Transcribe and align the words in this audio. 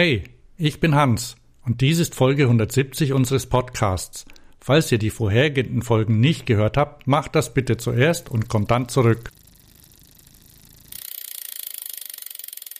Hey, 0.00 0.22
ich 0.56 0.78
bin 0.78 0.94
Hans 0.94 1.34
und 1.66 1.80
dies 1.80 1.98
ist 1.98 2.14
Folge 2.14 2.44
170 2.44 3.12
unseres 3.12 3.46
Podcasts. 3.46 4.26
Falls 4.60 4.92
ihr 4.92 4.98
die 4.98 5.10
vorhergehenden 5.10 5.82
Folgen 5.82 6.20
nicht 6.20 6.46
gehört 6.46 6.76
habt, 6.76 7.08
macht 7.08 7.34
das 7.34 7.52
bitte 7.52 7.78
zuerst 7.78 8.30
und 8.30 8.48
kommt 8.48 8.70
dann 8.70 8.88
zurück. 8.88 9.32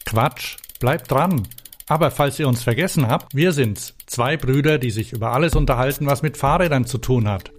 Quatsch, 0.04 0.58
bleibt 0.78 1.10
dran. 1.10 1.48
Aber 1.88 2.12
falls 2.12 2.38
ihr 2.38 2.46
uns 2.46 2.62
vergessen 2.62 3.08
habt, 3.08 3.34
wir 3.34 3.50
sind's. 3.50 3.94
Zwei 4.06 4.36
Brüder, 4.36 4.78
die 4.78 4.92
sich 4.92 5.12
über 5.12 5.32
alles 5.32 5.56
unterhalten, 5.56 6.06
was 6.06 6.22
mit 6.22 6.36
Fahrrädern 6.36 6.84
zu 6.84 6.98
tun 6.98 7.26
hat. 7.26 7.50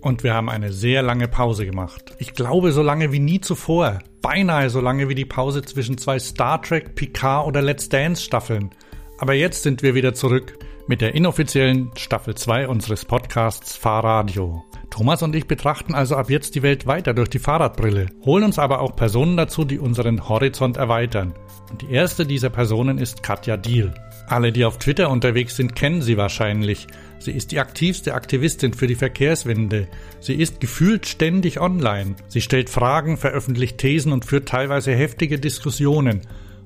Und 0.00 0.24
wir 0.24 0.34
haben 0.34 0.50
eine 0.50 0.72
sehr 0.72 1.02
lange 1.02 1.28
Pause 1.28 1.66
gemacht. 1.66 2.16
Ich 2.18 2.34
glaube, 2.34 2.72
so 2.72 2.82
lange 2.82 3.12
wie 3.12 3.20
nie 3.20 3.40
zuvor. 3.40 4.00
Beinahe 4.22 4.70
so 4.70 4.80
lange 4.80 5.08
wie 5.08 5.14
die 5.14 5.24
Pause 5.24 5.62
zwischen 5.62 5.98
zwei 5.98 6.18
Star 6.18 6.60
Trek, 6.60 6.96
Picard 6.96 7.46
oder 7.46 7.62
Let's 7.62 7.88
Dance 7.88 8.20
Staffeln. 8.20 8.74
Aber 9.18 9.34
jetzt 9.34 9.62
sind 9.62 9.82
wir 9.82 9.94
wieder 9.94 10.14
zurück 10.14 10.58
mit 10.86 11.00
der 11.00 11.14
inoffiziellen 11.14 11.90
Staffel 11.96 12.34
2 12.34 12.68
unseres 12.68 13.04
Podcasts 13.04 13.76
Fahrradio. 13.76 14.64
Thomas 14.90 15.22
und 15.22 15.34
ich 15.34 15.46
betrachten 15.46 15.94
also 15.94 16.16
ab 16.16 16.30
jetzt 16.30 16.54
die 16.54 16.62
Welt 16.62 16.86
weiter 16.86 17.14
durch 17.14 17.30
die 17.30 17.38
Fahrradbrille, 17.38 18.06
holen 18.24 18.44
uns 18.44 18.58
aber 18.58 18.80
auch 18.80 18.94
Personen 18.94 19.36
dazu, 19.36 19.64
die 19.64 19.78
unseren 19.78 20.28
Horizont 20.28 20.76
erweitern. 20.76 21.34
Und 21.70 21.82
die 21.82 21.90
erste 21.92 22.26
dieser 22.26 22.50
Personen 22.50 22.98
ist 22.98 23.22
Katja 23.22 23.56
Diel. 23.56 23.94
Alle, 24.26 24.52
die 24.52 24.64
auf 24.64 24.78
Twitter 24.78 25.10
unterwegs 25.10 25.56
sind, 25.56 25.74
kennen 25.74 26.02
sie 26.02 26.16
wahrscheinlich. 26.16 26.86
Sie 27.18 27.32
ist 27.32 27.52
die 27.52 27.60
aktivste 27.60 28.14
Aktivistin 28.14 28.74
für 28.74 28.86
die 28.86 28.94
Verkehrswende. 28.94 29.88
Sie 30.20 30.34
ist 30.34 30.60
gefühlt 30.60 31.06
ständig 31.06 31.60
online. 31.60 32.16
Sie 32.28 32.40
stellt 32.40 32.70
Fragen, 32.70 33.16
veröffentlicht 33.16 33.78
Thesen 33.78 34.12
und 34.12 34.24
führt 34.24 34.48
teilweise 34.48 34.92
heftige 34.92 35.38
Diskussionen. 35.38 36.22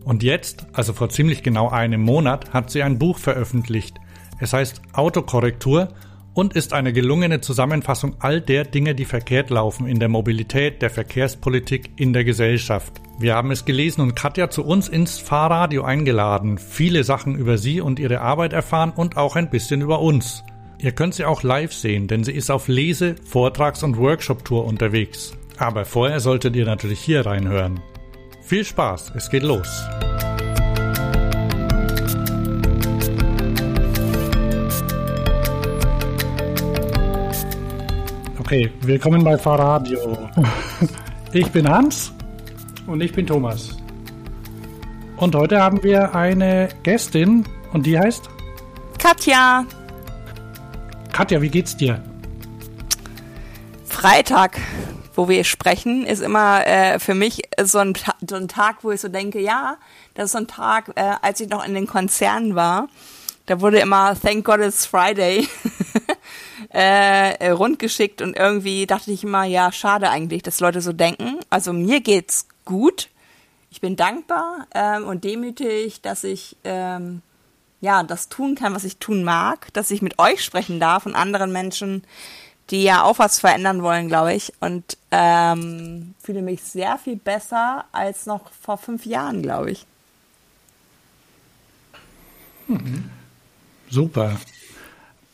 Und 0.09 0.23
jetzt, 0.23 0.65
also 0.73 0.95
vor 0.95 1.11
ziemlich 1.11 1.43
genau 1.43 1.69
einem 1.69 2.01
Monat, 2.01 2.55
hat 2.55 2.71
sie 2.71 2.83
ein 2.83 2.99
Buch 2.99 3.19
veröffentlicht. 3.19 3.99
Es 4.41 4.55
heißt 4.55 4.81
Autokorrektur 4.95 5.89
und 6.33 6.55
ist 6.55 6.73
eine 6.73 6.95
gelungene 6.95 7.43
Zusammenfassung 7.43 8.17
all 8.19 8.41
der 8.41 8.65
Dinge, 8.65 8.95
die 8.95 9.05
verkehrt 9.05 9.51
laufen 9.51 9.87
in 9.87 9.99
der 9.99 10.09
Mobilität, 10.09 10.81
der 10.81 10.89
Verkehrspolitik, 10.89 11.91
in 11.97 12.15
der 12.15 12.25
Gesellschaft. 12.25 13.03
Wir 13.19 13.35
haben 13.35 13.51
es 13.51 13.67
gelesen 13.67 14.01
und 14.01 14.17
Katja 14.17 14.49
zu 14.49 14.65
uns 14.65 14.89
ins 14.89 15.19
Fahrradio 15.19 15.83
eingeladen, 15.83 16.57
viele 16.57 17.05
Sachen 17.05 17.35
über 17.35 17.59
sie 17.59 17.83
und 17.83 17.99
ihre 17.99 18.23
Arbeit 18.23 18.55
erfahren 18.55 18.95
und 18.97 19.19
auch 19.19 19.37
ein 19.37 19.51
bisschen 19.51 19.83
über 19.83 20.01
uns. 20.01 20.43
Ihr 20.79 20.93
könnt 20.93 21.17
sie 21.17 21.27
auch 21.27 21.43
live 21.43 21.75
sehen, 21.75 22.07
denn 22.09 22.25
sie 22.25 22.33
ist 22.33 22.51
auf 22.51 22.69
Lese-, 22.69 23.17
Vortrags- 23.27 23.83
und 23.83 23.99
Workshop-Tour 23.99 24.65
unterwegs. 24.65 25.37
Aber 25.59 25.85
vorher 25.85 26.21
solltet 26.21 26.57
ihr 26.57 26.65
natürlich 26.65 27.01
hier 27.01 27.27
reinhören. 27.27 27.83
Viel 28.49 28.65
Spaß, 28.65 29.13
es 29.15 29.29
geht 29.29 29.43
los. 29.43 29.69
Okay, 38.39 38.73
willkommen 38.81 39.23
bei 39.23 39.37
Fahrradio. 39.37 40.31
Ich 41.35 41.51
bin 41.51 41.69
Hans. 41.69 42.11
Und 42.87 43.03
ich 43.03 43.13
bin 43.13 43.27
Thomas. 43.27 43.77
Und 45.19 45.35
heute 45.35 45.61
haben 45.61 45.83
wir 45.83 46.15
eine 46.15 46.71
Gästin 46.83 47.45
und 47.75 47.85
die 47.85 47.99
heißt? 47.99 48.31
Katja. 48.99 49.67
Katja, 51.13 51.43
wie 51.43 51.51
geht's 51.51 51.77
dir? 51.77 52.03
Freitag, 53.85 54.59
wo 55.19 55.29
wir 55.29 55.43
sprechen, 55.43 56.07
ist 56.07 56.23
immer 56.23 56.65
äh, 56.65 57.01
für 57.01 57.15
mich 57.15 57.43
so 57.61 57.79
ein, 57.79 57.93
so 58.25 58.37
ein 58.37 58.47
Tag, 58.47 58.85
wo 58.85 58.93
ich 58.93 59.01
so 59.01 59.09
denke, 59.09 59.41
ja, 59.41 59.77
das 60.15 60.27
ist 60.27 60.33
so 60.33 60.39
ein 60.39 60.47
Tag, 60.47 60.93
äh, 60.95 61.17
als 61.21 61.41
ich 61.41 61.49
noch 61.49 61.67
in 61.67 61.75
den 61.75 61.89
Konzernen 61.89 62.55
war, 62.55 62.89
da 63.47 63.61
wurde 63.61 63.81
immer 63.81 64.15
Thank 64.15 64.45
God 64.45 64.61
it's 64.61 64.87
Friday 64.87 65.49
äh, 66.69 67.51
rundgeschickt 67.51 68.23
und 68.23 68.37
irgendwie 68.37 68.87
dachte 68.87 69.11
ich 69.11 69.25
immer, 69.25 69.43
ja, 69.43 69.73
schade 69.73 70.09
eigentlich, 70.09 70.45
dass 70.45 70.61
Leute 70.61 70.81
so 70.81 70.93
denken. 70.93 71.41
Also 71.51 71.73
mir 71.73 72.01
geht's 72.01 72.47
gut. 72.65 73.09
Ich 73.71 73.81
bin 73.81 73.97
dankbar 73.97 74.69
ähm, 74.73 75.05
und 75.05 75.25
demütig, 75.25 76.01
dass 76.01 76.23
ich 76.23 76.57
ähm, 76.63 77.23
ja 77.81 78.05
das 78.05 78.29
tun 78.29 78.55
kann, 78.55 78.73
was 78.73 78.85
ich 78.85 78.99
tun 78.99 79.25
mag, 79.25 79.73
dass 79.73 79.91
ich 79.91 80.01
mit 80.01 80.21
euch 80.21 80.45
sprechen 80.45 80.79
darf 80.79 81.07
und 81.07 81.17
anderen 81.17 81.51
Menschen, 81.51 82.05
die 82.71 82.83
ja 82.83 83.03
auch 83.03 83.19
was 83.19 83.41
verändern 83.41 83.83
wollen, 83.83 84.09
glaube 84.09 84.35
ich. 84.35 84.53
Und 84.61 84.97
ähm, 85.11 86.15
fühle 86.23 86.43
mich 86.43 86.63
sehr 86.63 86.99
viel 86.99 87.17
besser 87.17 87.85
als 87.93 88.27
noch 88.27 88.51
vor 88.61 88.79
fünf 88.79 89.07
Jahren, 89.07 89.43
glaube 89.43 89.71
ich. 89.71 89.87
Mhm. 92.67 93.11
Super. 93.91 94.37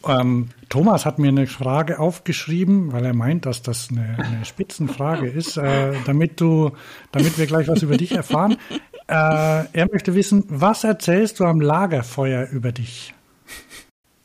Ähm, 0.07 0.51
Thomas 0.69 1.07
hat 1.07 1.19
mir 1.19 1.29
eine 1.29 1.47
Frage 1.47 1.99
aufgeschrieben, 1.99 2.93
weil 2.93 3.05
er 3.05 3.15
meint, 3.15 3.47
dass 3.47 3.63
das 3.63 3.89
eine, 3.91 4.17
eine 4.19 4.45
Spitzenfrage 4.45 5.29
ist, 5.29 5.57
äh, 5.57 5.95
damit 6.05 6.41
du, 6.41 6.73
damit 7.13 7.39
wir 7.39 7.47
gleich 7.47 7.69
was 7.69 7.83
über 7.83 7.97
dich 7.97 8.13
erfahren. 8.13 8.57
Äh, 9.07 9.65
er 9.73 9.89
möchte 9.93 10.15
wissen, 10.15 10.45
was 10.49 10.83
erzählst 10.85 11.41
du 11.41 11.45
am 11.45 11.61
Lagerfeuer 11.61 12.49
über 12.51 12.73
dich? 12.73 13.15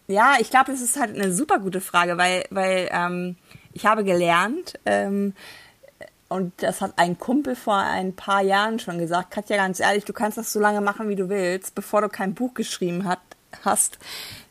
Ja, 0.09 0.37
ich 0.39 0.49
glaube, 0.49 0.71
das 0.71 0.81
ist 0.81 0.99
halt 0.99 1.15
eine 1.15 1.31
super 1.31 1.59
gute 1.59 1.81
Frage, 1.81 2.17
weil, 2.17 2.43
weil 2.49 2.89
ähm, 2.91 3.35
ich 3.73 3.85
habe 3.85 4.03
gelernt, 4.03 4.73
ähm, 4.87 5.35
und 6.29 6.51
das 6.63 6.81
hat 6.81 6.93
ein 6.95 7.19
Kumpel 7.19 7.55
vor 7.55 7.77
ein 7.77 8.15
paar 8.15 8.41
Jahren 8.41 8.79
schon 8.79 8.97
gesagt, 8.97 9.29
Katja, 9.29 9.57
ganz 9.57 9.79
ehrlich, 9.79 10.05
du 10.05 10.13
kannst 10.13 10.39
das 10.39 10.51
so 10.51 10.59
lange 10.59 10.81
machen, 10.81 11.09
wie 11.09 11.15
du 11.15 11.29
willst, 11.29 11.75
bevor 11.75 12.01
du 12.01 12.09
kein 12.09 12.33
Buch 12.33 12.55
geschrieben 12.55 13.05
hat, 13.05 13.19
hast, 13.63 13.99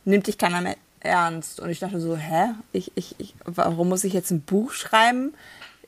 nimmt 0.04 0.28
dich 0.28 0.38
keiner 0.38 0.60
mehr 0.60 0.76
ernst. 1.00 1.58
Und 1.58 1.70
ich 1.70 1.80
dachte 1.80 1.98
so, 1.98 2.16
hä? 2.16 2.50
Ich, 2.70 2.92
ich, 2.94 3.16
ich, 3.18 3.34
warum 3.44 3.88
muss 3.88 4.04
ich 4.04 4.12
jetzt 4.12 4.30
ein 4.30 4.42
Buch 4.42 4.70
schreiben, 4.70 5.34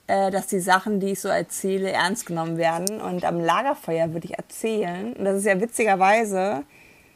äh, 0.09 0.33
dass 0.33 0.49
die 0.49 0.59
Sachen, 0.59 0.99
die 0.99 1.13
ich 1.13 1.21
so 1.21 1.29
erzähle, 1.29 1.93
ernst 1.93 2.27
genommen 2.27 2.57
werden? 2.57 3.01
Und 3.01 3.25
am 3.25 3.39
Lagerfeuer 3.39 4.13
würde 4.13 4.27
ich 4.27 4.37
erzählen. 4.37 5.13
Und 5.13 5.25
das 5.25 5.39
ist 5.39 5.47
ja 5.47 5.61
witzigerweise, 5.61 6.65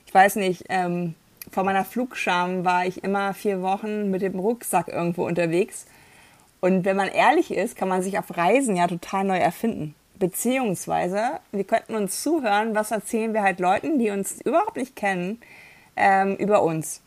ich 0.07 0.15
weiß 0.15 0.37
nicht, 0.37 0.67
ähm, 0.69 1.17
vor 1.51 1.65
meiner 1.65 1.85
Flugscham 1.85 2.65
war 2.65 2.87
ich 2.87 3.05
immer 3.05 3.35
vier 3.35 3.63
Wochen 3.63 4.11
mit 4.11 4.23
dem 4.23 4.39
Rucksack 4.39 4.89
irgendwo 4.89 5.27
unterwegs. 5.27 5.87
Und 6.61 6.85
wenn 6.85 6.97
man 6.97 7.09
ehrlich 7.09 7.53
ist, 7.53 7.77
kann 7.77 7.89
man 7.89 8.03
sich 8.03 8.19
auf 8.19 8.37
Reisen 8.37 8.77
ja 8.77 8.87
total 8.87 9.25
neu 9.25 9.37
erfinden. 9.37 9.95
Beziehungsweise, 10.19 11.41
wir 11.53 11.65
könnten 11.65 11.95
uns 11.95 12.23
zuhören, 12.23 12.75
was 12.75 12.91
erzählen 12.91 13.35
wir 13.35 13.43
halt 13.43 13.61
Leuten, 13.61 13.99
die 13.99 14.11
uns 14.11 14.41
überhaupt 14.41 14.77
nicht 14.77 14.97
kennen, 14.97 15.41
ähm, 15.97 16.37
über 16.37 16.63
uns. 16.63 17.03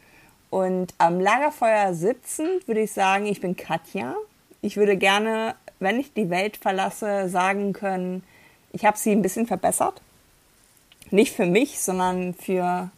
Und 0.50 0.94
am 0.98 1.19
Lagerfeuer 1.19 1.94
sitzend 1.94 2.68
würde 2.68 2.81
ich 2.81 2.92
sagen, 2.92 3.25
ich 3.25 3.42
bin 3.42 3.58
Katja. 3.58 4.16
Ich 4.62 4.78
würde 4.78 4.98
gerne, 4.98 5.56
wenn 5.80 6.00
ich 6.00 6.14
die 6.14 6.30
Welt 6.30 6.58
verlasse, 6.58 7.30
sagen 7.30 7.74
können, 7.74 8.24
ich 8.74 8.86
habe 8.86 8.98
sie 8.98 9.12
ein 9.12 9.22
bisschen 9.22 9.48
verbessert. 9.48 10.02
Nicht 11.09 11.36
für 11.36 11.46
mich, 11.46 11.80
sondern 11.80 12.34
für 12.34 12.92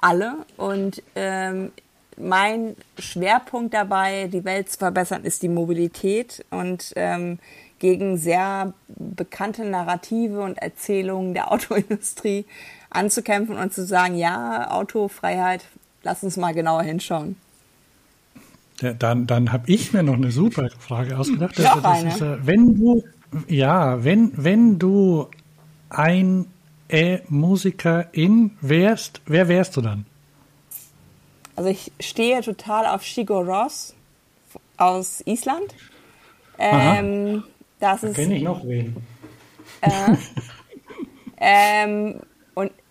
alle. 0.00 0.46
Und 0.56 1.02
ähm, 1.14 1.72
mein 2.16 2.76
Schwerpunkt 2.98 3.74
dabei, 3.74 4.28
die 4.28 4.44
Welt 4.44 4.70
zu 4.70 4.78
verbessern, 4.78 5.24
ist 5.24 5.42
die 5.42 5.48
Mobilität 5.48 6.44
und 6.50 6.92
ähm, 6.96 7.38
gegen 7.78 8.18
sehr 8.18 8.74
bekannte 8.88 9.64
Narrative 9.64 10.40
und 10.40 10.58
Erzählungen 10.58 11.34
der 11.34 11.50
Autoindustrie 11.52 12.44
anzukämpfen 12.90 13.56
und 13.56 13.72
zu 13.72 13.84
sagen, 13.84 14.16
ja, 14.16 14.70
Autofreiheit 14.70 15.64
lass 16.02 16.22
uns 16.22 16.36
mal 16.36 16.52
genauer 16.52 16.82
hinschauen. 16.82 17.36
Ja, 18.80 18.94
dann 18.94 19.26
dann 19.26 19.52
habe 19.52 19.70
ich 19.70 19.92
mir 19.92 20.02
noch 20.02 20.14
eine 20.14 20.30
super 20.30 20.68
Frage 20.78 21.18
ausgedacht. 21.18 21.58
Eine. 21.58 22.08
Ist, 22.08 22.22
äh, 22.22 22.46
wenn 22.46 22.74
du, 22.74 23.04
ja, 23.46 24.02
wenn, 24.02 24.32
wenn 24.36 24.78
du 24.78 25.28
ein 25.90 26.46
E-Musikerin 26.92 28.56
wärst, 28.60 29.20
wer 29.26 29.48
wärst 29.48 29.76
du 29.76 29.80
dann? 29.80 30.06
Also 31.56 31.70
ich 31.70 31.92
stehe 32.00 32.40
total 32.42 32.86
auf 32.86 33.02
Shigo 33.02 33.40
Ross 33.40 33.94
aus 34.76 35.22
Island. 35.26 35.74
Ähm, 36.58 37.44
das 37.78 38.00
da 38.00 38.08
kenne 38.08 38.36
ich 38.36 38.42
noch 38.42 38.64
wen. 38.64 38.96
Äh, 39.80 40.16
ähm, 41.38 42.20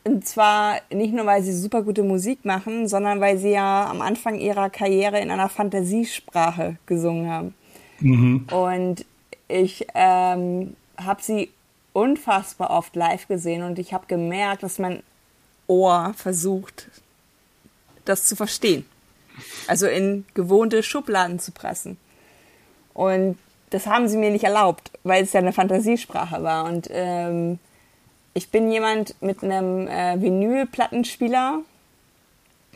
und 0.04 0.26
zwar 0.26 0.82
nicht 0.92 1.14
nur, 1.14 1.26
weil 1.26 1.44
sie 1.44 1.54
super 1.54 1.84
gute 1.84 2.04
Musik 2.04 2.46
machen, 2.46 2.88
sondern 2.88 3.20
weil 3.22 3.38
sie 3.38 3.52
ja 3.52 3.88
am 3.90 4.02
Anfang 4.02 4.40
ihrer 4.40 4.70
Karriere 4.70 5.20
in 5.20 5.30
einer 5.30 5.50
Fantasiesprache 5.50 6.78
gesungen 6.86 7.30
haben. 7.30 7.54
Mhm. 8.00 8.48
Und 8.52 9.06
ich 9.48 9.86
ähm, 9.94 10.76
habe 10.98 11.22
sie 11.22 11.50
unfassbar 11.94 12.70
oft 12.70 12.96
live 12.96 13.28
gesehen 13.28 13.64
und 13.64 13.80
ich 13.80 13.94
habe 13.94 14.06
gemerkt, 14.08 14.64
dass 14.64 14.80
mein 14.80 15.04
Ohr 15.68 16.14
versucht, 16.16 16.88
das 18.06 18.26
zu 18.26 18.36
verstehen. 18.36 18.86
Also 19.68 19.88
in 19.88 20.26
gewohnte 20.34 20.84
Schubladen 20.84 21.40
zu 21.40 21.52
pressen. 21.52 21.98
Und 22.94 23.38
das 23.70 23.88
haben 23.88 24.10
sie 24.10 24.18
mir 24.18 24.32
nicht 24.32 24.44
erlaubt, 24.44 24.92
weil 25.04 25.24
es 25.24 25.32
ja 25.34 25.40
eine 25.40 25.54
Fantasiesprache 25.54 26.44
war. 26.44 26.66
Und 26.66 26.90
ähm, 26.92 27.60
ich 28.34 28.50
bin 28.50 28.72
jemand 28.72 29.16
mit 29.22 29.44
einem 29.44 29.88
äh, 29.88 30.20
Vinylplattenspieler. 30.22 31.62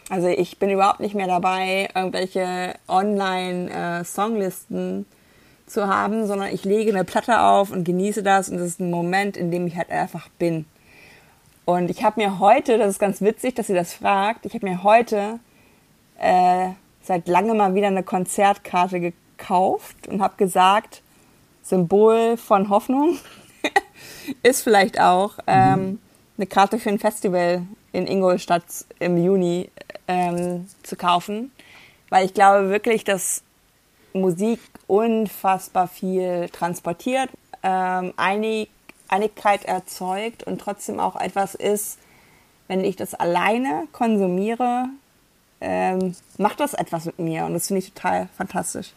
Also 0.09 0.27
ich 0.27 0.59
bin 0.59 0.69
überhaupt 0.69 0.99
nicht 0.99 1.15
mehr 1.15 1.27
dabei, 1.27 1.89
irgendwelche 1.95 2.75
Online-Songlisten 2.87 5.01
äh, 5.01 5.05
zu 5.65 5.87
haben, 5.87 6.27
sondern 6.27 6.53
ich 6.53 6.65
lege 6.65 6.91
eine 6.91 7.03
Platte 7.03 7.39
auf 7.41 7.71
und 7.71 7.83
genieße 7.83 8.23
das. 8.23 8.49
Und 8.49 8.57
das 8.57 8.67
ist 8.67 8.79
ein 8.79 8.91
Moment, 8.91 9.37
in 9.37 9.51
dem 9.51 9.67
ich 9.67 9.75
halt 9.75 9.89
einfach 9.89 10.29
bin. 10.39 10.65
Und 11.65 11.89
ich 11.89 12.03
habe 12.03 12.21
mir 12.21 12.39
heute, 12.39 12.77
das 12.77 12.89
ist 12.89 12.99
ganz 12.99 13.21
witzig, 13.21 13.55
dass 13.55 13.67
sie 13.67 13.73
das 13.73 13.93
fragt, 13.93 14.45
ich 14.45 14.53
habe 14.53 14.67
mir 14.67 14.83
heute 14.83 15.39
äh, 16.19 16.69
seit 17.01 17.27
langem 17.27 17.57
mal 17.57 17.73
wieder 17.73 17.87
eine 17.87 18.03
Konzertkarte 18.03 18.99
gekauft 18.99 20.07
und 20.07 20.21
habe 20.21 20.35
gesagt, 20.37 21.01
Symbol 21.63 22.35
von 22.35 22.69
Hoffnung 22.69 23.17
ist 24.43 24.61
vielleicht 24.61 24.99
auch 24.99 25.35
ähm, 25.47 25.99
eine 26.37 26.47
Karte 26.47 26.79
für 26.79 26.89
ein 26.89 26.99
Festival 26.99 27.63
in 27.93 28.07
Ingolstadt 28.07 28.63
im 28.99 29.17
Juni 29.17 29.69
ähm, 30.07 30.67
zu 30.83 30.97
kaufen, 30.97 31.51
weil 32.09 32.25
ich 32.25 32.33
glaube 32.33 32.69
wirklich, 32.69 33.05
dass 33.05 33.43
Musik 34.13 34.59
unfassbar 34.93 35.87
viel 35.87 36.49
transportiert, 36.49 37.29
ähm, 37.63 38.13
Einig 38.15 38.69
Einigkeit 39.09 39.65
erzeugt 39.65 40.43
und 40.43 40.59
trotzdem 40.59 40.99
auch 40.99 41.15
etwas 41.15 41.53
ist, 41.53 41.99
wenn 42.67 42.83
ich 42.83 42.95
das 42.95 43.13
alleine 43.13 43.87
konsumiere, 43.91 44.85
ähm, 45.61 46.15
macht 46.37 46.59
das 46.59 46.73
etwas 46.73 47.05
mit 47.05 47.19
mir 47.19 47.45
und 47.45 47.53
das 47.53 47.67
finde 47.67 47.79
ich 47.79 47.93
total 47.93 48.29
fantastisch. 48.35 48.93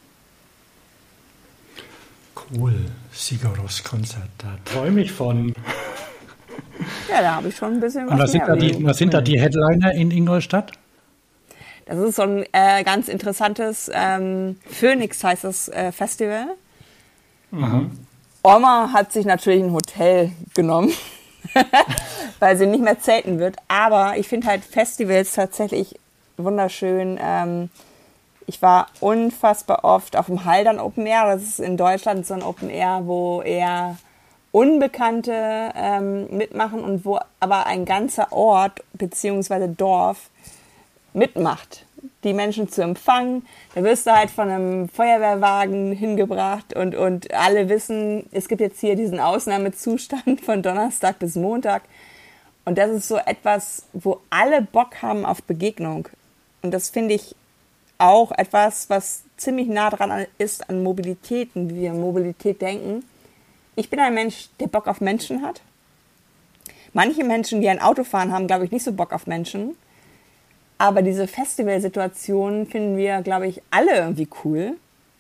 Cool, 2.35 2.75
Sigaros 3.13 3.83
Konzert, 3.83 4.29
da 4.39 4.57
träume 4.65 5.03
ich 5.03 5.13
von. 5.13 5.53
Ja, 7.11 7.21
da 7.21 7.35
habe 7.37 7.49
ich 7.49 7.57
schon 7.57 7.75
ein 7.75 7.81
bisschen 7.81 8.07
was. 8.07 8.13
Und 8.13 8.19
was 8.19 8.33
sind, 8.33 8.47
da 8.47 8.57
die, 8.57 8.85
was 8.85 8.99
sind 8.99 9.15
da 9.15 9.21
die 9.21 9.41
Headliner 9.41 9.93
in 9.93 10.11
Ingolstadt? 10.11 10.73
Das 11.87 11.99
ist 11.99 12.17
so 12.17 12.23
ein 12.23 12.45
äh, 12.53 12.83
ganz 12.83 13.09
interessantes 13.09 13.91
ähm, 13.95 14.59
Phoenix 14.69 15.23
heißt 15.23 15.45
das 15.45 15.69
äh, 15.69 15.93
Festival. 15.93 16.49
Mhm. 17.53 17.93
Oma 18.43 18.91
hat 18.93 19.13
sich 19.13 19.25
natürlich 19.25 19.63
ein 19.63 19.73
Hotel 19.73 20.33
genommen, 20.55 20.93
weil 22.41 22.57
sie 22.57 22.67
nicht 22.67 22.83
mehr 22.83 23.01
zelten 23.01 23.39
wird. 23.39 23.57
Aber 23.69 24.17
ich 24.19 24.29
finde 24.29 24.49
halt 24.49 24.65
Festivals 24.65 25.33
tatsächlich 25.33 25.99
wunderschön. 26.37 27.19
Ähm, 27.23 27.71
ich 28.47 28.63
war 28.63 28.89
unfassbar 29.01 29.85
oft 29.85 30.17
auf 30.17 30.27
dem 30.27 30.45
Haldern 30.45 30.81
Open 30.81 31.07
Air. 31.07 31.27
Das 31.27 31.43
ist 31.43 31.61
in 31.61 31.77
Deutschland 31.77 32.27
so 32.27 32.35
ein 32.35 32.43
Open 32.43 32.69
Air, 32.69 33.03
wo 33.05 33.43
eher 33.43 33.97
Unbekannte 34.51 35.73
ähm, 35.77 36.29
mitmachen 36.31 36.83
und 36.83 37.05
wo 37.05 37.19
aber 37.41 37.67
ein 37.67 37.85
ganzer 37.85 38.33
Ort 38.33 38.83
bzw. 38.95 39.69
Dorf 39.69 40.31
mitmacht, 41.17 41.85
die 42.25 42.35
Menschen 42.35 42.69
zu 42.69 42.83
empfangen. 42.83 43.47
Da 43.75 43.83
wirst 43.83 44.07
du 44.07 44.13
halt 44.13 44.31
von 44.31 44.49
einem 44.49 44.89
Feuerwehrwagen 44.89 45.93
hingebracht 45.93 46.75
und, 46.77 46.95
und 46.95 47.33
alle 47.33 47.69
wissen, 47.69 48.29
es 48.33 48.49
gibt 48.49 48.61
jetzt 48.61 48.81
hier 48.81 48.95
diesen 48.95 49.19
Ausnahmezustand 49.19 50.41
von 50.43 50.63
Donnerstag 50.63 51.19
bis 51.19 51.35
Montag. 51.35 51.83
Und 52.65 52.79
das 52.79 52.91
ist 52.91 53.09
so 53.09 53.17
etwas, 53.17 53.85
wo 53.93 54.21
alle 54.29 54.61
Bock 54.61 55.03
haben 55.03 55.25
auf 55.25 55.43
Begegnung. 55.43 56.09
Und 56.63 56.73
das 56.73 56.91
finde 56.91 57.15
ich 57.15 57.35
auch 57.99 58.33
etwas, 58.33 58.91
was 58.91 59.23
ziemlich 59.37 59.69
nah 59.69 59.91
dran 59.91 60.27
ist 60.39 60.69
an 60.69 60.83
Mobilität 60.83 61.51
und 61.55 61.71
wie 61.71 61.83
wir 61.83 61.93
Mobilität 61.93 62.61
denken. 62.61 63.05
Ich 63.75 63.89
bin 63.89 64.01
ein 64.01 64.15
Mensch, 64.15 64.49
der 64.61 64.67
Bock 64.67 64.87
auf 64.89 65.01
Menschen 65.01 65.43
hat. 65.43 65.61
Manche 66.93 67.25
Menschen, 67.25 67.61
die 67.61 67.69
ein 67.69 67.81
Auto 67.81 68.05
fahren, 68.05 68.33
haben, 68.33 68.47
glaube 68.47 68.65
ich, 68.65 68.71
nicht 68.71 68.85
so 68.85 68.93
Bock 68.93 69.13
auf 69.13 69.27
Menschen. 69.27 69.77
Aber 70.79 71.03
diese 71.03 71.27
Festivalsituation 71.27 72.67
finden 72.67 72.97
wir, 72.97 73.23
glaube 73.23 73.47
ich, 73.47 73.63
alle 73.71 73.97
irgendwie 73.97 74.29
cool. 74.45 74.77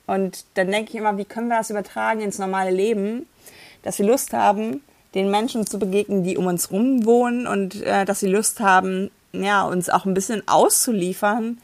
Und 0.06 0.44
dann 0.54 0.70
denke 0.70 0.90
ich 0.90 0.96
immer, 0.96 1.16
wie 1.16 1.24
können 1.24 1.48
wir 1.48 1.58
das 1.58 1.70
übertragen 1.70 2.20
ins 2.20 2.38
normale 2.38 2.70
Leben, 2.70 3.26
dass 3.82 3.98
wir 3.98 4.06
Lust 4.06 4.32
haben, 4.32 4.82
den 5.14 5.30
Menschen 5.30 5.66
zu 5.66 5.78
begegnen, 5.78 6.22
die 6.24 6.36
um 6.36 6.46
uns 6.46 6.70
rum 6.70 7.06
wohnen 7.06 7.46
und 7.46 7.82
äh, 7.82 8.04
dass 8.04 8.20
sie 8.20 8.28
Lust 8.28 8.60
haben, 8.60 9.10
ja, 9.32 9.64
uns 9.64 9.88
auch 9.88 10.04
ein 10.04 10.14
bisschen 10.14 10.46
auszuliefern, 10.46 11.58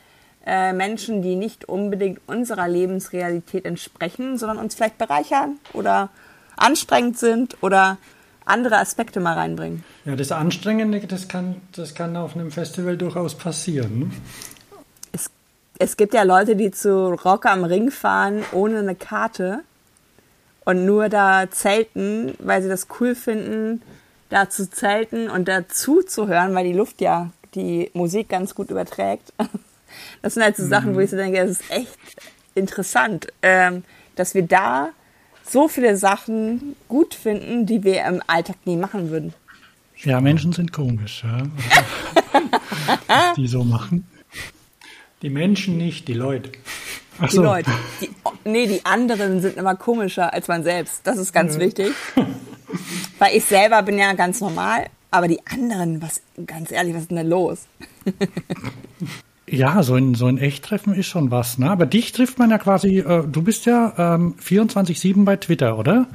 äh, 0.47 0.73
Menschen, 0.73 1.23
die 1.23 1.37
nicht 1.37 1.69
unbedingt 1.69 2.21
unserer 2.27 2.67
Lebensrealität 2.67 3.65
entsprechen, 3.65 4.39
sondern 4.39 4.59
uns 4.59 4.75
vielleicht 4.75 4.99
bereichern 4.99 5.59
oder 5.73 6.09
anstrengend 6.57 7.19
sind 7.19 7.63
oder 7.63 7.99
andere 8.45 8.79
Aspekte 8.79 9.21
mal 9.21 9.35
reinbringen. 9.35 9.85
Ja, 10.05 10.17
das 10.17 10.33
Anstrengende, 10.33 11.01
das 11.01 11.29
kann, 11.29 11.57
das 11.73 11.95
kann 11.95 12.17
auf 12.17 12.35
einem 12.35 12.51
Festival 12.51 12.97
durchaus 12.97 13.35
passieren. 13.35 13.99
Ne? 13.99 14.11
Es, 15.13 15.31
es 15.79 15.97
gibt 15.97 16.15
ja 16.15 16.23
Leute, 16.23 16.57
die 16.57 16.71
zu 16.71 17.13
Rock 17.13 17.47
am 17.47 17.65
Ring 17.65 17.91
fahren 17.91 18.45
ohne 18.53 18.79
eine 18.79 18.95
Karte 18.95 19.61
und 20.65 20.85
nur 20.85 21.09
da 21.09 21.51
zelten, 21.51 22.35
weil 22.39 22.63
sie 22.63 22.69
das 22.69 22.87
cool 23.01 23.15
finden, 23.15 23.83
da 24.29 24.49
zu 24.49 24.71
zelten 24.71 25.29
und 25.29 25.49
dazu 25.49 26.03
zu 26.03 26.29
hören, 26.29 26.55
weil 26.55 26.65
die 26.65 26.73
Luft 26.73 27.01
ja 27.01 27.31
die 27.55 27.91
Musik 27.95 28.29
ganz 28.29 28.55
gut 28.55 28.71
überträgt. 28.71 29.33
Das 30.23 30.33
sind 30.33 30.43
halt 30.43 30.57
so 30.57 30.67
Sachen, 30.67 30.95
wo 30.95 31.01
ich 31.01 31.11
so 31.11 31.19
denke, 31.19 31.39
das 31.39 31.51
ist 31.51 31.71
echt 31.71 31.99
interessant, 32.55 33.27
ähm, 33.43 33.85
dass 34.17 34.35
wir 34.35 34.43
da 34.43 34.89
so 35.45 35.69
viele 35.69 35.97
Sachen 35.97 36.77
gut 36.89 37.15
finden, 37.15 37.67
die 37.67 37.85
wir 37.85 38.05
im 38.05 38.23
Alltag 38.27 38.57
nie 38.65 38.77
machen 38.77 39.11
würden. 39.11 39.35
Ja, 39.99 40.21
Menschen 40.21 40.53
sind 40.53 40.73
komisch, 40.73 41.23
ja. 41.25 41.43
Was 43.07 43.35
die 43.37 43.47
so 43.47 43.63
machen. 43.63 44.07
Die 45.23 45.31
Menschen 45.31 45.79
nicht, 45.79 46.09
die 46.09 46.15
Leute. 46.15 46.51
Ach 47.21 47.29
die 47.29 47.37
so. 47.37 47.43
Leute. 47.43 47.71
Die, 48.01 48.11
nee, 48.45 48.67
die 48.67 48.85
anderen 48.85 49.41
sind 49.41 49.57
immer 49.57 49.77
komischer 49.77 50.33
als 50.33 50.49
man 50.49 50.65
selbst. 50.65 51.01
Das 51.05 51.19
ist 51.19 51.33
ganz 51.33 51.55
ja. 51.55 51.61
wichtig. 51.61 51.93
Weil 53.19 53.37
ich 53.37 53.45
selber 53.45 53.83
bin 53.83 53.99
ja 53.99 54.13
ganz 54.15 54.41
normal, 54.41 54.87
aber 55.11 55.29
die 55.29 55.41
anderen, 55.47 56.03
was, 56.03 56.23
ganz 56.47 56.73
ehrlich, 56.73 56.95
was 56.95 57.03
ist 57.03 57.11
denn 57.11 57.19
da 57.19 57.23
los? 57.23 57.67
Ja, 59.53 59.83
so 59.83 59.97
ein, 59.97 60.15
so 60.15 60.29
ein 60.29 60.39
Echttreffen 60.39 60.95
ist 60.95 61.09
schon 61.09 61.31
was, 61.31 61.59
ne? 61.59 61.71
Aber 61.71 61.85
dich 61.85 62.13
trifft 62.13 62.39
man 62.39 62.49
ja 62.49 62.57
quasi, 62.57 63.01
äh, 63.01 63.23
du 63.27 63.43
bist 63.43 63.67
ja 63.67 63.93
ähm, 63.99 64.35
24-7 64.43 65.27
bei 65.27 65.37
Twitter, 65.37 65.79
oder? 65.79 66.07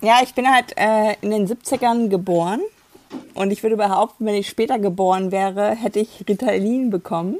Ja, 0.00 0.20
ich 0.22 0.32
bin 0.32 0.46
halt 0.48 0.72
äh, 0.76 1.16
in 1.22 1.32
den 1.32 1.48
70ern 1.48 2.08
geboren 2.08 2.60
und 3.34 3.50
ich 3.50 3.64
würde 3.64 3.76
behaupten, 3.76 4.26
wenn 4.26 4.36
ich 4.36 4.48
später 4.48 4.78
geboren 4.78 5.32
wäre, 5.32 5.74
hätte 5.74 5.98
ich 5.98 6.24
Ritalin 6.28 6.90
bekommen. 6.90 7.38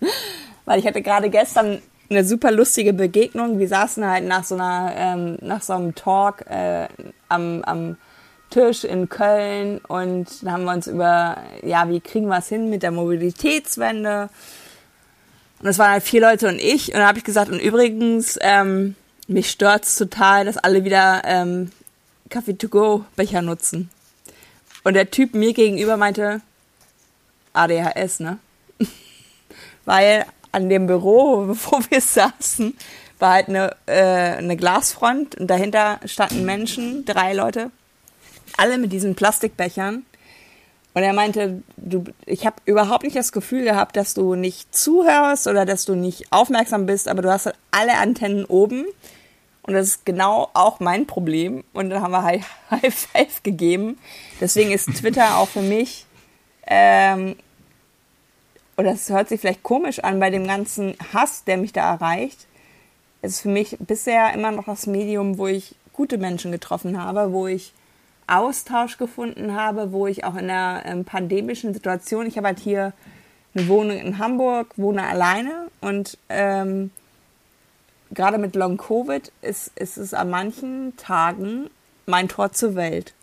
Weil 0.64 0.80
ich 0.80 0.86
hatte 0.86 1.00
gerade 1.00 1.30
gestern 1.30 1.80
eine 2.10 2.24
super 2.24 2.50
lustige 2.50 2.92
Begegnung. 2.92 3.60
Wir 3.60 3.68
saßen 3.68 4.04
halt 4.04 4.26
nach 4.26 4.42
so 4.42 4.56
einer, 4.56 4.92
ähm, 4.96 5.38
nach 5.42 5.62
so 5.62 5.74
einem 5.74 5.94
Talk 5.94 6.44
äh, 6.50 6.88
am, 7.28 7.62
am 7.62 7.96
Tisch 8.50 8.84
in 8.84 9.08
Köln 9.08 9.78
und 9.78 10.26
dann 10.42 10.52
haben 10.52 10.64
wir 10.64 10.72
uns 10.72 10.86
über, 10.86 11.38
ja, 11.62 11.88
wie 11.88 12.00
kriegen 12.00 12.26
wir 12.26 12.38
es 12.38 12.48
hin 12.48 12.68
mit 12.68 12.82
der 12.82 12.90
Mobilitätswende? 12.90 14.28
Und 15.60 15.66
das 15.66 15.78
waren 15.78 15.92
halt 15.92 16.02
vier 16.02 16.20
Leute 16.20 16.48
und 16.48 16.58
ich. 16.58 16.88
Und 16.88 16.94
dann 16.94 17.06
habe 17.06 17.18
ich 17.18 17.24
gesagt, 17.24 17.50
und 17.50 17.60
übrigens, 17.60 18.38
ähm, 18.40 18.96
mich 19.28 19.50
stört's 19.50 19.96
total, 19.96 20.44
dass 20.44 20.56
alle 20.56 20.84
wieder 20.84 21.22
ähm, 21.24 21.70
Kaffee-to-go-Becher 22.30 23.42
nutzen. 23.42 23.90
Und 24.84 24.94
der 24.94 25.10
Typ 25.10 25.34
mir 25.34 25.52
gegenüber 25.52 25.96
meinte, 25.96 26.40
ADHS, 27.52 28.20
ne? 28.20 28.38
Weil 29.84 30.24
an 30.52 30.68
dem 30.68 30.86
Büro, 30.86 31.48
wo 31.70 31.80
wir 31.90 32.00
saßen, 32.00 32.76
war 33.18 33.34
halt 33.34 33.48
eine, 33.48 33.76
äh, 33.86 34.38
eine 34.38 34.56
Glasfront 34.56 35.34
und 35.36 35.46
dahinter 35.48 36.00
standen 36.06 36.44
Menschen, 36.44 37.04
drei 37.04 37.34
Leute, 37.34 37.70
alle 38.60 38.78
mit 38.78 38.92
diesen 38.92 39.14
Plastikbechern. 39.14 40.04
Und 40.92 41.02
er 41.02 41.12
meinte, 41.12 41.62
du, 41.76 42.04
ich 42.26 42.46
habe 42.46 42.56
überhaupt 42.64 43.04
nicht 43.04 43.16
das 43.16 43.32
Gefühl 43.32 43.64
gehabt, 43.64 43.96
dass 43.96 44.12
du 44.12 44.34
nicht 44.34 44.74
zuhörst 44.74 45.46
oder 45.46 45.64
dass 45.64 45.84
du 45.84 45.94
nicht 45.94 46.32
aufmerksam 46.32 46.86
bist, 46.86 47.08
aber 47.08 47.22
du 47.22 47.32
hast 47.32 47.46
halt 47.46 47.56
alle 47.70 47.96
Antennen 47.96 48.44
oben. 48.44 48.86
Und 49.62 49.74
das 49.74 49.86
ist 49.86 50.06
genau 50.06 50.50
auch 50.52 50.80
mein 50.80 51.06
Problem. 51.06 51.64
Und 51.72 51.90
dann 51.90 52.02
haben 52.02 52.10
wir 52.10 52.22
High, 52.22 52.44
High 52.70 52.94
Five 52.94 53.42
gegeben. 53.42 53.98
Deswegen 54.40 54.72
ist 54.72 54.86
Twitter 54.94 55.38
auch 55.38 55.48
für 55.48 55.62
mich, 55.62 56.06
ähm, 56.66 57.36
und 58.76 58.84
das 58.84 59.10
hört 59.10 59.28
sich 59.28 59.40
vielleicht 59.40 59.62
komisch 59.62 59.98
an 59.98 60.20
bei 60.20 60.30
dem 60.30 60.46
ganzen 60.46 60.96
Hass, 61.12 61.44
der 61.44 61.58
mich 61.58 61.72
da 61.72 61.92
erreicht, 61.92 62.46
ist 63.22 63.42
für 63.42 63.48
mich 63.48 63.76
bisher 63.78 64.32
immer 64.32 64.50
noch 64.50 64.64
das 64.64 64.86
Medium, 64.86 65.36
wo 65.36 65.46
ich 65.46 65.74
gute 65.92 66.16
Menschen 66.16 66.50
getroffen 66.50 67.00
habe, 67.00 67.32
wo 67.32 67.46
ich 67.46 67.74
Austausch 68.30 68.96
gefunden 68.98 69.54
habe, 69.54 69.92
wo 69.92 70.06
ich 70.06 70.24
auch 70.24 70.34
in 70.34 70.50
einer 70.50 70.82
ähm, 70.84 71.04
pandemischen 71.04 71.74
Situation, 71.74 72.26
ich 72.26 72.36
habe 72.36 72.48
halt 72.48 72.58
hier 72.58 72.92
eine 73.54 73.68
Wohnung 73.68 73.98
in 73.98 74.18
Hamburg, 74.18 74.68
wohne 74.76 75.04
alleine 75.04 75.68
und 75.80 76.16
ähm, 76.28 76.90
gerade 78.12 78.38
mit 78.38 78.54
Long 78.54 78.76
Covid 78.76 79.32
ist, 79.42 79.72
ist 79.76 79.96
es 79.96 80.14
an 80.14 80.30
manchen 80.30 80.96
Tagen 80.96 81.70
mein 82.06 82.28
Tor 82.28 82.52
zur 82.52 82.74
Welt. 82.74 83.14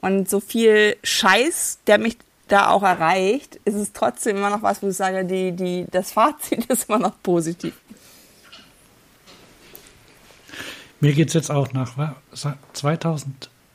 und 0.00 0.28
so 0.28 0.40
viel 0.40 0.96
Scheiß, 1.02 1.78
der 1.86 1.98
mich 1.98 2.18
da 2.48 2.68
auch 2.68 2.82
erreicht, 2.82 3.58
ist 3.64 3.74
es 3.74 3.92
trotzdem 3.92 4.36
immer 4.36 4.50
noch 4.50 4.62
was, 4.62 4.82
wo 4.82 4.88
ich 4.88 4.96
sage, 4.96 5.24
die, 5.24 5.52
die, 5.52 5.86
das 5.90 6.12
Fazit 6.12 6.64
ist 6.68 6.88
immer 6.88 6.98
noch 6.98 7.14
positiv. 7.22 7.74
Mir 11.00 11.12
geht 11.12 11.28
es 11.28 11.34
jetzt 11.34 11.50
auch 11.50 11.72
nach 11.72 11.96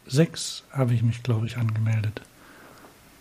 2006 0.10 0.64
habe 0.72 0.94
ich 0.94 1.04
mich, 1.04 1.24
glaube 1.24 1.46
ich, 1.46 1.58
angemeldet. 1.58 2.22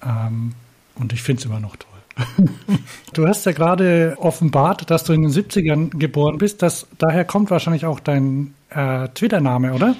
Ähm, 0.02 0.54
und 0.95 1.12
ich 1.12 1.23
finde 1.23 1.40
es 1.40 1.47
immer 1.47 1.61
noch 1.61 1.76
toll. 1.76 1.88
du 3.12 3.28
hast 3.28 3.47
ja 3.47 3.52
gerade 3.52 4.16
offenbart, 4.18 4.90
dass 4.90 5.04
du 5.04 5.12
in 5.12 5.23
den 5.23 5.30
70ern 5.30 5.97
geboren 5.97 6.38
bist. 6.38 6.62
Das, 6.62 6.87
daher 6.99 7.25
kommt 7.25 7.50
wahrscheinlich 7.50 7.87
auch 7.87 8.00
dein 8.00 8.54
äh, 8.71 9.09
Twitter-Name, 9.09 9.73
oder? 9.73 9.95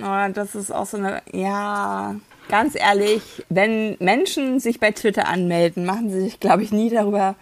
Oh, 0.00 0.32
das 0.32 0.54
ist 0.54 0.70
auch 0.70 0.86
so 0.86 0.98
eine, 0.98 1.22
ja, 1.32 2.14
ganz 2.48 2.74
ehrlich, 2.74 3.22
wenn 3.48 3.96
Menschen 3.98 4.60
sich 4.60 4.78
bei 4.78 4.92
Twitter 4.92 5.26
anmelden, 5.26 5.84
machen 5.84 6.10
sie 6.10 6.20
sich, 6.20 6.40
glaube 6.40 6.62
ich, 6.62 6.70
nie 6.70 6.90
darüber 6.90 7.34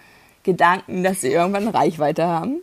Gedanken, 0.44 1.02
dass 1.02 1.22
sie 1.22 1.32
irgendwann 1.32 1.68
Reichweite 1.68 2.24
haben. 2.24 2.60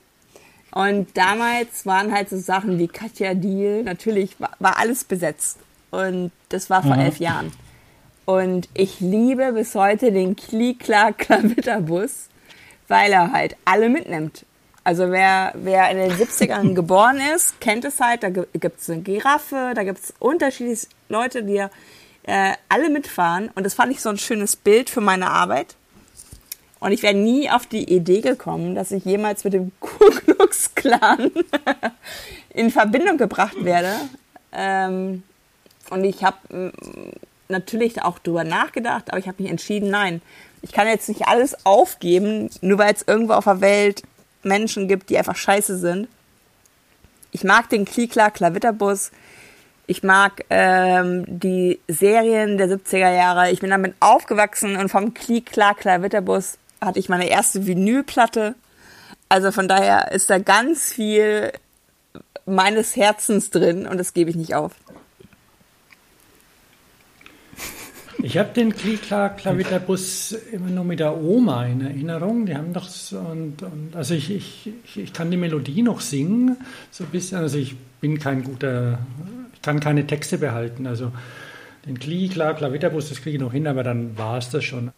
Und 0.72 1.15
damals 1.15 1.86
waren 1.86 2.12
halt 2.12 2.29
so 2.29 2.38
Sachen 2.38 2.79
wie 2.79 2.88
Katja 2.88 3.36
Deal, 3.36 3.84
natürlich 3.84 4.39
war, 4.39 4.51
war 4.60 4.79
alles 4.79 5.03
besetzt. 5.03 5.60
Und 5.93 6.31
das 6.50 6.71
war 6.71 6.81
vor 6.81 6.95
mhm. 6.95 7.01
elf 7.01 7.19
Jahren. 7.19 7.51
Und 8.25 8.67
ich 8.73 9.00
liebe 9.00 9.53
bis 9.53 9.75
heute 9.75 10.12
den 10.12 10.35
Klikla-Klavitterbus, 10.35 12.29
weil 12.88 13.12
er 13.12 13.31
halt 13.31 13.55
alle 13.63 13.89
mitnimmt. 13.89 14.43
Also 14.83 15.12
wer, 15.12 15.53
wer 15.55 15.91
in 15.91 15.97
den 15.97 16.12
70ern 16.12 16.73
geboren 16.75 17.19
ist, 17.35 17.62
kennt 17.62 17.85
es 17.85 18.00
halt. 18.00 18.23
Da 18.23 18.29
gibt 18.29 18.81
es 18.81 18.89
eine 18.89 19.01
Giraffe, 19.01 19.73
da 19.75 19.83
gibt 19.83 20.00
es 20.00 20.15
unterschiedliche 20.17 20.88
Leute, 21.09 21.43
die 21.43 21.57
äh, 22.23 22.53
alle 22.69 22.89
mitfahren. 22.89 23.51
Und 23.53 23.63
das 23.63 23.75
fand 23.75 23.91
ich 23.91 24.01
so 24.01 24.09
ein 24.09 24.17
schönes 24.17 24.55
Bild 24.55 24.89
für 24.89 25.01
meine 25.01 25.29
Arbeit. 25.29 25.75
Und 26.79 26.91
ich 26.91 27.03
wäre 27.03 27.13
nie 27.13 27.51
auf 27.51 27.67
die 27.67 27.93
Idee 27.93 28.21
gekommen, 28.21 28.73
dass 28.73 28.91
ich 28.91 29.05
jemals 29.05 29.43
mit 29.43 29.53
dem 29.53 29.71
Ku 29.79 30.05
Klux 30.25 30.73
Klan 30.73 31.29
in 32.50 32.71
Verbindung 32.71 33.19
gebracht 33.19 33.63
werde. 33.63 33.93
Ähm, 34.51 35.21
und 35.89 36.03
ich 36.03 36.23
habe 36.23 36.71
natürlich 37.49 38.01
auch 38.01 38.19
drüber 38.19 38.43
nachgedacht, 38.43 39.09
aber 39.09 39.19
ich 39.19 39.27
habe 39.27 39.41
mich 39.41 39.51
entschieden, 39.51 39.89
nein, 39.89 40.21
ich 40.61 40.71
kann 40.71 40.87
jetzt 40.87 41.09
nicht 41.09 41.27
alles 41.27 41.65
aufgeben, 41.65 42.49
nur 42.61 42.77
weil 42.77 42.93
es 42.93 43.03
irgendwo 43.05 43.33
auf 43.33 43.43
der 43.43 43.61
Welt 43.61 44.03
Menschen 44.43 44.87
gibt, 44.87 45.09
die 45.09 45.17
einfach 45.17 45.35
scheiße 45.35 45.77
sind. 45.77 46.07
Ich 47.31 47.43
mag 47.43 47.69
den 47.69 47.85
Klikla 47.85 48.29
Klavitterbus. 48.29 49.11
Ich 49.87 50.03
mag 50.03 50.45
ähm, 50.49 51.25
die 51.27 51.79
Serien 51.87 52.57
der 52.57 52.69
70er 52.69 53.13
Jahre. 53.13 53.51
Ich 53.51 53.59
bin 53.59 53.69
damit 53.69 53.95
aufgewachsen 53.99 54.77
und 54.77 54.89
vom 54.89 55.13
Klikla 55.13 55.73
Klavitterbus 55.73 56.57
hatte 56.79 56.99
ich 56.99 57.09
meine 57.09 57.27
erste 57.27 57.65
Vinylplatte. 57.65 58.55
Also 59.29 59.51
von 59.51 59.67
daher 59.67 60.11
ist 60.11 60.29
da 60.29 60.37
ganz 60.37 60.93
viel 60.93 61.51
meines 62.45 62.95
Herzens 62.95 63.49
drin 63.49 63.87
und 63.87 63.97
das 63.97 64.13
gebe 64.13 64.29
ich 64.29 64.35
nicht 64.35 64.55
auf. 64.55 64.73
Ich 68.23 68.37
habe 68.37 68.53
den 68.53 68.73
Klavitterbus 68.73 70.31
immer 70.53 70.69
nur 70.69 70.85
mit 70.85 71.01
der 71.01 71.17
Oma 71.17 71.65
in 71.65 71.81
Erinnerung. 71.81 72.45
Die 72.45 72.55
haben 72.55 72.71
doch 72.71 72.87
so, 72.87 73.19
und, 73.19 73.61
und 73.61 73.93
also 73.97 74.13
ich, 74.13 74.31
ich, 74.31 74.71
ich 74.95 75.11
kann 75.11 75.29
die 75.29 75.35
Melodie 75.35 75.81
noch 75.81 75.99
singen, 75.99 76.55
so 76.89 77.03
ein 77.03 77.09
bisschen. 77.09 77.39
Also 77.39 77.57
ich 77.57 77.75
bin 77.99 78.19
kein 78.19 78.45
guter, 78.45 78.99
ich 79.53 79.61
kann 79.61 79.81
keine 79.81 80.07
Texte 80.07 80.37
behalten. 80.37 80.87
Also 80.87 81.11
den 81.85 81.99
Klikla 81.99 82.53
Klavitterbus, 82.53 83.09
das 83.09 83.21
kriege 83.21 83.35
ich 83.35 83.41
noch 83.41 83.51
hin, 83.51 83.67
aber 83.67 83.83
dann 83.83 84.17
war 84.17 84.37
es 84.37 84.49
das 84.49 84.63
schon. 84.63 84.93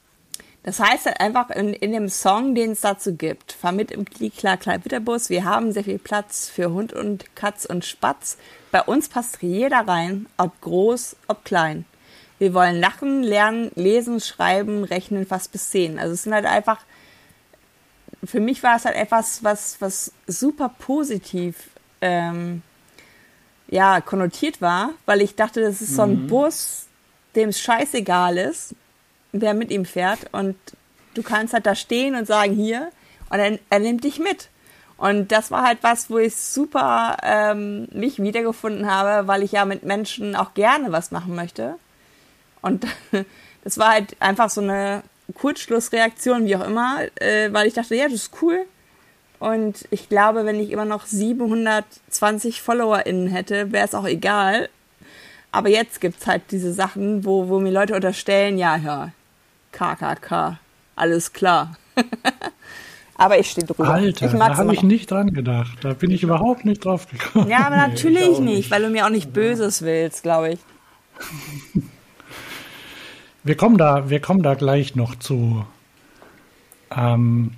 Das 0.62 0.80
heißt 0.80 1.08
halt 1.08 1.20
einfach 1.20 1.50
in, 1.50 1.74
in 1.74 1.94
dem 1.94 2.10
Song, 2.10 2.54
den 2.54 2.74
es 2.74 2.82
dazu 2.82 3.16
gibt, 3.16 3.54
fahr 3.54 3.72
mit 3.72 3.90
im 3.90 4.06
Klikla 4.06 4.56
Klavitterbus, 4.56 5.32
wir 5.32 5.46
haben 5.46 5.72
sehr 5.72 5.84
viel 5.84 5.98
Platz 5.98 6.48
für 6.48 6.72
Hund 6.72 6.94
und 6.94 7.36
Katz 7.36 7.66
und 7.66 7.86
Spatz. 7.86 8.38
Bei 8.72 8.84
uns 8.84 9.10
passt 9.10 9.42
jeder 9.42 9.88
rein, 9.88 10.28
ob 10.38 10.62
groß, 10.62 11.16
ob 11.28 11.44
klein. 11.44 11.86
Wir 12.40 12.54
wollen 12.54 12.80
lachen, 12.80 13.24
lernen, 13.24 13.72
lesen, 13.76 14.20
schreiben, 14.20 14.84
rechnen, 14.84 15.26
fast 15.26 15.52
bis 15.52 15.70
zehn. 15.70 16.00
Also 16.00 16.14
es 16.14 16.24
sind 16.24 16.34
halt 16.34 16.46
einfach, 16.46 16.80
für 18.24 18.40
mich 18.40 18.62
war 18.64 18.76
es 18.76 18.86
halt 18.86 18.96
etwas, 18.96 19.44
was, 19.44 19.78
was 19.80 20.12
super 20.28 20.70
positiv 20.78 21.70
ähm, 22.02 22.62
ja, 23.68 24.02
konnotiert 24.02 24.62
war, 24.62 24.92
weil 25.06 25.22
ich 25.22 25.36
dachte, 25.36 25.62
das 25.62 25.82
ist 25.82 25.96
so 25.96 26.04
ein 26.04 26.24
mhm. 26.24 26.28
Bus, 26.28 26.88
dem 27.36 27.50
es 27.50 27.60
scheißegal 27.60 28.38
ist, 28.38 28.76
wer 29.32 29.54
mit 29.54 29.72
ihm 29.72 29.86
fährt. 29.86 30.34
Und 30.34 30.56
du 31.14 31.24
kannst 31.24 31.54
halt 31.54 31.66
da 31.66 31.76
stehen 31.76 32.16
und 32.16 32.28
sagen, 32.28 32.54
hier, 32.54 32.92
und 33.30 33.40
er, 33.40 33.60
er 33.70 33.80
nimmt 33.80 34.04
dich 34.04 34.20
mit. 34.20 34.50
Und 34.98 35.32
das 35.32 35.52
war 35.52 35.64
halt 35.64 35.80
was, 35.82 36.10
wo 36.10 36.18
ich 36.18 36.36
super 36.36 37.18
ähm, 37.24 37.88
mich 37.92 38.22
wiedergefunden 38.22 38.90
habe, 38.90 39.28
weil 39.28 39.44
ich 39.44 39.52
ja 39.52 39.66
mit 39.66 39.84
Menschen 39.84 40.36
auch 40.36 40.54
gerne 40.54 40.92
was 40.92 41.12
machen 41.12 41.36
möchte. 41.36 41.76
Und 42.66 42.88
das 43.64 43.78
war 43.78 43.92
halt 43.92 44.16
einfach 44.20 44.50
so 44.50 44.62
eine 44.62 45.04
Kurzschlussreaktion, 45.36 46.46
wie 46.46 46.56
auch 46.56 46.66
immer, 46.66 47.02
äh, 47.16 47.54
weil 47.54 47.68
ich 47.68 47.74
dachte, 47.76 47.96
ja, 47.96 48.06
das 48.06 48.14
ist 48.14 48.32
cool. 48.42 48.66
Und 49.40 49.86
ich 49.92 50.10
glaube, 50.10 50.46
wenn 50.46 50.60
ich 50.60 50.72
immer 50.72 50.86
noch 50.86 51.06
720 51.06 52.62
FollowerInnen 52.62 53.28
hätte, 53.28 53.72
wäre 53.72 53.86
es 53.86 53.94
auch 53.94 54.08
egal. 54.08 54.70
Aber 55.52 55.70
jetzt 55.70 56.02
gibt 56.02 56.22
es 56.22 56.28
halt 56.28 56.44
diese 56.52 56.74
Sachen, 56.74 57.24
wo, 57.24 57.48
wo 57.48 57.60
mir 57.60 57.72
Leute 57.72 57.94
unterstellen, 57.94 58.58
ja, 58.58 58.78
ja, 58.78 59.12
KKK, 59.72 60.58
alles 60.96 61.34
klar. 61.34 61.78
aber 63.16 63.38
ich 63.38 63.52
stehe 63.52 63.68
drüber. 63.68 63.88
Alter, 63.90 64.28
da 64.30 64.58
habe 64.58 64.74
ich 64.74 64.84
nicht 64.84 65.12
dran 65.12 65.34
gedacht. 65.34 65.78
Da 65.82 65.94
bin 65.94 66.12
ich 66.12 66.24
überhaupt 66.24 66.66
nicht 66.66 66.84
drauf 66.84 67.08
gekommen. 67.08 67.50
Ja, 67.50 67.68
aber 67.68 67.76
natürlich 67.88 68.40
nee, 68.40 68.56
nicht, 68.56 68.72
weil 68.72 68.82
du 68.82 68.90
mir 68.90 69.06
auch 69.06 69.12
nicht 69.12 69.34
Böses 69.34 69.84
willst, 69.84 70.24
glaube 70.24 70.54
ich. 70.54 70.60
Wir 73.46 73.56
kommen 73.56 73.78
da, 73.78 74.10
wir 74.10 74.20
kommen 74.20 74.42
da 74.42 74.56
gleich 74.56 74.96
noch 74.96 75.20
zu. 75.20 75.64
Ähm, 76.90 77.52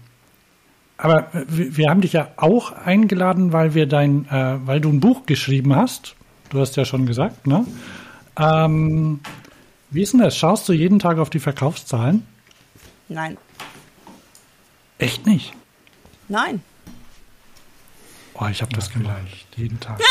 aber 0.97 1.29
wir, 1.47 1.77
wir 1.77 1.89
haben 1.89 2.01
dich 2.01 2.11
ja 2.11 2.27
auch 2.35 2.73
eingeladen, 2.73 3.53
weil 3.53 3.73
wir 3.73 3.87
dein, 3.87 4.27
äh, 4.29 4.57
weil 4.67 4.81
du 4.81 4.89
ein 4.89 4.99
Buch 4.99 5.25
geschrieben 5.25 5.77
hast. 5.77 6.15
Du 6.49 6.59
hast 6.59 6.75
ja 6.75 6.83
schon 6.83 7.05
gesagt, 7.05 7.47
ne? 7.47 7.65
Ähm, 8.37 9.21
wie 9.89 10.01
ist 10.01 10.11
denn 10.11 10.19
das? 10.19 10.35
Schaust 10.35 10.67
du 10.67 10.73
jeden 10.73 10.99
Tag 10.99 11.19
auf 11.19 11.29
die 11.29 11.39
Verkaufszahlen? 11.39 12.27
Nein. 13.07 13.37
Echt 14.97 15.25
nicht? 15.25 15.53
Nein. 16.27 16.61
Oh, 18.33 18.47
ich 18.51 18.61
habe 18.61 18.73
das 18.73 18.91
gemacht. 18.91 19.15
Jeden 19.55 19.79
Tag. 19.79 20.01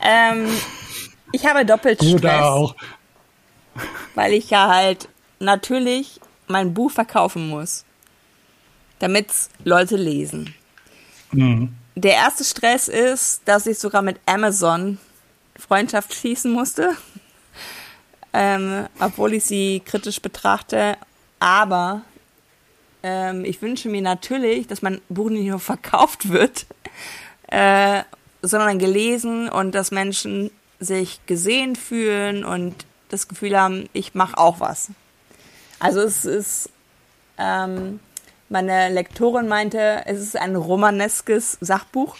ähm, 0.00 0.48
ich 1.32 1.46
habe 1.46 1.64
doppelt 1.64 1.98
Stress. 1.98 2.14
Oder 2.14 2.52
auch 2.52 2.74
weil 4.14 4.32
ich 4.32 4.50
ja 4.50 4.68
halt 4.68 5.08
natürlich 5.38 6.20
mein 6.46 6.74
Buch 6.74 6.90
verkaufen 6.90 7.48
muss, 7.48 7.84
damit 8.98 9.28
Leute 9.64 9.96
lesen. 9.96 10.54
Mhm. 11.32 11.74
Der 11.96 12.14
erste 12.14 12.44
Stress 12.44 12.88
ist, 12.88 13.42
dass 13.44 13.66
ich 13.66 13.78
sogar 13.78 14.02
mit 14.02 14.18
Amazon 14.26 14.98
Freundschaft 15.56 16.12
schließen 16.14 16.52
musste, 16.52 16.90
ähm, 18.32 18.86
obwohl 18.98 19.34
ich 19.34 19.44
sie 19.44 19.80
kritisch 19.84 20.20
betrachte. 20.20 20.96
Aber 21.38 22.02
ähm, 23.02 23.44
ich 23.44 23.62
wünsche 23.62 23.88
mir 23.88 24.02
natürlich, 24.02 24.66
dass 24.66 24.82
mein 24.82 25.00
Buch 25.08 25.30
nicht 25.30 25.46
nur 25.46 25.58
verkauft 25.60 26.30
wird, 26.30 26.66
äh, 27.48 28.02
sondern 28.42 28.78
gelesen 28.78 29.48
und 29.48 29.74
dass 29.74 29.90
Menschen 29.90 30.50
sich 30.80 31.24
gesehen 31.26 31.76
fühlen 31.76 32.44
und 32.44 32.74
das 33.14 33.28
Gefühl 33.28 33.58
haben, 33.58 33.88
ich 33.92 34.14
mache 34.14 34.36
auch 34.38 34.60
was. 34.60 34.88
Also 35.78 36.00
es 36.00 36.24
ist, 36.24 36.70
ähm, 37.38 38.00
meine 38.48 38.88
Lektorin 38.90 39.48
meinte, 39.48 40.02
es 40.06 40.20
ist 40.20 40.36
ein 40.36 40.56
romaneskes 40.56 41.58
Sachbuch, 41.60 42.16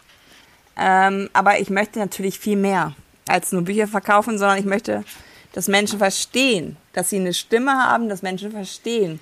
ähm, 0.77 1.31
aber 1.33 1.61
ich 1.61 1.71
möchte 1.71 1.99
natürlich 1.99 2.39
viel 2.39 2.57
mehr 2.57 2.95
als 3.29 3.53
nur 3.53 3.63
Bücher 3.63 3.87
verkaufen, 3.87 4.39
sondern 4.39 4.59
ich 4.59 4.65
möchte, 4.65 5.05
dass 5.53 5.69
Menschen 5.69 5.99
verstehen, 5.99 6.77
dass 6.93 7.11
sie 7.11 7.17
eine 7.17 7.33
Stimme 7.33 7.73
haben, 7.73 8.09
dass 8.09 8.23
Menschen 8.23 8.51
verstehen, 8.51 9.21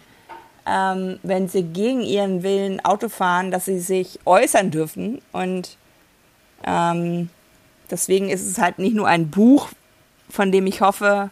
ähm, 0.67 1.19
wenn 1.23 1.49
sie 1.49 1.63
gegen 1.63 2.03
ihren 2.03 2.43
Willen 2.43 2.85
Auto 2.85 3.09
fahren, 3.09 3.51
dass 3.51 3.67
sie 3.67 3.81
sich 3.81 4.21
äußern 4.25 4.71
dürfen 4.71 5.21
und 5.33 5.77
ähm, 6.65 7.29
deswegen 7.91 8.31
ist 8.31 8.47
es 8.47 8.59
halt 8.59 8.79
nicht 8.79 8.95
nur 8.95 9.09
ein 9.09 9.31
Buch, 9.31 9.69
von 10.31 10.51
dem 10.51 10.67
ich 10.67 10.81
hoffe, 10.81 11.31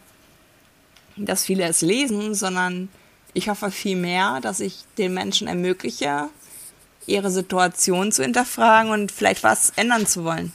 dass 1.15 1.45
viele 1.45 1.63
es 1.63 1.81
lesen, 1.81 2.33
sondern 2.33 2.89
ich 3.33 3.49
hoffe 3.49 3.71
vielmehr, 3.71 4.39
dass 4.41 4.59
ich 4.59 4.83
den 4.97 5.13
Menschen 5.13 5.47
ermögliche, 5.47 6.29
ihre 7.07 7.31
Situation 7.31 8.11
zu 8.11 8.23
hinterfragen 8.23 8.91
und 8.91 9.11
vielleicht 9.11 9.43
was 9.43 9.71
ändern 9.71 10.05
zu 10.05 10.23
wollen. 10.23 10.51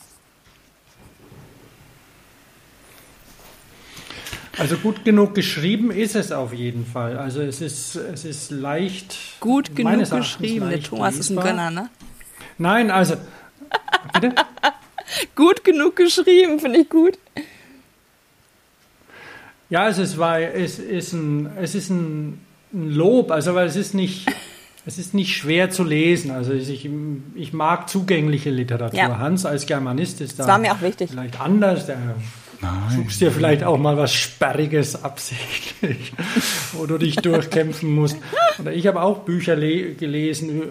Also 4.59 4.79
gut 4.79 5.05
genug 5.05 5.35
geschrieben 5.35 5.91
ist 5.91 6.17
es 6.17 6.33
auf 6.33 6.55
jeden 6.55 6.87
Fall. 6.87 7.19
Also 7.19 7.43
es 7.43 7.61
ist, 7.61 7.95
es 7.97 8.25
ist 8.25 8.51
leicht. 8.51 9.17
Gut 9.41 9.77
genug 9.77 10.11
geschrieben. 10.11 10.71
Der 10.71 10.83
Thomas 10.83 11.17
lesbar. 11.17 11.21
ist 11.21 11.31
ein 11.31 11.37
Gönner, 11.37 11.71
ne? 11.71 11.91
Nein, 12.57 12.91
also. 12.91 13.17
Bitte? 14.15 14.35
gut 15.35 15.63
genug 15.63 15.97
geschrieben, 15.97 16.59
finde 16.59 16.81
ich 16.81 16.89
gut. 16.89 17.19
Ja, 19.69 19.89
es 19.89 19.99
ist, 19.99 20.19
weil 20.19 20.53
es 20.55 20.79
ist 20.79 21.13
ein, 21.13 21.49
es 21.61 21.75
ist 21.75 21.91
ein, 21.91 22.41
ein 22.73 22.91
Lob, 22.91 23.31
also 23.31 23.55
weil 23.55 23.67
es 23.67 23.77
ist 23.77 23.95
nicht. 23.95 24.27
Es 24.89 24.99
ist 24.99 25.15
nicht 25.15 25.35
schwer 25.35 25.69
zu 25.69 25.83
lesen. 25.83 26.31
Also 26.31 26.53
ich, 26.53 26.89
ich 27.35 27.53
mag 27.53 27.89
zugängliche 27.89 28.51
Literatur. 28.51 28.97
Ja. 28.97 29.19
Hans 29.19 29.45
als 29.45 29.67
Germanist 29.67 30.21
ist 30.21 30.39
da 30.39 30.45
das 30.45 30.47
war 30.47 30.59
mir 30.61 30.73
auch 30.73 30.81
wichtig. 30.81 31.11
vielleicht 31.11 31.41
anders. 31.41 31.87
Der 31.87 31.99
Nein. 32.61 32.73
Suchst 32.95 33.21
dir 33.21 33.31
vielleicht 33.31 33.65
auch 33.65 33.79
mal 33.79 33.97
was 33.97 34.15
Sperriges 34.15 35.03
absichtlich, 35.05 36.13
wo 36.73 36.87
du 36.87 36.99
dich 36.99 37.17
durchkämpfen 37.17 37.95
musst. 37.95 38.17
Oder 38.59 38.73
ich 38.73 38.87
habe 38.87 39.03
auch 39.03 39.19
Bücher 39.25 39.57
gelesen 39.57 40.63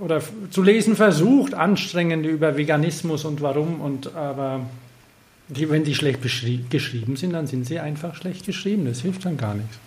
oder 0.00 0.22
zu 0.50 0.62
lesen 0.62 0.96
versucht, 0.96 1.54
anstrengende 1.54 2.28
über 2.28 2.56
Veganismus 2.56 3.24
und 3.24 3.42
warum. 3.42 3.80
Und 3.80 4.14
aber 4.14 4.60
die, 5.48 5.68
wenn 5.70 5.84
die 5.84 5.94
schlecht 5.94 6.20
geschrieben 6.22 7.16
sind, 7.16 7.32
dann 7.32 7.46
sind 7.46 7.66
sie 7.66 7.80
einfach 7.80 8.14
schlecht 8.14 8.46
geschrieben. 8.46 8.86
Das 8.86 9.00
hilft 9.00 9.24
dann 9.24 9.36
gar 9.36 9.54
nichts. 9.54 9.78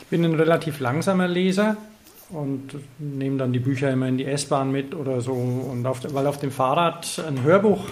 Ich 0.00 0.06
bin 0.06 0.24
ein 0.24 0.34
relativ 0.34 0.80
langsamer 0.80 1.28
Leser 1.28 1.76
und 2.30 2.76
nehme 2.98 3.38
dann 3.38 3.52
die 3.52 3.58
Bücher 3.58 3.90
immer 3.90 4.08
in 4.08 4.18
die 4.18 4.26
S-Bahn 4.26 4.70
mit 4.70 4.94
oder 4.94 5.20
so. 5.20 5.32
Und 5.32 5.86
auf, 5.86 6.00
weil 6.12 6.26
auf 6.26 6.38
dem 6.38 6.50
Fahrrad 6.50 7.22
ein 7.26 7.42
Hörbuch 7.42 7.84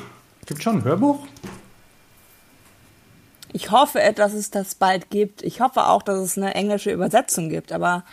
Gibt 0.46 0.62
schon 0.62 0.76
ein 0.76 0.84
Hörbuch? 0.84 1.26
Ich 3.52 3.72
hoffe, 3.72 4.00
dass 4.14 4.32
es 4.32 4.50
das 4.50 4.76
bald 4.76 5.10
gibt. 5.10 5.42
Ich 5.42 5.60
hoffe 5.60 5.86
auch, 5.86 6.02
dass 6.02 6.20
es 6.20 6.38
eine 6.38 6.54
englische 6.54 6.92
Übersetzung 6.92 7.48
gibt. 7.48 7.72
Aber 7.72 8.04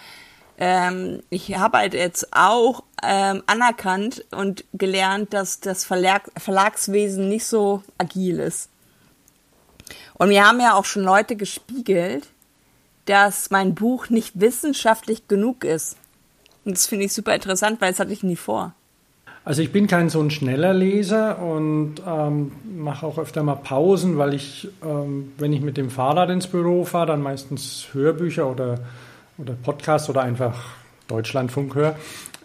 ähm, 0.57 1.22
ich 1.29 1.55
habe 1.57 1.79
halt 1.79 1.93
jetzt 1.93 2.27
auch 2.31 2.83
ähm, 3.01 3.43
anerkannt 3.48 4.25
und 4.31 4.63
gelernt, 4.74 5.33
dass 5.33 5.60
das 5.60 5.83
Verlag 5.83 6.29
Verlagswesen 6.38 7.27
nicht 7.29 7.45
so 7.45 7.83
agil 7.98 8.39
ist. 8.39 8.69
Und 10.15 10.29
mir 10.29 10.45
haben 10.48 10.60
ja 10.60 10.75
auch 10.75 10.86
schon 10.86 11.03
Leute 11.03 11.36
gespiegelt, 11.36 12.27
dass 13.05 13.50
mein 13.50 13.75
Buch 13.75 14.10
nicht 14.10 14.39
wissenschaftlich 14.39 15.27
genug 15.27 15.63
ist. 15.63 15.98
Und 16.65 16.77
das 16.77 16.86
finde 16.86 17.05
ich 17.05 17.13
super 17.13 17.36
interessant, 17.36 17.81
weil 17.81 17.91
das 17.91 18.00
hatte 18.00 18.13
ich 18.13 18.24
nie 18.24 18.38
vor. 18.38 18.74
Also 19.45 19.62
ich 19.62 19.74
bin 19.74 19.88
kein 19.88 20.07
so 20.07 20.22
ein 20.22 20.31
schneller 20.31 20.74
Leser 20.74 21.39
und 21.39 21.95
ähm, 22.07 22.53
mache 22.63 23.05
auch 23.05 23.17
öfter 23.17 23.43
mal 23.43 23.55
Pausen, 23.55 24.17
weil 24.17 24.33
ich, 24.33 24.69
ähm, 24.81 25.33
wenn 25.38 25.51
ich 25.51 25.60
mit 25.60 25.75
dem 25.75 25.89
Fahrrad 25.89 26.29
ins 26.29 26.48
Büro 26.48 26.86
fahre, 26.86 27.07
dann 27.07 27.22
meistens 27.22 27.88
Hörbücher 27.91 28.50
oder, 28.50 28.79
oder 29.38 29.54
Podcasts 29.54 30.10
oder 30.10 30.22
einfach 30.22 30.60
Deutschlandfunk 31.08 31.75
höre. 31.75 31.96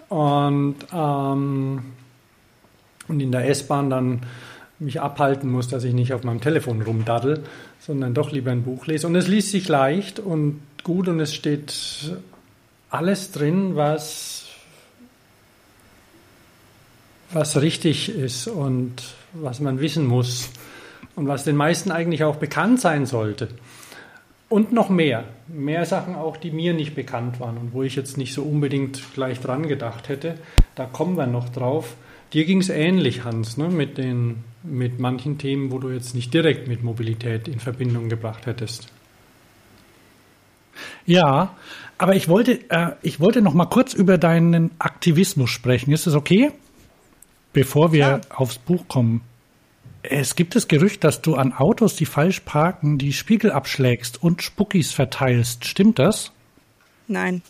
Und, 0.08 0.76
ähm, 0.92 1.82
und 3.08 3.20
in 3.20 3.32
der 3.32 3.48
S-Bahn 3.48 3.90
dann 3.90 4.20
mich 4.78 5.00
abhalten 5.00 5.50
muss, 5.50 5.68
dass 5.68 5.84
ich 5.84 5.92
nicht 5.92 6.12
auf 6.12 6.24
meinem 6.24 6.40
Telefon 6.40 6.82
rumdaddel, 6.82 7.42
sondern 7.80 8.14
doch 8.14 8.30
lieber 8.30 8.50
ein 8.50 8.62
Buch 8.62 8.86
lese. 8.86 9.06
Und 9.06 9.16
es 9.16 9.26
liest 9.26 9.50
sich 9.50 9.68
leicht 9.68 10.20
und 10.20 10.60
gut 10.84 11.08
und 11.08 11.20
es 11.20 11.34
steht 11.34 11.74
alles 12.90 13.32
drin, 13.32 13.76
was 13.76 14.38
was 17.30 17.60
richtig 17.60 18.08
ist 18.08 18.48
und 18.48 19.02
was 19.34 19.60
man 19.60 19.80
wissen 19.80 20.06
muss 20.06 20.50
und 21.14 21.28
was 21.28 21.44
den 21.44 21.56
meisten 21.56 21.90
eigentlich 21.90 22.24
auch 22.24 22.36
bekannt 22.36 22.80
sein 22.80 23.06
sollte. 23.06 23.48
Und 24.48 24.72
noch 24.72 24.88
mehr. 24.88 25.24
Mehr 25.46 25.84
Sachen 25.84 26.14
auch, 26.14 26.36
die 26.36 26.50
mir 26.50 26.72
nicht 26.72 26.94
bekannt 26.94 27.38
waren 27.38 27.58
und 27.58 27.74
wo 27.74 27.82
ich 27.82 27.96
jetzt 27.96 28.16
nicht 28.16 28.32
so 28.32 28.42
unbedingt 28.42 29.14
gleich 29.14 29.40
dran 29.40 29.68
gedacht 29.68 30.08
hätte. 30.08 30.38
Da 30.74 30.86
kommen 30.86 31.16
wir 31.16 31.26
noch 31.26 31.50
drauf. 31.50 31.96
Dir 32.32 32.44
ging 32.44 32.60
es 32.60 32.68
ähnlich, 32.68 33.24
Hans, 33.24 33.56
ne? 33.56 33.68
mit, 33.68 33.98
den, 33.98 34.44
mit 34.62 35.00
manchen 35.00 35.38
Themen, 35.38 35.70
wo 35.70 35.78
du 35.78 35.90
jetzt 35.90 36.14
nicht 36.14 36.32
direkt 36.32 36.68
mit 36.68 36.82
Mobilität 36.82 37.48
in 37.48 37.58
Verbindung 37.58 38.08
gebracht 38.08 38.46
hättest. 38.46 38.88
Ja, 41.06 41.56
aber 41.96 42.14
ich 42.14 42.28
wollte, 42.28 42.70
äh, 42.70 42.92
ich 43.02 43.18
wollte 43.20 43.42
noch 43.42 43.54
mal 43.54 43.66
kurz 43.66 43.92
über 43.94 44.18
deinen 44.18 44.70
Aktivismus 44.78 45.50
sprechen. 45.50 45.92
Ist 45.92 46.06
das 46.06 46.14
okay? 46.14 46.52
Bevor 47.52 47.92
wir 47.92 47.98
ja. 47.98 48.20
aufs 48.30 48.58
Buch 48.58 48.86
kommen. 48.88 49.22
Es 50.10 50.36
gibt 50.36 50.56
das 50.56 50.68
Gerücht, 50.68 51.04
dass 51.04 51.20
du 51.20 51.34
an 51.34 51.52
Autos, 51.52 51.94
die 51.94 52.06
falsch 52.06 52.40
parken, 52.40 52.96
die 52.96 53.12
Spiegel 53.12 53.52
abschlägst 53.52 54.22
und 54.22 54.42
Spuckis 54.42 54.92
verteilst. 54.92 55.66
Stimmt 55.66 55.98
das? 55.98 56.32
Nein. 57.08 57.42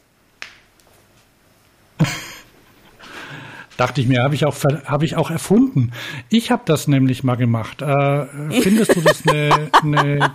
Dachte 3.77 4.01
ich 4.01 4.09
mir, 4.09 4.25
habe 4.25 4.35
ich, 4.35 4.44
auch, 4.44 4.57
hab 4.87 5.05
ich 5.05 5.14
auch 5.14 5.31
erfunden. 5.31 5.92
Ich 6.31 6.51
habe 6.51 6.62
das 6.64 6.88
nämlich 6.88 7.23
mal 7.23 7.37
gemacht. 7.37 7.81
Äh, 7.81 8.27
findest 8.61 8.97
du 8.97 9.03
das 9.03 9.23
eine. 9.29 9.71
Ne 9.85 10.33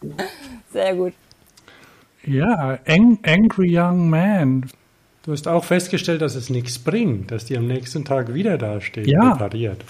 Sehr 0.72 0.94
gut. 0.94 1.14
Ja, 2.24 2.78
Angry 2.86 3.76
Young 3.76 4.08
Man. 4.08 4.70
Du 5.24 5.32
hast 5.32 5.48
auch 5.48 5.64
festgestellt, 5.64 6.22
dass 6.22 6.36
es 6.36 6.48
nichts 6.48 6.78
bringt, 6.78 7.32
dass 7.32 7.44
die 7.44 7.56
am 7.56 7.66
nächsten 7.66 8.04
Tag 8.04 8.34
wieder 8.34 8.56
dasteht, 8.56 9.08
ja. 9.08 9.32
repariert. 9.32 9.84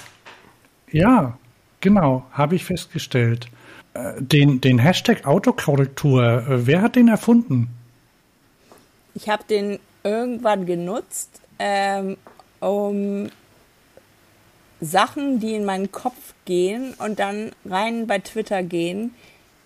Ja, 0.90 1.38
genau, 1.80 2.24
habe 2.32 2.56
ich 2.56 2.64
festgestellt. 2.64 3.48
Äh, 3.94 4.20
den, 4.20 4.60
den 4.60 4.78
Hashtag 4.78 5.26
Autokorrektur, 5.26 6.22
äh, 6.22 6.66
wer 6.66 6.82
hat 6.82 6.96
den 6.96 7.08
erfunden? 7.08 7.68
Ich 9.14 9.28
habe 9.28 9.42
den 9.48 9.80
irgendwann 10.04 10.66
genutzt, 10.66 11.40
ähm, 11.58 12.16
um 12.60 13.28
Sachen, 14.80 15.40
die 15.40 15.54
in 15.54 15.64
meinen 15.64 15.92
Kopf 15.92 16.34
gehen 16.44 16.94
und 16.98 17.18
dann 17.18 17.52
rein 17.64 18.06
bei 18.06 18.18
Twitter 18.18 18.62
gehen, 18.62 19.14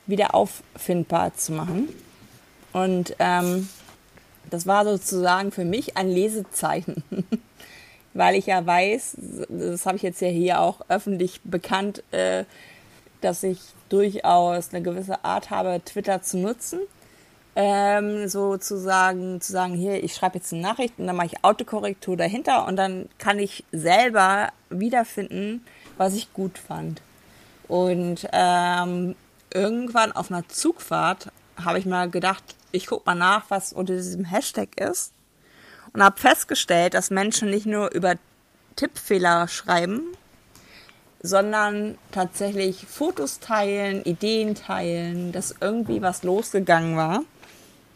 wieder 0.07 0.35
auffindbar 0.35 1.35
zu 1.35 1.53
machen. 1.53 1.89
Und 2.73 3.15
ähm, 3.21 3.69
das 4.51 4.67
war 4.67 4.85
sozusagen 4.85 5.53
für 5.53 5.65
mich 5.65 5.97
ein 5.97 6.09
Lesezeichen, 6.09 7.03
weil 8.15 8.37
ich 8.37 8.47
ja 8.47 8.65
weiß, 8.65 9.17
das 9.49 9.87
habe 9.87 9.97
ich 9.97 10.03
jetzt 10.03 10.21
ja 10.21 10.29
hier 10.29 10.61
auch 10.61 10.81
öffentlich 10.89 11.41
bekannt, 11.45 12.03
äh, 12.13 12.45
dass 13.21 13.43
ich 13.43 13.61
durchaus 13.89 14.73
eine 14.73 14.83
gewisse 14.83 15.25
Art 15.25 15.51
habe, 15.51 15.81
Twitter 15.85 16.23
zu 16.23 16.39
nutzen. 16.39 16.81
Ähm, 17.57 18.27
sozusagen 18.27 19.41
zu 19.41 19.53
sagen, 19.53 19.75
hier, 19.75 20.03
ich 20.03 20.15
schreibe 20.15 20.39
jetzt 20.39 20.53
eine 20.53 20.63
Nachricht 20.63 20.99
und 20.99 21.07
dann 21.07 21.15
mache 21.15 21.27
ich 21.27 21.45
Autokorrektur 21.45 22.17
dahinter 22.17 22.67
und 22.67 22.75
dann 22.75 23.09
kann 23.19 23.39
ich 23.39 23.65
selber 23.71 24.49
wiederfinden, 24.71 25.65
was 25.97 26.15
ich 26.15 26.33
gut 26.33 26.59
fand. 26.59 27.01
Und 27.69 28.29
ähm, 28.33 29.15
irgendwann 29.53 30.11
auf 30.11 30.33
einer 30.33 30.49
Zugfahrt 30.49 31.31
habe 31.65 31.79
ich 31.79 31.87
mal 31.87 32.11
gedacht, 32.11 32.43
ich 32.73 32.89
gucke 32.89 33.05
mal 33.07 33.15
nach, 33.15 33.45
was 33.51 33.73
unter 33.73 33.95
diesem 33.95 34.25
Hashtag 34.25 34.81
ist. 34.81 35.14
Und 35.95 36.03
habe 36.03 36.21
festgestellt, 36.21 36.95
dass 36.95 37.11
Menschen 37.11 37.51
nicht 37.51 37.67
nur 37.67 37.93
über 37.93 38.17
Tippfehler 38.77 39.49
schreiben, 39.49 40.03
sondern 41.23 41.97
tatsächlich 42.11 42.85
Fotos 42.87 43.39
teilen, 43.41 44.05
Ideen 44.05 44.55
teilen, 44.55 45.33
dass 45.33 45.55
irgendwie 45.61 46.03
was 46.03 46.23
losgegangen 46.23 46.97
war, 46.97 47.23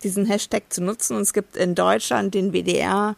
diesen 0.02 0.24
Hashtag 0.24 0.62
zu 0.70 0.82
nutzen. 0.82 1.16
Und 1.16 1.22
es 1.22 1.32
gibt 1.32 1.56
in 1.56 1.74
Deutschland 1.74 2.34
den 2.34 2.52
WDR, 2.52 3.16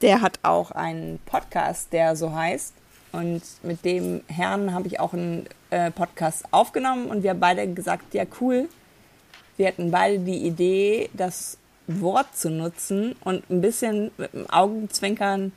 der 0.00 0.20
hat 0.20 0.38
auch 0.42 0.70
einen 0.70 1.18
Podcast, 1.26 1.92
der 1.92 2.16
so 2.16 2.32
heißt. 2.32 2.72
Und 3.12 3.42
mit 3.62 3.84
dem 3.84 4.22
Herrn 4.28 4.72
habe 4.72 4.86
ich 4.86 4.98
auch 4.98 5.12
einen 5.12 5.46
äh, 5.70 5.90
Podcast 5.90 6.44
aufgenommen 6.50 7.06
und 7.06 7.22
wir 7.22 7.30
haben 7.30 7.40
beide 7.40 7.66
gesagt, 7.68 8.14
ja 8.14 8.24
cool, 8.40 8.68
wir 9.58 9.68
hatten 9.68 9.90
beide 9.90 10.20
die 10.20 10.46
Idee, 10.46 11.10
das 11.12 11.58
Wort 12.00 12.36
zu 12.36 12.50
nutzen 12.50 13.16
und 13.24 13.48
ein 13.50 13.60
bisschen 13.60 14.10
mit 14.16 14.32
dem 14.32 14.48
Augenzwinkern 14.50 15.52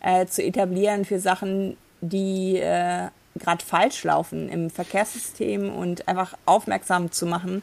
äh, 0.00 0.26
zu 0.26 0.42
etablieren 0.42 1.04
für 1.04 1.18
Sachen, 1.18 1.76
die 2.00 2.58
äh, 2.58 3.08
gerade 3.36 3.64
falsch 3.64 4.04
laufen 4.04 4.48
im 4.48 4.70
Verkehrssystem 4.70 5.72
und 5.72 6.08
einfach 6.08 6.34
aufmerksam 6.44 7.10
zu 7.10 7.26
machen 7.26 7.62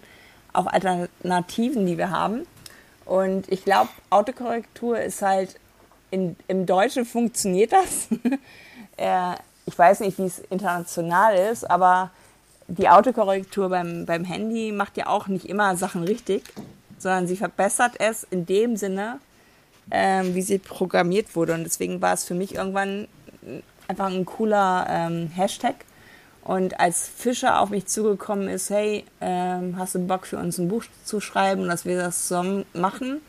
auf 0.54 0.68
Alternativen, 0.68 1.86
die 1.86 1.98
wir 1.98 2.10
haben. 2.10 2.46
Und 3.06 3.52
ich 3.52 3.66
glaube, 3.66 3.90
Autokorrektur 4.10 5.00
ist 5.00 5.22
halt 5.22 5.56
in, 6.12 6.36
im 6.48 6.66
Deutschen 6.66 7.06
funktioniert 7.06 7.72
das. 7.72 8.08
äh, 8.98 9.36
ich 9.66 9.78
weiß 9.78 10.00
nicht, 10.02 10.18
wie 10.18 10.26
es 10.26 10.40
international 10.40 11.36
ist, 11.36 11.70
aber 11.70 12.12
die 12.68 12.90
Autokorrektur 12.90 13.70
beim, 13.70 14.06
beim 14.06 14.24
Handy 14.24 14.72
macht 14.72 14.98
ja 14.98 15.08
auch 15.08 15.28
nicht 15.28 15.46
immer 15.46 15.76
Sachen 15.76 16.04
richtig, 16.04 16.44
sondern 17.00 17.28
sie 17.28 17.36
verbessert 17.36 17.94
es 18.00 18.26
in 18.30 18.46
dem 18.46 18.78
Sinne, 18.78 19.20
ähm, 19.92 20.36
wie 20.36 20.42
sie 20.42 20.60
programmiert 20.60 21.36
wurde. 21.36 21.54
Und 21.54 21.64
deswegen 21.64 22.02
war 22.02 22.14
es 22.14 22.24
für 22.24 22.36
mich 22.36 22.56
irgendwann 22.56 23.08
einfach 23.88 24.08
ein 24.08 24.26
cooler 24.26 24.86
ähm, 24.90 25.28
Hashtag. 25.28 25.76
Und 26.44 26.80
als 26.80 27.08
Fischer 27.08 27.60
auf 27.60 27.70
mich 27.70 27.86
zugekommen 27.88 28.48
ist, 28.48 28.70
hey, 28.70 29.04
ähm, 29.22 29.76
hast 29.78 29.96
du 29.96 30.00
Bock 30.00 30.26
für 30.26 30.38
uns 30.38 30.58
ein 30.58 30.68
Buch 30.68 30.84
zu 31.04 31.20
schreiben, 31.20 31.68
dass 31.68 31.86
wir 31.86 31.98
das 31.98 32.28
zusammen 32.28 32.66
machen, 32.74 33.22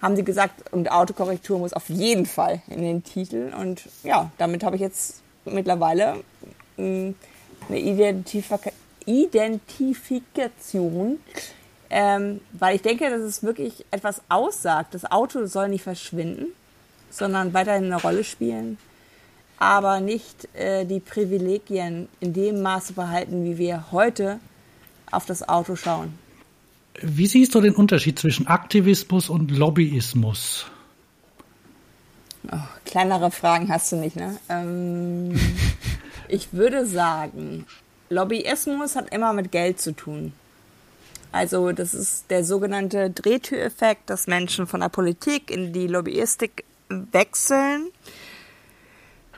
haben 0.00 0.16
sie 0.16 0.24
gesagt, 0.24 0.72
und 0.72 0.90
Autokorrektur 0.90 1.58
muss 1.58 1.72
auf 1.72 1.88
jeden 1.88 2.26
Fall 2.26 2.60
in 2.68 2.82
den 2.82 3.04
Titel. 3.04 3.52
Und 3.58 3.82
ja, 4.02 4.30
damit 4.38 4.64
habe 4.64 4.76
ich 4.76 4.82
jetzt 4.82 5.22
mittlerweile 5.44 6.22
mh, 6.76 7.14
eine 7.68 7.78
Identifika 7.78 8.70
Identifikation, 9.04 11.18
ähm, 11.92 12.40
weil 12.54 12.74
ich 12.74 12.82
denke, 12.82 13.10
dass 13.10 13.20
es 13.20 13.42
wirklich 13.42 13.84
etwas 13.90 14.22
aussagt. 14.30 14.94
Das 14.94 15.10
Auto 15.10 15.44
soll 15.44 15.68
nicht 15.68 15.82
verschwinden, 15.82 16.46
sondern 17.10 17.52
weiterhin 17.52 17.84
eine 17.84 18.00
Rolle 18.00 18.24
spielen, 18.24 18.78
aber 19.58 20.00
nicht 20.00 20.48
äh, 20.54 20.86
die 20.86 21.00
Privilegien 21.00 22.08
in 22.18 22.32
dem 22.32 22.62
Maße 22.62 22.94
behalten, 22.94 23.44
wie 23.44 23.58
wir 23.58 23.92
heute 23.92 24.40
auf 25.10 25.26
das 25.26 25.46
Auto 25.46 25.76
schauen. 25.76 26.18
Wie 27.02 27.26
siehst 27.26 27.54
du 27.54 27.60
den 27.60 27.74
Unterschied 27.74 28.18
zwischen 28.18 28.46
Aktivismus 28.46 29.28
und 29.28 29.50
Lobbyismus? 29.50 30.64
Oh, 32.50 32.56
kleinere 32.86 33.30
Fragen 33.30 33.68
hast 33.68 33.92
du 33.92 33.96
nicht, 33.96 34.16
ne? 34.16 34.38
Ähm, 34.48 35.38
ich 36.28 36.54
würde 36.54 36.86
sagen, 36.86 37.66
Lobbyismus 38.08 38.96
hat 38.96 39.12
immer 39.14 39.34
mit 39.34 39.52
Geld 39.52 39.78
zu 39.78 39.92
tun. 39.92 40.32
Also 41.32 41.72
das 41.72 41.94
ist 41.94 42.30
der 42.30 42.44
sogenannte 42.44 43.10
Drehtüreffekt, 43.10 44.10
dass 44.10 44.26
Menschen 44.26 44.66
von 44.66 44.80
der 44.80 44.90
Politik 44.90 45.50
in 45.50 45.72
die 45.72 45.86
Lobbyistik 45.86 46.64
wechseln. 46.88 47.88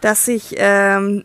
Dass 0.00 0.24
sich, 0.24 0.54
ähm, 0.58 1.24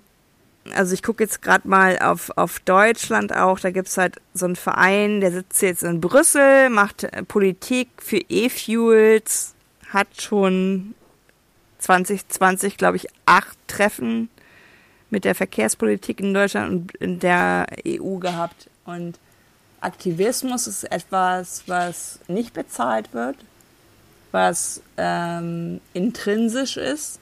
also 0.73 0.93
ich 0.93 1.01
gucke 1.01 1.23
jetzt 1.23 1.41
gerade 1.41 1.67
mal 1.67 1.97
auf, 1.99 2.29
auf 2.37 2.59
Deutschland 2.59 3.35
auch, 3.35 3.59
da 3.59 3.71
gibt 3.71 3.87
es 3.87 3.97
halt 3.97 4.17
so 4.35 4.45
einen 4.45 4.55
Verein, 4.55 5.21
der 5.21 5.31
sitzt 5.31 5.61
jetzt 5.63 5.83
in 5.83 5.99
Brüssel, 5.99 6.69
macht 6.69 7.07
Politik 7.27 7.89
für 7.97 8.21
E-Fuels, 8.29 9.55
hat 9.89 10.21
schon 10.21 10.93
2020, 11.79 12.77
glaube 12.77 12.97
ich, 12.97 13.07
acht 13.25 13.57
Treffen 13.67 14.29
mit 15.09 15.25
der 15.25 15.33
Verkehrspolitik 15.33 16.19
in 16.19 16.35
Deutschland 16.35 16.71
und 16.71 16.95
in 16.97 17.19
der 17.19 17.65
EU 17.87 18.17
gehabt. 18.17 18.69
Und 18.85 19.17
Aktivismus 19.81 20.67
ist 20.67 20.83
etwas, 20.85 21.63
was 21.67 22.19
nicht 22.27 22.53
bezahlt 22.53 23.13
wird, 23.13 23.37
was 24.31 24.81
ähm, 24.97 25.81
intrinsisch 25.93 26.77
ist 26.77 27.19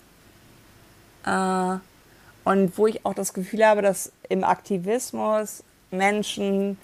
äh, 1.26 1.76
und 2.44 2.78
wo 2.78 2.88
ich 2.88 3.06
auch 3.06 3.14
das 3.14 3.34
Gefühl 3.34 3.66
habe, 3.66 3.82
dass 3.82 4.12
im 4.30 4.44
Aktivismus 4.44 5.64
Menschen, 5.92 6.78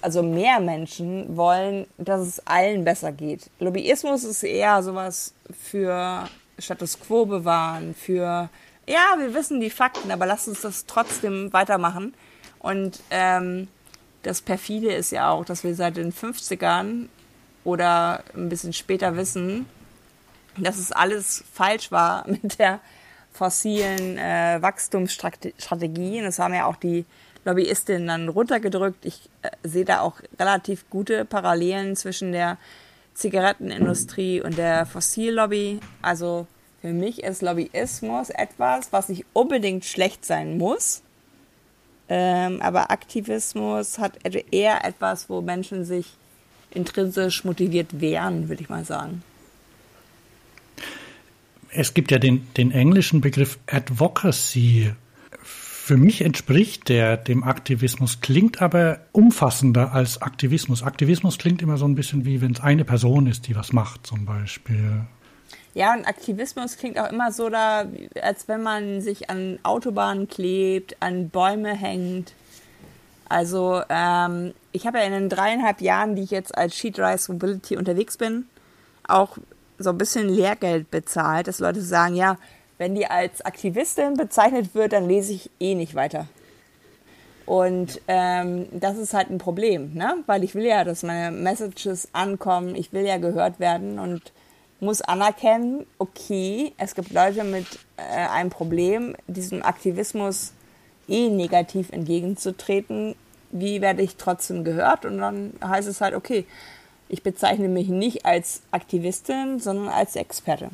also 0.00 0.22
mehr 0.22 0.58
Menschen 0.60 1.36
wollen, 1.36 1.86
dass 1.98 2.20
es 2.20 2.46
allen 2.46 2.84
besser 2.84 3.12
geht. 3.12 3.50
Lobbyismus 3.60 4.24
ist 4.24 4.42
eher 4.42 4.82
sowas 4.82 5.34
für 5.52 6.28
Status 6.58 6.98
quo 6.98 7.26
bewahren, 7.26 7.94
für 7.94 8.48
ja, 8.88 9.14
wir 9.18 9.32
wissen 9.34 9.60
die 9.60 9.70
Fakten, 9.70 10.10
aber 10.10 10.26
lass 10.26 10.48
uns 10.48 10.62
das 10.62 10.86
trotzdem 10.86 11.52
weitermachen. 11.52 12.14
Und 12.58 13.00
ähm, 13.10 13.68
das 14.22 14.40
perfide 14.40 14.92
ist 14.92 15.12
ja 15.12 15.30
auch, 15.30 15.44
dass 15.44 15.64
wir 15.64 15.74
seit 15.74 15.96
den 15.96 16.12
50ern 16.12 17.08
oder 17.64 18.22
ein 18.34 18.48
bisschen 18.48 18.72
später 18.72 19.16
wissen, 19.16 19.66
dass 20.56 20.78
es 20.78 20.92
alles 20.92 21.44
falsch 21.52 21.90
war 21.90 22.26
mit 22.28 22.58
der 22.58 22.80
fossilen 23.32 24.18
äh, 24.18 24.58
Wachstumsstrategie. 24.60 26.18
Und 26.18 26.24
das 26.24 26.38
haben 26.38 26.54
ja 26.54 26.66
auch 26.66 26.76
die 26.76 27.04
Lobbyistinnen 27.44 28.06
dann 28.06 28.28
runtergedrückt. 28.28 29.04
Ich 29.04 29.28
äh, 29.42 29.50
sehe 29.62 29.84
da 29.84 30.00
auch 30.00 30.20
relativ 30.38 30.88
gute 30.90 31.24
Parallelen 31.24 31.96
zwischen 31.96 32.32
der 32.32 32.58
Zigarettenindustrie 33.14 34.40
und 34.42 34.58
der 34.58 34.86
Fossillobby. 34.86 35.80
Also 36.02 36.46
für 36.80 36.92
mich 36.92 37.22
ist 37.22 37.42
Lobbyismus 37.42 38.30
etwas, 38.30 38.92
was 38.92 39.08
nicht 39.08 39.24
unbedingt 39.32 39.84
schlecht 39.84 40.24
sein 40.24 40.58
muss, 40.58 41.02
ähm, 42.14 42.60
aber 42.60 42.90
Aktivismus 42.90 43.98
hat 43.98 44.18
eher 44.50 44.84
etwas, 44.84 45.30
wo 45.30 45.40
Menschen 45.40 45.86
sich 45.86 46.04
intrinsisch 46.70 47.42
motiviert 47.42 48.02
wehren, 48.02 48.50
würde 48.50 48.62
ich 48.62 48.68
mal 48.68 48.84
sagen. 48.84 49.22
Es 51.70 51.94
gibt 51.94 52.10
ja 52.10 52.18
den, 52.18 52.46
den 52.58 52.70
englischen 52.70 53.22
Begriff 53.22 53.58
Advocacy. 53.66 54.92
Für 55.40 55.96
mich 55.96 56.20
entspricht 56.20 56.90
der 56.90 57.16
dem 57.16 57.44
Aktivismus, 57.44 58.20
klingt 58.20 58.60
aber 58.60 59.00
umfassender 59.12 59.94
als 59.94 60.20
Aktivismus. 60.20 60.82
Aktivismus 60.82 61.38
klingt 61.38 61.62
immer 61.62 61.78
so 61.78 61.86
ein 61.86 61.94
bisschen 61.94 62.26
wie, 62.26 62.42
wenn 62.42 62.52
es 62.52 62.60
eine 62.60 62.84
Person 62.84 63.26
ist, 63.26 63.48
die 63.48 63.56
was 63.56 63.72
macht, 63.72 64.06
zum 64.06 64.26
Beispiel. 64.26 65.06
Ja, 65.74 65.94
und 65.94 66.06
Aktivismus 66.06 66.76
klingt 66.76 66.98
auch 66.98 67.10
immer 67.10 67.32
so 67.32 67.48
da, 67.48 67.86
als 68.20 68.46
wenn 68.46 68.62
man 68.62 69.00
sich 69.00 69.30
an 69.30 69.58
Autobahnen 69.62 70.28
klebt, 70.28 70.96
an 71.00 71.30
Bäume 71.30 71.74
hängt. 71.74 72.34
Also 73.28 73.80
ähm, 73.88 74.52
ich 74.72 74.86
habe 74.86 74.98
ja 74.98 75.04
in 75.04 75.12
den 75.12 75.28
dreieinhalb 75.30 75.80
Jahren, 75.80 76.14
die 76.14 76.22
ich 76.22 76.30
jetzt 76.30 76.56
als 76.56 76.74
Sheet 76.74 76.98
Rise 76.98 77.32
Mobility 77.32 77.78
unterwegs 77.78 78.18
bin, 78.18 78.46
auch 79.08 79.38
so 79.78 79.90
ein 79.90 79.98
bisschen 79.98 80.28
Lehrgeld 80.28 80.90
bezahlt, 80.90 81.48
dass 81.48 81.58
Leute 81.58 81.80
sagen, 81.80 82.14
ja, 82.14 82.36
wenn 82.76 82.94
die 82.94 83.06
als 83.06 83.44
Aktivistin 83.44 84.14
bezeichnet 84.14 84.74
wird, 84.74 84.92
dann 84.92 85.08
lese 85.08 85.32
ich 85.32 85.50
eh 85.60 85.74
nicht 85.74 85.94
weiter. 85.94 86.26
Und 87.46 88.00
ähm, 88.08 88.66
das 88.72 88.98
ist 88.98 89.14
halt 89.14 89.30
ein 89.30 89.38
Problem, 89.38 89.94
ne? 89.94 90.16
Weil 90.26 90.44
ich 90.44 90.54
will 90.54 90.64
ja, 90.64 90.84
dass 90.84 91.02
meine 91.02 91.34
Messages 91.36 92.08
ankommen, 92.12 92.74
ich 92.74 92.92
will 92.92 93.04
ja 93.04 93.16
gehört 93.16 93.58
werden 93.58 93.98
und 93.98 94.32
muss 94.82 95.00
anerkennen, 95.00 95.86
okay, 95.98 96.72
es 96.76 96.94
gibt 96.94 97.12
Leute 97.12 97.44
mit 97.44 97.66
äh, 97.96 98.02
einem 98.02 98.50
Problem, 98.50 99.14
diesem 99.28 99.62
Aktivismus 99.62 100.52
eh 101.08 101.28
negativ 101.30 101.90
entgegenzutreten. 101.90 103.14
Wie 103.52 103.80
werde 103.80 104.02
ich 104.02 104.16
trotzdem 104.16 104.64
gehört? 104.64 105.04
Und 105.04 105.18
dann 105.18 105.52
heißt 105.64 105.88
es 105.88 106.00
halt, 106.00 106.14
okay, 106.14 106.46
ich 107.08 107.22
bezeichne 107.22 107.68
mich 107.68 107.88
nicht 107.88 108.26
als 108.26 108.62
Aktivistin, 108.72 109.60
sondern 109.60 109.88
als 109.88 110.16
Experte. 110.16 110.70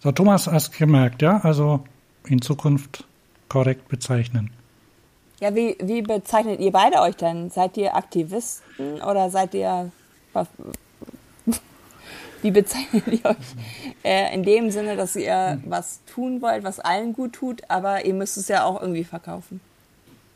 So, 0.00 0.12
Thomas, 0.12 0.46
hast 0.46 0.76
gemerkt, 0.76 1.22
ja? 1.22 1.40
Also 1.42 1.80
in 2.26 2.42
Zukunft 2.42 3.04
korrekt 3.48 3.88
bezeichnen. 3.88 4.50
Ja, 5.40 5.54
wie, 5.54 5.76
wie 5.80 6.02
bezeichnet 6.02 6.60
ihr 6.60 6.72
beide 6.72 7.00
euch 7.00 7.16
denn? 7.16 7.50
Seid 7.50 7.76
ihr 7.76 7.96
Aktivisten 7.96 9.00
oder 9.00 9.30
seid 9.30 9.54
ihr 9.54 9.90
wie 12.42 12.50
bezeichnet 12.50 13.04
ihr 13.06 13.24
euch? 13.24 13.36
Äh, 14.04 14.34
in 14.34 14.42
dem 14.42 14.70
Sinne, 14.70 14.96
dass 14.96 15.16
ihr 15.16 15.60
was 15.64 16.00
tun 16.12 16.42
wollt, 16.42 16.64
was 16.64 16.80
allen 16.80 17.12
gut 17.12 17.34
tut, 17.34 17.62
aber 17.68 18.04
ihr 18.04 18.14
müsst 18.14 18.36
es 18.36 18.48
ja 18.48 18.64
auch 18.64 18.80
irgendwie 18.80 19.04
verkaufen. 19.04 19.60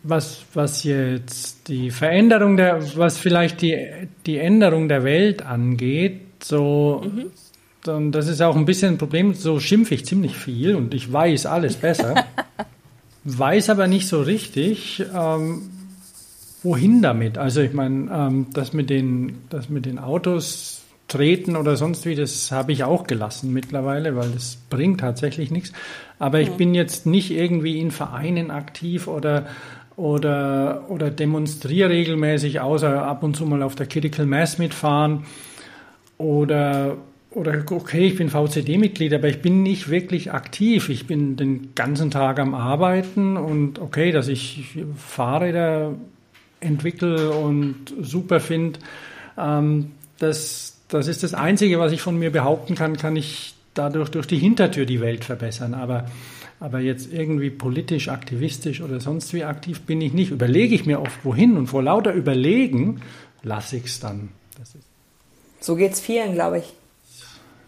Was, 0.02 0.44
was 0.54 0.84
jetzt 0.84 1.68
die 1.68 1.90
Veränderung 1.90 2.56
der, 2.56 2.96
was 2.96 3.18
vielleicht 3.18 3.60
die, 3.60 3.76
die 4.24 4.38
Änderung 4.38 4.88
der 4.88 5.02
Welt 5.02 5.42
angeht, 5.42 6.44
so, 6.44 7.02
mhm. 7.84 8.12
das 8.12 8.28
ist 8.28 8.40
auch 8.40 8.54
ein 8.54 8.66
bisschen 8.66 8.94
ein 8.94 8.98
Problem, 8.98 9.34
so 9.34 9.58
schimpfe 9.58 9.94
ich 9.94 10.06
ziemlich 10.06 10.36
viel 10.36 10.76
und 10.76 10.94
ich 10.94 11.12
weiß 11.12 11.46
alles 11.46 11.74
besser, 11.74 12.24
weiß 13.24 13.68
aber 13.70 13.88
nicht 13.88 14.06
so 14.06 14.22
richtig, 14.22 15.04
ähm, 15.12 15.70
wohin 16.62 17.02
damit. 17.02 17.36
Also 17.36 17.60
ich 17.60 17.72
meine, 17.72 18.08
ähm, 18.12 18.46
das, 18.52 18.72
mit 18.72 18.90
den, 18.90 19.38
das 19.50 19.68
mit 19.68 19.86
den 19.86 19.98
Autos 19.98 20.82
treten 21.16 21.56
oder 21.56 21.76
sonst 21.76 22.06
wie, 22.06 22.14
das 22.14 22.52
habe 22.52 22.72
ich 22.72 22.84
auch 22.84 23.06
gelassen 23.06 23.52
mittlerweile, 23.52 24.16
weil 24.16 24.30
das 24.30 24.58
bringt 24.70 25.00
tatsächlich 25.00 25.50
nichts. 25.50 25.72
Aber 26.18 26.40
ich 26.40 26.50
bin 26.50 26.74
jetzt 26.74 27.06
nicht 27.06 27.30
irgendwie 27.30 27.78
in 27.78 27.90
Vereinen 27.90 28.50
aktiv 28.50 29.08
oder 29.08 29.46
oder 29.96 30.84
oder 30.88 31.10
demonstriere 31.10 31.88
regelmäßig, 31.88 32.60
außer 32.60 33.02
ab 33.02 33.22
und 33.22 33.34
zu 33.34 33.46
mal 33.46 33.62
auf 33.62 33.74
der 33.74 33.86
Critical 33.86 34.26
Mass 34.26 34.58
mitfahren 34.58 35.24
oder 36.18 36.96
oder 37.30 37.64
okay, 37.70 38.06
ich 38.06 38.16
bin 38.16 38.30
VCD-Mitglied, 38.30 39.12
aber 39.12 39.28
ich 39.28 39.42
bin 39.42 39.62
nicht 39.62 39.90
wirklich 39.90 40.32
aktiv. 40.32 40.88
Ich 40.88 41.06
bin 41.06 41.36
den 41.36 41.74
ganzen 41.74 42.10
Tag 42.10 42.38
am 42.38 42.54
Arbeiten 42.54 43.36
und 43.36 43.78
okay, 43.78 44.10
dass 44.10 44.28
ich 44.28 44.74
Fahrräder 44.96 45.92
entwickle 46.60 47.30
und 47.30 47.92
super 48.00 48.40
finde, 48.40 48.78
ähm, 49.36 49.90
das, 50.18 50.75
das 50.88 51.08
ist 51.08 51.22
das 51.22 51.34
Einzige, 51.34 51.78
was 51.78 51.92
ich 51.92 52.00
von 52.00 52.18
mir 52.18 52.30
behaupten 52.30 52.74
kann, 52.74 52.96
kann 52.96 53.16
ich 53.16 53.54
dadurch 53.74 54.10
durch 54.10 54.26
die 54.26 54.38
Hintertür 54.38 54.86
die 54.86 55.00
Welt 55.00 55.24
verbessern. 55.24 55.74
Aber, 55.74 56.06
aber 56.60 56.80
jetzt 56.80 57.12
irgendwie 57.12 57.50
politisch, 57.50 58.08
aktivistisch 58.08 58.80
oder 58.80 59.00
sonst 59.00 59.34
wie 59.34 59.44
aktiv 59.44 59.82
bin 59.82 60.00
ich 60.00 60.12
nicht. 60.12 60.30
Überlege 60.30 60.74
ich 60.74 60.86
mir 60.86 61.00
oft 61.00 61.24
wohin 61.24 61.56
und 61.56 61.66
vor 61.66 61.82
lauter 61.82 62.12
Überlegen 62.12 63.00
lasse 63.42 63.76
ich 63.76 63.86
es 63.86 64.00
dann. 64.00 64.30
so 65.60 65.76
geht 65.76 65.92
es 65.92 66.00
vielen, 66.00 66.34
glaube 66.34 66.58
ich. 66.58 66.72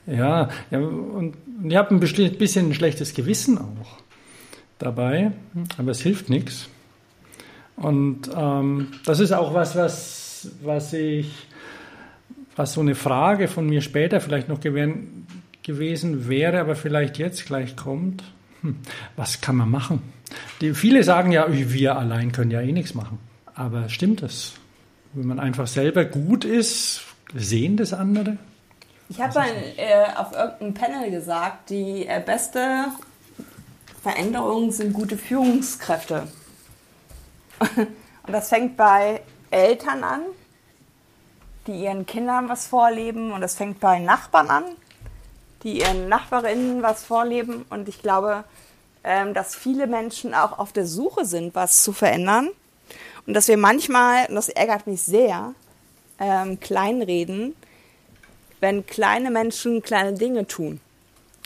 Ja, 0.07 0.49
ja 0.71 0.79
und 0.79 1.37
ich 1.65 1.77
habe 1.77 1.95
ein 1.95 2.01
bisschen 2.01 2.71
ein 2.71 2.75
schlechtes 2.75 3.15
Gewissen 3.15 3.59
auch 3.59 3.99
dabei, 4.79 5.33
aber 5.77 5.91
es 5.91 6.01
hilft 6.01 6.31
nichts. 6.31 6.69
Und 7.77 8.31
ähm, 8.35 8.89
das 9.05 9.21
ist 9.21 9.33
auch 9.33 9.55
was, 9.55 9.77
was, 9.77 10.51
was 10.63 10.93
ich, 10.93 11.48
was 12.59 12.73
so 12.73 12.81
eine 12.81 12.95
Frage 12.95 13.49
von 13.49 13.67
mir 13.67 13.81
später 13.81 14.21
vielleicht 14.21 14.49
noch 14.49 14.61
gewesen, 14.61 15.27
gewesen 15.63 16.29
wäre, 16.29 16.61
aber 16.61 16.75
vielleicht 16.75 17.19
jetzt 17.19 17.47
gleich 17.47 17.77
kommt. 17.77 18.25
Hm, 18.63 18.77
was 19.17 19.41
kann 19.41 19.57
man 19.57 19.71
machen? 19.71 20.03
Die, 20.61 20.75
viele 20.75 21.05
sagen 21.05 21.31
ja, 21.31 21.47
wir 21.49 21.97
allein 21.97 22.33
können 22.33 22.51
ja 22.51 22.61
eh 22.61 22.73
nichts 22.73 22.95
machen. 22.95 23.19
Aber 23.55 23.89
stimmt 23.89 24.23
das? 24.23 24.55
Wenn 25.13 25.27
man 25.27 25.41
einfach 25.41 25.67
selber 25.67 26.05
gut 26.05 26.45
ist, 26.45 27.03
sehen 27.35 27.77
das 27.77 27.93
andere? 27.93 28.37
Ich 29.09 29.21
habe 29.21 29.41
äh, 29.77 30.05
auf 30.17 30.33
irgendeinem 30.33 30.75
Panel 30.75 31.11
gesagt, 31.11 31.71
die 31.71 32.07
äh, 32.07 32.21
beste 32.25 32.87
Veränderung 34.03 34.71
sind 34.71 34.93
gute 34.93 35.17
Führungskräfte. 35.17 36.29
Und 37.77 38.33
das 38.33 38.49
fängt 38.51 38.77
bei 38.77 39.23
Eltern 39.51 40.05
an, 40.05 40.21
die 41.69 41.85
ihren 41.85 42.07
Kindern 42.07 42.49
was 42.49 42.67
vorleben. 42.67 43.31
Und 43.31 43.43
das 43.43 43.55
fängt 43.55 43.79
bei 43.79 44.01
Nachbarn 44.01 44.49
an, 44.49 44.65
die 45.63 45.81
ihren 45.81 46.09
Nachbarinnen 46.09 46.83
was 46.83 47.05
vorleben. 47.05 47.65
Und 47.71 47.89
ich 47.89 48.03
glaube, 48.03 48.45
ähm, 49.05 49.35
dass 49.35 49.55
viele 49.55 49.87
Menschen 49.87 50.35
auch 50.35 50.59
auf 50.59 50.73
der 50.73 50.87
Suche 50.87 51.25
sind, 51.25 51.55
was 51.55 51.83
zu 51.83 51.93
verändern. 51.93 52.49
Und 53.27 53.35
dass 53.35 53.47
wir 53.47 53.59
manchmal, 53.59 54.27
und 54.27 54.35
das 54.35 54.49
ärgert 54.49 54.87
mich 54.87 55.03
sehr, 55.03 55.55
ähm, 56.19 56.59
kleinreden, 56.59 57.55
wenn 58.61 58.87
kleine 58.87 59.31
Menschen 59.31 59.83
kleine 59.83 60.15
Dinge 60.15 60.47
tun. 60.47 60.81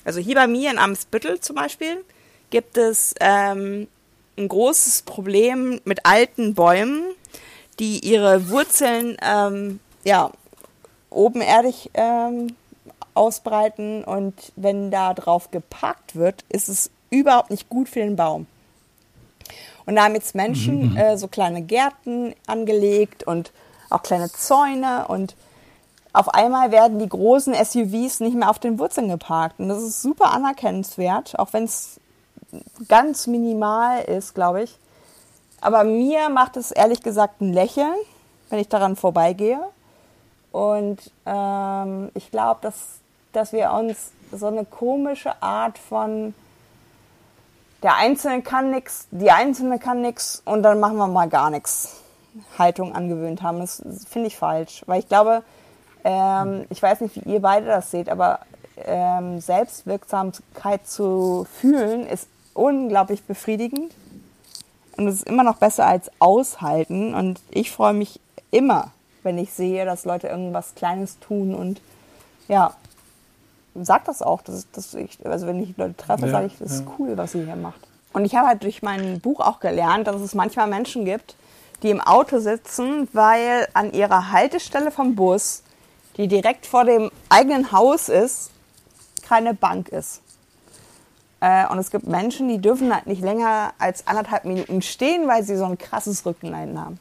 Also 0.04 0.20
hier 0.20 0.36
bei 0.36 0.46
mir 0.46 0.70
in 0.70 0.78
Amsbüttel 0.78 1.40
zum 1.40 1.56
Beispiel 1.56 2.04
gibt 2.50 2.78
es 2.78 3.14
ähm, 3.20 3.88
ein 4.38 4.48
großes 4.48 5.02
Problem 5.02 5.80
mit 5.84 6.06
alten 6.06 6.54
Bäumen, 6.54 7.02
die 7.78 8.00
ihre 8.00 8.48
Wurzeln 8.48 9.16
ähm, 9.22 9.80
ja, 10.04 10.30
obenerdig 11.10 11.90
ähm, 11.94 12.56
ausbreiten 13.14 14.04
und 14.04 14.52
wenn 14.56 14.90
da 14.90 15.14
drauf 15.14 15.50
geparkt 15.50 16.16
wird, 16.16 16.44
ist 16.48 16.68
es 16.68 16.90
überhaupt 17.10 17.50
nicht 17.50 17.68
gut 17.68 17.88
für 17.88 18.00
den 18.00 18.16
Baum. 18.16 18.46
Und 19.84 19.96
da 19.96 20.04
haben 20.04 20.14
jetzt 20.14 20.34
Menschen 20.34 20.92
mhm. 20.92 20.96
äh, 20.96 21.18
so 21.18 21.28
kleine 21.28 21.62
Gärten 21.62 22.34
angelegt 22.46 23.24
und 23.24 23.52
auch 23.90 24.02
kleine 24.02 24.30
Zäune 24.30 25.06
und 25.08 25.34
auf 26.14 26.28
einmal 26.28 26.70
werden 26.70 26.98
die 26.98 27.08
großen 27.08 27.54
SUVs 27.54 28.20
nicht 28.20 28.36
mehr 28.36 28.50
auf 28.50 28.58
den 28.58 28.78
Wurzeln 28.78 29.08
geparkt. 29.08 29.58
Und 29.58 29.68
das 29.68 29.82
ist 29.82 30.02
super 30.02 30.30
anerkennenswert, 30.32 31.38
auch 31.38 31.52
wenn 31.52 31.64
es 31.64 32.00
ganz 32.88 33.26
minimal 33.26 34.02
ist, 34.02 34.34
glaube 34.34 34.64
ich. 34.64 34.78
Aber 35.62 35.84
mir 35.84 36.28
macht 36.28 36.56
es 36.56 36.70
ehrlich 36.70 37.02
gesagt 37.02 37.40
ein 37.40 37.52
Lächeln, 37.52 37.94
wenn 38.50 38.58
ich 38.58 38.68
daran 38.68 38.96
vorbeigehe. 38.96 39.60
Und 40.52 41.10
ähm, 41.26 42.10
ich 42.14 42.30
glaube, 42.30 42.60
dass, 42.62 43.00
dass 43.32 43.52
wir 43.52 43.72
uns 43.72 44.12
so 44.30 44.46
eine 44.46 44.64
komische 44.64 45.42
Art 45.42 45.78
von 45.78 46.34
der 47.82 47.96
Einzelne 47.96 48.42
kann 48.42 48.70
nichts, 48.70 49.08
die 49.10 49.30
Einzelne 49.30 49.78
kann 49.78 50.02
nichts 50.02 50.40
und 50.44 50.62
dann 50.62 50.78
machen 50.78 50.96
wir 50.98 51.08
mal 51.08 51.28
gar 51.28 51.50
nichts 51.50 52.00
Haltung 52.56 52.94
angewöhnt 52.94 53.42
haben. 53.42 53.58
Das 53.58 53.82
finde 54.08 54.28
ich 54.28 54.36
falsch, 54.36 54.84
weil 54.86 55.00
ich 55.00 55.08
glaube, 55.08 55.42
ähm, 56.04 56.64
ich 56.70 56.80
weiß 56.82 57.00
nicht, 57.00 57.16
wie 57.16 57.32
ihr 57.32 57.42
beide 57.42 57.66
das 57.66 57.90
seht, 57.90 58.08
aber 58.08 58.40
ähm, 58.76 59.40
Selbstwirksamkeit 59.40 60.86
zu 60.86 61.46
fühlen 61.60 62.06
ist 62.06 62.28
unglaublich 62.54 63.22
befriedigend. 63.24 63.94
Und 64.96 65.08
es 65.08 65.16
ist 65.16 65.26
immer 65.26 65.42
noch 65.42 65.56
besser 65.56 65.86
als 65.86 66.10
aushalten. 66.18 67.14
Und 67.14 67.40
ich 67.50 67.70
freue 67.70 67.94
mich 67.94 68.20
immer, 68.50 68.92
wenn 69.22 69.38
ich 69.38 69.52
sehe, 69.52 69.84
dass 69.84 70.04
Leute 70.04 70.28
irgendwas 70.28 70.74
Kleines 70.74 71.18
tun 71.20 71.54
und 71.54 71.80
ja, 72.48 72.74
sag 73.74 74.04
das 74.04 74.22
auch. 74.22 74.42
Das, 74.42 74.66
das 74.72 74.94
ich, 74.94 75.18
also 75.24 75.46
wenn 75.46 75.62
ich 75.62 75.76
Leute 75.76 75.96
treffe, 75.96 76.26
ja, 76.26 76.32
sage 76.32 76.46
ich, 76.46 76.58
das 76.58 76.72
ist 76.72 76.84
cool, 76.98 77.16
was 77.16 77.34
ihr 77.34 77.44
hier 77.44 77.56
macht. 77.56 77.80
Und 78.12 78.24
ich 78.24 78.34
habe 78.34 78.48
halt 78.48 78.62
durch 78.62 78.82
mein 78.82 79.20
Buch 79.20 79.40
auch 79.40 79.60
gelernt, 79.60 80.06
dass 80.06 80.20
es 80.20 80.34
manchmal 80.34 80.66
Menschen 80.66 81.04
gibt, 81.04 81.34
die 81.82 81.90
im 81.90 82.00
Auto 82.00 82.38
sitzen, 82.38 83.08
weil 83.12 83.68
an 83.72 83.92
ihrer 83.92 84.30
Haltestelle 84.30 84.90
vom 84.90 85.14
Bus, 85.14 85.62
die 86.16 86.28
direkt 86.28 86.66
vor 86.66 86.84
dem 86.84 87.10
eigenen 87.28 87.72
Haus 87.72 88.08
ist, 88.08 88.50
keine 89.26 89.54
Bank 89.54 89.88
ist. 89.88 90.20
Äh, 91.40 91.66
und 91.68 91.78
es 91.78 91.90
gibt 91.90 92.06
Menschen, 92.06 92.48
die 92.48 92.58
dürfen 92.58 92.94
halt 92.94 93.06
nicht 93.06 93.22
länger 93.22 93.72
als 93.78 94.06
anderthalb 94.06 94.44
Minuten 94.44 94.82
stehen, 94.82 95.26
weil 95.26 95.42
sie 95.42 95.56
so 95.56 95.64
ein 95.64 95.78
krasses 95.78 96.24
Rückenleiden 96.26 96.78
haben. 96.78 96.98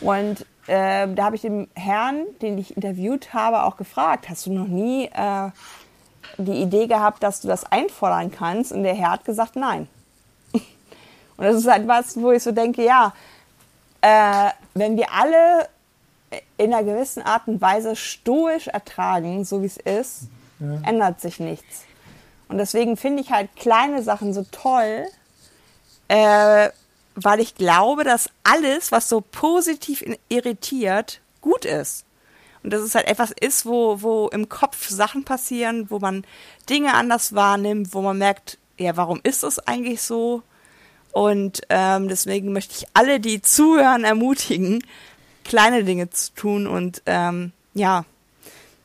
Und 0.00 0.46
äh, 0.66 1.06
da 1.12 1.24
habe 1.24 1.36
ich 1.36 1.42
den 1.42 1.68
Herrn, 1.74 2.24
den 2.40 2.58
ich 2.58 2.76
interviewt 2.76 3.34
habe, 3.34 3.64
auch 3.64 3.76
gefragt, 3.76 4.28
hast 4.28 4.46
du 4.46 4.52
noch 4.52 4.66
nie 4.66 5.06
äh, 5.06 5.50
die 6.38 6.62
Idee 6.62 6.86
gehabt, 6.86 7.22
dass 7.22 7.40
du 7.40 7.48
das 7.48 7.64
einfordern 7.70 8.30
kannst? 8.30 8.72
Und 8.72 8.82
der 8.82 8.94
Herr 8.94 9.12
hat 9.12 9.24
gesagt, 9.24 9.56
nein. 9.56 9.88
Und 10.52 11.44
das 11.44 11.56
ist 11.56 11.68
halt 11.68 11.86
was, 11.86 12.20
wo 12.20 12.32
ich 12.32 12.42
so 12.42 12.52
denke, 12.52 12.84
ja, 12.84 13.12
äh, 14.00 14.50
wenn 14.74 14.96
wir 14.96 15.12
alle 15.12 15.68
in 16.56 16.72
einer 16.72 16.84
gewissen 16.84 17.22
Art 17.22 17.46
und 17.46 17.60
Weise 17.60 17.96
stoisch 17.96 18.68
ertragen, 18.68 19.44
so 19.44 19.62
wie 19.62 19.66
es 19.66 19.76
ist, 19.76 20.28
ja. 20.60 20.88
ändert 20.88 21.20
sich 21.20 21.40
nichts. 21.40 21.84
Und 22.48 22.58
deswegen 22.58 22.96
finde 22.96 23.22
ich 23.22 23.30
halt 23.30 23.54
kleine 23.56 24.02
Sachen 24.02 24.32
so 24.32 24.44
toll, 24.50 25.06
äh, 26.08 26.70
weil 27.14 27.40
ich 27.40 27.54
glaube, 27.54 28.04
dass 28.04 28.30
alles, 28.42 28.92
was 28.92 29.08
so 29.08 29.20
positiv 29.20 30.04
irritiert, 30.28 31.20
gut 31.40 31.64
ist. 31.64 32.04
Und 32.62 32.72
dass 32.72 32.80
es 32.80 32.94
halt 32.94 33.06
etwas 33.06 33.30
ist, 33.30 33.66
wo, 33.66 34.00
wo 34.00 34.28
im 34.28 34.48
Kopf 34.48 34.88
Sachen 34.88 35.24
passieren, 35.24 35.90
wo 35.90 35.98
man 35.98 36.24
Dinge 36.68 36.94
anders 36.94 37.34
wahrnimmt, 37.34 37.92
wo 37.92 38.00
man 38.00 38.16
merkt, 38.16 38.58
ja, 38.78 38.96
warum 38.96 39.20
ist 39.22 39.42
das 39.42 39.58
eigentlich 39.58 40.00
so? 40.00 40.42
Und 41.12 41.60
ähm, 41.68 42.08
deswegen 42.08 42.52
möchte 42.52 42.74
ich 42.76 42.86
alle, 42.94 43.20
die 43.20 43.40
zuhören, 43.42 44.02
ermutigen, 44.04 44.82
kleine 45.44 45.84
Dinge 45.84 46.10
zu 46.10 46.34
tun 46.34 46.66
und 46.66 47.02
ähm, 47.06 47.52
ja, 47.74 48.04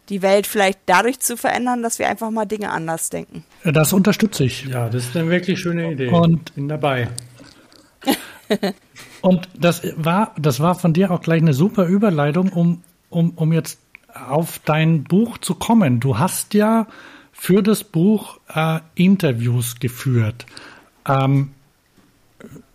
die 0.10 0.22
Welt 0.22 0.46
vielleicht 0.46 0.80
dadurch 0.86 1.20
zu 1.20 1.38
verändern, 1.38 1.82
dass 1.82 2.00
wir 2.00 2.10
einfach 2.10 2.30
mal 2.32 2.46
Dinge 2.46 2.72
anders 2.72 3.10
denken. 3.10 3.46
Das 3.64 3.94
unterstütze 3.94 4.44
ich. 4.44 4.66
Ja, 4.66 4.90
das 4.90 5.06
ist 5.06 5.16
eine 5.16 5.30
wirklich 5.30 5.60
schöne 5.60 5.92
Idee. 5.92 6.10
Und 6.10 6.54
bin 6.56 6.68
dabei. 6.68 7.08
Und 9.22 9.50
das 9.54 9.82
war, 9.96 10.34
das 10.38 10.60
war 10.60 10.76
von 10.76 10.94
dir 10.94 11.12
auch 11.12 11.22
gleich 11.22 11.42
eine 11.42 11.54
super 11.54 11.86
Überleitung, 11.86 12.50
um, 12.50 12.84
um, 13.10 13.32
um 13.36 13.54
jetzt 13.54 13.80
auf 14.14 14.60
dein 14.66 15.04
Buch 15.04 15.38
zu 15.38 15.56
kommen. 15.56 16.00
Du 16.00 16.18
hast 16.18 16.54
ja 16.54 16.88
für 17.32 17.62
das 17.62 17.84
Buch 17.84 18.40
äh, 18.54 18.80
Interviews 18.96 19.80
geführt. 19.80 20.46
Ähm, 21.08 21.52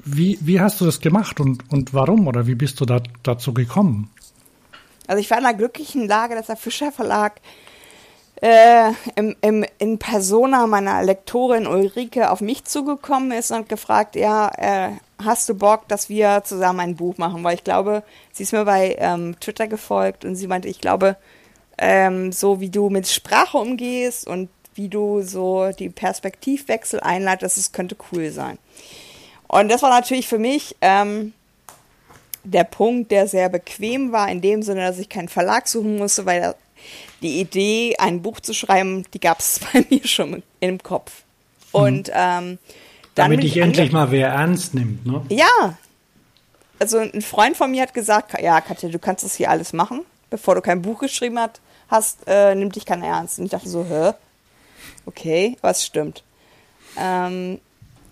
wie, 0.04 0.38
wie 0.42 0.60
hast 0.60 0.80
du 0.80 0.84
das 0.84 1.00
gemacht 1.00 1.40
und, 1.40 1.70
und 1.72 1.94
warum 1.94 2.28
oder 2.28 2.46
wie 2.46 2.54
bist 2.54 2.80
du 2.80 2.84
da, 2.84 3.00
dazu 3.22 3.54
gekommen? 3.54 4.10
Also 5.06 5.20
ich 5.20 5.30
war 5.30 5.38
in 5.38 5.44
der 5.44 5.54
glücklichen 5.54 6.06
Lage, 6.06 6.34
dass 6.34 6.46
der 6.46 6.56
Fischer 6.56 6.92
Verlag 6.92 7.40
äh, 8.40 8.90
im, 9.14 9.37
im, 9.40 9.64
in 9.78 9.98
Persona 9.98 10.66
meiner 10.66 11.02
Lektorin 11.02 11.66
Ulrike 11.66 12.30
auf 12.30 12.40
mich 12.40 12.64
zugekommen 12.64 13.32
ist 13.32 13.50
und 13.50 13.68
gefragt, 13.68 14.16
ja, 14.16 14.50
äh, 14.56 14.92
hast 15.24 15.48
du 15.48 15.54
Bock, 15.54 15.88
dass 15.88 16.08
wir 16.08 16.42
zusammen 16.44 16.80
ein 16.80 16.96
Buch 16.96 17.18
machen? 17.18 17.42
Weil 17.44 17.54
ich 17.54 17.64
glaube, 17.64 18.02
sie 18.32 18.42
ist 18.42 18.52
mir 18.52 18.64
bei 18.64 18.96
ähm, 18.98 19.38
Twitter 19.40 19.66
gefolgt 19.66 20.24
und 20.24 20.37
sie 20.37 20.46
meinte, 20.46 20.68
ich 20.68 20.80
glaube, 20.80 21.16
ähm, 21.78 22.32
so 22.32 22.60
wie 22.60 22.70
du 22.70 22.90
mit 22.90 23.08
Sprache 23.08 23.58
umgehst 23.58 24.26
und 24.26 24.48
wie 24.74 24.88
du 24.88 25.22
so 25.22 25.70
die 25.78 25.88
Perspektivwechsel 25.88 27.00
einleitest, 27.00 27.58
das 27.58 27.72
könnte 27.72 27.96
cool 28.12 28.30
sein. 28.30 28.58
Und 29.46 29.70
das 29.70 29.82
war 29.82 29.90
natürlich 29.90 30.26
für 30.26 30.38
mich 30.38 30.76
ähm, 30.80 31.32
der 32.42 32.64
Punkt, 32.64 33.10
der 33.10 33.26
sehr 33.26 33.48
bequem 33.48 34.12
war, 34.12 34.30
in 34.30 34.40
dem 34.40 34.62
Sinne, 34.62 34.87
dass 34.87 34.98
ich 34.98 35.08
keinen 35.08 35.28
Verlag 35.28 35.68
suchen 35.68 35.96
musste, 35.96 36.26
weil 36.26 36.54
die 37.22 37.40
Idee, 37.40 37.96
ein 37.98 38.22
Buch 38.22 38.40
zu 38.40 38.52
schreiben, 38.52 39.04
die 39.14 39.20
gab 39.20 39.40
es 39.40 39.60
bei 39.72 39.84
mir 39.88 40.06
schon 40.06 40.42
im 40.60 40.82
Kopf. 40.82 41.22
Und 41.72 42.08
mhm. 42.08 42.14
ähm, 42.14 42.58
damit 43.14 43.42
dich 43.42 43.57
endlich 43.57 43.92
mal 43.92 44.11
wer 44.11 44.29
ernst 44.29 44.74
nimmt, 44.74 45.07
ne? 45.07 45.22
Ja. 45.29 45.77
Also 46.79 46.98
ein 46.98 47.22
Freund 47.22 47.57
von 47.57 47.70
mir 47.70 47.83
hat 47.83 47.94
gesagt, 47.94 48.40
ja, 48.40 48.61
Katja, 48.61 48.88
du 48.88 48.98
kannst 48.98 49.24
das 49.24 49.35
hier 49.35 49.50
alles 49.50 49.72
machen, 49.72 50.00
bevor 50.31 50.57
du 50.57 50.61
kein 50.61 50.83
Buch 50.83 50.98
geschrieben 50.98 51.38
hast, 51.38 51.61
hast 51.88 52.18
äh, 52.27 52.55
nimmt 52.55 52.77
dich 52.77 52.85
keiner 52.85 53.07
ernst. 53.07 53.38
Und 53.38 53.46
ich 53.46 53.50
dachte 53.53 53.68
so, 53.68 53.85
hä? 53.85 54.12
Okay, 55.07 55.57
was 55.61 55.85
stimmt? 55.85 56.24
Ähm, 56.98 57.61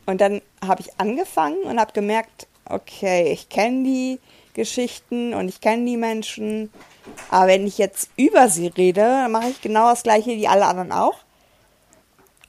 und 0.07 0.21
dann 0.21 0.43
habe 0.65 0.81
ich 0.81 0.99
angefangen 0.99 1.63
und 1.65 1.81
habe 1.81 1.93
gemerkt, 1.93 2.47
okay, 2.65 3.33
ich 3.33 3.49
kenne 3.49 3.85
die 3.85 4.21
Geschichten 4.55 5.35
und 5.35 5.49
ich 5.49 5.61
kenne 5.61 5.85
die 5.87 5.97
Menschen, 5.97 6.71
aber 7.31 7.49
wenn 7.49 7.67
ich 7.67 7.79
jetzt 7.79 8.11
über 8.17 8.49
sie 8.49 8.69
rede, 8.69 9.01
dann 9.01 9.33
mache 9.33 9.49
ich 9.49 9.61
genau 9.61 9.91
das 9.91 10.03
gleiche 10.03 10.31
wie 10.31 10.49
alle 10.49 10.67
anderen 10.67 10.93
auch. 10.93 11.17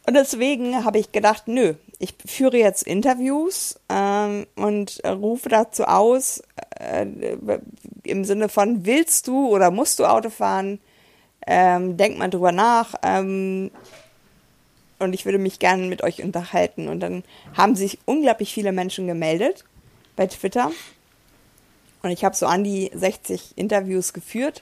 Und 0.06 0.16
deswegen 0.16 0.84
habe 0.84 1.00
ich 1.00 1.12
gedacht, 1.12 1.44
nö, 1.48 1.76
ich 2.04 2.16
führe 2.26 2.58
jetzt 2.58 2.84
Interviews 2.84 3.80
ähm, 3.88 4.46
und 4.56 5.02
rufe 5.06 5.48
dazu 5.48 5.86
aus, 5.86 6.44
äh, 6.78 7.06
im 8.04 8.26
Sinne 8.26 8.50
von, 8.50 8.86
willst 8.86 9.28
du 9.28 9.48
oder 9.48 9.72
musst 9.72 10.00
du 10.00 10.06
Auto 10.06 10.30
fahren? 10.30 10.80
Ähm, 11.48 11.96
denk 11.96 12.18
mal 12.18 12.30
drüber 12.30 12.52
nach. 12.52 12.96
Ähm, 13.04 13.72
und 15.00 15.14
ich 15.14 15.24
würde 15.24 15.38
mich 15.38 15.60
gerne 15.60 15.88
mit 15.88 16.04
euch 16.04 16.22
unterhalten. 16.22 16.90
Und 16.90 17.00
dann 17.00 17.24
haben 17.56 17.76
sich 17.76 18.00
unglaublich 18.06 18.54
viele 18.54 18.74
Menschen 18.74 19.08
gemeldet 19.08 19.64
bei 20.18 20.28
Twitter. 20.28 20.72
Und 22.02 22.10
ich 22.10 22.26
habe 22.26 22.36
so 22.36 22.48
an 22.48 22.66
die 22.66 22.92
60 22.94 23.54
Interviews 23.56 24.12
geführt. 24.12 24.62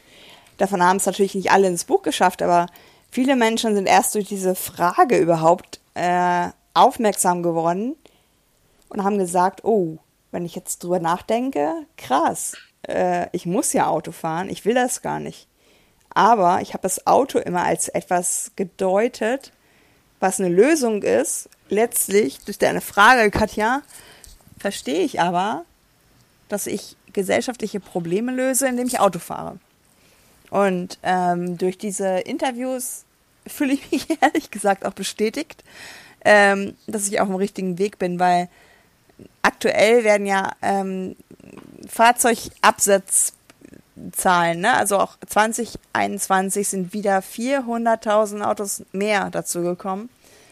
Davon 0.57 0.83
haben 0.83 0.97
es 0.97 1.07
natürlich 1.07 1.33
nicht 1.33 1.51
alle 1.51 1.67
ins 1.67 1.85
Buch 1.85 2.03
geschafft, 2.03 2.43
aber 2.43 2.67
viele 3.09 3.35
Menschen 3.35 3.73
sind 3.73 3.87
erst 3.87 4.13
durch 4.13 4.27
diese 4.27 4.53
Frage 4.53 5.17
überhaupt 5.17 5.79
äh, 5.95 6.49
aufmerksam 6.73 7.43
geworden 7.43 7.95
und 8.89 9.03
haben 9.03 9.17
gesagt, 9.17 9.63
oh, 9.63 9.97
wenn 10.31 10.45
ich 10.45 10.55
jetzt 10.55 10.83
drüber 10.83 10.99
nachdenke, 10.99 11.73
krass, 11.97 12.53
äh, 12.87 13.27
ich 13.31 13.45
muss 13.45 13.73
ja 13.73 13.87
Auto 13.87 14.11
fahren, 14.11 14.49
ich 14.49 14.65
will 14.65 14.73
das 14.73 15.01
gar 15.01 15.19
nicht. 15.19 15.47
Aber 16.13 16.61
ich 16.61 16.73
habe 16.73 16.83
das 16.83 17.07
Auto 17.07 17.39
immer 17.39 17.63
als 17.63 17.87
etwas 17.87 18.51
gedeutet, 18.55 19.51
was 20.19 20.39
eine 20.39 20.49
Lösung 20.49 21.03
ist. 21.03 21.49
Letztlich, 21.69 22.39
durch 22.39 22.57
deine 22.57 22.81
Frage, 22.81 23.31
Katja, 23.31 23.81
verstehe 24.57 25.03
ich 25.03 25.21
aber, 25.21 25.63
dass 26.49 26.67
ich 26.67 26.97
gesellschaftliche 27.13 27.79
Probleme 27.79 28.31
löse, 28.33 28.67
indem 28.67 28.87
ich 28.87 28.99
Auto 28.99 29.19
fahre. 29.19 29.57
Und 30.49 30.99
ähm, 31.03 31.57
durch 31.57 31.77
diese 31.77 32.19
Interviews 32.19 33.05
fühle 33.47 33.73
ich 33.73 33.91
mich 33.91 34.07
ehrlich 34.21 34.51
gesagt 34.51 34.85
auch 34.85 34.93
bestätigt, 34.93 35.63
ähm, 36.25 36.75
dass 36.87 37.07
ich 37.07 37.19
auf 37.19 37.27
dem 37.27 37.35
richtigen 37.35 37.77
Weg 37.77 37.99
bin, 37.99 38.19
weil 38.19 38.49
aktuell 39.41 40.03
werden 40.03 40.25
ja 40.25 40.51
ähm, 40.61 41.15
Fahrzeugabsatzzahlen, 41.87 44.61
ne? 44.61 44.73
also 44.73 44.99
auch 44.99 45.17
2021 45.27 46.67
sind 46.67 46.93
wieder 46.93 47.19
400.000 47.19 48.41
Autos 48.41 48.83
mehr 48.91 49.29
dazu 49.31 49.61
gekommen. 49.61 50.09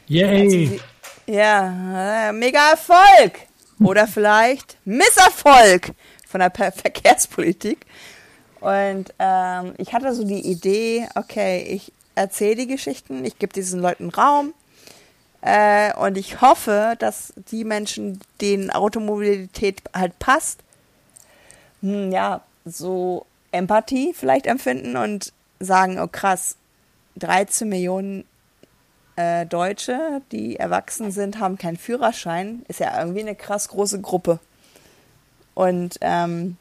Yay! 0.08 0.79
ja, 1.27 2.29
äh, 2.29 2.34
mega 2.34 2.71
Erfolg! 2.71 3.47
Oder 3.82 4.08
vielleicht 4.08 4.77
Misserfolg 4.84 5.93
von 6.27 6.39
der 6.39 6.51
Verkehrspolitik. 6.51 7.86
Und 8.60 9.13
ähm, 9.19 9.73
ich 9.77 9.93
hatte 9.93 10.13
so 10.13 10.25
die 10.25 10.51
Idee, 10.51 11.08
okay, 11.15 11.63
ich 11.63 11.93
erzähle 12.15 12.58
die 12.58 12.67
Geschichten, 12.67 13.23
ich 13.23 13.39
gebe 13.39 13.53
diesen 13.53 13.79
Leuten 13.79 14.10
Raum, 14.10 14.53
äh, 15.41 15.93
und 15.95 16.17
ich 16.17 16.41
hoffe, 16.41 16.95
dass 16.99 17.34
die 17.52 17.63
Menschen, 17.63 18.19
denen 18.41 18.69
Automobilität 18.69 19.82
halt 19.93 20.17
passt, 20.19 20.62
hm, 21.82 22.12
ja, 22.12 22.41
so 22.65 23.25
Empathie 23.52 24.13
vielleicht 24.13 24.47
empfinden 24.47 24.97
und 24.97 25.34
sagen, 25.60 25.99
oh 25.99 26.08
krass, 26.08 26.58
13 27.17 27.67
Millionen 27.67 28.25
äh, 29.15 29.45
Deutsche, 29.45 30.21
die 30.32 30.58
erwachsen 30.58 31.12
sind, 31.12 31.39
haben 31.39 31.58
keinen 31.58 31.78
Führerschein. 31.78 32.63
Ist 32.67 32.80
ja 32.80 32.97
irgendwie 32.99 33.21
eine 33.21 33.36
krass 33.36 33.69
große 33.69 34.02
Gruppe. 34.02 34.39
Und 35.56 35.97
ähm, 36.02 36.58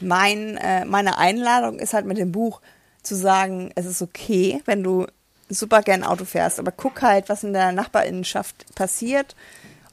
mein, 0.00 0.56
äh, 0.56 0.84
meine 0.84 1.18
Einladung 1.18 1.78
ist 1.78 1.94
halt 1.94 2.06
mit 2.06 2.18
dem 2.18 2.32
Buch 2.32 2.60
zu 3.02 3.16
sagen, 3.16 3.70
es 3.74 3.86
ist 3.86 4.02
okay, 4.02 4.62
wenn 4.66 4.82
du 4.82 5.06
super 5.54 5.82
gern 5.82 6.04
Auto 6.04 6.24
fährst, 6.24 6.58
aber 6.58 6.72
guck 6.72 7.02
halt, 7.02 7.28
was 7.28 7.44
in 7.44 7.52
der 7.52 7.72
Nachbarinnenschaft 7.72 8.74
passiert, 8.74 9.34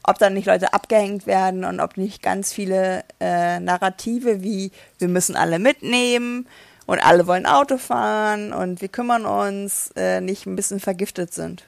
ob 0.02 0.18
da 0.18 0.30
nicht 0.30 0.46
Leute 0.46 0.72
abgehängt 0.72 1.26
werden 1.26 1.64
und 1.64 1.80
ob 1.80 1.96
nicht 1.96 2.22
ganz 2.22 2.52
viele 2.52 3.04
äh, 3.20 3.60
Narrative 3.60 4.42
wie 4.42 4.72
wir 4.98 5.08
müssen 5.08 5.36
alle 5.36 5.58
mitnehmen 5.58 6.46
und 6.86 6.98
alle 6.98 7.26
wollen 7.26 7.46
Auto 7.46 7.78
fahren 7.78 8.52
und 8.52 8.80
wir 8.80 8.88
kümmern 8.88 9.24
uns 9.24 9.92
äh, 9.96 10.20
nicht 10.20 10.46
ein 10.46 10.56
bisschen 10.56 10.80
vergiftet 10.80 11.32
sind. 11.32 11.64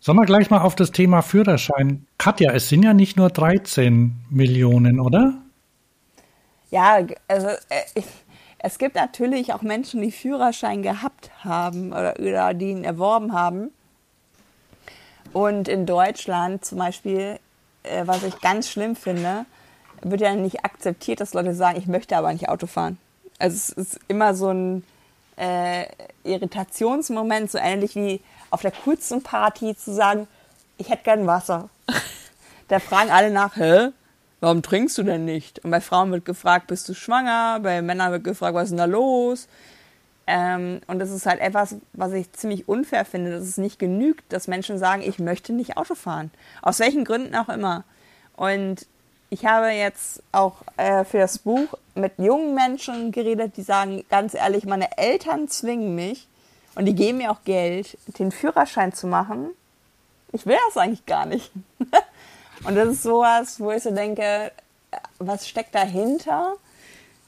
Sollen 0.00 0.18
wir 0.18 0.26
gleich 0.26 0.50
mal 0.50 0.60
auf 0.60 0.74
das 0.74 0.90
Thema 0.90 1.22
Führerschein. 1.22 2.06
Katja, 2.18 2.52
es 2.52 2.68
sind 2.68 2.82
ja 2.82 2.92
nicht 2.92 3.16
nur 3.16 3.30
13 3.30 4.12
Millionen, 4.28 5.00
oder? 5.00 5.34
Ja, 6.70 6.98
also 7.28 7.46
äh, 7.46 7.82
ich, 7.94 8.04
es 8.64 8.78
gibt 8.78 8.94
natürlich 8.94 9.52
auch 9.52 9.60
Menschen, 9.60 10.00
die 10.00 10.10
Führerschein 10.10 10.82
gehabt 10.82 11.30
haben 11.44 11.92
oder, 11.92 12.14
oder 12.18 12.54
die 12.54 12.70
ihn 12.70 12.82
erworben 12.82 13.34
haben. 13.34 13.70
Und 15.34 15.68
in 15.68 15.84
Deutschland 15.84 16.64
zum 16.64 16.78
Beispiel, 16.78 17.38
äh, 17.82 18.06
was 18.06 18.22
ich 18.22 18.40
ganz 18.40 18.70
schlimm 18.70 18.96
finde, 18.96 19.44
wird 20.00 20.22
ja 20.22 20.34
nicht 20.34 20.64
akzeptiert, 20.64 21.20
dass 21.20 21.34
Leute 21.34 21.54
sagen, 21.54 21.76
ich 21.76 21.86
möchte 21.88 22.16
aber 22.16 22.32
nicht 22.32 22.48
Auto 22.48 22.66
fahren. 22.66 22.96
Also 23.38 23.54
es 23.54 23.68
ist 23.68 24.00
immer 24.08 24.34
so 24.34 24.48
ein 24.48 24.82
äh, 25.36 25.84
Irritationsmoment, 26.22 27.50
so 27.50 27.58
ähnlich 27.58 27.94
wie 27.96 28.22
auf 28.48 28.62
der 28.62 28.72
coolsten 28.86 29.22
Party 29.22 29.76
zu 29.76 29.92
sagen, 29.92 30.26
ich 30.78 30.88
hätte 30.88 31.04
gern 31.04 31.26
Wasser. 31.26 31.68
da 32.68 32.78
fragen 32.78 33.10
alle 33.10 33.30
nach, 33.30 33.56
hä? 33.56 33.90
Warum 34.40 34.62
trinkst 34.62 34.96
du 34.98 35.02
denn 35.02 35.24
nicht? 35.24 35.64
Und 35.64 35.70
bei 35.70 35.80
Frauen 35.80 36.10
wird 36.10 36.24
gefragt, 36.24 36.66
bist 36.66 36.88
du 36.88 36.94
schwanger? 36.94 37.60
Bei 37.60 37.82
Männern 37.82 38.12
wird 38.12 38.24
gefragt, 38.24 38.54
was 38.54 38.64
ist 38.64 38.70
denn 38.70 38.78
da 38.78 38.84
los? 38.84 39.48
Ähm, 40.26 40.80
und 40.86 40.98
das 40.98 41.10
ist 41.10 41.26
halt 41.26 41.40
etwas, 41.40 41.76
was 41.92 42.12
ich 42.12 42.32
ziemlich 42.32 42.68
unfair 42.68 43.04
finde, 43.04 43.30
dass 43.30 43.42
es 43.42 43.58
nicht 43.58 43.78
genügt, 43.78 44.32
dass 44.32 44.48
Menschen 44.48 44.78
sagen, 44.78 45.02
ich 45.02 45.18
möchte 45.18 45.52
nicht 45.52 45.76
Auto 45.76 45.94
fahren. 45.94 46.30
Aus 46.62 46.78
welchen 46.78 47.04
Gründen 47.04 47.34
auch 47.34 47.48
immer. 47.48 47.84
Und 48.36 48.86
ich 49.30 49.44
habe 49.46 49.68
jetzt 49.68 50.22
auch 50.32 50.62
äh, 50.76 51.04
für 51.04 51.18
das 51.18 51.38
Buch 51.38 51.74
mit 51.94 52.12
jungen 52.18 52.54
Menschen 52.54 53.12
geredet, 53.12 53.56
die 53.56 53.62
sagen, 53.62 54.04
ganz 54.08 54.34
ehrlich, 54.34 54.64
meine 54.64 54.96
Eltern 54.96 55.48
zwingen 55.48 55.94
mich 55.94 56.28
und 56.74 56.86
die 56.86 56.94
geben 56.94 57.18
mir 57.18 57.30
auch 57.30 57.42
Geld, 57.44 57.98
den 58.18 58.32
Führerschein 58.32 58.92
zu 58.92 59.06
machen. 59.06 59.50
Ich 60.32 60.46
will 60.46 60.56
das 60.66 60.76
eigentlich 60.76 61.06
gar 61.06 61.26
nicht. 61.26 61.50
Und 62.64 62.76
das 62.76 62.88
ist 62.88 63.02
sowas, 63.02 63.60
wo 63.60 63.70
ich 63.70 63.82
so 63.82 63.90
denke, 63.90 64.50
was 65.18 65.48
steckt 65.48 65.74
dahinter? 65.74 66.54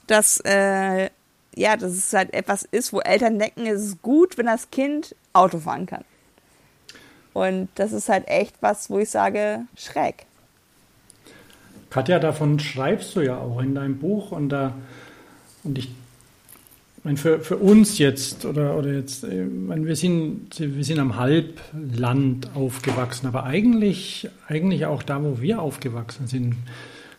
Dass, 0.07 0.40
äh, 0.44 1.11
ja, 1.55 1.77
dass 1.77 1.92
es 1.92 2.12
halt 2.12 2.33
etwas 2.33 2.62
ist, 2.62 2.92
wo 2.92 3.01
Eltern 3.01 3.38
denken, 3.38 3.66
es 3.66 3.83
ist 3.83 4.03
gut, 4.03 4.38
wenn 4.38 4.46
das 4.46 4.70
Kind 4.70 5.14
Auto 5.33 5.59
fahren 5.59 5.87
kann. 5.87 6.05
Und 7.35 7.68
das 7.75 7.92
ist 7.92 8.09
halt 8.09 8.27
echt 8.29 8.55
was, 8.61 8.88
wo 8.88 8.99
ich 8.99 9.11
sage, 9.11 9.66
schräg. 9.77 10.27
Katja, 11.90 12.18
davon 12.18 12.59
schreibst 12.59 13.14
du 13.14 13.20
ja 13.20 13.38
auch 13.38 13.61
in 13.61 13.75
deinem 13.75 13.99
Buch 13.99 14.33
und 14.33 14.49
da 14.49 14.75
und 15.64 15.79
ich 15.79 15.90
meine, 17.07 17.16
für, 17.16 17.40
für 17.40 17.57
uns 17.57 17.99
jetzt, 17.99 18.45
oder, 18.45 18.77
oder 18.77 18.92
jetzt, 18.92 19.23
äh, 19.23 19.45
meine, 19.45 19.87
wir, 19.87 19.95
sind, 19.95 20.59
wir 20.59 20.85
sind 20.85 20.99
am 20.99 21.16
Halbland 21.16 22.51
aufgewachsen, 22.55 23.29
aber 23.29 23.45
eigentlich, 23.45 24.29
eigentlich 24.49 24.87
auch 24.87 25.05
da, 25.05 25.23
wo 25.23 25.40
wir 25.40 25.62
aufgewachsen 25.62 26.27
sind, 26.27 26.57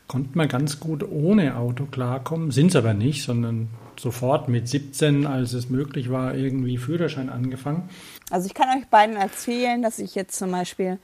konnten 0.08 0.38
wir 0.38 0.48
ganz 0.48 0.82
gut 0.82 1.10
ohne 1.10 1.56
Auto 1.56 1.86
klarkommen, 1.86 2.52
sind 2.52 2.68
es 2.68 2.76
aber 2.76 2.94
nicht, 2.94 3.24
sondern 3.24 3.70
sofort 3.98 4.50
mit 4.50 4.68
17, 4.68 5.26
als 5.26 5.54
es 5.54 5.70
möglich 5.70 6.12
war, 6.12 6.36
irgendwie 6.36 6.78
Führerschein 6.78 7.30
angefangen. 7.30 7.90
Also 8.30 8.48
ich 8.48 8.54
kann 8.54 8.78
euch 8.78 8.88
beiden 8.88 9.16
erzählen, 9.16 9.82
dass 9.82 10.00
ich 10.00 10.16
jetzt 10.16 10.38
zum 10.38 10.52
Beispiel 10.52 11.00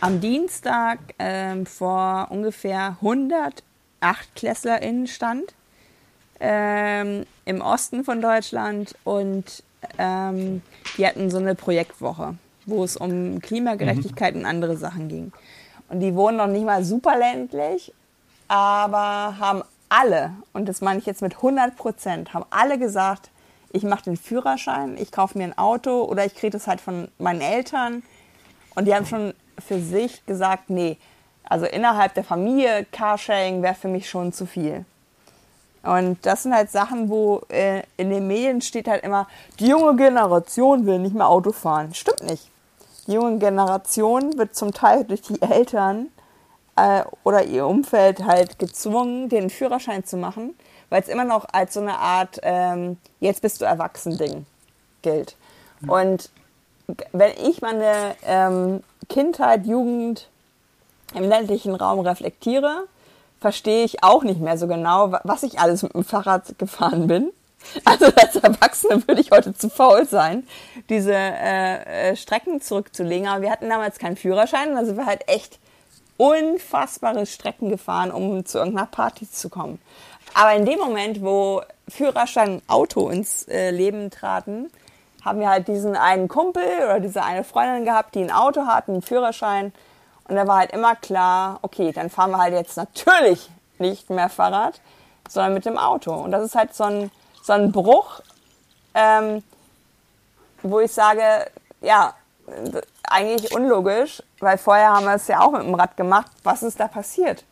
am 0.00 0.20
Dienstag 0.20 0.98
ähm, 1.20 1.66
vor 1.66 2.28
ungefähr 2.30 2.96
100 3.00 3.62
AchtklässlerInnen 4.00 5.06
stand 5.06 5.54
ähm, 6.40 7.26
im 7.48 7.62
Osten 7.62 8.04
von 8.04 8.20
Deutschland 8.20 8.94
und 9.04 9.62
ähm, 9.96 10.60
die 10.98 11.06
hatten 11.06 11.30
so 11.30 11.38
eine 11.38 11.54
Projektwoche, 11.54 12.34
wo 12.66 12.84
es 12.84 12.98
um 12.98 13.40
Klimagerechtigkeit 13.40 14.34
mhm. 14.34 14.40
und 14.40 14.46
andere 14.46 14.76
Sachen 14.76 15.08
ging. 15.08 15.32
Und 15.88 16.00
die 16.00 16.14
wohnen 16.14 16.36
noch 16.36 16.46
nicht 16.46 16.66
mal 16.66 16.84
super 16.84 17.16
ländlich, 17.16 17.94
aber 18.48 19.38
haben 19.38 19.62
alle, 19.88 20.34
und 20.52 20.68
das 20.68 20.82
meine 20.82 20.98
ich 20.98 21.06
jetzt 21.06 21.22
mit 21.22 21.36
100 21.36 21.74
Prozent, 21.74 22.34
haben 22.34 22.44
alle 22.50 22.78
gesagt, 22.78 23.30
ich 23.72 23.82
mache 23.82 24.04
den 24.04 24.18
Führerschein, 24.18 24.98
ich 24.98 25.10
kaufe 25.10 25.38
mir 25.38 25.44
ein 25.44 25.56
Auto 25.56 26.02
oder 26.02 26.26
ich 26.26 26.34
kriege 26.34 26.50
das 26.50 26.66
halt 26.66 26.82
von 26.82 27.08
meinen 27.18 27.40
Eltern. 27.40 28.02
Und 28.74 28.84
die 28.84 28.94
haben 28.94 29.06
schon 29.06 29.32
für 29.58 29.80
sich 29.80 30.24
gesagt, 30.26 30.68
nee, 30.68 30.98
also 31.44 31.64
innerhalb 31.64 32.12
der 32.12 32.24
Familie 32.24 32.86
Carsharing 32.92 33.62
wäre 33.62 33.74
für 33.74 33.88
mich 33.88 34.08
schon 34.10 34.34
zu 34.34 34.44
viel. 34.44 34.84
Und 35.82 36.18
das 36.26 36.42
sind 36.42 36.54
halt 36.54 36.70
Sachen, 36.70 37.08
wo 37.08 37.42
äh, 37.48 37.82
in 37.96 38.10
den 38.10 38.26
Medien 38.26 38.60
steht 38.60 38.88
halt 38.88 39.04
immer, 39.04 39.28
die 39.60 39.68
junge 39.68 39.96
Generation 39.96 40.86
will 40.86 40.98
nicht 40.98 41.14
mehr 41.14 41.28
Auto 41.28 41.52
fahren. 41.52 41.94
Stimmt 41.94 42.24
nicht. 42.24 42.50
Die 43.06 43.12
junge 43.12 43.38
Generation 43.38 44.36
wird 44.36 44.54
zum 44.54 44.72
Teil 44.72 45.04
durch 45.04 45.22
die 45.22 45.40
Eltern 45.40 46.08
äh, 46.76 47.02
oder 47.24 47.44
ihr 47.44 47.66
Umfeld 47.66 48.24
halt 48.24 48.58
gezwungen, 48.58 49.28
den 49.28 49.50
Führerschein 49.50 50.04
zu 50.04 50.16
machen, 50.16 50.54
weil 50.90 51.02
es 51.02 51.08
immer 51.08 51.24
noch 51.24 51.46
als 51.52 51.74
so 51.74 51.80
eine 51.80 51.98
Art, 51.98 52.38
ähm, 52.42 52.98
jetzt 53.20 53.42
bist 53.42 53.60
du 53.60 53.64
erwachsen 53.64 54.18
Ding 54.18 54.46
gilt. 55.02 55.36
Und 55.86 56.30
wenn 57.12 57.32
ich 57.46 57.62
meine 57.62 58.16
ähm, 58.26 58.82
Kindheit, 59.08 59.66
Jugend 59.66 60.28
im 61.14 61.24
ländlichen 61.24 61.74
Raum 61.74 62.00
reflektiere, 62.00 62.84
verstehe 63.40 63.84
ich 63.84 64.02
auch 64.02 64.24
nicht 64.24 64.40
mehr 64.40 64.58
so 64.58 64.66
genau, 64.66 65.12
was 65.24 65.42
ich 65.42 65.58
alles 65.60 65.82
mit 65.82 65.94
dem 65.94 66.04
Fahrrad 66.04 66.58
gefahren 66.58 67.06
bin. 67.06 67.30
Also 67.84 68.06
als 68.06 68.36
Erwachsene 68.36 69.06
würde 69.08 69.20
ich 69.20 69.32
heute 69.32 69.52
zu 69.52 69.68
faul 69.68 70.06
sein, 70.06 70.46
diese 70.88 71.12
äh, 71.12 72.10
äh, 72.12 72.16
Strecken 72.16 72.60
zurückzulegen. 72.60 73.26
Aber 73.26 73.42
wir 73.42 73.50
hatten 73.50 73.68
damals 73.68 73.98
keinen 73.98 74.16
Führerschein, 74.16 74.76
also 74.76 74.96
wir 74.96 75.06
halt 75.06 75.28
echt 75.28 75.58
unfassbare 76.16 77.26
Strecken 77.26 77.68
gefahren, 77.68 78.12
um 78.12 78.46
zu 78.46 78.58
irgendeiner 78.58 78.86
Party 78.86 79.28
zu 79.28 79.48
kommen. 79.48 79.80
Aber 80.34 80.54
in 80.54 80.66
dem 80.66 80.78
Moment, 80.78 81.22
wo 81.22 81.62
Führerschein 81.88 82.54
und 82.54 82.62
Auto 82.68 83.08
ins 83.08 83.48
äh, 83.48 83.70
Leben 83.70 84.10
traten, 84.10 84.70
haben 85.24 85.40
wir 85.40 85.48
halt 85.48 85.68
diesen 85.68 85.96
einen 85.96 86.28
Kumpel 86.28 86.62
oder 86.84 87.00
diese 87.00 87.22
eine 87.22 87.44
Freundin 87.44 87.84
gehabt, 87.84 88.14
die 88.14 88.20
ein 88.20 88.30
Auto 88.30 88.66
hatten, 88.66 88.92
einen 88.92 89.02
Führerschein. 89.02 89.72
Und 90.28 90.36
da 90.36 90.46
war 90.46 90.58
halt 90.58 90.72
immer 90.72 90.94
klar, 90.94 91.58
okay, 91.62 91.90
dann 91.92 92.10
fahren 92.10 92.30
wir 92.30 92.38
halt 92.38 92.54
jetzt 92.54 92.76
natürlich 92.76 93.50
nicht 93.78 94.10
mehr 94.10 94.28
Fahrrad, 94.28 94.80
sondern 95.28 95.54
mit 95.54 95.64
dem 95.64 95.78
Auto. 95.78 96.12
Und 96.12 96.32
das 96.32 96.44
ist 96.44 96.54
halt 96.54 96.74
so 96.74 96.84
ein, 96.84 97.10
so 97.42 97.54
ein 97.54 97.72
Bruch, 97.72 98.20
ähm, 98.94 99.42
wo 100.62 100.80
ich 100.80 100.92
sage, 100.92 101.22
ja, 101.80 102.14
eigentlich 103.04 103.54
unlogisch, 103.54 104.22
weil 104.40 104.58
vorher 104.58 104.90
haben 104.90 105.04
wir 105.04 105.14
es 105.14 105.28
ja 105.28 105.40
auch 105.40 105.52
mit 105.52 105.62
dem 105.62 105.74
Rad 105.74 105.96
gemacht. 105.96 106.30
Was 106.42 106.62
ist 106.62 106.80
da 106.80 106.88
passiert? 106.88 107.44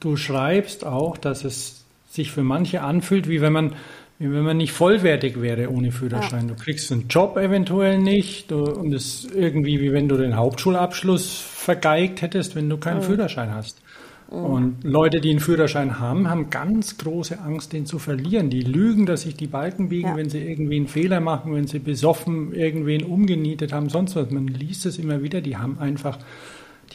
Du 0.00 0.16
schreibst 0.16 0.84
auch, 0.84 1.16
dass 1.16 1.44
es 1.44 1.84
sich 2.10 2.32
für 2.32 2.42
manche 2.42 2.82
anfühlt, 2.82 3.28
wie 3.28 3.40
wenn 3.40 3.52
man, 3.52 3.76
wie 4.18 4.30
wenn 4.30 4.44
man 4.44 4.56
nicht 4.56 4.72
vollwertig 4.72 5.40
wäre 5.40 5.70
ohne 5.70 5.90
Führerschein. 5.90 6.48
Ja. 6.48 6.54
Du 6.54 6.62
kriegst 6.62 6.90
einen 6.92 7.08
Job 7.08 7.36
eventuell 7.36 7.98
nicht 7.98 8.50
du, 8.50 8.64
und 8.64 8.92
es 8.92 9.24
ist 9.24 9.34
irgendwie 9.34 9.80
wie 9.80 9.92
wenn 9.92 10.08
du 10.08 10.16
den 10.16 10.36
Hauptschulabschluss 10.36 11.40
vergeigt 11.40 12.22
hättest, 12.22 12.54
wenn 12.54 12.68
du 12.68 12.76
keinen 12.76 12.98
mhm. 12.98 13.04
Führerschein 13.04 13.52
hast. 13.54 13.80
Und 14.28 14.82
Leute, 14.82 15.20
die 15.20 15.30
einen 15.30 15.38
Führerschein 15.38 16.00
haben, 16.00 16.28
haben 16.28 16.50
ganz 16.50 16.98
große 16.98 17.40
Angst, 17.40 17.72
den 17.72 17.86
zu 17.86 17.98
verlieren. 17.98 18.50
Die 18.50 18.62
lügen, 18.62 19.06
dass 19.06 19.22
sich 19.22 19.36
die 19.36 19.46
Balken 19.46 19.90
biegen, 19.90 20.10
ja. 20.10 20.16
wenn 20.16 20.28
sie 20.28 20.40
irgendwie 20.40 20.76
einen 20.76 20.88
Fehler 20.88 21.20
machen, 21.20 21.54
wenn 21.54 21.66
sie 21.66 21.78
besoffen 21.78 22.52
irgendwen 22.52 23.04
umgenietet 23.04 23.72
haben, 23.72 23.90
sonst 23.90 24.16
was. 24.16 24.30
Man 24.30 24.48
liest 24.48 24.86
es 24.86 24.98
immer 24.98 25.22
wieder, 25.22 25.40
die 25.40 25.56
haben 25.56 25.78
einfach, 25.78 26.18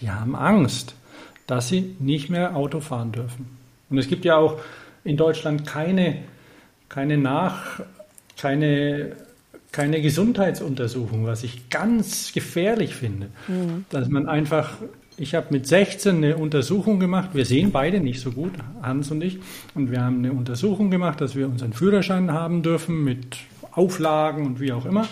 die 0.01 0.09
haben 0.09 0.36
Angst, 0.36 0.95
dass 1.47 1.70
sie 1.70 1.95
nicht 1.99 2.30
mehr 2.30 2.55
Auto 2.55 2.80
fahren 2.80 3.11
dürfen. 3.11 3.45
Und 3.89 3.97
es 3.99 4.07
gibt 4.07 4.26
ja 4.26 4.36
auch 4.36 4.59
in 5.03 5.15
Deutschland 5.15 5.65
keine, 5.65 6.17
keine 6.89 7.17
Nach, 7.17 7.81
keine 8.37 9.15
keine 9.71 10.01
Gesundheitsuntersuchung, 10.01 11.27
was 11.27 11.43
ich 11.43 11.69
ganz 11.69 12.33
gefährlich 12.33 12.95
finde. 12.95 13.27
Mhm. 13.47 13.85
Dass 13.89 14.09
man 14.09 14.27
einfach 14.27 14.77
ich 15.19 15.35
habe 15.35 15.47
mit 15.51 15.67
16 15.67 16.15
eine 16.15 16.37
Untersuchung 16.37 16.99
gemacht. 16.99 17.31
Wir 17.33 17.45
sehen 17.45 17.71
beide 17.71 17.99
nicht 17.99 18.21
so 18.21 18.31
gut, 18.31 18.53
Hans 18.81 19.11
und 19.11 19.21
ich. 19.21 19.39
Und 19.75 19.91
wir 19.91 20.01
haben 20.01 20.19
eine 20.19 20.31
Untersuchung 20.31 20.89
gemacht, 20.89 21.19
dass 21.19 21.35
wir 21.35 21.47
unseren 21.47 21.73
Führerschein 21.73 22.31
haben 22.31 22.63
dürfen 22.63 23.03
mit 23.03 23.37
Auflagen 23.71 24.45
und 24.45 24.61
wie 24.61 24.71
auch 24.71 24.85
immer. 24.85 25.07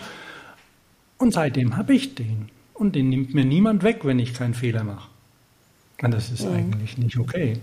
Und 1.18 1.34
seitdem 1.34 1.76
habe 1.76 1.92
ich 1.92 2.14
den. 2.14 2.48
Und 2.72 2.94
den 2.94 3.10
nimmt 3.10 3.34
mir 3.34 3.44
niemand 3.44 3.82
weg, 3.82 4.00
wenn 4.04 4.18
ich 4.18 4.32
keinen 4.32 4.54
Fehler 4.54 4.82
mache. 4.82 5.10
Und 6.00 6.14
das 6.14 6.30
ist 6.30 6.46
mhm. 6.46 6.54
eigentlich 6.54 6.96
nicht 6.96 7.18
okay. 7.18 7.58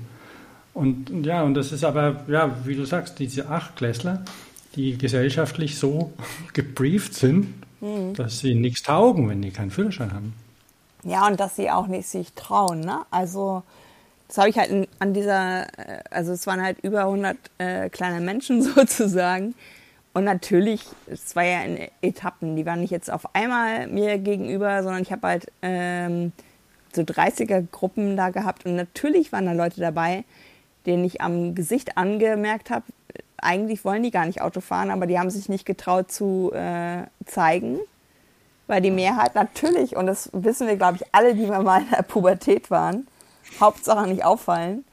Und 0.75 1.25
ja, 1.25 1.41
und 1.43 1.53
das 1.53 1.71
ist 1.71 1.85
aber, 1.85 2.25
ja, 2.27 2.53
wie 2.65 2.75
du 2.75 2.83
sagst, 2.83 3.17
diese 3.19 3.47
Achtklässler, 3.47 4.25
die 4.75 4.97
gesellschaftlich 4.97 5.79
so 5.79 6.11
gebrieft 6.51 7.13
sind, 7.13 7.53
mhm. 7.79 8.13
dass 8.13 8.39
sie 8.39 8.55
nichts 8.55 8.83
taugen, 8.83 9.29
wenn 9.29 9.41
die 9.41 9.51
keinen 9.51 9.71
Führerschein 9.71 10.13
haben. 10.13 10.33
Ja, 11.03 11.27
und 11.27 11.39
dass 11.39 11.55
sie 11.55 11.71
auch 11.71 11.87
nicht 11.87 12.09
sich 12.09 12.33
trauen, 12.33 12.81
ne? 12.81 13.03
Also, 13.09 13.63
das 14.27 14.37
habe 14.37 14.49
ich 14.49 14.57
halt 14.57 14.69
in, 14.69 14.85
an 14.99 15.13
dieser, 15.13 15.63
äh, 15.79 16.03
also 16.11 16.33
es 16.33 16.45
waren 16.45 16.61
halt 16.61 16.79
über 16.81 17.01
100 17.01 17.37
äh, 17.57 17.89
kleine 17.89 18.19
Menschen 18.19 18.61
sozusagen. 18.75 19.55
Und 20.13 20.25
natürlich, 20.25 20.81
es 21.07 21.37
war 21.37 21.43
ja 21.43 21.61
in 21.63 21.87
Etappen, 22.01 22.57
die 22.57 22.65
waren 22.65 22.81
nicht 22.81 22.91
jetzt 22.91 23.09
auf 23.09 23.33
einmal 23.33 23.87
mir 23.87 24.17
gegenüber, 24.17 24.83
sondern 24.83 25.01
ich 25.01 25.11
habe 25.13 25.25
halt 25.25 25.51
ähm, 25.61 26.33
so 26.93 27.03
30er-Gruppen 27.03 28.17
da 28.17 28.29
gehabt. 28.29 28.65
Und 28.65 28.75
natürlich 28.75 29.31
waren 29.31 29.45
da 29.45 29.53
Leute 29.53 29.79
dabei, 29.79 30.25
denen 30.85 31.03
ich 31.05 31.21
am 31.21 31.55
Gesicht 31.55 31.97
angemerkt 31.97 32.69
habe, 32.69 32.85
eigentlich 33.37 33.85
wollen 33.85 34.03
die 34.03 34.11
gar 34.11 34.25
nicht 34.25 34.41
Auto 34.41 34.61
fahren, 34.61 34.91
aber 34.91 35.07
die 35.07 35.19
haben 35.19 35.29
sich 35.29 35.49
nicht 35.49 35.65
getraut 35.65 36.11
zu 36.11 36.51
äh, 36.53 37.03
zeigen 37.25 37.79
weil 38.67 38.81
die 38.81 38.91
Mehrheit 38.91 39.35
natürlich, 39.35 39.95
und 39.95 40.07
das 40.07 40.29
wissen 40.33 40.67
wir, 40.67 40.75
glaube 40.75 40.97
ich, 40.97 41.03
alle, 41.11 41.35
die 41.35 41.49
wir 41.49 41.59
mal 41.59 41.81
in 41.81 41.89
der 41.89 42.01
Pubertät 42.01 42.71
waren, 42.71 43.07
Hauptsache 43.59 44.07
nicht 44.07 44.23
auffallen. 44.23 44.85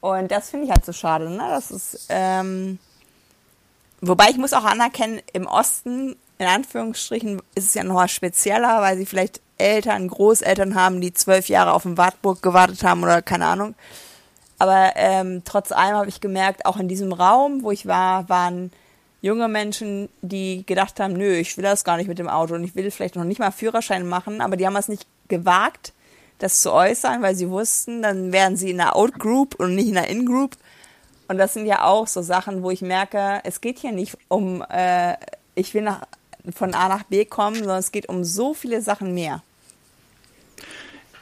Und 0.00 0.30
das 0.30 0.50
finde 0.50 0.66
ich 0.66 0.72
halt 0.72 0.84
so 0.84 0.92
schade. 0.92 1.30
Ne? 1.30 1.38
Das 1.38 1.70
ist, 1.70 2.06
ähm, 2.08 2.78
wobei 4.00 4.30
ich 4.30 4.38
muss 4.38 4.52
auch 4.52 4.64
anerkennen, 4.64 5.20
im 5.32 5.46
Osten, 5.46 6.16
in 6.38 6.46
Anführungsstrichen, 6.46 7.40
ist 7.54 7.66
es 7.66 7.74
ja 7.74 7.84
noch 7.84 8.08
spezieller, 8.08 8.80
weil 8.80 8.96
sie 8.96 9.06
vielleicht 9.06 9.40
Eltern, 9.58 10.08
Großeltern 10.08 10.74
haben, 10.74 11.00
die 11.00 11.12
zwölf 11.12 11.48
Jahre 11.48 11.72
auf 11.72 11.84
dem 11.84 11.96
Wartburg 11.96 12.42
gewartet 12.42 12.82
haben 12.82 13.04
oder 13.04 13.22
keine 13.22 13.46
Ahnung. 13.46 13.76
Aber 14.62 14.92
ähm, 14.94 15.42
trotz 15.44 15.72
allem 15.72 15.96
habe 15.96 16.08
ich 16.08 16.20
gemerkt, 16.20 16.66
auch 16.66 16.76
in 16.76 16.86
diesem 16.86 17.12
Raum, 17.12 17.64
wo 17.64 17.72
ich 17.72 17.86
war, 17.86 18.28
waren 18.28 18.70
junge 19.20 19.48
Menschen, 19.48 20.08
die 20.20 20.64
gedacht 20.64 21.00
haben, 21.00 21.14
nö, 21.14 21.34
ich 21.34 21.56
will 21.56 21.64
das 21.64 21.82
gar 21.82 21.96
nicht 21.96 22.06
mit 22.06 22.20
dem 22.20 22.28
Auto 22.28 22.54
und 22.54 22.62
ich 22.62 22.76
will 22.76 22.88
vielleicht 22.92 23.16
noch 23.16 23.24
nicht 23.24 23.40
mal 23.40 23.50
Führerschein 23.50 24.06
machen, 24.06 24.40
aber 24.40 24.56
die 24.56 24.64
haben 24.64 24.76
es 24.76 24.86
nicht 24.86 25.04
gewagt, 25.26 25.92
das 26.38 26.60
zu 26.60 26.72
äußern, 26.72 27.22
weil 27.22 27.34
sie 27.34 27.50
wussten, 27.50 28.02
dann 28.02 28.30
wären 28.30 28.56
sie 28.56 28.70
in 28.70 28.76
der 28.76 28.94
Out-Group 28.94 29.56
und 29.56 29.74
nicht 29.74 29.88
in 29.88 29.94
der 29.94 30.06
In-Group. 30.08 30.56
Und 31.26 31.38
das 31.38 31.54
sind 31.54 31.66
ja 31.66 31.82
auch 31.82 32.06
so 32.06 32.22
Sachen, 32.22 32.62
wo 32.62 32.70
ich 32.70 32.82
merke, 32.82 33.40
es 33.42 33.62
geht 33.62 33.80
hier 33.80 33.90
nicht 33.90 34.16
um, 34.28 34.64
äh, 34.70 35.16
ich 35.56 35.74
will 35.74 35.82
nach, 35.82 36.02
von 36.54 36.72
A 36.74 36.88
nach 36.88 37.02
B 37.02 37.24
kommen, 37.24 37.56
sondern 37.56 37.80
es 37.80 37.90
geht 37.90 38.08
um 38.08 38.22
so 38.22 38.54
viele 38.54 38.80
Sachen 38.80 39.12
mehr. 39.12 39.42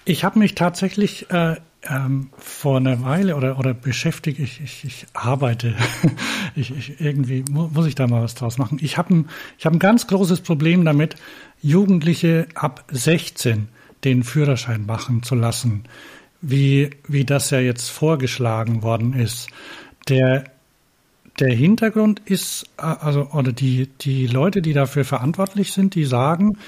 Ich 0.05 0.25
habe 0.25 0.39
mich 0.39 0.55
tatsächlich 0.55 1.31
äh, 1.31 1.57
ähm, 1.89 2.31
vor 2.37 2.77
einer 2.77 3.03
Weile 3.03 3.37
oder, 3.37 3.59
oder 3.59 3.73
beschäftige 3.73 4.43
ich, 4.43 4.61
ich, 4.61 4.85
ich 4.85 5.07
arbeite, 5.15 5.75
ich, 6.55 6.71
ich, 6.71 7.01
irgendwie 7.01 7.45
muss 7.51 7.87
ich 7.87 7.95
da 7.95 8.07
mal 8.07 8.23
was 8.23 8.35
draus 8.35 8.59
machen. 8.59 8.79
Ich 8.83 8.99
habe 8.99 9.15
ein, 9.15 9.29
hab 9.65 9.73
ein 9.73 9.79
ganz 9.79 10.07
großes 10.07 10.43
Problem 10.43 10.85
damit, 10.85 11.17
Jugendliche 11.63 12.49
ab 12.55 12.85
16 12.91 13.69
den 14.05 14.25
Führerschein 14.25 14.87
machen 14.87 15.23
zu 15.23 15.35
lassen, 15.35 15.85
wie, 16.41 16.91
wie 17.07 17.25
das 17.25 17.51
ja 17.51 17.61
jetzt 17.61 17.89
vorgeschlagen 17.89 18.83
worden 18.83 19.13
ist. 19.13 19.49
Der, 20.09 20.45
der 21.39 21.55
Hintergrund 21.55 22.21
ist, 22.25 22.67
also, 22.77 23.29
oder 23.33 23.53
die, 23.53 23.89
die 24.01 24.27
Leute, 24.27 24.63
die 24.63 24.73
dafür 24.73 25.05
verantwortlich 25.05 25.73
sind, 25.73 25.95
die 25.95 26.05
sagen, 26.05 26.59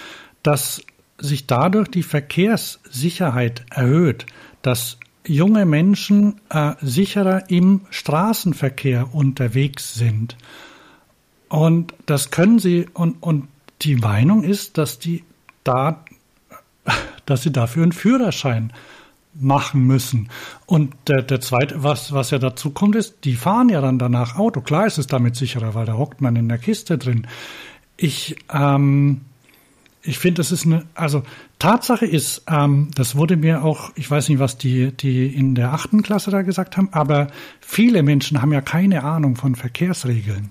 dass 0.43 0.83
sich 1.19 1.47
dadurch 1.47 1.89
die 1.89 2.03
Verkehrssicherheit 2.03 3.65
erhöht, 3.71 4.27
dass 4.63 4.99
junge 5.27 5.67
Menschen 5.67 6.41
äh, 6.51 6.73
sicherer 6.81 7.51
im 7.51 7.83
Straßenverkehr 7.91 9.15
unterwegs 9.15 9.95
sind. 9.95 10.37
Und 11.49 11.95
das 12.07 12.31
können 12.31 12.59
sie, 12.59 12.87
und, 12.95 13.23
und 13.23 13.49
die 13.83 13.97
Meinung 13.97 14.43
ist, 14.43 14.79
dass 14.79 14.99
die 14.99 15.25
da, 15.65 16.05
dass 17.27 17.43
sie 17.43 17.53
dafür 17.53 17.83
einen 17.83 17.93
Führerschein 17.93 18.73
machen 19.35 19.87
müssen. 19.87 20.29
Und 20.67 20.95
der, 21.09 21.23
der 21.23 21.41
zweite, 21.41 21.83
was, 21.83 22.13
was 22.13 22.31
ja 22.31 22.39
dazu 22.39 22.71
kommt, 22.71 22.97
ist, 22.97 23.25
die 23.25 23.35
fahren 23.35 23.69
ja 23.69 23.81
dann 23.81 23.99
danach 23.99 24.37
Auto. 24.37 24.61
Klar 24.61 24.87
ist 24.87 24.99
es 24.99 25.07
damit 25.07 25.37
sicherer, 25.37 25.75
weil 25.75 25.87
da 25.87 25.95
hockt 25.95 26.21
man 26.21 26.37
in 26.37 26.49
der 26.49 26.59
Kiste 26.59 26.99
drin. 26.99 27.27
Ich, 27.97 28.37
ähm, 28.53 29.23
ich 30.05 30.19
finde, 30.19 30.41
das 30.41 30.51
ist 30.51 30.67
eine, 30.67 30.85
also 30.95 31.23
Tatsache 31.59 32.07
ist, 32.07 32.45
ähm, 32.49 32.91
das 32.95 33.15
wurde 33.17 33.37
mir 33.37 33.63
auch, 33.63 33.93
ich 33.95 34.11
weiß 34.11 34.29
nicht, 34.29 34.41
was 34.41 34.59
die, 34.59 34.93
die 34.93 35.27
in 35.27 35.55
der 35.55 35.73
achten 35.73 36.03
Klasse 36.03 36.31
da 36.31 36.43
gesagt 36.43 36.77
haben, 36.77 36.89
aber 36.93 37.29
viele 37.61 38.03
Menschen 38.03 38.43
haben 38.43 38.53
ja 38.53 38.61
keine 38.61 39.05
Ahnung 39.05 39.37
von 39.37 39.55
Verkehrsregeln. 39.55 40.51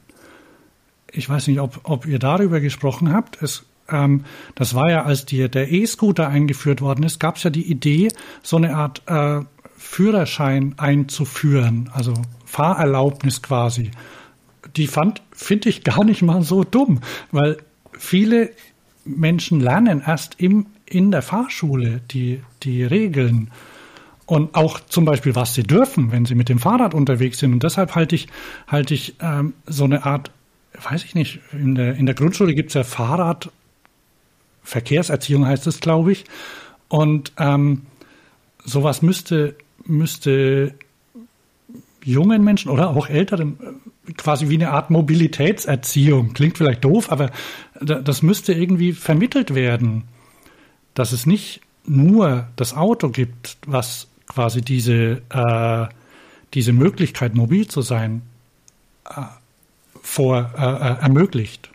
Ich 1.11 1.29
weiß 1.29 1.47
nicht, 1.47 1.59
ob, 1.59 1.81
ob 1.83 2.05
ihr 2.05 2.19
darüber 2.19 2.61
gesprochen 2.61 3.11
habt. 3.11 3.41
Es, 3.41 3.65
ähm, 3.89 4.23
das 4.55 4.73
war 4.73 4.89
ja, 4.89 5.03
als 5.03 5.25
die, 5.25 5.49
der 5.49 5.69
E-Scooter 5.69 6.29
eingeführt 6.29 6.79
worden 6.79 7.03
ist, 7.03 7.19
gab 7.19 7.35
es 7.35 7.43
ja 7.43 7.49
die 7.49 7.69
Idee, 7.69 8.07
so 8.41 8.55
eine 8.55 8.75
Art 8.75 9.01
äh, 9.07 9.41
Führerschein 9.75 10.75
einzuführen, 10.77 11.89
also 11.93 12.13
Fahrerlaubnis 12.45 13.41
quasi. 13.41 13.91
Die 14.77 14.87
fand, 14.87 15.21
finde 15.31 15.67
ich 15.67 15.83
gar 15.83 16.05
nicht 16.05 16.21
mal 16.21 16.41
so 16.43 16.63
dumm, 16.63 17.01
weil 17.31 17.57
viele 17.97 18.51
Menschen 19.05 19.59
lernen 19.59 20.01
erst 20.05 20.35
im, 20.39 20.67
in 20.85 21.09
der 21.11 21.21
Fahrschule 21.21 22.01
die, 22.11 22.41
die 22.63 22.83
Regeln 22.83 23.51
und 24.25 24.55
auch 24.55 24.79
zum 24.79 25.05
Beispiel, 25.05 25.35
was 25.35 25.53
sie 25.53 25.63
dürfen, 25.63 26.11
wenn 26.11 26.25
sie 26.25 26.35
mit 26.35 26.47
dem 26.47 26.59
Fahrrad 26.59 26.93
unterwegs 26.93 27.39
sind. 27.39 27.51
Und 27.53 27.63
deshalb 27.63 27.95
halte 27.95 28.15
ich, 28.15 28.27
halte 28.67 28.93
ich 28.93 29.15
ähm, 29.19 29.53
so 29.65 29.83
eine 29.83 30.05
Art, 30.05 30.31
weiß 30.81 31.03
ich 31.03 31.15
nicht, 31.15 31.41
in 31.51 31.75
der, 31.75 31.95
in 31.95 32.05
der 32.05 32.15
Grundschule 32.15 32.55
gibt 32.55 32.69
es 32.69 32.75
ja 32.75 32.85
Fahrradverkehrserziehung, 32.85 35.45
heißt 35.45 35.67
es, 35.67 35.81
glaube 35.81 36.13
ich. 36.13 36.23
Und 36.87 37.33
ähm, 37.37 37.81
sowas 38.63 39.01
müsste, 39.01 39.57
müsste 39.83 40.75
jungen 42.03 42.43
Menschen 42.43 42.71
oder 42.71 42.91
auch 42.91 43.09
älteren 43.09 43.57
quasi 44.17 44.49
wie 44.49 44.55
eine 44.55 44.71
Art 44.71 44.89
Mobilitätserziehung. 44.89 46.33
Klingt 46.33 46.57
vielleicht 46.57 46.83
doof, 46.83 47.11
aber 47.11 47.31
das 47.79 48.21
müsste 48.21 48.53
irgendwie 48.53 48.93
vermittelt 48.93 49.53
werden, 49.53 50.03
dass 50.93 51.11
es 51.11 51.25
nicht 51.25 51.61
nur 51.85 52.47
das 52.55 52.75
Auto 52.75 53.09
gibt, 53.09 53.57
was 53.65 54.07
quasi 54.27 54.61
diese, 54.61 55.21
äh, 55.29 55.87
diese 56.53 56.73
Möglichkeit, 56.73 57.35
mobil 57.35 57.67
zu 57.67 57.81
sein, 57.81 58.21
äh, 59.05 59.21
vor, 60.01 60.51
äh, 60.57 60.61
äh 60.61 61.01
ermöglicht. 61.01 61.69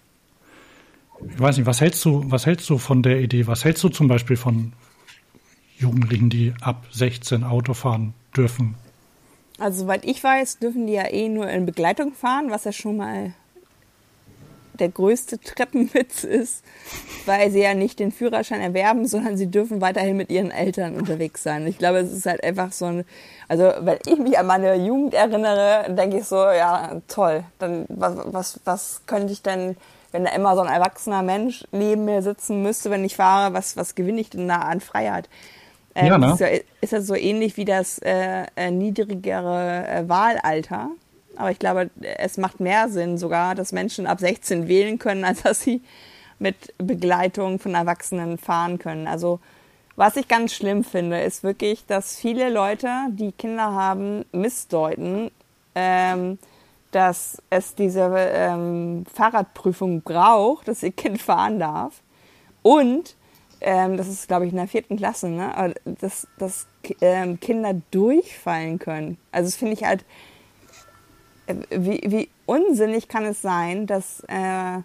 Ich 1.32 1.40
weiß 1.40 1.56
nicht, 1.56 1.66
was 1.66 1.80
hältst 1.80 2.04
du, 2.04 2.30
was 2.30 2.46
hältst 2.46 2.68
du 2.68 2.78
von 2.78 3.02
der 3.02 3.20
Idee? 3.20 3.46
Was 3.46 3.64
hältst 3.64 3.82
du 3.84 3.88
zum 3.88 4.08
Beispiel 4.08 4.36
von 4.36 4.72
Jugendlichen, 5.78 6.30
die 6.30 6.52
ab 6.60 6.86
16 6.90 7.42
Auto 7.44 7.74
fahren 7.74 8.14
dürfen? 8.36 8.74
Also 9.58 9.82
soweit 9.84 10.04
ich 10.04 10.22
weiß, 10.22 10.58
dürfen 10.58 10.86
die 10.86 10.94
ja 10.94 11.10
eh 11.10 11.28
nur 11.28 11.48
in 11.48 11.66
Begleitung 11.66 12.12
fahren, 12.12 12.50
was 12.50 12.64
ja 12.64 12.72
schon 12.72 12.96
mal 12.98 13.32
der 14.76 14.88
größte 14.90 15.40
Treppenwitz 15.40 16.24
ist, 16.24 16.62
weil 17.24 17.50
sie 17.50 17.62
ja 17.62 17.74
nicht 17.74 17.98
den 17.98 18.12
Führerschein 18.12 18.60
erwerben, 18.60 19.06
sondern 19.06 19.36
sie 19.36 19.50
dürfen 19.50 19.80
weiterhin 19.80 20.16
mit 20.16 20.30
ihren 20.30 20.50
Eltern 20.50 20.96
unterwegs 20.96 21.42
sein. 21.42 21.66
Ich 21.66 21.78
glaube, 21.78 21.98
es 21.98 22.12
ist 22.12 22.26
halt 22.26 22.44
einfach 22.44 22.72
so 22.72 22.86
ein, 22.86 23.04
also 23.48 23.72
wenn 23.80 23.98
ich 24.06 24.18
mich 24.18 24.38
an 24.38 24.46
meine 24.46 24.74
Jugend 24.76 25.14
erinnere, 25.14 25.86
denke 25.94 26.18
ich 26.18 26.24
so, 26.24 26.36
ja, 26.36 27.00
toll, 27.08 27.44
dann 27.58 27.86
was, 27.88 28.14
was, 28.26 28.60
was 28.64 29.02
könnte 29.06 29.32
ich 29.32 29.42
denn, 29.42 29.76
wenn 30.12 30.24
da 30.24 30.32
immer 30.32 30.54
so 30.54 30.62
ein 30.62 30.72
erwachsener 30.72 31.22
Mensch 31.22 31.64
neben 31.72 32.04
mir 32.04 32.22
sitzen 32.22 32.62
müsste, 32.62 32.90
wenn 32.90 33.04
ich 33.04 33.16
fahre, 33.16 33.54
was, 33.54 33.76
was 33.76 33.94
gewinne 33.94 34.20
ich 34.20 34.30
denn 34.30 34.48
da 34.48 34.56
an 34.56 34.80
Freiheit? 34.80 35.28
Ähm, 35.96 36.06
ja, 36.06 36.18
ne? 36.18 36.32
ist, 36.32 36.40
ja, 36.40 36.48
ist 36.82 36.92
das 36.92 37.06
so 37.06 37.14
ähnlich 37.14 37.56
wie 37.56 37.64
das 37.64 37.98
äh, 37.98 38.44
äh, 38.54 38.70
niedrigere 38.70 39.88
äh, 39.88 40.08
Wahlalter. 40.08 40.90
Aber 41.36 41.50
ich 41.50 41.58
glaube, 41.58 41.90
es 42.18 42.36
macht 42.36 42.60
mehr 42.60 42.88
Sinn 42.88 43.18
sogar, 43.18 43.54
dass 43.54 43.72
Menschen 43.72 44.06
ab 44.06 44.20
16 44.20 44.68
wählen 44.68 44.98
können, 44.98 45.24
als 45.24 45.42
dass 45.42 45.62
sie 45.62 45.82
mit 46.38 46.74
Begleitung 46.76 47.58
von 47.58 47.74
Erwachsenen 47.74 48.36
fahren 48.36 48.78
können. 48.78 49.08
Also 49.08 49.40
was 49.96 50.16
ich 50.16 50.28
ganz 50.28 50.52
schlimm 50.52 50.84
finde, 50.84 51.22
ist 51.22 51.42
wirklich, 51.42 51.86
dass 51.86 52.16
viele 52.16 52.50
Leute, 52.50 52.88
die 53.10 53.32
Kinder 53.32 53.72
haben, 53.72 54.26
missdeuten, 54.30 55.30
ähm, 55.74 56.38
dass 56.90 57.42
es 57.48 57.74
diese 57.74 58.12
ähm, 58.14 59.06
Fahrradprüfung 59.12 60.02
braucht, 60.02 60.68
dass 60.68 60.82
ihr 60.82 60.92
Kind 60.92 61.22
fahren 61.22 61.58
darf. 61.58 62.02
Und 62.60 63.15
ähm, 63.60 63.96
das 63.96 64.08
ist, 64.08 64.28
glaube 64.28 64.46
ich, 64.46 64.52
in 64.52 64.58
der 64.58 64.68
vierten 64.68 64.96
Klasse, 64.96 65.28
ne? 65.28 65.74
dass, 65.84 66.26
dass 66.38 66.66
ähm, 67.00 67.40
Kinder 67.40 67.74
durchfallen 67.90 68.78
können. 68.78 69.18
Also 69.32 69.48
das 69.48 69.56
finde 69.56 69.74
ich 69.74 69.84
halt, 69.84 70.04
äh, 71.46 71.54
wie, 71.70 72.02
wie 72.06 72.28
unsinnig 72.44 73.08
kann 73.08 73.24
es 73.24 73.42
sein, 73.42 73.86
dass, 73.86 74.20
äh, 74.28 74.80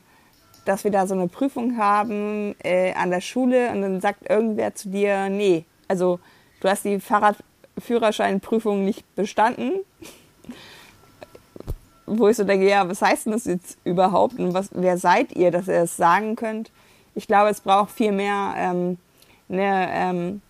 dass 0.65 0.84
wir 0.84 0.91
da 0.91 1.05
so 1.07 1.15
eine 1.15 1.28
Prüfung 1.28 1.78
haben 1.78 2.55
äh, 2.63 2.93
an 2.93 3.11
der 3.11 3.22
Schule 3.22 3.72
und 3.72 3.82
dann 3.82 4.01
sagt 4.01 4.30
irgendwer 4.30 4.74
zu 4.74 4.89
dir, 4.89 5.30
nee, 5.30 5.65
also 5.88 6.19
du 6.61 6.69
hast 6.69 6.86
die 6.86 6.99
Fahrradführerscheinprüfung 6.99 8.86
nicht 8.86 9.15
bestanden. 9.15 9.82
Wo 12.05 12.28
ich 12.28 12.36
so 12.36 12.43
denke, 12.43 12.67
ja, 12.67 12.88
was 12.89 13.01
heißt 13.01 13.26
denn 13.26 13.34
das 13.34 13.45
jetzt 13.45 13.78
überhaupt 13.86 14.38
und 14.38 14.53
was, 14.53 14.69
wer 14.74 14.97
seid 14.97 15.32
ihr, 15.34 15.49
dass 15.49 15.67
ihr 15.67 15.82
das 15.82 15.95
sagen 15.95 16.36
könnt? 16.36 16.72
Ich 17.16 17.28
glaube, 17.28 17.49
es 17.49 17.62
braucht 17.62 17.91
viel 17.91 18.12
mehr 18.12 18.53
ähm, 18.57 18.97
eine 19.49 19.89
ähm, 19.91 20.41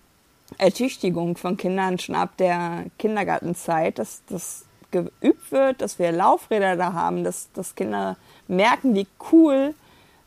Ertüchtigung 0.58 1.38
von 1.38 1.58
Kindern 1.58 1.98
schon 2.00 2.16
ab 2.16 2.38
der 2.38 2.86
Kindergartenzeit, 3.00 3.98
dass 4.00 4.22
das 4.28 4.66
geübt 4.92 5.52
wird, 5.52 5.82
dass 5.82 6.00
wir 6.00 6.12
Laufräder 6.12 6.76
da 6.76 6.94
haben, 6.94 7.24
dass, 7.24 7.52
dass 7.54 7.76
Kinder 7.76 8.18
merken, 8.48 8.94
wie 8.94 9.08
cool 9.32 9.74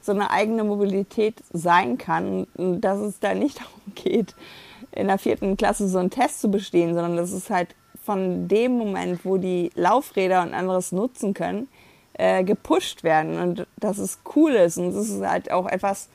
so 0.00 0.12
eine 0.12 0.30
eigene 0.30 0.64
Mobilität 0.64 1.42
sein 1.52 1.98
kann 1.98 2.46
und 2.54 2.80
dass 2.80 2.98
es 2.98 3.20
da 3.20 3.34
nicht 3.34 3.58
darum 3.60 3.94
geht, 3.94 4.34
in 4.92 5.08
der 5.08 5.18
vierten 5.18 5.56
Klasse 5.56 5.88
so 5.88 5.98
einen 5.98 6.10
Test 6.10 6.40
zu 6.40 6.50
bestehen, 6.50 6.94
sondern 6.94 7.16
dass 7.16 7.32
es 7.32 7.50
halt 7.50 7.74
von 8.04 8.48
dem 8.48 8.72
Moment, 8.76 9.24
wo 9.24 9.38
die 9.38 9.70
Laufräder 9.74 10.42
und 10.42 10.52
anderes 10.52 10.92
nutzen 10.92 11.32
können, 11.32 11.68
äh, 12.12 12.44
gepusht 12.44 13.02
werden 13.02 13.38
und 13.38 13.66
dass 13.76 13.98
es 13.98 14.20
cool 14.36 14.52
ist. 14.52 14.76
Und 14.76 14.94
das 14.94 15.08
ist 15.08 15.22
halt 15.22 15.50
auch 15.50 15.66
etwas, 15.66 16.08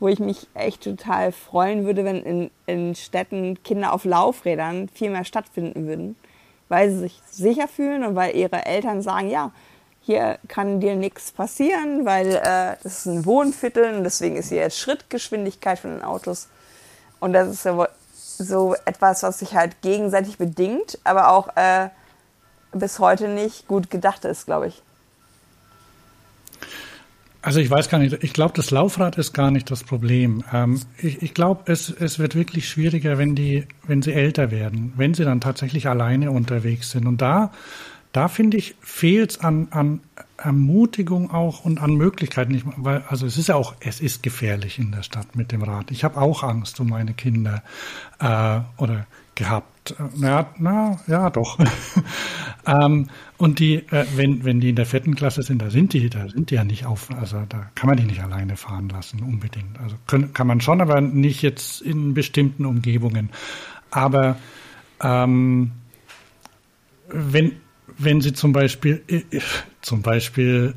wo 0.00 0.08
ich 0.08 0.18
mich 0.18 0.48
echt 0.54 0.82
total 0.82 1.32
freuen 1.32 1.84
würde, 1.84 2.04
wenn 2.04 2.22
in, 2.22 2.50
in 2.66 2.94
Städten 2.94 3.62
Kinder 3.62 3.92
auf 3.92 4.04
Laufrädern 4.04 4.88
viel 4.88 5.10
mehr 5.10 5.24
stattfinden 5.24 5.86
würden, 5.86 6.16
weil 6.68 6.90
sie 6.90 6.98
sich 6.98 7.20
sicher 7.30 7.68
fühlen 7.68 8.04
und 8.04 8.14
weil 8.14 8.34
ihre 8.36 8.66
Eltern 8.66 9.02
sagen, 9.02 9.30
ja, 9.30 9.52
hier 10.00 10.38
kann 10.48 10.80
dir 10.80 10.96
nichts 10.96 11.32
passieren, 11.32 12.04
weil 12.04 12.36
äh, 12.36 12.76
das 12.82 12.98
ist 12.98 13.06
ein 13.06 13.24
Wohnviertel 13.24 13.94
und 13.94 14.04
deswegen 14.04 14.36
ist 14.36 14.50
hier 14.50 14.58
jetzt 14.58 14.78
Schrittgeschwindigkeit 14.78 15.78
von 15.78 15.90
den 15.92 16.02
Autos. 16.02 16.48
Und 17.20 17.32
das 17.32 17.48
ist 17.48 17.62
so, 17.62 17.86
so 18.12 18.74
etwas, 18.84 19.22
was 19.22 19.38
sich 19.38 19.54
halt 19.54 19.80
gegenseitig 19.80 20.36
bedingt, 20.36 20.98
aber 21.04 21.30
auch 21.30 21.56
äh, 21.56 21.88
bis 22.72 22.98
heute 22.98 23.28
nicht 23.28 23.66
gut 23.66 23.88
gedacht 23.88 24.26
ist, 24.26 24.44
glaube 24.44 24.66
ich. 24.66 24.82
Also 27.44 27.60
ich 27.60 27.68
weiß 27.68 27.90
gar 27.90 27.98
nicht, 27.98 28.24
ich 28.24 28.32
glaube, 28.32 28.54
das 28.56 28.70
Laufrad 28.70 29.18
ist 29.18 29.34
gar 29.34 29.50
nicht 29.50 29.70
das 29.70 29.84
Problem. 29.84 30.42
Ähm, 30.50 30.80
ich 30.96 31.20
ich 31.20 31.34
glaube, 31.34 31.70
es, 31.70 31.90
es 31.90 32.18
wird 32.18 32.34
wirklich 32.34 32.66
schwieriger, 32.70 33.18
wenn 33.18 33.34
die, 33.34 33.66
wenn 33.86 34.00
sie 34.00 34.14
älter 34.14 34.50
werden, 34.50 34.94
wenn 34.96 35.12
sie 35.12 35.24
dann 35.24 35.42
tatsächlich 35.42 35.86
alleine 35.86 36.30
unterwegs 36.30 36.90
sind. 36.90 37.06
Und 37.06 37.20
da, 37.20 37.52
da 38.12 38.28
finde 38.28 38.56
ich, 38.56 38.76
fehlt 38.80 39.32
es 39.32 39.40
an, 39.40 39.68
an 39.72 40.00
Ermutigung 40.38 41.30
auch 41.30 41.66
und 41.66 41.82
an 41.82 41.92
Möglichkeiten. 41.92 42.54
Ich, 42.54 42.62
weil, 42.78 43.04
also 43.10 43.26
es 43.26 43.36
ist 43.36 43.48
ja 43.48 43.56
auch, 43.56 43.74
es 43.80 44.00
ist 44.00 44.22
gefährlich 44.22 44.78
in 44.78 44.90
der 44.90 45.02
Stadt 45.02 45.36
mit 45.36 45.52
dem 45.52 45.62
Rad. 45.62 45.90
Ich 45.90 46.02
habe 46.02 46.18
auch 46.18 46.44
Angst 46.44 46.80
um 46.80 46.88
meine 46.88 47.12
Kinder 47.12 47.62
äh, 48.20 48.60
oder 48.78 49.06
gehabt. 49.34 49.94
Na, 50.16 50.46
na 50.56 50.98
ja, 51.06 51.28
doch. 51.28 51.58
ähm, 52.66 53.08
und 53.36 53.58
die, 53.58 53.76
äh, 53.76 54.06
wenn, 54.16 54.44
wenn 54.44 54.60
die 54.60 54.70
in 54.70 54.76
der 54.76 54.86
vierten 54.86 55.14
Klasse 55.14 55.42
sind, 55.42 55.60
da 55.60 55.70
sind 55.70 55.92
die, 55.92 56.08
da 56.08 56.28
sind 56.28 56.50
die 56.50 56.54
ja 56.54 56.64
nicht 56.64 56.86
auf, 56.86 57.10
also 57.10 57.42
da 57.48 57.70
kann 57.74 57.88
man 57.88 57.96
die 57.96 58.04
nicht 58.04 58.22
alleine 58.22 58.56
fahren 58.56 58.88
lassen, 58.88 59.22
unbedingt. 59.22 59.78
Also 59.80 59.96
können, 60.06 60.32
kann 60.32 60.46
man 60.46 60.60
schon, 60.60 60.80
aber 60.80 61.00
nicht 61.00 61.42
jetzt 61.42 61.82
in 61.82 62.14
bestimmten 62.14 62.64
Umgebungen. 62.64 63.30
Aber 63.90 64.36
ähm, 65.02 65.72
wenn, 67.08 67.52
wenn 67.98 68.20
sie 68.20 68.32
zum 68.32 68.52
Beispiel, 68.52 69.02
äh, 69.08 69.22
zum 69.82 70.02
Beispiel 70.02 70.74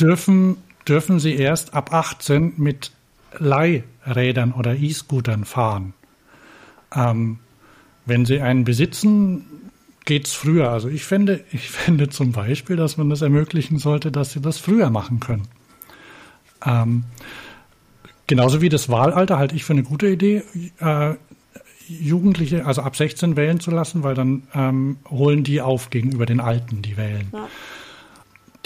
dürfen, 0.00 0.56
dürfen 0.88 1.18
sie 1.20 1.34
erst 1.34 1.74
ab 1.74 1.92
18 1.92 2.54
mit 2.56 2.92
Leihrädern 3.38 4.52
oder 4.52 4.76
E-Scootern 4.76 5.44
fahren. 5.44 5.94
Ähm, 6.94 7.38
wenn 8.04 8.24
Sie 8.24 8.40
einen 8.40 8.64
besitzen, 8.64 9.61
geht 10.04 10.26
es 10.26 10.32
früher. 10.32 10.70
Also 10.70 10.88
ich 10.88 11.04
finde, 11.04 11.44
ich 11.52 11.70
finde 11.70 12.08
zum 12.08 12.32
Beispiel, 12.32 12.76
dass 12.76 12.96
man 12.96 13.10
das 13.10 13.22
ermöglichen 13.22 13.78
sollte, 13.78 14.10
dass 14.12 14.32
Sie 14.32 14.40
das 14.40 14.58
früher 14.58 14.90
machen 14.90 15.20
können. 15.20 15.48
Ähm, 16.64 17.04
genauso 18.26 18.60
wie 18.60 18.68
das 18.68 18.88
Wahlalter 18.88 19.38
halte 19.38 19.54
ich 19.54 19.64
für 19.64 19.72
eine 19.72 19.82
gute 19.82 20.08
Idee, 20.08 20.42
äh, 20.78 21.14
Jugendliche, 21.88 22.64
also 22.64 22.82
ab 22.82 22.96
16 22.96 23.36
wählen 23.36 23.60
zu 23.60 23.70
lassen, 23.70 24.02
weil 24.02 24.14
dann 24.14 24.44
ähm, 24.54 24.98
holen 25.10 25.44
die 25.44 25.60
auf 25.60 25.90
gegenüber 25.90 26.26
den 26.26 26.40
Alten, 26.40 26.80
die 26.80 26.96
wählen. 26.96 27.28
Ja. 27.32 27.48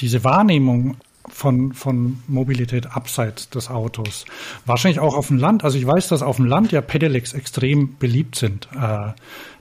Diese 0.01 0.23
Wahrnehmung 0.23 0.99
von, 1.29 1.73
von 1.73 2.19
Mobilität 2.29 2.87
abseits 2.87 3.49
des 3.49 3.69
Autos. 3.69 4.27
Wahrscheinlich 4.65 5.01
auch 5.01 5.17
auf 5.17 5.29
dem 5.29 5.39
Land. 5.39 5.65
Also 5.65 5.79
ich 5.79 5.87
weiß, 5.87 6.09
dass 6.09 6.23
auf 6.23 6.37
dem 6.37 6.45
Land 6.45 6.73
ja 6.73 6.81
Pedelecs 6.81 7.33
extrem 7.33 7.97
beliebt 7.99 8.37
sind. 8.37 8.69
Äh, 8.75 9.13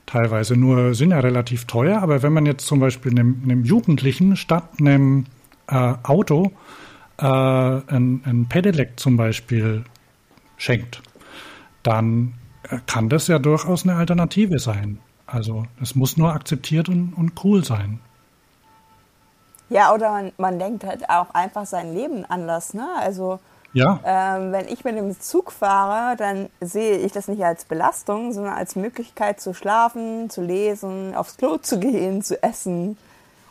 teilweise 0.06 0.56
nur 0.56 0.94
sind 0.94 1.10
ja 1.10 1.20
relativ 1.20 1.66
teuer. 1.66 2.00
Aber 2.02 2.22
wenn 2.22 2.32
man 2.32 2.46
jetzt 2.46 2.66
zum 2.66 2.80
Beispiel 2.80 3.12
einem, 3.12 3.42
einem 3.44 3.64
Jugendlichen 3.64 4.36
statt 4.36 4.68
einem 4.80 5.26
äh, 5.68 5.94
Auto 6.02 6.52
äh, 7.18 7.24
ein, 7.26 8.22
ein 8.24 8.46
Pedelec 8.48 8.98
zum 8.98 9.16
Beispiel 9.16 9.84
schenkt, 10.56 11.02
dann 11.82 12.34
kann 12.86 13.08
das 13.08 13.28
ja 13.28 13.38
durchaus 13.38 13.84
eine 13.84 13.96
Alternative 13.96 14.58
sein. 14.58 14.98
Also 15.26 15.66
es 15.80 15.94
muss 15.94 16.16
nur 16.16 16.32
akzeptiert 16.32 16.88
und, 16.88 17.12
und 17.14 17.44
cool 17.44 17.64
sein. 17.64 18.00
Ja, 19.68 19.92
oder 19.92 20.10
man, 20.10 20.32
man 20.38 20.58
denkt 20.58 20.84
halt 20.84 21.08
auch 21.10 21.30
einfach 21.34 21.66
sein 21.66 21.94
Leben 21.94 22.24
anders. 22.24 22.74
Ne? 22.74 22.86
Also 23.00 23.40
ja. 23.76 24.00
ähm, 24.04 24.52
wenn 24.52 24.68
ich 24.68 24.84
mit 24.84 24.96
dem 24.96 25.20
Zug 25.20 25.52
fahre, 25.52 26.16
dann 26.16 26.48
sehe 26.60 26.98
ich 26.98 27.12
das 27.12 27.28
nicht 27.28 27.44
als 27.44 27.64
Belastung, 27.64 28.32
sondern 28.32 28.54
als 28.54 28.74
Möglichkeit 28.76 29.40
zu 29.40 29.54
schlafen, 29.54 30.30
zu 30.30 30.42
lesen, 30.42 31.14
aufs 31.14 31.36
Klo 31.36 31.58
zu 31.58 31.78
gehen, 31.78 32.22
zu 32.22 32.42
essen 32.42 32.96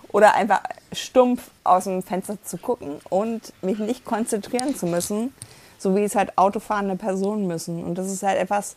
oder 0.09 0.33
einfach 0.33 0.61
stumpf 0.91 1.51
aus 1.63 1.83
dem 1.85 2.01
Fenster 2.01 2.37
zu 2.43 2.57
gucken 2.57 2.97
und 3.09 3.53
mich 3.61 3.79
nicht 3.79 4.05
konzentrieren 4.05 4.75
zu 4.75 4.85
müssen, 4.85 5.33
so 5.77 5.95
wie 5.95 6.03
es 6.03 6.15
halt 6.15 6.37
autofahrende 6.37 6.95
Personen 6.95 7.47
müssen. 7.47 7.83
Und 7.83 7.97
das 7.97 8.11
ist 8.11 8.23
halt 8.23 8.39
etwas, 8.39 8.75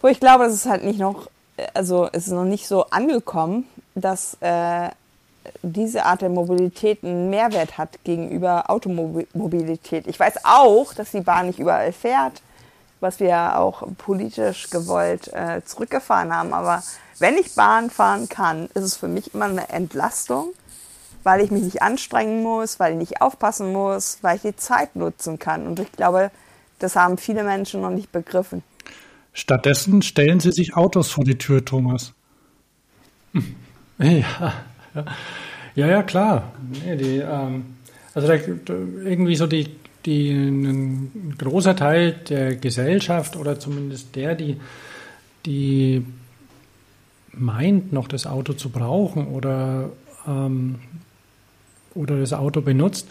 Wo 0.00 0.08
ich 0.08 0.20
glaube, 0.20 0.44
es 0.44 0.54
ist 0.54 0.66
halt 0.66 0.84
nicht 0.84 1.00
noch, 1.00 1.28
also 1.74 2.08
es 2.12 2.26
ist 2.26 2.32
noch 2.32 2.44
nicht 2.44 2.68
so 2.68 2.84
angekommen, 2.86 3.66
dass 3.94 4.36
äh, 4.40 4.90
diese 5.62 6.04
Art 6.04 6.22
der 6.22 6.28
Mobilität 6.28 7.04
einen 7.04 7.30
Mehrwert 7.30 7.78
hat 7.78 8.02
gegenüber 8.04 8.70
Automobilität. 8.70 10.06
Ich 10.06 10.18
weiß 10.18 10.44
auch, 10.44 10.94
dass 10.94 11.10
die 11.10 11.20
Bahn 11.20 11.46
nicht 11.46 11.58
überall 11.58 11.92
fährt, 11.92 12.42
was 13.00 13.20
wir 13.20 13.58
auch 13.58 13.86
politisch 13.96 14.70
gewollt 14.70 15.32
äh, 15.32 15.62
zurückgefahren 15.64 16.34
haben. 16.34 16.52
Aber 16.52 16.82
wenn 17.18 17.36
ich 17.36 17.54
Bahn 17.54 17.90
fahren 17.90 18.28
kann, 18.28 18.66
ist 18.74 18.84
es 18.84 18.96
für 18.96 19.08
mich 19.08 19.34
immer 19.34 19.46
eine 19.46 19.68
Entlastung, 19.68 20.52
weil 21.22 21.40
ich 21.40 21.50
mich 21.50 21.62
nicht 21.62 21.82
anstrengen 21.82 22.42
muss, 22.42 22.80
weil 22.80 22.92
ich 22.92 22.98
nicht 22.98 23.20
aufpassen 23.20 23.72
muss, 23.72 24.18
weil 24.22 24.36
ich 24.36 24.42
die 24.42 24.56
Zeit 24.56 24.96
nutzen 24.96 25.38
kann. 25.38 25.66
Und 25.66 25.80
ich 25.80 25.92
glaube, 25.92 26.30
das 26.78 26.96
haben 26.96 27.18
viele 27.18 27.44
Menschen 27.44 27.80
noch 27.80 27.90
nicht 27.90 28.12
begriffen. 28.12 28.62
Stattdessen 29.32 30.02
stellen 30.02 30.40
sie 30.40 30.52
sich 30.52 30.76
Autos 30.76 31.10
vor 31.10 31.24
die 31.24 31.38
Tür, 31.38 31.64
Thomas. 31.64 32.12
Ja, 35.74 35.86
ja, 35.86 36.02
klar. 36.02 36.52
Nee, 36.84 36.96
die, 36.96 37.18
ähm, 37.18 37.76
also 38.14 38.28
da, 38.28 38.34
irgendwie 38.34 39.36
so 39.36 39.46
die, 39.46 39.68
die, 40.04 40.30
ein 40.32 41.34
großer 41.38 41.76
Teil 41.76 42.12
der 42.28 42.56
Gesellschaft 42.56 43.36
oder 43.36 43.60
zumindest 43.60 44.16
der, 44.16 44.34
die, 44.34 44.56
die 45.46 46.04
meint, 47.32 47.92
noch 47.92 48.08
das 48.08 48.26
Auto 48.26 48.54
zu 48.54 48.70
brauchen 48.70 49.28
oder, 49.28 49.90
ähm, 50.26 50.76
oder 51.94 52.18
das 52.18 52.32
Auto 52.32 52.60
benutzt, 52.60 53.08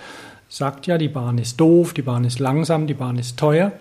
sagt 0.49 0.87
ja, 0.87 0.97
die 0.97 1.09
Bahn 1.09 1.37
ist 1.37 1.59
doof, 1.59 1.93
die 1.93 2.01
Bahn 2.01 2.23
ist 2.23 2.39
langsam, 2.39 2.87
die 2.87 2.93
Bahn 2.93 3.17
ist 3.17 3.37
teuer. 3.37 3.71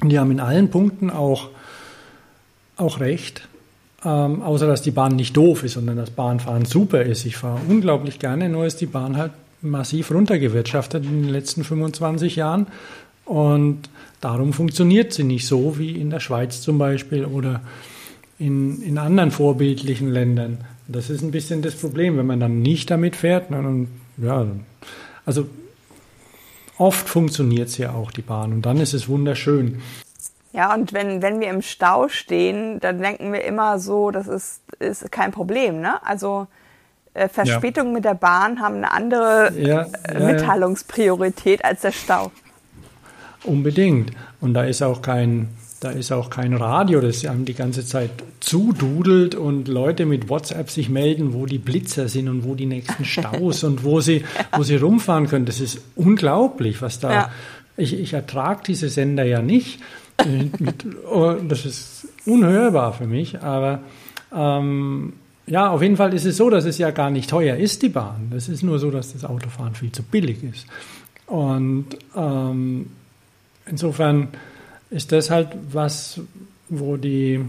Und 0.00 0.10
die 0.10 0.18
haben 0.18 0.30
in 0.30 0.40
allen 0.40 0.70
Punkten 0.70 1.10
auch, 1.10 1.48
auch 2.76 3.00
recht. 3.00 3.48
Ähm, 4.04 4.42
außer 4.42 4.66
dass 4.66 4.82
die 4.82 4.92
Bahn 4.92 5.16
nicht 5.16 5.36
doof 5.36 5.64
ist, 5.64 5.72
sondern 5.72 5.96
das 5.96 6.10
Bahnfahren 6.10 6.64
super 6.64 7.02
ist. 7.02 7.24
Ich 7.24 7.36
fahre 7.36 7.60
unglaublich 7.68 8.20
gerne, 8.20 8.48
nur 8.48 8.64
ist 8.64 8.80
die 8.80 8.86
Bahn 8.86 9.16
halt 9.16 9.32
massiv 9.60 10.12
runtergewirtschaftet 10.12 11.04
in 11.04 11.22
den 11.22 11.30
letzten 11.30 11.64
25 11.64 12.36
Jahren. 12.36 12.68
Und 13.24 13.90
darum 14.20 14.52
funktioniert 14.52 15.12
sie 15.12 15.24
nicht 15.24 15.46
so 15.46 15.78
wie 15.78 15.92
in 15.92 16.10
der 16.10 16.20
Schweiz 16.20 16.62
zum 16.62 16.78
Beispiel 16.78 17.24
oder 17.24 17.60
in, 18.38 18.80
in 18.82 18.98
anderen 18.98 19.32
vorbildlichen 19.32 20.10
Ländern. 20.10 20.58
Das 20.86 21.10
ist 21.10 21.22
ein 21.22 21.32
bisschen 21.32 21.60
das 21.60 21.74
Problem, 21.74 22.16
wenn 22.16 22.26
man 22.26 22.40
dann 22.40 22.62
nicht 22.62 22.90
damit 22.90 23.16
fährt. 23.16 23.50
Dann, 23.50 23.88
ja, 24.16 24.46
also 25.26 25.46
oft 26.78 27.08
funktioniert 27.08 27.68
sie 27.68 27.82
ja 27.82 27.92
auch, 27.92 28.12
die 28.12 28.22
Bahn. 28.22 28.52
Und 28.52 28.64
dann 28.64 28.78
ist 28.78 28.94
es 28.94 29.08
wunderschön. 29.08 29.82
Ja, 30.52 30.74
und 30.74 30.92
wenn, 30.92 31.20
wenn 31.22 31.40
wir 31.40 31.50
im 31.50 31.62
Stau 31.62 32.08
stehen, 32.08 32.80
dann 32.80 33.00
denken 33.00 33.32
wir 33.32 33.44
immer 33.44 33.78
so, 33.78 34.10
das 34.10 34.26
ist, 34.26 34.62
ist 34.78 35.12
kein 35.12 35.30
Problem. 35.30 35.80
Ne? 35.80 36.02
Also 36.04 36.46
äh, 37.14 37.28
Verspätungen 37.28 37.92
ja. 37.92 37.94
mit 37.94 38.04
der 38.04 38.14
Bahn 38.14 38.60
haben 38.60 38.76
eine 38.76 38.92
andere 38.92 39.52
ja, 39.58 39.86
äh, 40.04 40.20
Mitteilungspriorität 40.20 41.64
als 41.64 41.82
der 41.82 41.92
Stau. 41.92 42.32
Unbedingt. 43.44 44.10
Und 44.40 44.54
da 44.54 44.64
ist 44.64 44.82
auch 44.82 45.02
kein, 45.02 45.48
da 45.80 45.90
ist 45.90 46.12
auch 46.12 46.30
kein 46.30 46.54
Radio, 46.54 47.00
das 47.00 47.24
einem 47.26 47.44
die 47.44 47.54
ganze 47.54 47.84
Zeit 47.84 48.10
zududelt 48.40 49.34
und 49.34 49.68
Leute 49.68 50.06
mit 50.06 50.28
WhatsApp 50.28 50.70
sich 50.70 50.88
melden, 50.88 51.34
wo 51.34 51.46
die 51.46 51.58
Blitzer 51.58 52.08
sind 52.08 52.28
und 52.28 52.44
wo 52.44 52.54
die 52.54 52.66
nächsten 52.66 53.04
Staus 53.04 53.64
und 53.64 53.84
wo 53.84 54.00
sie, 54.00 54.24
wo 54.52 54.62
sie 54.62 54.76
rumfahren 54.76 55.28
können. 55.28 55.44
Das 55.44 55.60
ist 55.60 55.80
unglaublich, 55.94 56.80
was 56.82 57.00
da. 57.00 57.12
Ja. 57.12 57.30
Ich, 57.76 57.98
ich 57.98 58.12
ertrage 58.12 58.62
diese 58.66 58.88
Sender 58.88 59.24
ja 59.24 59.42
nicht. 59.42 59.80
Oh, 61.10 61.34
das 61.46 61.64
ist 61.64 62.08
unhörbar 62.26 62.92
für 62.92 63.06
mich, 63.06 63.40
aber 63.40 63.80
ähm, 64.34 65.12
ja, 65.46 65.70
auf 65.70 65.80
jeden 65.80 65.96
Fall 65.96 66.12
ist 66.12 66.24
es 66.24 66.36
so, 66.36 66.50
dass 66.50 66.64
es 66.64 66.78
ja 66.78 66.90
gar 66.90 67.10
nicht 67.10 67.30
teuer 67.30 67.56
ist, 67.56 67.82
die 67.82 67.88
Bahn. 67.88 68.32
Es 68.36 68.48
ist 68.48 68.62
nur 68.62 68.78
so, 68.78 68.90
dass 68.90 69.12
das 69.12 69.24
Autofahren 69.24 69.74
viel 69.74 69.92
zu 69.92 70.02
billig 70.02 70.42
ist. 70.42 70.66
Und 71.26 71.86
ähm, 72.14 72.90
insofern 73.66 74.28
ist 74.90 75.12
das 75.12 75.30
halt 75.30 75.48
was, 75.72 76.20
wo 76.68 76.96
die, 76.96 77.40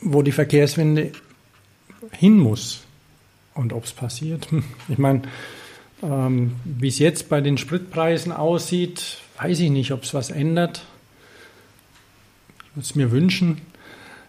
wo 0.00 0.22
die 0.22 0.32
Verkehrswende 0.32 1.12
hin 2.12 2.38
muss. 2.38 2.82
Und 3.54 3.72
ob 3.72 3.84
es 3.84 3.92
passiert, 3.92 4.48
ich 4.88 4.98
meine, 4.98 5.22
ähm, 6.02 6.52
wie 6.64 6.88
es 6.88 6.98
jetzt 6.98 7.28
bei 7.28 7.40
den 7.40 7.56
Spritpreisen 7.56 8.32
aussieht, 8.32 9.18
weiß 9.42 9.60
ich 9.60 9.70
nicht, 9.70 9.92
ob 9.92 10.02
es 10.02 10.14
was 10.14 10.30
ändert. 10.30 10.82
Ich 12.58 12.76
würde 12.76 12.86
es 12.86 12.94
mir 12.94 13.10
wünschen. 13.10 13.60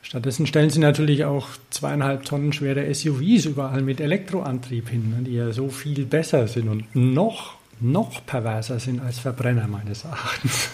Stattdessen 0.02 0.48
stellen 0.48 0.70
sie 0.70 0.80
natürlich 0.80 1.26
auch 1.26 1.48
zweieinhalb 1.70 2.26
Tonnen 2.26 2.54
schwere 2.54 2.94
SUVs 2.94 3.46
überall 3.46 3.82
mit 3.82 4.02
Elektroantrieb 4.02 4.90
hin, 4.90 5.10
ne, 5.10 5.24
die 5.24 5.36
ja 5.36 5.52
so 5.52 5.70
viel 5.70 6.06
besser 6.06 6.48
sind 6.48 6.70
und 6.70 6.96
noch, 6.96 7.56
noch 7.80 8.26
perverser 8.26 8.80
sind 8.80 9.00
als 9.02 9.20
Verbrenner 9.20 9.68
meines 9.68 10.04
Erachtens. 10.04 10.70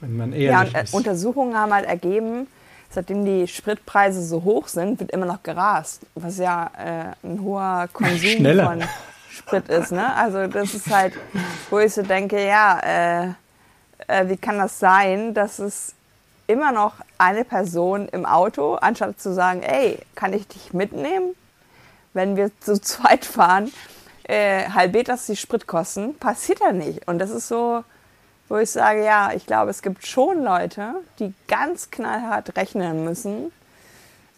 Wenn 0.00 0.16
man 0.16 0.32
ehrlich 0.32 0.48
ja, 0.50 0.62
und, 0.62 0.74
äh, 0.74 0.82
ist. 0.84 0.94
Untersuchungen 0.94 1.56
haben 1.56 1.72
halt 1.72 1.86
ergeben, 1.86 2.48
seitdem 2.90 3.24
die 3.24 3.46
Spritpreise 3.46 4.22
so 4.22 4.42
hoch 4.42 4.68
sind, 4.68 4.98
wird 5.00 5.10
immer 5.10 5.26
noch 5.26 5.42
gerast, 5.42 6.02
was 6.14 6.38
ja 6.38 6.70
äh, 6.76 7.26
ein 7.26 7.40
hoher 7.40 7.88
Konsum 7.92 8.18
Schneller. 8.18 8.66
von 8.66 8.82
Sprit 9.38 9.68
ist. 9.68 9.92
Ne? 9.92 10.14
Also 10.14 10.46
das 10.46 10.74
ist 10.74 10.90
halt, 10.90 11.14
wo 11.70 11.78
ich 11.78 11.94
so 11.94 12.02
denke, 12.02 12.44
ja, 12.44 12.80
äh, 12.80 13.28
äh, 14.06 14.28
wie 14.28 14.36
kann 14.36 14.58
das 14.58 14.78
sein, 14.78 15.34
dass 15.34 15.58
es 15.58 15.94
immer 16.46 16.72
noch 16.72 16.94
eine 17.18 17.44
Person 17.44 18.08
im 18.08 18.26
Auto, 18.26 18.74
anstatt 18.74 19.20
zu 19.20 19.32
sagen, 19.32 19.62
ey, 19.62 20.00
kann 20.14 20.32
ich 20.32 20.48
dich 20.48 20.72
mitnehmen? 20.72 21.34
Wenn 22.14 22.36
wir 22.36 22.50
zu 22.60 22.80
zweit 22.80 23.24
fahren, 23.24 23.70
äh, 24.24 24.68
halbiert 24.70 25.08
das 25.08 25.26
die 25.26 25.36
Spritkosten, 25.36 26.18
passiert 26.18 26.60
ja 26.60 26.72
nicht. 26.72 27.06
Und 27.06 27.18
das 27.18 27.30
ist 27.30 27.48
so, 27.48 27.84
wo 28.48 28.56
ich 28.56 28.70
sage, 28.70 29.04
ja, 29.04 29.32
ich 29.32 29.46
glaube, 29.46 29.70
es 29.70 29.82
gibt 29.82 30.06
schon 30.06 30.42
Leute, 30.42 30.94
die 31.18 31.34
ganz 31.46 31.90
knallhart 31.90 32.56
rechnen 32.56 33.04
müssen. 33.04 33.52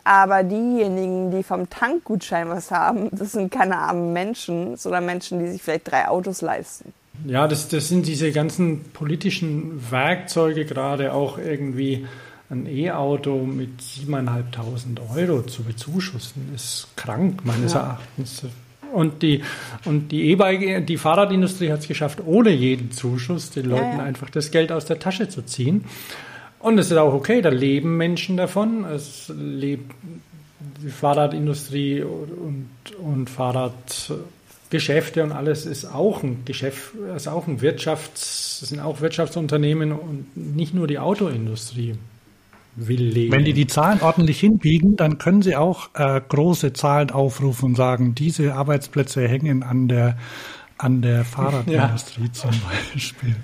Aber 0.04 0.42
diejenigen, 0.42 1.30
die 1.30 1.42
vom 1.42 1.68
Tankgutschein 1.68 2.48
was 2.48 2.70
haben, 2.70 3.08
das 3.12 3.32
sind 3.32 3.50
keine 3.50 3.78
armen 3.78 4.12
Menschen, 4.12 4.76
sondern 4.76 5.06
Menschen, 5.06 5.38
die 5.40 5.48
sich 5.48 5.62
vielleicht 5.62 5.90
drei 5.90 6.08
Autos 6.08 6.40
leisten. 6.40 6.92
Ja, 7.26 7.46
das, 7.46 7.68
das 7.68 7.88
sind 7.88 8.06
diese 8.06 8.32
ganzen 8.32 8.84
politischen 8.92 9.90
Werkzeuge, 9.90 10.64
gerade 10.64 11.12
auch 11.12 11.38
irgendwie 11.38 12.06
ein 12.50 12.66
E-Auto 12.66 13.44
mit 13.44 13.80
7.500 13.80 15.16
Euro 15.16 15.42
zu 15.42 15.62
bezuschussen, 15.62 16.50
ist 16.54 16.88
krank 16.96 17.44
meines 17.44 17.74
ja. 17.74 17.80
Erachtens. 17.80 18.44
Und 18.92 19.22
die, 19.22 19.42
und 19.84 20.10
die 20.10 20.30
E-Bike, 20.30 20.86
die 20.86 20.96
Fahrradindustrie 20.96 21.70
hat 21.70 21.80
es 21.80 21.88
geschafft, 21.88 22.20
ohne 22.24 22.50
jeden 22.50 22.90
Zuschuss 22.90 23.50
den 23.50 23.66
Leuten 23.66 23.84
ja, 23.84 23.98
ja. 23.98 24.02
einfach 24.02 24.30
das 24.30 24.50
Geld 24.50 24.72
aus 24.72 24.84
der 24.84 24.98
Tasche 24.98 25.28
zu 25.28 25.42
ziehen. 25.42 25.84
Und 26.60 26.78
es 26.78 26.90
ist 26.90 26.96
auch 26.96 27.14
okay, 27.14 27.40
da 27.40 27.48
leben 27.48 27.96
Menschen 27.96 28.36
davon. 28.36 28.84
Es 28.84 29.32
lebt 29.34 29.92
die 30.82 30.90
Fahrradindustrie 30.90 32.02
und, 32.02 32.68
und 32.98 33.30
Fahrradgeschäfte 33.30 35.22
und 35.24 35.32
alles 35.32 35.64
ist 35.64 35.86
auch 35.86 36.22
ein 36.22 36.44
Geschäft, 36.44 36.92
ist 37.16 37.28
auch 37.28 37.46
ein 37.46 37.62
Wirtschafts, 37.62 38.60
sind 38.60 38.80
auch 38.80 39.00
Wirtschaftsunternehmen 39.00 39.92
und 39.92 40.36
nicht 40.36 40.74
nur 40.74 40.86
die 40.86 40.98
Autoindustrie 40.98 41.94
will 42.76 43.02
leben. 43.02 43.32
Wenn 43.32 43.44
die 43.44 43.54
die 43.54 43.66
Zahlen 43.66 44.00
ordentlich 44.00 44.40
hinbiegen, 44.40 44.96
dann 44.96 45.18
können 45.18 45.42
sie 45.42 45.56
auch 45.56 45.88
äh, 45.94 46.20
große 46.28 46.74
Zahlen 46.74 47.10
aufrufen 47.10 47.70
und 47.70 47.74
sagen, 47.76 48.14
diese 48.14 48.54
Arbeitsplätze 48.54 49.26
hängen 49.26 49.62
an 49.62 49.88
der, 49.88 50.18
an 50.76 51.00
der 51.00 51.24
Fahrradindustrie 51.24 52.24
ja. 52.26 52.32
zum 52.32 52.50
Beispiel. 52.92 53.36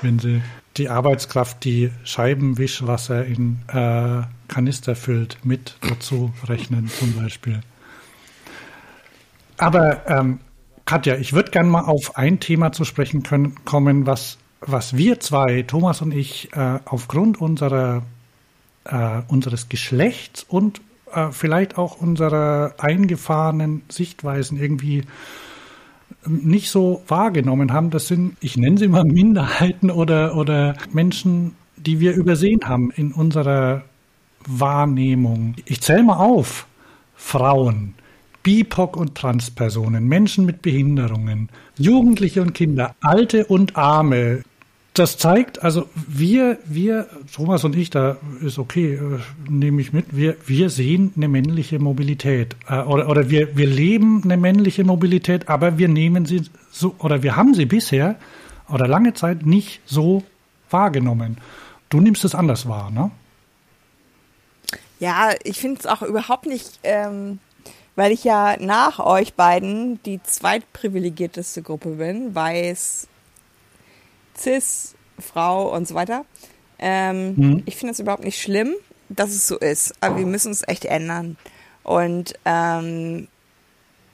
Wenn 0.00 0.18
sie 0.18 0.42
die 0.76 0.88
Arbeitskraft, 0.88 1.64
die 1.64 1.90
Scheibenwischwasser 2.04 3.24
in 3.24 3.60
äh, 3.68 4.22
Kanister 4.48 4.96
füllt, 4.96 5.38
mit 5.44 5.76
dazu 5.80 6.32
rechnen 6.46 6.88
zum 6.88 7.14
Beispiel. 7.14 7.60
Aber 9.56 10.08
ähm, 10.08 10.40
Katja, 10.84 11.16
ich 11.16 11.32
würde 11.32 11.50
gerne 11.50 11.70
mal 11.70 11.84
auf 11.84 12.16
ein 12.16 12.40
Thema 12.40 12.72
zu 12.72 12.84
sprechen 12.84 13.22
können, 13.22 13.64
kommen, 13.64 14.06
was, 14.06 14.38
was 14.60 14.96
wir 14.96 15.20
zwei, 15.20 15.62
Thomas 15.62 16.02
und 16.02 16.12
ich, 16.12 16.52
äh, 16.54 16.80
aufgrund 16.84 17.40
unserer 17.40 18.02
äh, 18.84 19.22
unseres 19.28 19.68
Geschlechts 19.68 20.44
und 20.46 20.80
äh, 21.12 21.30
vielleicht 21.30 21.78
auch 21.78 22.00
unserer 22.00 22.74
eingefahrenen 22.78 23.82
Sichtweisen 23.88 24.60
irgendwie 24.60 25.04
nicht 26.26 26.70
so 26.70 27.02
wahrgenommen 27.08 27.72
haben. 27.72 27.90
Das 27.90 28.06
sind, 28.08 28.36
ich 28.40 28.56
nenne 28.56 28.78
sie 28.78 28.88
mal 28.88 29.04
Minderheiten 29.04 29.90
oder, 29.90 30.36
oder 30.36 30.74
Menschen, 30.92 31.54
die 31.76 32.00
wir 32.00 32.14
übersehen 32.14 32.60
haben 32.64 32.90
in 32.90 33.12
unserer 33.12 33.82
Wahrnehmung. 34.46 35.54
Ich 35.64 35.80
zähle 35.80 36.02
mal 36.02 36.16
auf. 36.16 36.66
Frauen, 37.16 37.94
BIPOC 38.42 38.96
und 38.96 39.14
Transpersonen, 39.14 40.06
Menschen 40.06 40.44
mit 40.44 40.62
Behinderungen, 40.62 41.48
Jugendliche 41.78 42.42
und 42.42 42.52
Kinder, 42.52 42.94
Alte 43.00 43.46
und 43.46 43.76
Arme, 43.76 44.42
das 44.94 45.18
zeigt, 45.18 45.62
also 45.64 45.88
wir, 45.94 46.58
wir, 46.64 47.08
Thomas 47.34 47.64
und 47.64 47.74
ich, 47.74 47.90
da 47.90 48.16
ist 48.40 48.60
okay, 48.60 48.94
äh, 48.94 49.18
nehme 49.50 49.80
ich 49.80 49.92
mit, 49.92 50.16
wir, 50.16 50.36
wir 50.46 50.70
sehen 50.70 51.12
eine 51.16 51.26
männliche 51.26 51.80
Mobilität. 51.80 52.54
Äh, 52.68 52.78
oder, 52.82 53.08
oder 53.08 53.28
wir, 53.28 53.56
wir 53.56 53.66
leben 53.66 54.22
eine 54.22 54.36
männliche 54.36 54.84
Mobilität, 54.84 55.48
aber 55.48 55.78
wir 55.78 55.88
nehmen 55.88 56.26
sie 56.26 56.44
so, 56.70 56.94
oder 57.00 57.24
wir 57.24 57.34
haben 57.34 57.54
sie 57.54 57.66
bisher 57.66 58.14
oder 58.68 58.86
lange 58.86 59.14
Zeit 59.14 59.44
nicht 59.44 59.80
so 59.84 60.22
wahrgenommen. 60.70 61.38
Du 61.88 62.00
nimmst 62.00 62.24
es 62.24 62.36
anders 62.36 62.68
wahr, 62.68 62.92
ne? 62.92 63.10
Ja, 65.00 65.30
ich 65.42 65.58
finde 65.58 65.80
es 65.80 65.86
auch 65.86 66.02
überhaupt 66.02 66.46
nicht, 66.46 66.78
ähm, 66.84 67.40
weil 67.96 68.12
ich 68.12 68.22
ja 68.22 68.56
nach 68.60 69.00
euch 69.00 69.34
beiden 69.34 70.00
die 70.04 70.22
zweitprivilegierteste 70.22 71.62
Gruppe 71.62 71.90
bin, 71.90 72.32
weiß, 72.32 73.08
cis, 74.36 74.94
Frau 75.18 75.74
und 75.74 75.86
so 75.86 75.94
weiter. 75.94 76.24
Ähm, 76.78 77.34
mhm. 77.36 77.62
Ich 77.66 77.76
finde 77.76 77.92
es 77.92 78.00
überhaupt 78.00 78.24
nicht 78.24 78.40
schlimm, 78.40 78.74
dass 79.08 79.30
es 79.30 79.46
so 79.46 79.58
ist, 79.58 79.94
aber 80.00 80.18
wir 80.18 80.26
müssen 80.26 80.52
es 80.52 80.66
echt 80.66 80.84
ändern. 80.84 81.36
Und 81.82 82.34
ähm, 82.44 83.28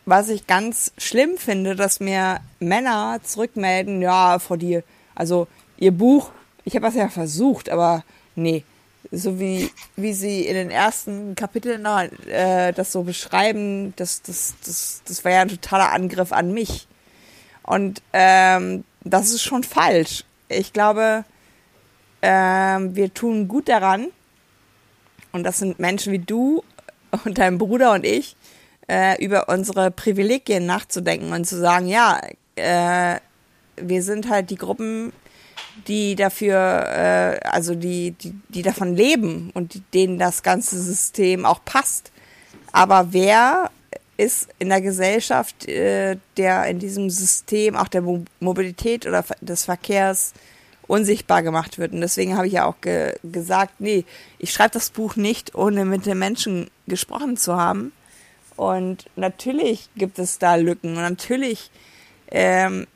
was 0.04 0.28
ich 0.28 0.46
ganz 0.46 0.92
schlimm 0.98 1.36
finde, 1.38 1.76
dass 1.76 2.00
mir 2.00 2.40
Männer 2.58 3.20
zurückmelden, 3.22 4.02
ja, 4.02 4.38
vor 4.38 4.58
dir, 4.58 4.82
also 5.14 5.46
ihr 5.78 5.92
Buch, 5.92 6.32
ich 6.64 6.74
habe 6.74 6.86
das 6.86 6.94
ja 6.94 7.08
versucht, 7.08 7.70
aber 7.70 8.04
nee, 8.34 8.64
so 9.12 9.40
wie, 9.40 9.70
wie 9.96 10.12
sie 10.12 10.46
in 10.46 10.54
den 10.54 10.70
ersten 10.70 11.34
Kapiteln 11.34 11.84
äh, 12.26 12.72
das 12.72 12.92
so 12.92 13.02
beschreiben, 13.02 13.94
das, 13.96 14.22
das, 14.22 14.54
das, 14.64 15.02
das 15.06 15.24
war 15.24 15.32
ja 15.32 15.40
ein 15.42 15.48
totaler 15.48 15.92
Angriff 15.92 16.32
an 16.32 16.52
mich. 16.52 16.86
Und 17.62 18.02
ähm, 18.12 18.84
das 19.04 19.30
ist 19.30 19.42
schon 19.42 19.64
falsch. 19.64 20.24
Ich 20.48 20.72
glaube, 20.72 21.24
ähm, 22.22 22.94
wir 22.94 23.12
tun 23.14 23.48
gut 23.48 23.68
daran, 23.68 24.08
und 25.32 25.44
das 25.44 25.58
sind 25.58 25.78
Menschen 25.78 26.12
wie 26.12 26.18
du 26.18 26.62
und 27.24 27.38
dein 27.38 27.58
Bruder 27.58 27.92
und 27.92 28.04
ich, 28.04 28.36
äh, 28.88 29.22
über 29.24 29.48
unsere 29.48 29.90
Privilegien 29.90 30.66
nachzudenken 30.66 31.32
und 31.32 31.46
zu 31.46 31.58
sagen, 31.58 31.86
ja, 31.86 32.20
äh, 32.56 33.20
wir 33.76 34.02
sind 34.02 34.28
halt 34.28 34.50
die 34.50 34.56
Gruppen, 34.56 35.12
die 35.86 36.16
dafür, 36.16 36.56
äh, 36.56 37.40
also 37.46 37.74
die, 37.74 38.12
die, 38.12 38.34
die 38.48 38.62
davon 38.62 38.94
leben 38.94 39.50
und 39.54 39.80
denen 39.94 40.18
das 40.18 40.42
ganze 40.42 40.80
System 40.80 41.46
auch 41.46 41.64
passt. 41.64 42.10
Aber 42.72 43.12
wer 43.12 43.70
ist 44.20 44.48
in 44.58 44.68
der 44.68 44.80
Gesellschaft, 44.80 45.66
äh, 45.68 46.16
der 46.36 46.66
in 46.66 46.78
diesem 46.78 47.10
System 47.10 47.76
auch 47.76 47.88
der 47.88 48.02
Mo 48.02 48.24
Mobilität 48.38 49.06
oder 49.06 49.24
des 49.40 49.64
Verkehrs 49.64 50.32
unsichtbar 50.86 51.42
gemacht 51.42 51.78
wird. 51.78 51.92
Und 51.92 52.00
deswegen 52.00 52.36
habe 52.36 52.46
ich 52.46 52.54
ja 52.54 52.66
auch 52.66 52.80
ge 52.80 53.14
gesagt, 53.22 53.80
nee, 53.80 54.04
ich 54.38 54.52
schreibe 54.52 54.72
das 54.72 54.90
Buch 54.90 55.16
nicht, 55.16 55.54
ohne 55.54 55.84
mit 55.84 56.04
den 56.04 56.18
Menschen 56.18 56.68
gesprochen 56.86 57.36
zu 57.36 57.56
haben. 57.56 57.92
Und 58.56 59.06
natürlich 59.16 59.88
gibt 59.96 60.18
es 60.18 60.38
da 60.38 60.56
Lücken 60.56 60.96
und 60.96 61.02
natürlich 61.02 61.70
ähm, 62.30 62.86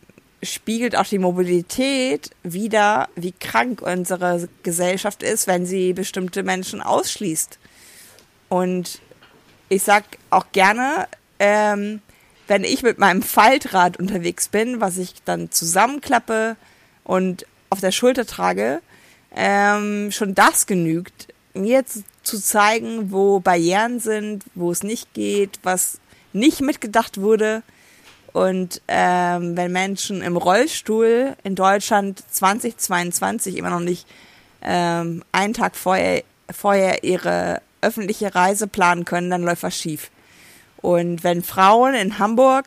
spiegelt 0.43 0.97
auch 0.97 1.07
die 1.07 1.19
Mobilität 1.19 2.31
wieder, 2.43 3.09
wie 3.15 3.33
krank 3.33 3.81
unsere 3.81 4.49
Gesellschaft 4.63 5.23
ist, 5.23 5.47
wenn 5.47 5.65
sie 5.65 5.93
bestimmte 5.93 6.43
Menschen 6.43 6.83
ausschließt. 6.83 7.59
Und 8.49 9.01
ich 9.69 9.83
sag 9.83 10.05
auch 10.31 10.47
gerne, 10.53 11.09
ähm, 11.39 12.01
wenn 12.47 12.65
ich 12.65 12.83
mit 12.83 12.99
meinem 12.99 13.23
Faltrad 13.23 13.99
unterwegs 13.99 14.49
bin, 14.49 14.81
was 14.81 14.99
ich 14.99 15.15
dann 15.25 15.51
zusammenklappe 15.51 16.57
und 17.05 17.47
auf 17.71 17.81
der 17.81 17.93
Schulter 17.93 18.27
trage, 18.27 18.81
ähm, 19.35 20.13
schon 20.13 20.35
das 20.35 20.67
genügt, 20.67 21.29
mir 21.55 21.87
zu, 21.87 22.05
zu 22.23 22.41
zeigen, 22.41 23.11
wo 23.11 23.41
Barrieren 23.41 24.01
sind, 24.01 24.45
wo 24.55 24.71
es 24.71 24.83
nicht 24.83 25.15
geht, 25.15 25.59
was 25.63 25.99
nicht 26.33 26.61
mitgedacht 26.61 27.21
wurde. 27.21 27.63
Und 28.33 28.83
ähm, 28.89 29.57
wenn 29.57 29.73
Menschen 29.73 30.21
im 30.21 30.37
Rollstuhl 30.37 31.37
in 31.45 31.55
Deutschland 31.55 32.23
2022 32.31 33.57
immer 33.57 33.71
noch 33.71 33.81
nicht 33.81 34.07
ähm, 34.63 35.23
einen 35.31 35.55
Tag 35.55 35.77
vorher, 35.77 36.25
vorher 36.51 37.05
ihre 37.05 37.63
öffentliche 37.85 38.35
Reise 38.35 38.67
planen 38.67 39.05
können, 39.05 39.31
dann 39.31 39.43
läuft 39.43 39.63
was 39.63 39.77
schief. 39.77 40.11
Und 40.79 41.25
wenn 41.25 41.43
Frauen 41.43 41.95
in 41.95 42.19
Hamburg 42.19 42.67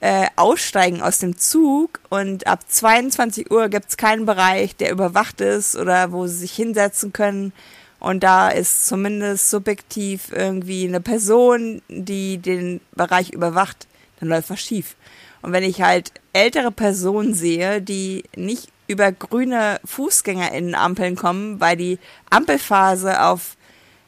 äh, 0.00 0.26
aussteigen 0.36 1.02
aus 1.02 1.18
dem 1.18 1.36
Zug 1.36 2.00
und 2.08 2.46
ab 2.46 2.60
22 2.66 3.50
Uhr 3.50 3.68
gibt's 3.68 3.96
keinen 3.96 4.24
Bereich, 4.24 4.76
der 4.76 4.90
überwacht 4.90 5.40
ist 5.40 5.76
oder 5.76 6.12
wo 6.12 6.26
sie 6.26 6.38
sich 6.38 6.52
hinsetzen 6.52 7.12
können. 7.12 7.52
Und 7.98 8.22
da 8.22 8.48
ist 8.48 8.86
zumindest 8.86 9.50
subjektiv 9.50 10.32
irgendwie 10.32 10.88
eine 10.88 11.00
Person, 11.00 11.82
die 11.88 12.38
den 12.38 12.80
Bereich 12.92 13.30
überwacht, 13.30 13.86
dann 14.18 14.30
läuft 14.30 14.50
was 14.50 14.60
schief. 14.60 14.96
Und 15.42 15.52
wenn 15.52 15.64
ich 15.64 15.82
halt 15.82 16.12
ältere 16.32 16.70
Personen 16.70 17.34
sehe, 17.34 17.82
die 17.82 18.24
nicht 18.36 18.68
über 18.86 19.12
grüne 19.12 19.80
Fußgängerinnenampeln 19.84 21.16
kommen, 21.16 21.60
weil 21.60 21.76
die 21.76 21.98
Ampelphase 22.30 23.22
auf 23.22 23.56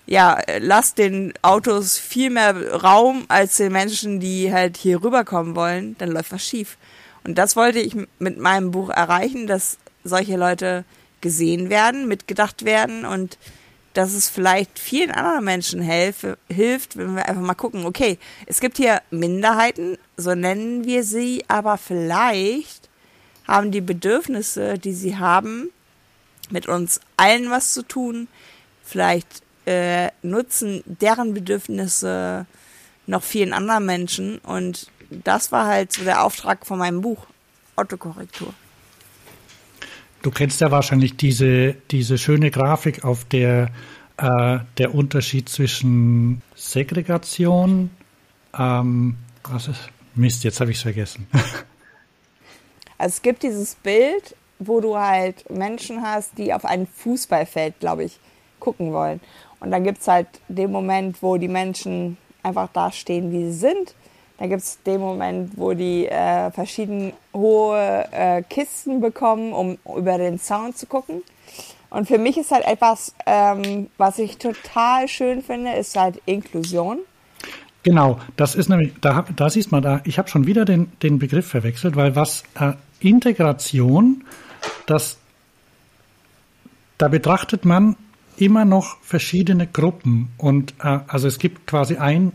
ja, 0.07 0.41
lasst 0.59 0.99
den 0.99 1.33
Autos 1.43 1.99
viel 1.99 2.31
mehr 2.31 2.83
Raum 2.83 3.25
als 3.29 3.57
den 3.57 3.73
Menschen, 3.73 4.21
die 4.21 4.53
halt 4.53 4.77
hier 4.77 5.03
rüberkommen 5.03 5.55
wollen, 5.55 5.97
dann 5.99 6.11
läuft 6.11 6.33
was 6.33 6.45
schief. 6.45 6.77
Und 7.25 7.39
das 7.39 7.57
wollte 7.57 7.79
ich 7.79 7.95
mit 8.19 8.39
meinem 8.39 8.73
Buch 8.73 8.91
erreichen, 8.91 9.47
dass 9.47 9.79
solche 10.03 10.37
Leute 10.37 10.85
gesehen 11.21 11.71
werden, 11.71 12.09
mitgedacht 12.09 12.65
werden 12.65 13.05
und 13.05 13.39
dass 13.95 14.15
es 14.15 14.29
vielleicht 14.29 14.79
vielen 14.79 15.11
anderen 15.11 15.45
Menschen 15.45 15.83
helfe, 15.83 16.39
hilft, 16.49 16.97
wenn 16.97 17.15
wir 17.15 17.29
einfach 17.29 17.43
mal 17.43 17.55
gucken, 17.55 17.85
okay, 17.85 18.19
es 18.47 18.61
gibt 18.61 18.79
hier 18.79 19.03
Minderheiten, 19.11 19.99
so 20.17 20.35
nennen 20.35 20.85
wir 20.85 21.05
sie, 21.05 21.45
aber 21.49 21.77
vielleicht 21.77 22.89
haben 23.47 23.71
die 23.71 23.83
Bedürfnisse, 23.83 24.79
die 24.79 24.95
sie 24.95 25.19
haben, 25.19 25.71
mit 26.51 26.69
uns 26.69 27.01
allen 27.17 27.51
was 27.51 27.73
zu 27.73 27.83
tun. 27.83 28.29
Vielleicht 28.83 29.43
äh, 29.67 30.09
nutzen 30.23 30.83
deren 30.87 31.35
Bedürfnisse 31.35 32.47
noch 33.07 33.23
vielen 33.23 33.53
anderen 33.53 33.87
Menschen. 33.87 34.39
Und 34.39 34.89
das 35.11 35.53
war 35.53 35.67
halt 35.67 35.93
so 35.93 36.05
der 36.05 36.25
Auftrag 36.25 36.67
von 36.67 36.79
meinem 36.79 37.01
Buch, 37.01 37.27
Autokorrektur. 37.77 38.53
Du 40.23 40.31
kennst 40.31 40.61
ja 40.61 40.71
wahrscheinlich 40.71 41.17
diese, 41.17 41.75
diese 41.91 42.17
schöne 42.17 42.51
Grafik, 42.51 43.05
auf 43.05 43.25
der 43.25 43.71
äh, 44.19 44.59
der 44.79 44.95
Unterschied 44.95 45.49
zwischen 45.49 46.43
Segregation, 46.55 47.91
ähm, 48.57 49.17
was 49.43 49.69
ist, 49.69 49.89
Mist, 50.15 50.45
jetzt 50.45 50.61
habe 50.61 50.71
ich 50.71 50.77
es 50.79 50.83
vergessen. 50.83 51.27
Also 52.99 53.15
es 53.15 53.23
gibt 53.23 53.43
dieses 53.43 53.75
Bild, 53.75 54.37
wo 54.61 54.81
du 54.81 54.97
halt 54.97 55.51
Menschen 55.51 56.03
hast, 56.03 56.39
die 56.39 56.55
auf 56.55 56.65
ein 56.65 56.87
Fußballfeld, 56.87 57.81
glaube 57.81 58.05
ich, 58.05 58.21
gucken 58.61 58.93
wollen. 58.93 59.21
Und 59.63 59.71
dann 59.71 59.85
gibt 59.85 60.01
es 60.01 60.09
halt 60.09 60.27
den 60.49 60.73
Moment, 60.73 61.23
wo 61.23 61.37
die 61.37 61.49
Menschen 61.49 62.17
einfach 62.43 62.69
da 62.73 62.91
stehen, 62.91 63.31
wie 63.31 63.45
sie 63.45 63.59
sind. 63.59 63.95
Dann 64.39 64.49
gibt 64.49 64.63
es 64.63 64.83
den 64.83 65.01
Moment, 65.01 65.53
wo 65.57 65.73
die 65.73 66.09
äh, 66.09 66.51
verschieden 66.51 67.13
hohe 67.33 68.09
äh, 68.11 68.43
Kisten 68.43 69.01
bekommen, 69.01 69.53
um 69.53 69.79
über 69.97 70.19
den 70.19 70.41
Sound 70.41 70.77
zu 70.77 70.87
gucken. 70.87 71.23
Und 71.91 72.09
für 72.09 72.19
mich 72.19 72.39
ist 72.39 72.51
halt 72.51 72.67
etwas, 72.67 73.15
ähm, 73.25 73.89
was 73.99 74.19
ich 74.19 74.39
total 74.39 75.07
schön 75.07 75.43
finde, 75.43 75.75
ist 75.75 75.97
halt 75.97 76.21
Inklusion. 76.27 76.99
Genau, 77.85 78.19
das 78.37 78.57
ist 78.57 78.69
nämlich, 78.69 78.95
da, 79.01 79.25
da 79.37 79.49
siehst 79.49 79.71
man 79.71 79.83
da, 79.83 80.01
ich 80.05 80.19
habe 80.19 80.29
schon 80.29 80.47
wieder 80.47 80.65
den, 80.65 80.91
den 81.03 81.21
Begriff 81.21 81.47
verwechselt, 81.47 81.95
weil 81.95 82.17
was 82.17 82.43
äh, 82.59 82.73
Integration, 82.99 84.25
das, 84.87 85.19
da 86.99 87.07
betrachtet 87.07 87.65
man 87.65 87.97
immer 88.37 88.65
noch 88.65 88.99
verschiedene 89.03 89.67
Gruppen 89.67 90.33
und 90.39 90.75
äh, 90.83 91.01
also 91.07 91.29
es 91.29 91.39
gibt 91.39 91.67
quasi 91.67 91.97
ein 91.97 92.33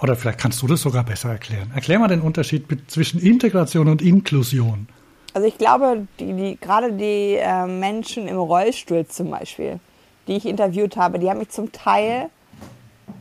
oder 0.00 0.16
vielleicht 0.16 0.38
kannst 0.38 0.62
du 0.62 0.66
das 0.66 0.80
sogar 0.80 1.04
besser 1.04 1.30
erklären. 1.30 1.70
Erklär 1.74 1.98
mal 1.98 2.08
den 2.08 2.22
Unterschied 2.22 2.66
zwischen 2.90 3.20
Integration 3.20 3.88
und 3.88 4.00
Inklusion. 4.00 4.88
Also 5.34 5.46
ich 5.46 5.58
glaube, 5.58 6.06
die, 6.18 6.32
die, 6.32 6.58
gerade 6.60 6.92
die 6.92 7.36
äh, 7.36 7.66
Menschen 7.66 8.26
im 8.26 8.38
Rollstuhl 8.38 9.06
zum 9.06 9.30
Beispiel, 9.30 9.78
die 10.26 10.36
ich 10.36 10.46
interviewt 10.46 10.96
habe, 10.96 11.18
die 11.18 11.28
haben 11.28 11.38
mich 11.38 11.50
zum 11.50 11.70
Teil 11.70 12.30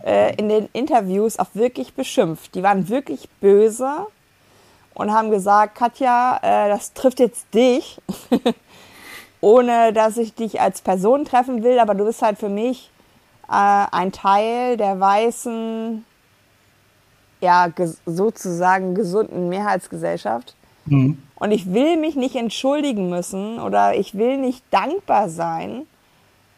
äh, 0.06 0.36
in 0.38 0.50
den 0.50 0.70
Interviews 0.74 1.38
auch 1.38 1.50
wirklich 1.54 1.93
beschimpft. 1.93 2.56
Die 2.56 2.64
waren 2.64 2.89
wirklich 2.89 3.30
böse 3.41 4.08
und 4.93 5.12
haben 5.12 5.30
gesagt, 5.30 5.76
Katja, 5.76 6.39
äh, 6.41 6.70
das 6.70 6.93
trifft 6.93 7.20
jetzt 7.20 7.54
dich. 7.54 8.00
ohne 9.41 9.93
dass 9.93 10.17
ich 10.17 10.33
dich 10.33 10.61
als 10.61 10.81
Person 10.81 11.25
treffen 11.25 11.63
will, 11.63 11.79
aber 11.79 11.95
du 11.95 12.05
bist 12.05 12.21
halt 12.21 12.37
für 12.37 12.49
mich 12.49 12.91
äh, 13.47 13.85
ein 13.91 14.11
Teil 14.11 14.77
der 14.77 14.99
weißen, 14.99 16.05
ja, 17.41 17.67
ges 17.67 18.01
sozusagen 18.05 18.95
gesunden 18.95 19.49
Mehrheitsgesellschaft. 19.49 20.55
Mhm. 20.85 21.21
Und 21.35 21.51
ich 21.51 21.73
will 21.73 21.97
mich 21.97 22.15
nicht 22.15 22.35
entschuldigen 22.35 23.09
müssen 23.09 23.59
oder 23.59 23.95
ich 23.95 24.17
will 24.17 24.37
nicht 24.37 24.63
dankbar 24.71 25.29
sein, 25.29 25.87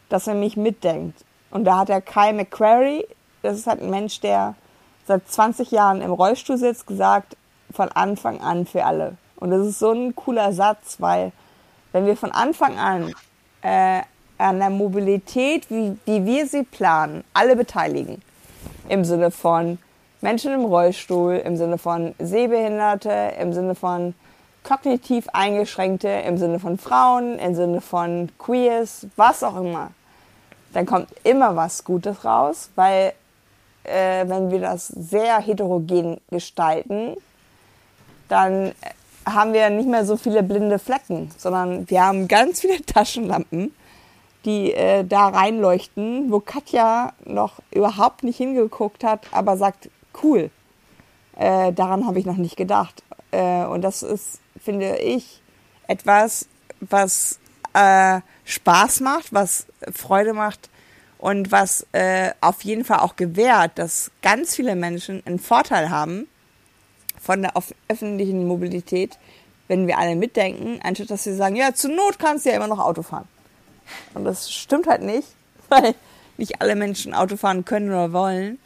dass 0.10 0.28
er 0.28 0.34
mich 0.34 0.58
mitdenkt. 0.58 1.24
Und 1.52 1.66
da 1.66 1.80
hat 1.80 1.90
er 1.90 2.02
Kyle 2.02 2.34
McQuarrie, 2.34 3.06
das 3.44 3.58
ist 3.58 3.68
halt 3.68 3.82
ein 3.82 3.90
Mensch, 3.90 4.22
der 4.22 4.56
seit 5.06 5.28
20 5.28 5.72
Jahren 5.72 6.02
im 6.02 6.12
Rollstuhl 6.12 6.58
sitzt, 6.58 6.88
gesagt, 6.88 7.38
von 7.72 7.90
Anfang 7.90 8.42
an 8.42 8.66
für 8.66 8.86
alle. 8.86 9.18
Und 9.38 9.52
das 9.52 9.66
ist 9.66 9.80
so 9.80 9.92
ein 9.92 10.16
cooler 10.16 10.54
Satz, 10.54 10.98
weil 11.00 11.32
wenn 11.92 12.06
wir 12.06 12.16
von 12.16 12.32
Anfang 12.32 12.78
an 12.78 13.14
äh, 13.62 14.02
an 14.42 14.60
der 14.60 14.70
Mobilität, 14.70 15.70
wie, 15.70 15.98
wie 16.06 16.26
wir 16.26 16.48
sie 16.48 16.64
planen, 16.64 17.24
alle 17.34 17.56
beteiligen, 17.56 18.22
im 18.90 19.06
Sinne 19.06 19.32
von 19.32 19.78
Menschen 20.22 20.54
im 20.54 20.66
Rollstuhl, 20.66 21.36
im 21.36 21.58
Sinne 21.58 21.78
von 21.78 22.16
Sehbehinderte, 22.20 23.34
im 23.40 23.54
Sinne 23.54 23.76
von 23.76 24.14
kognitiv 24.64 25.28
Eingeschränkte, 25.34 26.08
im 26.08 26.38
Sinne 26.38 26.60
von 26.60 26.78
Frauen, 26.78 27.40
im 27.40 27.56
Sinne 27.56 27.82
von 27.82 28.30
Queers, 28.38 29.08
was 29.16 29.44
auch 29.44 29.58
immer, 29.58 29.92
dann 30.74 30.86
kommt 30.86 31.08
immer 31.24 31.56
was 31.56 31.84
Gutes 31.84 32.24
raus, 32.24 32.70
weil 32.76 33.14
äh, 33.84 34.28
wenn 34.28 34.52
wir 34.52 34.60
das 34.60 34.88
sehr 34.88 35.40
heterogen 35.40 36.20
gestalten, 36.30 37.16
dann 38.28 38.74
haben 39.26 39.54
wir 39.54 39.70
nicht 39.70 39.88
mehr 39.88 40.06
so 40.06 40.18
viele 40.18 40.44
blinde 40.44 40.80
Flecken, 40.80 41.30
sondern 41.38 41.90
wir 41.90 42.04
haben 42.04 42.28
ganz 42.28 42.62
viele 42.62 42.82
Taschenlampen, 42.86 43.74
die 44.46 44.74
äh, 44.74 45.04
da 45.04 45.28
reinleuchten, 45.28 46.32
wo 46.32 46.40
Katja 46.40 47.14
noch 47.26 47.60
überhaupt 47.72 48.24
nicht 48.24 48.38
hingeguckt 48.38 49.04
hat, 49.04 49.28
aber 49.32 49.58
sagt, 49.58 49.90
cool, 50.24 50.50
äh, 51.38 51.72
daran 51.74 52.08
habe 52.08 52.20
ich 52.20 52.26
noch 52.26 52.38
nicht 52.38 52.58
gedacht. 52.58 53.04
Äh, 53.32 53.66
und 53.66 53.82
das 53.82 54.04
ist, 54.04 54.40
finde 54.60 54.98
ich, 54.98 55.42
etwas, 55.88 56.48
was 56.80 57.40
äh, 57.74 58.22
Spaß 58.46 59.02
macht, 59.02 59.34
was 59.34 59.68
Freude 59.94 60.34
macht 60.34 60.70
und 61.20 61.52
was 61.52 61.86
äh, 61.92 62.32
auf 62.42 62.64
jeden 62.64 62.84
Fall 62.84 63.00
auch 63.00 63.16
gewährt, 63.16 63.74
dass 63.76 64.12
ganz 64.22 64.56
viele 64.56 64.76
Menschen 64.76 65.22
einen 65.26 65.40
Vorteil 65.40 65.90
haben 65.90 66.28
von 67.22 67.42
der 67.42 67.54
öffentlichen 67.88 68.48
Mobilität, 68.48 69.18
wenn 69.68 69.88
wir 69.88 69.98
alle 69.98 70.16
mitdenken, 70.16 70.80
anstatt 70.84 71.12
dass 71.12 71.24
sie 71.24 71.36
sagen, 71.36 71.56
ja, 71.56 71.74
zur 71.74 71.92
Not 71.92 72.20
kannst 72.20 72.46
du 72.46 72.50
ja 72.50 72.56
immer 72.56 72.68
noch 72.68 72.80
Auto 72.80 73.04
fahren. 73.04 73.28
Und 74.14 74.26
das 74.26 74.52
stimmt 74.52 74.88
halt 74.88 75.02
nicht, 75.02 75.28
weil 75.70 75.96
nicht 76.38 76.62
alle 76.62 76.76
Menschen 76.76 77.14
Auto 77.14 77.38
fahren 77.38 77.66
können 77.66 77.90
oder 77.90 78.12
wollen. 78.14 78.58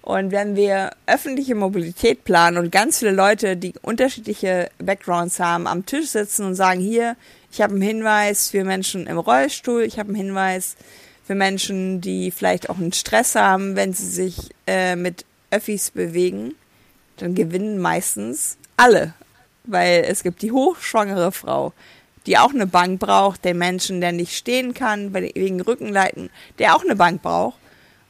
Und 0.00 0.30
wenn 0.30 0.56
wir 0.56 0.92
öffentliche 1.06 1.54
Mobilität 1.54 2.24
planen 2.24 2.56
und 2.56 2.72
ganz 2.72 3.00
viele 3.00 3.10
Leute, 3.10 3.58
die 3.58 3.74
unterschiedliche 3.82 4.70
Backgrounds 4.78 5.38
haben, 5.38 5.66
am 5.66 5.84
Tisch 5.84 6.08
sitzen 6.08 6.46
und 6.46 6.54
sagen, 6.54 6.80
hier, 6.80 7.14
ich 7.52 7.60
habe 7.60 7.74
einen 7.74 7.82
Hinweis 7.82 8.48
für 8.48 8.64
Menschen 8.64 9.06
im 9.06 9.18
Rollstuhl, 9.18 9.82
ich 9.82 9.98
habe 9.98 10.08
einen 10.08 10.16
Hinweis 10.16 10.76
für 11.26 11.34
Menschen, 11.34 12.00
die 12.00 12.30
vielleicht 12.30 12.70
auch 12.70 12.78
einen 12.78 12.94
Stress 12.94 13.34
haben, 13.34 13.76
wenn 13.76 13.92
sie 13.92 14.06
sich 14.06 14.48
äh, 14.66 14.96
mit 14.96 15.26
Öffis 15.50 15.90
bewegen, 15.90 16.54
dann 17.18 17.34
gewinnen 17.34 17.78
meistens 17.78 18.56
alle. 18.76 19.14
Weil 19.64 20.04
es 20.08 20.22
gibt 20.22 20.42
die 20.42 20.52
hochschwangere 20.52 21.30
Frau, 21.32 21.72
die 22.26 22.38
auch 22.38 22.54
eine 22.54 22.66
Bank 22.66 23.00
braucht, 23.00 23.44
den 23.44 23.58
Menschen, 23.58 24.00
der 24.00 24.12
nicht 24.12 24.36
stehen 24.36 24.74
kann, 24.74 25.12
wegen 25.12 25.60
Rückenleiten, 25.60 26.30
der 26.58 26.74
auch 26.74 26.82
eine 26.82 26.96
Bank 26.96 27.22
braucht. 27.22 27.58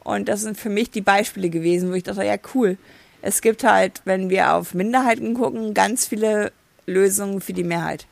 Und 0.05 0.29
das 0.29 0.43
sind 0.43 0.57
für 0.57 0.71
mich 0.71 0.91
die 0.91 1.01
Beispiele 1.01 1.51
gewesen, 1.51 1.91
wo 1.91 1.95
ich 1.95 2.05
dachte, 2.05 2.25
ja 2.25 2.37
cool. 2.55 2.79
Es 3.21 3.43
gibt 3.43 3.65
halt, 3.65 4.03
wenn 4.05 4.31
wir 4.31 4.55
auf 4.55 4.75
Minderheiten 4.75 5.35
gucken, 5.35 5.75
ganz 5.75 6.07
viele 6.07 6.53
Lösungen 6.87 7.41
für 7.41 7.53
die 7.53 7.65
Mehrheit. 7.65 8.07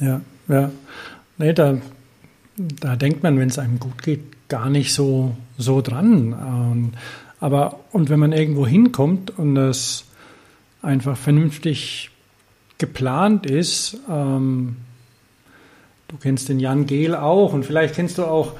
Ja, 0.00 0.22
ja. 0.48 0.70
Nee, 1.36 1.52
da 1.52 1.78
da 2.56 2.96
denkt 2.96 3.22
man, 3.22 3.38
wenn 3.38 3.48
es 3.48 3.58
einem 3.58 3.78
gut 3.78 4.02
geht, 4.02 4.48
gar 4.48 4.70
nicht 4.70 4.92
so, 4.94 5.36
so 5.58 5.80
dran. 5.80 6.32
Und, 6.32 6.92
aber, 7.44 7.80
und 7.92 8.08
wenn 8.08 8.20
man 8.20 8.32
irgendwo 8.32 8.66
hinkommt 8.66 9.38
und 9.38 9.54
das 9.54 10.06
einfach 10.80 11.14
vernünftig 11.14 12.08
geplant 12.78 13.44
ist, 13.44 13.98
ähm, 14.10 14.76
du 16.08 16.16
kennst 16.16 16.48
den 16.48 16.58
Jan 16.58 16.86
Gehl 16.86 17.14
auch 17.14 17.52
und 17.52 17.66
vielleicht 17.66 17.96
kennst 17.96 18.16
du 18.16 18.24
auch 18.24 18.54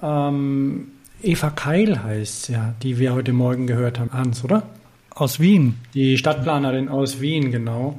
ähm, 0.00 0.92
Eva 1.24 1.50
Keil 1.50 2.04
heißt 2.04 2.50
ja, 2.50 2.74
die 2.84 3.00
wir 3.00 3.14
heute 3.14 3.32
Morgen 3.32 3.66
gehört 3.66 3.98
haben, 3.98 4.12
Hans, 4.12 4.44
oder? 4.44 4.62
Aus 5.10 5.40
Wien. 5.40 5.74
Die 5.94 6.16
Stadtplanerin 6.16 6.88
aus 6.88 7.20
Wien, 7.20 7.50
genau. 7.50 7.98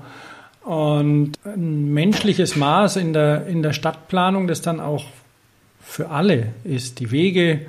Und 0.63 1.33
ein 1.43 1.93
menschliches 1.93 2.55
Maß 2.55 2.95
in 2.95 3.11
der, 3.11 3.47
in 3.47 3.61
der 3.61 3.73
Stadtplanung, 3.73 4.47
das 4.47 4.61
dann 4.61 4.79
auch 4.79 5.07
für 5.81 6.07
alle 6.09 6.53
ist. 6.63 7.01
Die 7.01 7.11
Wege 7.11 7.65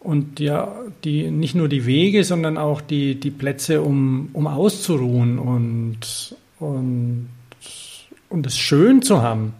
und 0.00 0.40
ja, 0.40 0.72
die, 1.04 1.30
nicht 1.30 1.54
nur 1.54 1.68
die 1.68 1.86
Wege, 1.86 2.24
sondern 2.24 2.56
auch 2.56 2.80
die, 2.80 3.16
die 3.16 3.30
Plätze, 3.30 3.82
um, 3.82 4.30
um 4.32 4.46
auszuruhen 4.46 5.38
und, 5.38 6.36
und, 6.60 7.28
und 8.28 8.46
es 8.46 8.56
schön 8.56 9.02
zu 9.02 9.22
haben. 9.22 9.54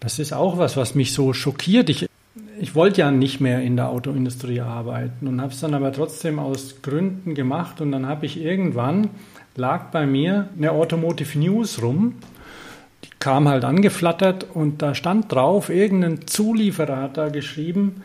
Das 0.00 0.18
ist 0.18 0.32
auch 0.32 0.58
was, 0.58 0.76
was 0.76 0.94
mich 0.94 1.12
so 1.12 1.32
schockiert. 1.32 1.90
Ich, 1.90 2.06
ich 2.60 2.74
wollte 2.74 3.00
ja 3.00 3.10
nicht 3.10 3.40
mehr 3.40 3.60
in 3.62 3.76
der 3.76 3.88
Autoindustrie 3.88 4.60
arbeiten 4.60 5.26
und 5.26 5.40
habe 5.40 5.52
es 5.52 5.60
dann 5.60 5.74
aber 5.74 5.92
trotzdem 5.92 6.38
aus 6.38 6.76
Gründen 6.82 7.34
gemacht 7.34 7.80
und 7.80 7.90
dann 7.90 8.06
habe 8.06 8.26
ich 8.26 8.40
irgendwann 8.40 9.10
lag 9.56 9.90
bei 9.90 10.06
mir 10.06 10.48
eine 10.56 10.70
Automotive 10.70 11.36
News 11.38 11.82
rum. 11.82 12.14
Die 13.04 13.10
kam 13.18 13.48
halt 13.48 13.64
angeflattert 13.64 14.46
und 14.54 14.82
da 14.82 14.94
stand 14.94 15.32
drauf, 15.32 15.68
irgendein 15.68 16.26
Zulieferer 16.26 16.96
hat 16.96 17.16
da 17.16 17.28
geschrieben, 17.28 18.02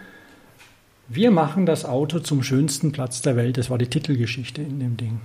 wir 1.08 1.32
machen 1.32 1.66
das 1.66 1.86
Auto 1.86 2.20
zum 2.20 2.43
schönsten 2.43 2.91
Platz 2.91 3.22
der 3.22 3.36
Welt. 3.36 3.58
Das 3.58 3.70
war 3.70 3.78
die 3.78 3.88
Titelgeschichte 3.88 4.62
in 4.62 4.80
dem 4.80 4.97
Ding. 4.97 5.22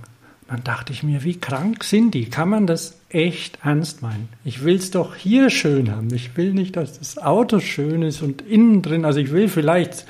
dann 0.47 0.63
dachte 0.63 0.93
ich 0.93 1.03
mir, 1.03 1.23
wie 1.23 1.39
krank 1.39 1.83
sind 1.83 2.13
die? 2.13 2.25
Kann 2.25 2.49
man 2.49 2.67
das 2.67 2.99
echt 3.09 3.59
ernst 3.63 4.01
meinen? 4.01 4.29
Ich 4.43 4.63
will 4.63 4.75
es 4.75 4.91
doch 4.91 5.15
hier 5.15 5.49
schön 5.49 5.91
haben. 5.91 6.13
Ich 6.13 6.35
will 6.37 6.53
nicht, 6.53 6.75
dass 6.75 6.99
das 6.99 7.17
Auto 7.17 7.59
schön 7.59 8.01
ist 8.01 8.21
und 8.21 8.41
innen 8.41 8.81
drin. 8.81 9.05
Also 9.05 9.19
ich 9.19 9.31
will 9.31 9.47
vielleicht 9.47 10.05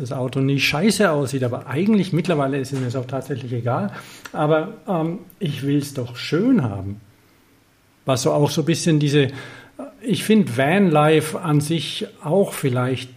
das 0.00 0.12
Auto 0.12 0.40
nicht 0.40 0.66
scheiße 0.66 1.10
aussieht, 1.10 1.44
aber 1.44 1.66
eigentlich 1.66 2.12
mittlerweile 2.12 2.58
ist 2.58 2.72
es 2.72 2.80
mir 2.80 3.00
auch 3.00 3.06
tatsächlich 3.06 3.52
egal. 3.52 3.92
Aber 4.32 4.74
ähm, 4.88 5.20
ich 5.38 5.62
will 5.62 5.78
es 5.78 5.94
doch 5.94 6.16
schön 6.16 6.62
haben. 6.62 7.00
Was 8.06 8.22
so 8.22 8.32
auch 8.32 8.50
so 8.50 8.62
ein 8.62 8.66
bisschen 8.66 8.98
diese, 8.98 9.28
ich 10.00 10.24
finde 10.24 10.56
Vanlife 10.56 11.40
an 11.40 11.60
sich 11.60 12.06
auch 12.24 12.52
vielleicht 12.52 13.10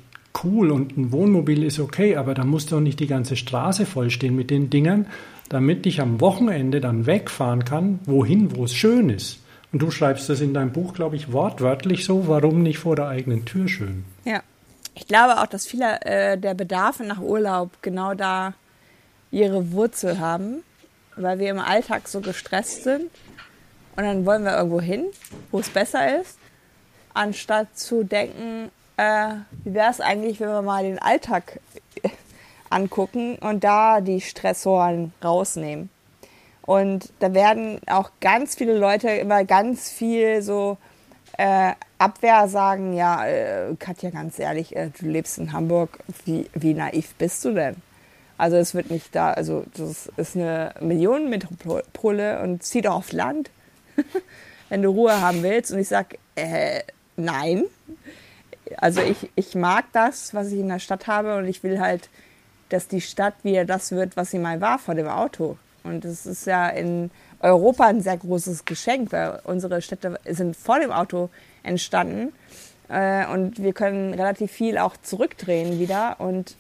cool 0.44 0.72
und 0.72 0.98
ein 0.98 1.12
Wohnmobil 1.12 1.64
ist 1.64 1.80
okay, 1.80 2.16
aber 2.16 2.34
da 2.34 2.44
muss 2.44 2.66
doch 2.66 2.80
nicht 2.80 3.00
die 3.00 3.08
ganze 3.08 3.36
Straße 3.36 3.86
vollstehen 3.86 4.36
mit 4.36 4.50
den 4.50 4.70
Dingern, 4.70 5.08
damit 5.50 5.86
ich 5.86 6.02
am 6.02 6.20
Wochenende 6.22 6.82
dann 6.82 7.06
wegfahren 7.06 7.66
kann, 7.66 8.00
wohin, 8.06 8.56
wo 8.56 8.66
es 8.66 8.74
schön 8.74 9.10
ist. 9.10 9.40
Und 9.72 9.82
du 9.82 9.92
schreibst 9.92 10.30
das 10.30 10.40
in 10.42 10.54
deinem 10.54 10.72
Buch, 10.72 10.94
glaube 10.94 11.16
ich, 11.16 11.32
wortwörtlich 11.32 12.06
so, 12.06 12.28
warum 12.28 12.62
nicht 12.62 12.78
vor 12.78 12.96
der 12.96 13.08
eigenen 13.08 13.46
Tür 13.46 13.68
schön? 13.68 14.06
Ja. 14.26 14.42
Ich 14.96 15.08
glaube 15.08 15.42
auch, 15.42 15.48
dass 15.48 15.66
viele 15.66 16.02
äh, 16.02 16.38
der 16.38 16.54
Bedarfe 16.54 17.04
nach 17.04 17.20
Urlaub 17.20 17.82
genau 17.82 18.14
da 18.14 18.54
ihre 19.32 19.72
Wurzel 19.72 20.20
haben, 20.20 20.64
weil 21.16 21.40
wir 21.40 21.50
im 21.50 21.58
Alltag 21.58 22.08
so 22.08 22.22
gestresst 22.22 22.84
sind. 22.84 23.10
Und 23.96 24.04
dann 24.04 24.26
wollen 24.26 24.44
wir 24.44 24.56
irgendwo 24.56 24.80
hin, 24.80 25.06
wo 25.50 25.60
es 25.60 25.70
besser 25.70 26.20
ist, 26.22 26.38
anstatt 27.16 27.76
zu 27.78 28.04
denken, 28.04 28.70
äh, 28.98 29.36
wie 29.64 29.74
wäre 29.74 29.92
es 29.92 30.02
eigentlich, 30.02 30.40
wenn 30.40 30.50
wir 30.50 30.62
mal 30.62 30.84
den 30.84 31.00
Alltag 31.00 31.60
äh, 32.02 32.10
angucken 32.70 33.38
und 33.38 33.64
da 33.64 34.02
die 34.02 34.22
Stressoren 34.22 35.14
rausnehmen. 35.24 35.90
Und 36.62 37.12
da 37.20 37.34
werden 37.34 37.82
auch 37.88 38.12
ganz 38.22 38.56
viele 38.56 38.78
Leute 38.78 39.10
immer 39.10 39.44
ganz 39.44 39.90
viel 39.90 40.42
so 40.42 40.78
äh, 41.38 41.74
Abwehr 41.98 42.48
sagen, 42.48 42.94
ja, 42.94 43.26
äh, 43.26 43.76
Katja, 43.78 44.10
ganz 44.12 44.40
ehrlich, 44.40 44.76
äh, 44.76 44.90
du 44.98 45.08
lebst 45.08 45.38
in 45.38 45.52
Hamburg, 45.52 46.00
wie, 46.26 46.50
wie 46.54 46.74
naiv 46.74 47.16
bist 47.16 47.44
du 47.44 47.54
denn? 47.54 47.76
Also 48.38 48.58
es 48.58 48.74
wird 48.74 48.92
nicht 48.92 49.16
da, 49.16 49.32
also 49.32 49.66
das 49.76 50.10
ist 50.18 50.36
eine 50.36 50.74
Millionenmetropole 50.80 52.42
und 52.42 52.64
zieh 52.64 52.82
doch 52.82 52.96
auf 52.96 53.12
Land, 53.12 53.52
wenn 54.70 54.82
du 54.82 54.90
Ruhe 54.90 55.22
haben 55.22 55.44
willst. 55.44 55.72
Und 55.72 55.80
ich 55.80 55.88
sag, 55.88 56.18
äh, 56.36 56.82
nein. 57.16 57.64
Also 58.78 59.02
ich, 59.02 59.30
ich 59.36 59.56
mag 59.56 59.86
das, 59.94 60.34
was 60.34 60.52
ich 60.52 60.60
in 60.60 60.70
der 60.70 60.80
Stadt 60.80 61.08
habe 61.08 61.38
und 61.38 61.48
ich 61.48 61.64
will 61.64 61.80
halt, 61.80 62.10
dass 62.70 62.88
die 62.88 63.02
Stadt 63.02 63.36
wieder 63.44 63.66
das 63.66 63.92
wird, 63.92 64.18
was 64.18 64.32
sie 64.32 64.40
mal 64.40 64.62
war 64.62 64.80
vor 64.80 64.96
dem 64.96 65.08
Auto. 65.08 65.58
Und 65.84 66.06
das 66.06 66.26
ist 66.26 66.48
ja 66.48 66.70
in 66.70 67.12
Europa 67.40 67.86
ein 67.86 68.02
sehr 68.02 68.18
großes 68.18 68.66
Geschenk, 68.66 69.12
weil 69.12 69.40
unsere 69.44 69.82
Städte 69.82 70.20
sind 70.26 70.56
vor 70.56 70.80
dem 70.80 70.92
Auto 70.92 71.30
entstanden. 71.62 72.34
Äh, 72.90 73.28
und 73.28 73.62
wir 73.62 73.74
können 73.74 74.14
relativ 74.14 74.52
viel 74.52 74.78
auch 74.78 74.96
zurückdrehen 74.98 75.80
wieder 75.80 76.16
und 76.20 76.56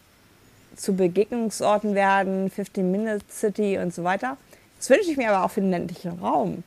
zu 0.75 0.95
Begegnungsorten 0.95 1.95
werden, 1.95 2.49
15-Minute-City 2.49 3.77
und 3.77 3.93
so 3.93 4.03
weiter. 4.03 4.37
Das 4.77 4.89
wünsche 4.89 5.11
ich 5.11 5.17
mir 5.17 5.31
aber 5.31 5.45
auch 5.45 5.51
für 5.51 5.61
den 5.61 5.69
ländlichen 5.69 6.19
Raum. 6.19 6.63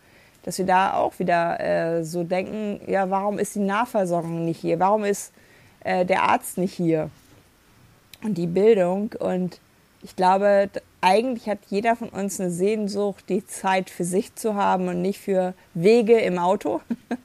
Dass 0.46 0.58
wir 0.58 0.64
da 0.64 0.94
auch 0.94 1.18
wieder 1.18 1.58
äh, 1.60 2.04
so 2.04 2.22
denken, 2.22 2.80
ja, 2.86 3.10
warum 3.10 3.40
ist 3.40 3.56
die 3.56 3.60
Nahversorgung 3.60 4.44
nicht 4.44 4.60
hier? 4.60 4.78
Warum 4.78 5.04
ist 5.04 5.32
äh, 5.80 6.06
der 6.06 6.22
Arzt 6.22 6.56
nicht 6.56 6.72
hier? 6.72 7.10
Und 8.22 8.38
die 8.38 8.46
Bildung. 8.46 9.10
Und 9.18 9.60
ich 10.02 10.14
glaube, 10.14 10.70
eigentlich 11.00 11.48
hat 11.48 11.58
jeder 11.66 11.96
von 11.96 12.10
uns 12.10 12.40
eine 12.40 12.52
Sehnsucht, 12.52 13.24
die 13.28 13.44
Zeit 13.44 13.90
für 13.90 14.04
sich 14.04 14.36
zu 14.36 14.54
haben 14.54 14.86
und 14.86 15.02
nicht 15.02 15.18
für 15.18 15.52
Wege 15.74 16.18
im 16.20 16.38
Auto. 16.38 16.80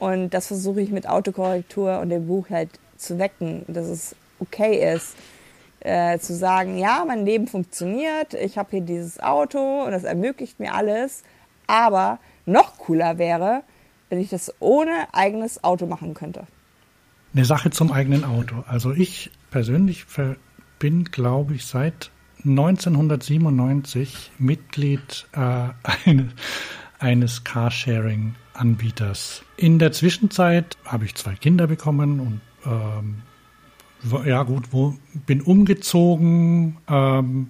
Und 0.00 0.30
das 0.30 0.48
versuche 0.48 0.80
ich 0.80 0.90
mit 0.90 1.08
Autokorrektur 1.08 2.00
und 2.00 2.10
dem 2.10 2.26
Buch 2.26 2.50
halt 2.50 2.68
zu 2.96 3.18
wecken, 3.20 3.64
dass 3.68 3.86
es 3.86 4.16
okay 4.40 4.92
ist, 4.92 5.14
äh, 5.80 6.18
zu 6.18 6.34
sagen, 6.34 6.78
ja, 6.78 7.04
mein 7.06 7.24
Leben 7.24 7.46
funktioniert, 7.46 8.34
ich 8.34 8.58
habe 8.58 8.70
hier 8.72 8.80
dieses 8.80 9.20
Auto 9.20 9.84
und 9.84 9.92
das 9.92 10.02
ermöglicht 10.02 10.58
mir 10.58 10.74
alles, 10.74 11.22
aber 11.68 12.18
noch 12.46 12.78
cooler 12.78 13.18
wäre, 13.18 13.62
wenn 14.08 14.20
ich 14.20 14.30
das 14.30 14.52
ohne 14.60 15.08
eigenes 15.12 15.64
Auto 15.64 15.86
machen 15.86 16.14
könnte. 16.14 16.46
Eine 17.34 17.44
Sache 17.44 17.70
zum 17.70 17.90
eigenen 17.90 18.24
Auto. 18.24 18.62
Also 18.66 18.92
ich 18.92 19.30
persönlich 19.50 20.06
bin, 20.78 21.04
glaube 21.04 21.54
ich, 21.54 21.66
seit 21.66 22.10
1997 22.44 24.32
Mitglied 24.38 25.26
äh, 25.32 25.38
eine, 26.04 26.28
eines 26.98 27.44
Carsharing-Anbieters. 27.44 29.42
In 29.56 29.78
der 29.78 29.92
Zwischenzeit 29.92 30.76
habe 30.84 31.06
ich 31.06 31.14
zwei 31.14 31.34
Kinder 31.34 31.66
bekommen 31.66 32.20
und 32.20 32.40
ähm, 32.66 33.22
ja 34.26 34.42
gut, 34.42 34.72
wo, 34.72 34.94
bin 35.26 35.40
umgezogen, 35.40 36.76
ähm, 36.88 37.48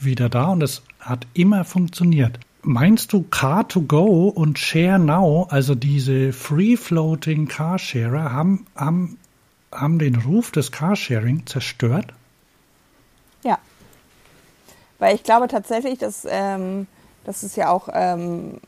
wieder 0.00 0.28
da 0.28 0.48
und 0.48 0.62
es 0.62 0.82
hat 1.00 1.26
immer 1.34 1.64
funktioniert. 1.64 2.38
Meinst 2.64 3.12
du 3.12 3.18
Car2Go 3.30 4.30
und 4.30 4.58
Share 4.58 4.98
Now, 4.98 5.46
also 5.50 5.74
diese 5.74 6.32
Free-Floating 6.32 7.46
Carsharer, 7.46 8.32
haben, 8.32 8.66
haben, 8.74 9.18
haben 9.70 9.98
den 9.98 10.16
Ruf 10.16 10.50
des 10.50 10.72
Carsharing 10.72 11.46
zerstört? 11.46 12.06
Ja. 13.42 13.58
Weil 14.98 15.14
ich 15.14 15.22
glaube 15.22 15.48
tatsächlich, 15.48 15.98
dass 15.98 16.26
ähm, 16.28 16.86
das 17.24 17.42
ist 17.42 17.56
ja 17.56 17.70
auch 17.70 17.88
ähm, 17.92 18.60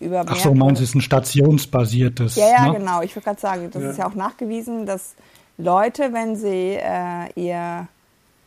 über 0.00 0.24
Ach 0.26 0.36
so, 0.36 0.54
meinst 0.54 0.80
du, 0.80 0.84
es 0.84 0.90
ist 0.90 0.94
ein 0.94 1.00
stationsbasiertes? 1.00 2.36
Ja, 2.36 2.50
ja, 2.50 2.66
ne? 2.66 2.78
genau. 2.78 3.02
Ich 3.02 3.14
würde 3.16 3.24
gerade 3.24 3.40
sagen, 3.40 3.70
das 3.70 3.82
ja. 3.82 3.90
ist 3.90 3.98
ja 3.98 4.08
auch 4.08 4.14
nachgewiesen, 4.14 4.86
dass 4.86 5.14
Leute, 5.56 6.12
wenn 6.12 6.36
sie 6.36 6.76
äh, 6.76 7.30
ihr 7.34 7.88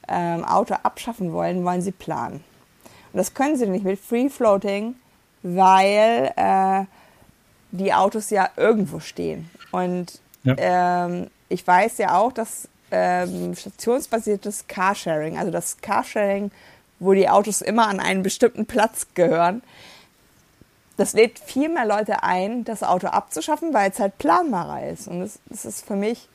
ähm, 0.08 0.46
Auto 0.46 0.76
abschaffen 0.76 1.34
wollen, 1.34 1.64
wollen 1.66 1.82
sie 1.82 1.92
planen. 1.92 2.44
Und 3.14 3.18
das 3.18 3.34
können 3.34 3.58
sie 3.58 3.68
nicht 3.68 3.86
mit 3.86 4.00
Free 4.00 4.30
Floating, 4.30 4.96
weil 5.44 6.32
äh, 6.36 6.86
die 7.72 7.94
Autos 7.94 8.30
ja 8.30 8.50
irgendwo 8.56 9.00
stehen. 9.00 9.50
Und 9.72 10.20
ja. 10.44 10.56
ähm, 10.58 11.28
ich 11.50 11.66
weiß 11.66 11.98
ja 11.98 12.18
auch, 12.18 12.32
dass 12.32 12.68
ähm, 12.92 13.56
stationsbasiertes 13.56 14.68
Carsharing, 14.68 15.38
also 15.38 15.52
das 15.52 15.78
Carsharing, 15.82 16.52
wo 17.00 17.14
die 17.14 17.30
Autos 17.30 17.62
immer 17.62 17.88
an 17.88 18.00
einen 18.00 18.24
bestimmten 18.24 18.66
Platz 18.66 19.08
gehören, 19.16 19.64
das 20.98 21.14
lädt 21.14 21.40
viel 21.40 21.70
mehr 21.70 21.86
Leute 21.86 22.22
ein, 22.24 22.64
das 22.64 22.84
Auto 22.84 23.08
abzuschaffen, 23.08 23.74
weil 23.74 23.90
es 23.90 24.00
halt 24.00 24.18
planbarer 24.18 24.88
ist. 24.88 25.08
Und 25.08 25.22
das, 25.22 25.40
das 25.48 25.66
ist 25.66 25.86
für 25.86 25.96
mich, 25.96 26.28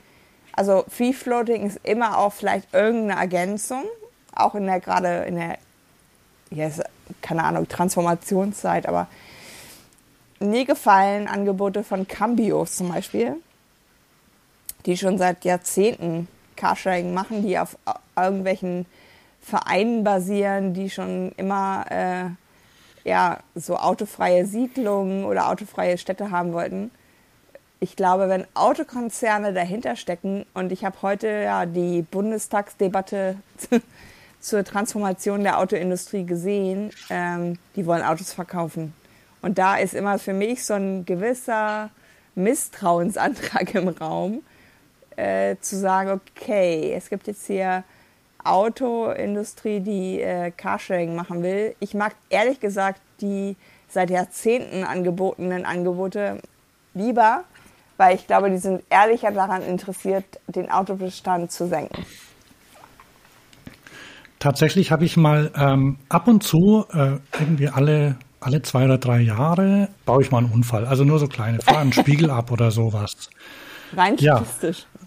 also 0.53 0.83
Free 0.89 1.13
Floating 1.13 1.67
ist 1.67 1.79
immer 1.83 2.17
auch 2.17 2.33
vielleicht 2.33 2.73
irgendeine 2.73 3.21
Ergänzung, 3.21 3.83
auch 4.35 4.55
in 4.55 4.65
der 4.65 4.79
gerade 4.79 5.23
in 5.23 5.35
der, 5.35 5.57
ja, 6.51 6.69
keine 7.21 7.43
Ahnung, 7.43 7.67
Transformationszeit, 7.67 8.87
aber 8.87 9.07
nie 10.39 10.65
gefallen 10.65 11.27
Angebote 11.27 11.83
von 11.83 12.07
Cambios 12.07 12.75
zum 12.75 12.89
Beispiel, 12.89 13.35
die 14.85 14.97
schon 14.97 15.17
seit 15.17 15.45
Jahrzehnten 15.45 16.27
Carsharing 16.55 17.13
machen, 17.13 17.43
die 17.45 17.57
auf 17.57 17.77
irgendwelchen 18.15 18.85
Vereinen 19.41 20.03
basieren, 20.03 20.73
die 20.73 20.89
schon 20.89 21.31
immer 21.37 21.85
äh, 21.89 22.29
ja, 23.07 23.39
so 23.55 23.77
autofreie 23.77 24.45
Siedlungen 24.45 25.23
oder 25.23 25.49
autofreie 25.49 25.97
Städte 25.97 26.31
haben 26.31 26.51
wollten. 26.51 26.91
Ich 27.79 27.95
glaube, 27.95 28.27
wenn 28.27 28.45
Autokonzerne 28.55 29.53
dahinter 29.53 29.95
stecken 29.95 30.45
und 30.53 30.71
ich 30.71 30.83
habe 30.83 30.97
heute 31.01 31.27
ja 31.27 31.65
die 31.65 32.01
Bundestagsdebatte 32.01 33.37
zur 34.39 34.63
Transformation 34.63 35.43
der 35.43 35.59
Autoindustrie 35.59 36.25
gesehen, 36.25 36.91
ähm, 37.09 37.57
die 37.75 37.85
wollen 37.85 38.03
Autos 38.03 38.33
verkaufen. 38.33 38.93
Und 39.41 39.57
da 39.57 39.77
ist 39.77 39.93
immer 39.93 40.19
für 40.19 40.33
mich 40.33 40.65
so 40.65 40.73
ein 40.73 41.05
gewisser 41.05 41.89
Misstrauensantrag 42.35 43.73
im 43.75 43.89
Raum, 43.89 44.41
äh, 45.15 45.55
zu 45.61 45.77
sagen, 45.77 46.11
okay, 46.11 46.93
es 46.95 47.09
gibt 47.09 47.27
jetzt 47.27 47.47
hier 47.47 47.83
Autoindustrie, 48.43 49.79
die 49.79 50.21
äh, 50.21 50.51
Carsharing 50.51 51.15
machen 51.15 51.43
will. 51.43 51.75
Ich 51.79 51.93
mag 51.93 52.15
ehrlich 52.29 52.59
gesagt 52.59 53.01
die 53.19 53.55
seit 53.89 54.09
Jahrzehnten 54.09 54.83
angebotenen 54.83 55.65
Angebote 55.65 56.39
lieber, 56.93 57.43
weil 57.97 58.15
ich 58.15 58.27
glaube, 58.27 58.49
die 58.51 58.57
sind 58.57 58.83
ehrlicher 58.89 59.31
daran 59.31 59.63
interessiert, 59.63 60.25
den 60.47 60.69
Autobestand 60.69 61.51
zu 61.51 61.67
senken. 61.67 62.05
Tatsächlich 64.39 64.91
habe 64.91 65.05
ich 65.05 65.17
mal 65.17 65.51
ähm, 65.55 65.97
ab 66.09 66.27
und 66.27 66.43
zu 66.43 66.85
äh, 66.93 67.17
irgendwie 67.39 67.69
alle 67.69 68.15
alle 68.39 68.61
zwei 68.61 68.85
oder 68.85 68.97
drei 68.97 69.19
Jahre 69.21 69.89
baue 70.05 70.21
ich 70.21 70.31
mal 70.31 70.39
einen 70.39 70.51
Unfall. 70.51 70.85
Also 70.85 71.03
nur 71.03 71.19
so 71.19 71.27
kleine, 71.27 71.59
fahre 71.59 71.79
einen 71.79 71.93
Spiegel 71.93 72.29
ab 72.29 72.51
oder 72.51 72.71
sowas. 72.71 73.29
Rein 73.95 74.17
statistisch. 74.17 74.85
Ja. 74.93 74.97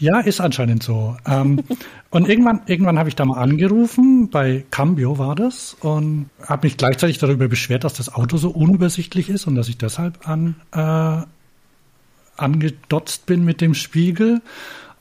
Ja, 0.00 0.20
ist 0.20 0.40
anscheinend 0.40 0.84
so. 0.84 1.16
Ähm, 1.26 1.64
und 2.10 2.28
irgendwann, 2.28 2.60
irgendwann 2.66 3.00
habe 3.00 3.08
ich 3.08 3.16
da 3.16 3.24
mal 3.24 3.38
angerufen, 3.38 4.30
bei 4.30 4.64
Cambio 4.70 5.18
war 5.18 5.34
das, 5.34 5.74
und 5.80 6.30
habe 6.46 6.68
mich 6.68 6.76
gleichzeitig 6.76 7.18
darüber 7.18 7.48
beschwert, 7.48 7.82
dass 7.82 7.94
das 7.94 8.14
Auto 8.14 8.36
so 8.36 8.50
unübersichtlich 8.50 9.28
ist 9.28 9.48
und 9.48 9.56
dass 9.56 9.68
ich 9.68 9.76
deshalb 9.76 10.28
an, 10.28 10.54
äh, 10.72 11.22
angedotzt 12.36 13.26
bin 13.26 13.44
mit 13.44 13.60
dem 13.60 13.74
Spiegel. 13.74 14.40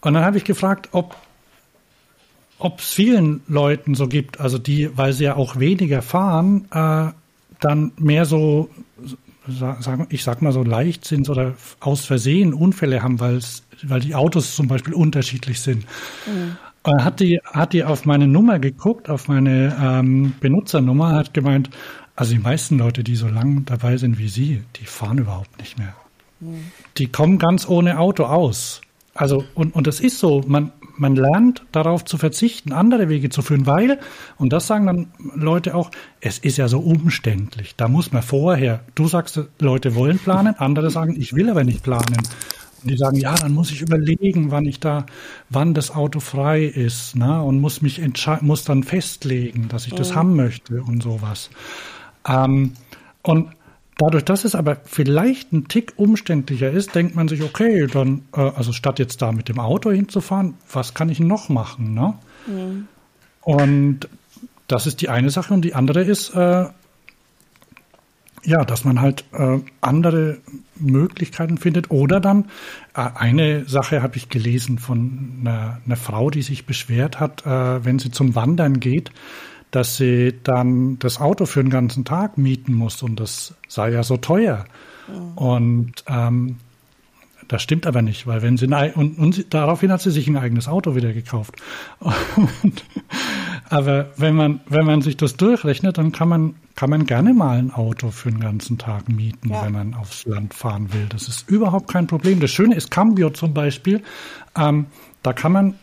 Und 0.02 0.16
dann 0.16 0.24
habe 0.24 0.38
ich 0.38 0.46
gefragt, 0.46 0.90
ob 0.94 1.16
ob 2.60 2.80
es 2.80 2.94
vielen 2.94 3.42
Leuten 3.48 3.96
so 3.96 4.08
gibt, 4.08 4.40
also 4.40 4.58
die, 4.58 4.90
weil 4.98 5.14
sie 5.14 5.26
ja 5.26 5.36
auch 5.36 5.60
weniger 5.60 6.02
fahren, 6.02 6.68
äh, 6.72 7.12
dann 7.60 7.92
mehr 7.98 8.26
so 8.26 8.70
sagen, 9.48 10.08
ich 10.10 10.24
sag 10.24 10.42
mal 10.42 10.52
so 10.52 10.64
leicht 10.64 11.06
sind 11.06 11.30
oder 11.30 11.54
aus 11.80 12.06
Versehen 12.06 12.54
Unfälle 12.54 13.02
haben, 13.02 13.20
weil 13.20 14.00
die 14.02 14.16
Autos 14.16 14.56
zum 14.56 14.68
Beispiel 14.68 14.94
unterschiedlich 14.94 15.62
sind. 15.62 15.86
Mhm. 16.26 16.58
Hat 16.86 17.20
die, 17.20 17.42
hat 17.44 17.74
die 17.74 17.84
auf 17.84 18.06
meine 18.06 18.28
Nummer 18.28 18.60
geguckt, 18.60 19.10
auf 19.10 19.28
meine 19.28 19.76
ähm, 19.82 20.34
Benutzernummer, 20.40 21.16
hat 21.16 21.34
gemeint, 21.34 21.70
also 22.16 22.34
die 22.34 22.40
meisten 22.40 22.78
Leute, 22.78 23.04
die 23.04 23.16
so 23.16 23.28
lang 23.28 23.66
dabei 23.66 23.98
sind 23.98 24.18
wie 24.18 24.30
Sie, 24.30 24.64
die 24.78 24.86
fahren 24.86 25.18
überhaupt 25.18 25.58
nicht 25.60 25.78
mehr. 25.78 25.94
Mhm. 26.40 26.72
Die 26.98 27.08
kommen 27.08 27.40
ganz 27.40 27.68
ohne 27.68 28.00
Auto 28.00 28.24
aus. 28.24 28.82
Also, 29.14 29.44
und, 29.54 29.76
und 29.76 29.88
das 29.88 30.00
ist 30.00 30.20
so, 30.20 30.44
man, 30.48 30.72
man 30.98 31.16
lernt 31.16 31.64
darauf 31.72 32.06
zu 32.06 32.18
verzichten, 32.18 32.74
andere 32.74 33.10
Wege 33.10 33.30
zu 33.30 33.42
führen, 33.42 33.66
weil, 33.66 34.00
und 34.38 34.54
das 34.54 34.68
sagen 34.68 34.88
dann 34.88 35.08
Leute 35.36 35.76
auch, 35.76 35.92
es 36.22 36.40
ist 36.40 36.58
ja 36.58 36.68
so 36.68 36.80
umständlich. 36.80 37.76
Da 37.76 37.88
muss 37.88 38.12
man 38.12 38.24
vorher, 38.24 38.82
du 38.96 39.08
sagst, 39.08 39.40
Leute 39.60 39.96
wollen 39.96 40.20
planen, 40.20 40.56
andere 40.58 40.90
sagen, 40.90 41.16
ich 41.20 41.34
will 41.34 41.50
aber 41.50 41.64
nicht 41.64 41.84
planen. 41.84 42.18
Und 42.84 42.92
die 42.92 42.98
sagen, 42.98 43.18
ja, 43.18 43.36
dann 43.36 43.54
muss 43.54 43.72
ich 43.72 43.82
überlegen, 43.82 44.52
wann 44.52 44.66
ich 44.66 44.80
da, 44.80 45.06
wann 45.50 45.74
das 45.74 45.92
Auto 45.92 46.20
frei 46.20 46.64
ist, 46.64 47.16
ne, 47.16 47.42
und 47.42 47.60
muss 47.60 47.82
mich 47.82 48.00
entscheiden, 48.00 48.48
muss 48.48 48.64
dann 48.64 48.84
festlegen, 48.84 49.68
dass 49.68 49.88
ich 49.88 49.94
das 49.94 50.12
mhm. 50.12 50.16
haben 50.16 50.36
möchte 50.36 50.82
und 50.84 51.02
sowas. 51.02 51.50
Ähm, 52.28 52.74
und 53.24 53.50
Dadurch, 53.98 54.26
dass 54.26 54.46
es 54.46 54.54
aber 54.54 54.78
vielleicht 54.84 55.52
ein 55.54 55.68
Tick 55.68 55.94
umständlicher 55.96 56.70
ist, 56.70 56.94
denkt 56.94 57.16
man 57.16 57.28
sich, 57.28 57.42
okay, 57.42 57.88
dann, 57.88 58.24
äh, 58.36 58.42
also 58.42 58.72
statt 58.72 59.00
jetzt 59.00 59.22
da 59.22 59.32
mit 59.32 59.50
dem 59.50 59.60
Auto 59.60 59.92
hinzufahren, 59.92 60.54
was 60.72 60.94
kann 60.94 61.10
ich 61.10 61.20
noch 61.20 61.50
machen? 61.50 61.94
Ne? 61.96 62.14
Mhm. 62.46 62.88
Und 63.42 64.08
das 64.68 64.86
ist 64.86 65.02
die 65.02 65.10
eine 65.10 65.32
Sache. 65.32 65.54
Und 65.54 65.64
die 65.64 65.74
andere 65.74 66.04
ist, 66.04 66.30
äh, 66.36 66.66
ja, 68.44 68.64
dass 68.64 68.86
man 68.86 69.02
halt 69.02 69.26
äh, 69.34 69.60
andere 69.82 70.38
Möglichkeiten 70.76 71.58
findet. 71.58 71.90
Oder 71.90 72.20
dann, 72.20 72.46
äh, 72.96 73.02
eine 73.16 73.66
Sache 73.66 74.02
habe 74.02 74.18
ich 74.18 74.30
gelesen 74.30 74.78
von 74.78 75.40
einer, 75.42 75.82
einer, 75.86 75.96
Frau, 75.96 76.30
die 76.30 76.44
sich 76.44 76.66
beschwert 76.66 77.20
hat, 77.20 77.46
äh, 77.46 77.84
wenn 77.84 78.00
sie 78.00 78.12
zum 78.12 78.36
Wandern 78.36 78.80
geht, 78.80 79.12
dass 79.72 79.98
sie 79.98 80.34
dann 80.44 80.98
das 81.00 81.20
Auto 81.20 81.46
für 81.46 81.62
den 81.62 81.70
ganzen 81.70 82.06
Tag 82.06 82.38
mieten 82.38 82.74
muss 82.74 83.04
und 83.04 83.20
das 83.20 83.56
sei 83.68 83.92
ja 83.92 84.04
so 84.04 84.18
teuer. 84.18 84.66
Mhm. 85.08 85.38
Und 85.38 86.04
ähm, 86.08 86.58
das 87.48 87.62
stimmt 87.62 87.88
aber 87.88 88.02
nicht, 88.02 88.28
weil 88.28 88.42
wenn 88.42 88.58
sie 88.58 88.72
ein, 88.72 88.94
und, 88.94 89.18
und 89.18 89.54
daraufhin 89.54 89.92
hat 89.92 90.02
sie 90.02 90.12
sich 90.12 90.28
ein 90.28 90.38
eigenes 90.38 90.68
Auto 90.68 90.96
wieder 90.96 91.14
gekauft. 91.14 91.56
Und, 92.02 92.84
aber 93.70 94.08
wenn 94.18 94.36
man 94.36 94.62
wenn 94.68 94.86
man 94.86 95.02
sich 95.02 95.18
das 95.18 95.38
durchrechnet, 95.38 95.98
dann 95.98 96.12
kann 96.12 96.30
man 96.30 96.56
kann 96.76 96.90
man 96.90 97.06
gerne 97.06 97.34
mal 97.34 97.58
ein 97.58 97.72
Auto 97.72 98.12
für 98.12 98.30
den 98.30 98.40
ganzen 98.40 98.78
Tag 98.78 99.10
mieten, 99.10 99.50
ja. 99.50 99.66
wenn 99.66 99.74
man 99.74 99.94
aufs 99.94 100.26
Land 100.26 100.54
fahren 100.54 100.94
will. 100.94 101.06
Das 101.10 101.28
ist 101.28 101.50
überhaupt 101.50 101.92
kein 101.92 102.08
Problem. 102.08 102.40
Das 102.40 102.52
Schöne 102.52 102.76
ist 102.76 102.92
Cambio 102.92 103.30
zum 103.30 103.54
Beispiel. 103.54 104.04
Ähm, 104.58 104.88
da 105.24 105.34
kann 105.34 105.52
man, 105.52 105.76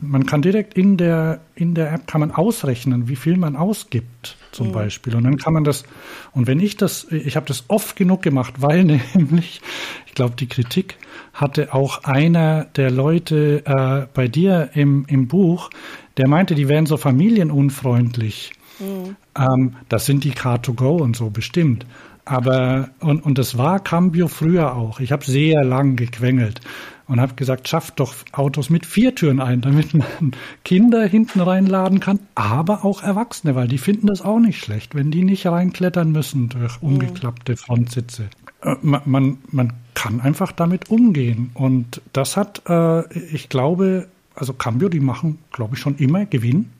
man 0.00 0.26
kann 0.26 0.42
direkt 0.42 0.74
in 0.74 0.96
der, 0.96 1.40
in 1.54 1.74
der 1.74 1.92
App 1.92 2.06
kann 2.06 2.20
man 2.20 2.30
ausrechnen, 2.30 3.08
wie 3.08 3.16
viel 3.16 3.36
man 3.36 3.56
ausgibt 3.56 4.36
zum 4.52 4.68
mhm. 4.68 4.72
Beispiel. 4.72 5.14
Und 5.16 5.24
dann 5.24 5.36
kann 5.36 5.52
man 5.52 5.64
das, 5.64 5.84
und 6.32 6.46
wenn 6.46 6.60
ich 6.60 6.76
das, 6.76 7.06
ich 7.10 7.36
habe 7.36 7.46
das 7.46 7.64
oft 7.68 7.96
genug 7.96 8.22
gemacht, 8.22 8.54
weil 8.58 8.84
nämlich, 8.84 9.60
ich 10.06 10.14
glaube, 10.14 10.34
die 10.36 10.48
Kritik 10.48 10.96
hatte 11.32 11.72
auch 11.72 12.04
einer 12.04 12.64
der 12.64 12.90
Leute 12.90 13.62
äh, 13.64 14.06
bei 14.12 14.28
dir 14.28 14.70
im, 14.74 15.04
im 15.08 15.28
Buch, 15.28 15.70
der 16.16 16.28
meinte, 16.28 16.54
die 16.54 16.68
wären 16.68 16.86
so 16.86 16.96
familienunfreundlich. 16.96 18.52
Mhm. 18.80 19.16
Ähm, 19.36 19.76
das 19.88 20.06
sind 20.06 20.24
die 20.24 20.32
Car2Go 20.32 21.00
und 21.00 21.16
so 21.16 21.30
bestimmt. 21.30 21.86
Aber, 22.24 22.90
und, 23.00 23.24
und 23.24 23.38
das 23.38 23.56
war 23.56 23.80
Cambio 23.80 24.28
früher 24.28 24.76
auch. 24.76 25.00
Ich 25.00 25.12
habe 25.12 25.24
sehr 25.24 25.64
lang 25.64 25.96
gequengelt 25.96 26.60
und 27.08 27.20
habe 27.20 27.34
gesagt, 27.34 27.68
schafft 27.68 28.00
doch 28.00 28.14
Autos 28.32 28.70
mit 28.70 28.86
vier 28.86 29.14
Türen 29.14 29.40
ein, 29.40 29.60
damit 29.60 29.94
man 29.94 30.32
Kinder 30.64 31.04
hinten 31.06 31.40
reinladen 31.40 32.00
kann, 32.00 32.20
aber 32.34 32.84
auch 32.84 33.02
Erwachsene, 33.02 33.54
weil 33.54 33.68
die 33.68 33.78
finden 33.78 34.06
das 34.06 34.22
auch 34.22 34.38
nicht 34.38 34.62
schlecht, 34.62 34.94
wenn 34.94 35.10
die 35.10 35.24
nicht 35.24 35.46
reinklettern 35.46 36.12
müssen 36.12 36.48
durch 36.50 36.80
umgeklappte 36.82 37.56
Frontsitze. 37.56 38.28
Äh, 38.62 38.76
man, 38.82 39.02
man, 39.04 39.38
man 39.50 39.72
kann 39.94 40.20
einfach 40.20 40.52
damit 40.52 40.90
umgehen. 40.90 41.50
Und 41.54 42.02
das 42.12 42.36
hat, 42.36 42.62
äh, 42.68 43.12
ich 43.14 43.48
glaube, 43.48 44.08
also 44.34 44.52
Cambio, 44.52 44.88
die 44.88 45.00
machen, 45.00 45.38
glaube 45.50 45.74
ich, 45.74 45.80
schon 45.80 45.96
immer 45.96 46.26
Gewinn 46.26 46.70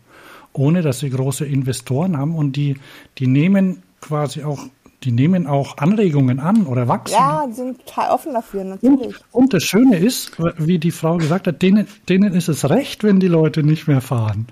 ohne 0.53 0.83
dass 0.83 0.99
sie 1.01 1.11
große 1.11 1.47
Investoren 1.47 2.17
haben 2.17 2.35
und 2.35 2.57
die, 2.57 2.77
die 3.19 3.27
nehmen 3.27 3.83
quasi 4.01 4.43
auch 4.43 4.67
die 5.05 5.13
nehmen 5.13 5.47
auch 5.47 5.79
Anregungen 5.79 6.41
an 6.41 6.67
oder 6.67 6.89
wachsen. 6.89 7.15
Ja, 7.15 7.47
die 7.47 7.53
sind 7.53 7.87
total 7.87 8.11
offen 8.11 8.35
dafür, 8.35 8.65
natürlich. 8.65 9.17
Und, 9.31 9.45
und, 9.45 9.55
das 9.55 9.63
Schöne 9.63 9.97
ist, 9.97 10.33
wie 10.59 10.79
die 10.79 10.91
Frau 10.91 11.19
gesagt 11.19 11.47
hat, 11.47 11.63
denen, 11.63 11.87
denen 12.09 12.35
ist 12.35 12.49
es 12.49 12.69
recht, 12.69 13.05
wenn 13.05 13.21
die 13.21 13.29
Leute 13.29 13.63
nicht 13.63 13.87
mehr 13.87 14.01
fahren. 14.01 14.49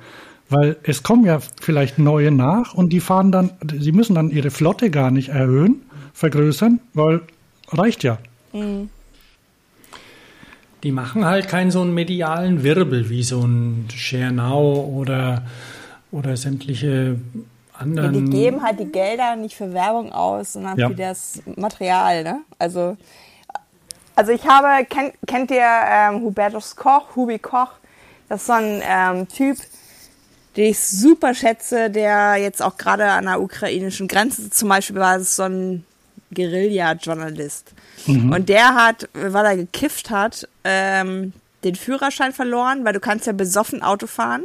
Weil 0.48 0.76
es 0.84 1.02
kommen 1.02 1.24
ja 1.24 1.40
vielleicht 1.60 1.98
neue 1.98 2.30
nach 2.30 2.74
und 2.74 2.92
die 2.92 3.00
fahren 3.00 3.32
dann, 3.32 3.50
sie 3.76 3.90
müssen 3.90 4.14
dann 4.14 4.30
ihre 4.30 4.50
Flotte 4.50 4.90
gar 4.90 5.10
nicht 5.10 5.30
erhöhen, 5.30 5.82
vergrößern, 6.12 6.78
weil 6.94 7.22
reicht 7.70 8.04
ja. 8.04 8.18
Mhm. 8.52 8.88
Die 10.84 10.92
machen 10.92 11.24
halt 11.24 11.48
keinen 11.48 11.72
so 11.72 11.80
einen 11.80 11.94
medialen 11.94 12.62
Wirbel 12.62 13.10
wie 13.10 13.24
so 13.24 13.40
ein 13.40 13.88
Share 13.92 14.30
Now 14.30 14.88
oder 14.94 15.42
oder 16.12 16.36
sämtliche 16.36 17.18
anderen. 17.78 18.14
Ja, 18.14 18.20
die 18.20 18.30
geben 18.30 18.62
halt 18.62 18.80
die 18.80 18.86
Gelder 18.86 19.36
nicht 19.36 19.56
für 19.56 19.72
Werbung 19.72 20.12
aus, 20.12 20.54
sondern 20.54 20.78
ja. 20.78 20.88
für 20.88 20.94
das 20.94 21.42
Material. 21.56 22.24
Ne? 22.24 22.40
Also, 22.58 22.96
also 24.14 24.32
ich 24.32 24.46
habe, 24.46 24.84
kennt, 24.86 25.14
kennt 25.26 25.50
ihr 25.50 25.68
ähm, 25.88 26.22
Hubertus 26.22 26.76
Koch, 26.76 27.14
Hubi 27.16 27.38
Koch? 27.38 27.72
Das 28.28 28.40
ist 28.40 28.46
so 28.46 28.54
ein 28.54 28.82
ähm, 28.82 29.28
Typ, 29.28 29.58
den 30.56 30.70
ich 30.70 30.80
super 30.80 31.34
schätze, 31.34 31.90
der 31.90 32.36
jetzt 32.36 32.62
auch 32.62 32.76
gerade 32.76 33.10
an 33.10 33.26
der 33.26 33.40
ukrainischen 33.40 34.08
Grenze 34.08 34.50
zum 34.50 34.68
Beispiel 34.68 34.96
war, 34.96 35.18
das 35.18 35.28
ist 35.28 35.36
so 35.36 35.44
ein 35.44 35.84
Guerilla-Journalist. 36.34 37.72
Mhm. 38.06 38.32
Und 38.32 38.48
der 38.48 38.74
hat, 38.74 39.08
weil 39.12 39.44
er 39.44 39.56
gekifft 39.56 40.10
hat, 40.10 40.48
ähm, 40.64 41.32
den 41.64 41.74
Führerschein 41.74 42.32
verloren, 42.32 42.84
weil 42.84 42.92
du 42.92 43.00
kannst 43.00 43.26
ja 43.26 43.32
besoffen 43.32 43.82
Auto 43.82 44.06
fahren. 44.06 44.44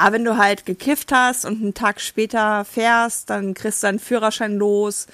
Aber 0.00 0.14
wenn 0.14 0.24
du 0.24 0.38
halt 0.38 0.64
gekifft 0.64 1.12
hast 1.12 1.44
und 1.44 1.60
einen 1.60 1.74
Tag 1.74 2.00
später 2.00 2.64
fährst, 2.64 3.28
dann 3.28 3.52
kriegst 3.52 3.82
du 3.82 3.86
deinen 3.86 3.98
Führerschein 3.98 4.56
los, 4.56 5.06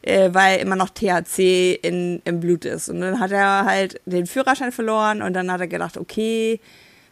äh, 0.00 0.30
weil 0.32 0.60
immer 0.60 0.76
noch 0.76 0.88
THC 0.88 1.74
in, 1.74 2.22
im 2.24 2.40
Blut 2.40 2.64
ist. 2.64 2.88
Und 2.88 3.02
dann 3.02 3.20
hat 3.20 3.32
er 3.32 3.66
halt 3.66 4.00
den 4.06 4.26
Führerschein 4.26 4.72
verloren 4.72 5.20
und 5.20 5.34
dann 5.34 5.52
hat 5.52 5.60
er 5.60 5.66
gedacht, 5.66 5.98
okay, 5.98 6.58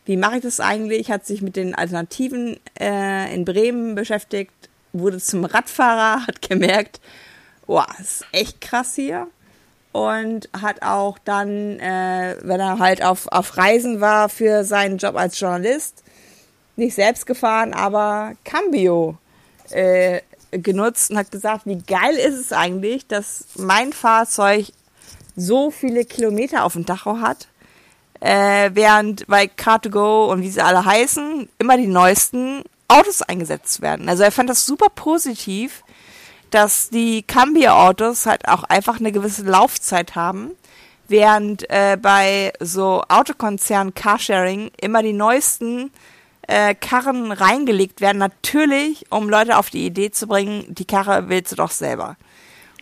wie 0.06 0.16
mache 0.16 0.36
ich 0.36 0.42
das 0.42 0.58
eigentlich? 0.58 1.10
Hat 1.10 1.26
sich 1.26 1.42
mit 1.42 1.56
den 1.56 1.74
Alternativen 1.74 2.58
äh, 2.80 3.34
in 3.34 3.44
Bremen 3.44 3.94
beschäftigt, 3.94 4.52
wurde 4.94 5.18
zum 5.18 5.44
Radfahrer, 5.44 6.26
hat 6.26 6.40
gemerkt, 6.40 6.98
boah, 7.66 7.86
ist 8.00 8.24
echt 8.32 8.62
krass 8.62 8.94
hier. 8.94 9.28
Und 9.92 10.48
hat 10.58 10.80
auch 10.80 11.18
dann, 11.18 11.78
äh, 11.78 12.36
wenn 12.42 12.60
er 12.60 12.78
halt 12.78 13.02
auf, 13.02 13.26
auf 13.28 13.58
Reisen 13.58 14.00
war 14.00 14.30
für 14.30 14.64
seinen 14.64 14.96
Job 14.96 15.16
als 15.16 15.38
Journalist, 15.38 16.04
nicht 16.78 16.94
selbst 16.94 17.26
gefahren, 17.26 17.74
aber 17.74 18.34
Cambio 18.44 19.18
äh, 19.70 20.20
genutzt 20.50 21.10
und 21.10 21.18
hat 21.18 21.30
gesagt, 21.30 21.66
wie 21.66 21.78
geil 21.78 22.14
ist 22.14 22.38
es 22.38 22.52
eigentlich, 22.52 23.06
dass 23.06 23.44
mein 23.56 23.92
Fahrzeug 23.92 24.66
so 25.36 25.70
viele 25.70 26.04
Kilometer 26.04 26.64
auf 26.64 26.72
dem 26.72 26.86
Tacho 26.86 27.20
hat, 27.20 27.48
äh, 28.20 28.70
während 28.74 29.26
bei 29.26 29.44
Car2Go 29.44 30.30
und 30.30 30.42
wie 30.42 30.50
sie 30.50 30.62
alle 30.62 30.84
heißen, 30.84 31.48
immer 31.58 31.76
die 31.76 31.86
neuesten 31.86 32.62
Autos 32.88 33.22
eingesetzt 33.22 33.82
werden. 33.82 34.08
Also 34.08 34.22
er 34.22 34.32
fand 34.32 34.48
das 34.48 34.64
super 34.64 34.88
positiv, 34.88 35.84
dass 36.50 36.88
die 36.88 37.22
Cambio-Autos 37.22 38.26
halt 38.26 38.48
auch 38.48 38.64
einfach 38.64 38.98
eine 38.98 39.12
gewisse 39.12 39.42
Laufzeit 39.42 40.14
haben, 40.14 40.52
während 41.06 41.68
äh, 41.70 41.98
bei 42.00 42.52
so 42.60 43.02
Autokonzernen 43.08 43.94
Carsharing 43.94 44.70
immer 44.80 45.02
die 45.02 45.12
neuesten 45.12 45.90
äh, 46.48 46.74
Karren 46.74 47.30
reingelegt 47.30 48.00
werden, 48.00 48.18
natürlich, 48.18 49.06
um 49.10 49.28
Leute 49.28 49.58
auf 49.58 49.70
die 49.70 49.86
Idee 49.86 50.10
zu 50.10 50.26
bringen, 50.26 50.64
die 50.68 50.86
Karre 50.86 51.28
willst 51.28 51.52
du 51.52 51.56
doch 51.56 51.70
selber. 51.70 52.16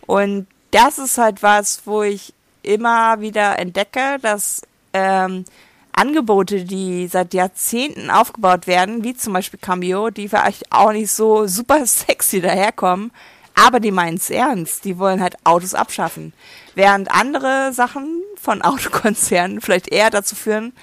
Und 0.07 0.47
das 0.71 0.97
ist 0.97 1.17
halt 1.17 1.43
was, 1.43 1.81
wo 1.85 2.01
ich 2.01 2.33
immer 2.63 3.19
wieder 3.19 3.59
entdecke, 3.59 4.17
dass 4.21 4.61
ähm, 4.93 5.45
Angebote, 5.91 6.63
die 6.63 7.07
seit 7.07 7.33
Jahrzehnten 7.33 8.09
aufgebaut 8.09 8.67
werden, 8.67 9.03
wie 9.03 9.15
zum 9.15 9.33
Beispiel 9.33 9.59
Cambio, 9.59 10.11
die 10.11 10.29
vielleicht 10.29 10.71
auch 10.71 10.93
nicht 10.93 11.11
so 11.11 11.45
super 11.45 11.85
sexy 11.85 12.39
daherkommen, 12.39 13.11
aber 13.53 13.81
die 13.81 13.91
meinen 13.91 14.17
es 14.17 14.29
ernst. 14.29 14.85
Die 14.85 14.97
wollen 14.97 15.21
halt 15.21 15.35
Autos 15.43 15.73
abschaffen. 15.73 16.33
Während 16.73 17.11
andere 17.11 17.73
Sachen 17.73 18.23
von 18.41 18.61
Autokonzernen 18.63 19.59
vielleicht 19.59 19.89
eher 19.89 20.09
dazu 20.09 20.35
führen, 20.35 20.73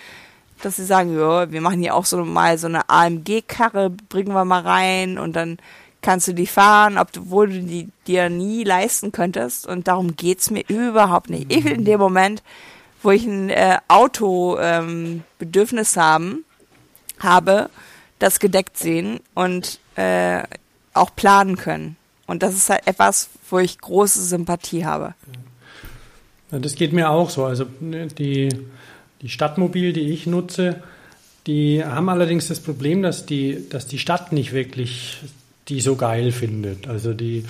dass 0.65 0.77
sie 0.77 0.85
sagen, 0.85 1.19
ja, 1.19 1.51
wir 1.51 1.61
machen 1.61 1.81
hier 1.81 1.95
auch 1.95 2.05
so 2.05 2.25
mal 2.25 2.59
so 2.59 2.67
eine 2.67 2.89
AMG-Karre, 2.89 3.91
bringen 3.91 4.33
wir 4.33 4.45
mal 4.45 4.63
rein 4.63 5.19
und 5.19 5.35
dann 5.35 5.59
kannst 6.03 6.29
du 6.29 6.35
die 6.35 6.47
fahren, 6.47 6.99
obwohl 6.99 7.49
du 7.49 7.63
die 7.63 7.89
dir 8.07 8.29
nie 8.29 8.65
leisten 8.65 9.11
könntest. 9.11 9.67
Und 9.67 9.89
darum 9.89 10.17
geht's 10.17 10.51
mir 10.51 10.65
überhaupt 10.69 11.31
nicht. 11.31 11.53
Ich 11.53 11.65
will 11.65 11.73
in 11.73 11.85
dem 11.85 11.99
Moment, 11.99 12.43
wo 13.03 13.11
ich 13.11 13.25
ein 13.25 13.51
äh, 13.51 13.79
Auto-Bedürfnis 13.89 15.97
ähm, 15.97 16.03
haben, 16.03 16.45
habe, 17.21 17.71
das 18.19 18.39
gedeckt 18.39 18.79
sehen 18.79 19.21
und 19.35 19.81
äh, 19.97 20.43
auch 20.93 21.15
planen 21.17 21.57
können. 21.57 21.97
Und 22.27 22.43
das 22.43 22.55
ist 22.55 22.71
halt 22.71 22.87
etwas, 22.87 23.29
wo 23.51 23.59
ich 23.59 23.79
große 23.79 24.23
Sympathie 24.23 24.85
habe. 24.85 25.15
Ja, 26.51 26.59
das 26.59 26.75
geht 26.75 26.93
mir 26.93 27.11
auch 27.11 27.31
so. 27.31 27.45
Also 27.45 27.67
ne, 27.81 28.07
die 28.07 28.49
die 29.25 29.31
Stadtmobil, 29.31 29.95
die 29.95 30.13
ich 30.13 30.27
nutze, 30.27 30.83
die 31.47 31.83
haben 31.83 32.11
allerdings 32.11 32.49
das 32.49 32.61
Problem, 32.61 33.03
dass 33.03 33.25
die, 33.25 33.67
dass 33.71 33.87
die 33.87 33.99
Stadt 33.99 34.33
nicht 34.33 34.53
wirklich 34.53 35.17
die 35.69 35.81
so 35.81 35.97
geil 35.97 36.31
findet. 36.31 36.89
Also 36.89 37.15
die, 37.15 37.45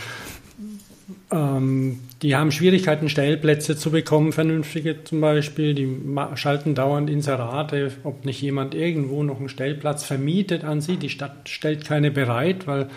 ähm, 1.32 1.98
die 2.22 2.36
haben 2.36 2.52
Schwierigkeiten, 2.52 3.08
Stellplätze 3.08 3.76
zu 3.76 3.90
bekommen, 3.90 4.32
vernünftige 4.32 5.02
zum 5.02 5.20
Beispiel. 5.20 5.74
Die 5.74 5.88
schalten 6.36 6.76
dauernd 6.76 7.10
Inserate, 7.10 7.90
ob 8.04 8.24
nicht 8.24 8.40
jemand 8.40 8.76
irgendwo 8.76 9.24
noch 9.24 9.40
einen 9.40 9.48
Stellplatz 9.48 10.04
vermietet 10.04 10.62
an 10.62 10.80
sie. 10.80 10.96
Die 10.96 11.10
Stadt 11.10 11.48
stellt 11.48 11.84
keine 11.84 12.12
bereit, 12.12 12.68
weil 12.68 12.88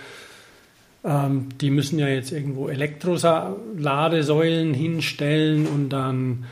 ähm, 1.03 1.47
die 1.61 1.71
müssen 1.71 1.97
ja 1.97 2.09
jetzt 2.09 2.31
irgendwo 2.31 2.69
Elektroladesäulen 2.69 4.75
hinstellen 4.75 5.65
und 5.65 5.89
dann 5.89 6.45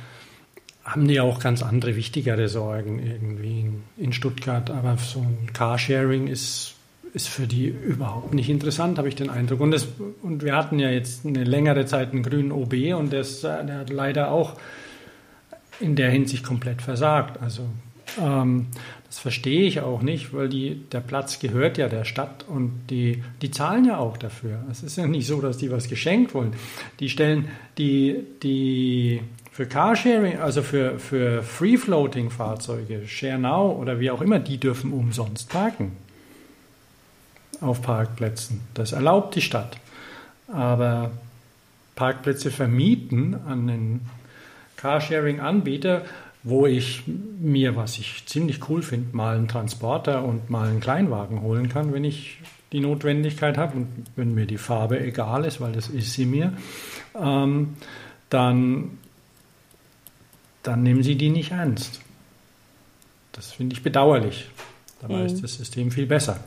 haben 0.85 1.07
die 1.07 1.19
auch 1.19 1.39
ganz 1.39 1.63
andere, 1.63 1.95
wichtigere 1.95 2.47
Sorgen 2.47 2.99
irgendwie 2.99 3.61
in, 3.61 3.83
in 3.97 4.13
Stuttgart. 4.13 4.69
Aber 4.69 4.97
so 4.97 5.19
ein 5.19 5.51
Carsharing 5.51 6.27
ist, 6.27 6.75
ist 7.13 7.27
für 7.27 7.47
die 7.47 7.67
überhaupt 7.67 8.33
nicht 8.35 8.49
interessant, 8.49 8.99
habe 8.99 9.07
ich 9.07 9.15
den 9.15 9.31
Eindruck. 9.31 9.61
Und, 9.61 9.71
das, 9.71 9.87
und 10.21 10.43
wir 10.43 10.55
hatten 10.55 10.77
ja 10.77 10.91
jetzt 10.91 11.25
eine 11.25 11.43
längere 11.43 11.85
Zeit 11.85 12.11
einen 12.13 12.21
grünen 12.21 12.51
OB 12.51 12.73
und 12.97 13.11
das, 13.11 13.41
der 13.41 13.79
hat 13.79 13.89
leider 13.89 14.31
auch 14.31 14.53
in 15.79 15.95
der 15.95 16.11
Hinsicht 16.11 16.43
komplett 16.43 16.83
versagt. 16.83 17.41
Also 17.41 17.63
ähm, 18.21 18.67
das 19.07 19.19
verstehe 19.19 19.63
ich 19.63 19.81
auch 19.81 20.01
nicht, 20.01 20.33
weil 20.33 20.49
die, 20.49 20.83
der 20.91 20.99
Platz 20.99 21.39
gehört 21.39 21.77
ja 21.79 21.87
der 21.87 22.05
Stadt 22.05 22.45
und 22.47 22.87
die, 22.89 23.23
die 23.41 23.49
zahlen 23.49 23.85
ja 23.85 23.97
auch 23.97 24.17
dafür. 24.17 24.63
Es 24.69 24.83
ist 24.83 24.97
ja 24.97 25.07
nicht 25.07 25.25
so, 25.25 25.41
dass 25.41 25.57
die 25.57 25.71
was 25.71 25.87
geschenkt 25.87 26.33
wollen. 26.33 26.53
Die 26.99 27.09
stellen 27.09 27.47
die, 27.77 28.23
die 28.43 29.21
für 29.55 29.65
Carsharing, 29.67 30.39
also 30.39 30.61
für, 30.61 30.99
für 30.99 31.41
Free-Floating-Fahrzeuge, 31.41 33.07
Share 33.07 33.37
Now 33.37 33.71
oder 33.71 34.01
wie 34.01 34.11
auch 34.11 34.19
immer, 34.19 34.37
die 34.37 34.57
dürfen 34.57 34.91
umsonst 34.91 35.47
parken. 35.47 35.93
auf 37.61 37.81
Parkplätzen. 37.81 38.59
Das 38.73 38.91
erlaubt 38.91 39.33
die 39.33 39.41
Stadt. 39.41 39.77
Aber 40.49 41.11
Parkplätze 41.95 42.51
vermieten 42.51 43.33
an 43.47 43.67
den 43.67 44.01
Carsharing-Anbieter, 44.75 46.03
wo 46.43 46.65
ich 46.65 47.03
mir, 47.07 47.77
was 47.77 47.97
ich 47.97 48.25
ziemlich 48.25 48.67
cool 48.67 48.81
finde, 48.81 49.15
mal 49.15 49.37
einen 49.37 49.47
Transporter 49.47 50.25
und 50.25 50.49
mal 50.49 50.67
einen 50.67 50.81
Kleinwagen 50.81 51.39
holen 51.39 51.69
kann, 51.69 51.93
wenn 51.93 52.03
ich 52.03 52.39
die 52.73 52.81
Notwendigkeit 52.81 53.57
habe 53.57 53.77
und 53.77 53.87
wenn 54.17 54.33
mir 54.33 54.47
die 54.47 54.57
Farbe 54.57 54.99
egal 54.99 55.45
ist, 55.45 55.61
weil 55.61 55.71
das 55.71 55.87
ist 55.87 56.11
sie 56.11 56.25
mir, 56.25 56.51
ähm, 57.17 57.77
dann, 58.29 58.97
dann 60.67 60.83
nehmen 60.83 61.03
sie 61.03 61.15
die 61.15 61.29
nicht 61.29 61.51
ernst. 61.51 62.01
Das 63.31 63.51
finde 63.51 63.75
ich 63.75 63.83
bedauerlich. 63.83 64.49
Dabei 65.01 65.19
mhm. 65.19 65.25
ist 65.25 65.43
das 65.43 65.55
System 65.55 65.91
viel 65.91 66.05
besser. 66.05 66.39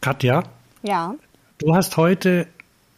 Katja? 0.00 0.44
Ja. 0.82 1.14
Du 1.58 1.74
hast 1.74 1.96
heute, 1.96 2.46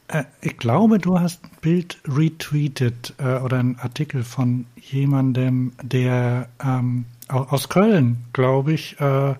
äh, 0.08 0.24
ich 0.42 0.58
glaube, 0.58 0.98
du 0.98 1.18
hast 1.18 1.42
ein 1.44 1.50
Bild 1.60 1.98
retweetet 2.06 3.14
äh, 3.18 3.38
oder 3.38 3.58
einen 3.58 3.76
Artikel 3.76 4.22
von 4.22 4.66
jemandem, 4.76 5.72
der 5.82 6.48
ähm, 6.62 7.06
aus 7.28 7.68
Köln, 7.68 8.24
glaube 8.32 8.72
ich, 8.72 9.00
äh, 9.00 9.34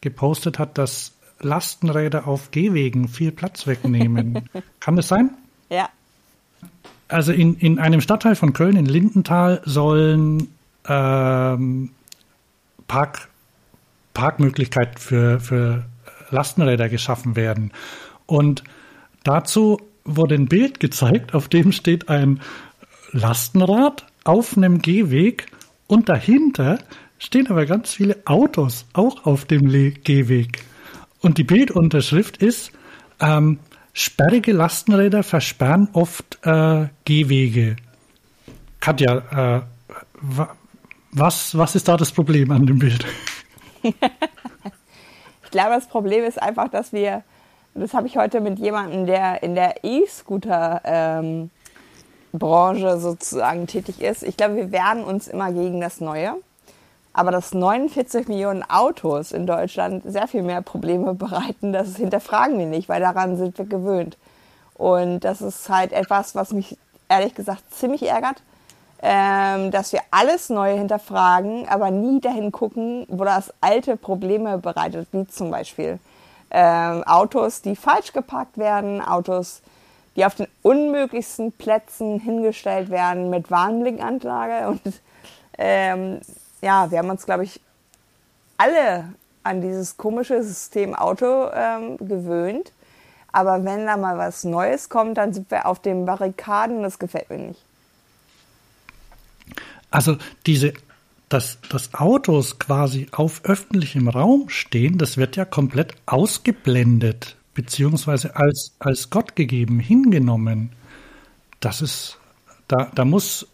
gepostet 0.00 0.58
hat, 0.58 0.78
dass 0.78 1.12
Lastenräder 1.40 2.28
auf 2.28 2.50
Gehwegen 2.52 3.08
viel 3.08 3.32
Platz 3.32 3.66
wegnehmen. 3.66 4.48
Kann 4.80 4.96
das 4.96 5.08
sein? 5.08 5.30
Ja. 5.68 5.88
Also 7.14 7.30
in, 7.30 7.54
in 7.58 7.78
einem 7.78 8.00
Stadtteil 8.00 8.34
von 8.34 8.52
Köln, 8.52 8.74
in 8.74 8.86
Lindenthal, 8.86 9.62
sollen 9.64 10.48
ähm, 10.88 11.90
Park, 12.88 13.28
Parkmöglichkeiten 14.14 14.98
für, 14.98 15.38
für 15.38 15.84
Lastenräder 16.30 16.88
geschaffen 16.88 17.36
werden. 17.36 17.70
Und 18.26 18.64
dazu 19.22 19.80
wurde 20.04 20.34
ein 20.34 20.46
Bild 20.46 20.80
gezeigt, 20.80 21.34
auf 21.34 21.46
dem 21.46 21.70
steht 21.70 22.08
ein 22.08 22.40
Lastenrad 23.12 24.04
auf 24.24 24.56
einem 24.56 24.82
Gehweg 24.82 25.46
und 25.86 26.08
dahinter 26.08 26.80
stehen 27.18 27.46
aber 27.48 27.64
ganz 27.64 27.94
viele 27.94 28.16
Autos 28.24 28.86
auch 28.92 29.24
auf 29.24 29.44
dem 29.44 29.68
Gehweg. 30.02 30.64
Und 31.20 31.38
die 31.38 31.44
Bildunterschrift 31.44 32.38
ist, 32.38 32.72
ähm, 33.20 33.60
sperrige 33.94 34.52
Lastenräder 34.52 35.22
versperren 35.22 35.88
oft 35.94 36.38
äh, 36.42 36.88
Gehwege. 37.06 37.76
Katja, 38.80 39.56
äh, 39.56 39.62
was, 41.12 41.56
was 41.56 41.74
ist 41.74 41.88
da 41.88 41.96
das 41.96 42.12
Problem 42.12 42.50
an 42.50 42.66
dem 42.66 42.78
Bild? 42.78 43.06
ich 43.82 45.50
glaube, 45.50 45.70
das 45.70 45.86
Problem 45.86 46.24
ist 46.24 46.42
einfach, 46.42 46.68
dass 46.68 46.92
wir, 46.92 47.22
das 47.74 47.94
habe 47.94 48.08
ich 48.08 48.16
heute 48.16 48.40
mit 48.40 48.58
jemandem, 48.58 49.06
der 49.06 49.42
in 49.42 49.54
der 49.54 49.84
E-Scooter 49.84 50.82
ähm, 50.84 51.50
Branche 52.32 52.98
sozusagen 52.98 53.68
tätig 53.68 54.00
ist. 54.00 54.24
Ich 54.24 54.36
glaube, 54.36 54.56
wir 54.56 54.72
wehren 54.72 55.04
uns 55.04 55.28
immer 55.28 55.52
gegen 55.52 55.80
das 55.80 56.00
Neue. 56.00 56.34
Aber 57.14 57.30
dass 57.30 57.54
49 57.54 58.28
Millionen 58.28 58.62
Autos 58.68 59.32
in 59.32 59.46
Deutschland 59.46 60.02
sehr 60.04 60.26
viel 60.28 60.42
mehr 60.42 60.60
Probleme 60.60 61.14
bereiten, 61.14 61.72
das 61.72 61.96
hinterfragen 61.96 62.58
wir 62.58 62.66
nicht, 62.66 62.88
weil 62.88 63.00
daran 63.00 63.36
sind 63.36 63.56
wir 63.56 63.64
gewöhnt. 63.64 64.18
Und 64.74 65.20
das 65.20 65.40
ist 65.40 65.68
halt 65.68 65.92
etwas, 65.92 66.34
was 66.34 66.52
mich 66.52 66.76
ehrlich 67.08 67.34
gesagt 67.34 67.72
ziemlich 67.72 68.02
ärgert, 68.02 68.42
ähm, 69.00 69.70
dass 69.70 69.92
wir 69.92 70.00
alles 70.10 70.50
Neue 70.50 70.76
hinterfragen, 70.76 71.68
aber 71.68 71.90
nie 71.90 72.20
dahin 72.20 72.50
gucken, 72.50 73.06
wo 73.08 73.24
das 73.24 73.52
alte 73.60 73.96
Probleme 73.96 74.58
bereitet, 74.58 75.06
wie 75.12 75.26
zum 75.28 75.50
Beispiel 75.50 76.00
ähm, 76.50 77.04
Autos, 77.04 77.62
die 77.62 77.76
falsch 77.76 78.12
geparkt 78.12 78.58
werden, 78.58 79.00
Autos, 79.02 79.62
die 80.16 80.24
auf 80.24 80.34
den 80.34 80.46
unmöglichsten 80.62 81.52
Plätzen 81.52 82.18
hingestellt 82.18 82.90
werden 82.90 83.30
mit 83.30 83.50
Warnblinkanlage 83.50 84.68
und 84.68 85.00
ähm, 85.58 86.20
ja, 86.64 86.90
wir 86.90 86.98
haben 86.98 87.10
uns, 87.10 87.26
glaube 87.26 87.44
ich, 87.44 87.60
alle 88.56 89.12
an 89.42 89.60
dieses 89.60 89.96
komische 89.96 90.42
System 90.42 90.94
Auto 90.94 91.50
ähm, 91.52 91.98
gewöhnt. 91.98 92.72
Aber 93.30 93.64
wenn 93.64 93.86
da 93.86 93.96
mal 93.96 94.16
was 94.16 94.44
Neues 94.44 94.88
kommt, 94.88 95.18
dann 95.18 95.34
sind 95.34 95.50
wir 95.50 95.66
auf 95.66 95.80
den 95.80 96.06
Barrikaden. 96.06 96.82
Das 96.82 96.98
gefällt 96.98 97.28
mir 97.30 97.38
nicht. 97.38 97.60
Also 99.90 100.16
diese, 100.46 100.72
dass, 101.28 101.58
dass 101.68 101.94
Autos 101.94 102.58
quasi 102.58 103.08
auf 103.12 103.44
öffentlichem 103.44 104.08
Raum 104.08 104.48
stehen, 104.48 104.98
das 104.98 105.16
wird 105.16 105.36
ja 105.36 105.44
komplett 105.44 105.94
ausgeblendet, 106.06 107.36
beziehungsweise 107.54 108.36
als, 108.36 108.72
als 108.78 109.10
Gott 109.10 109.36
gegeben 109.36 109.80
hingenommen. 109.80 110.70
Das 111.60 111.82
ist, 111.82 112.18
da, 112.68 112.90
da 112.94 113.04
muss 113.04 113.46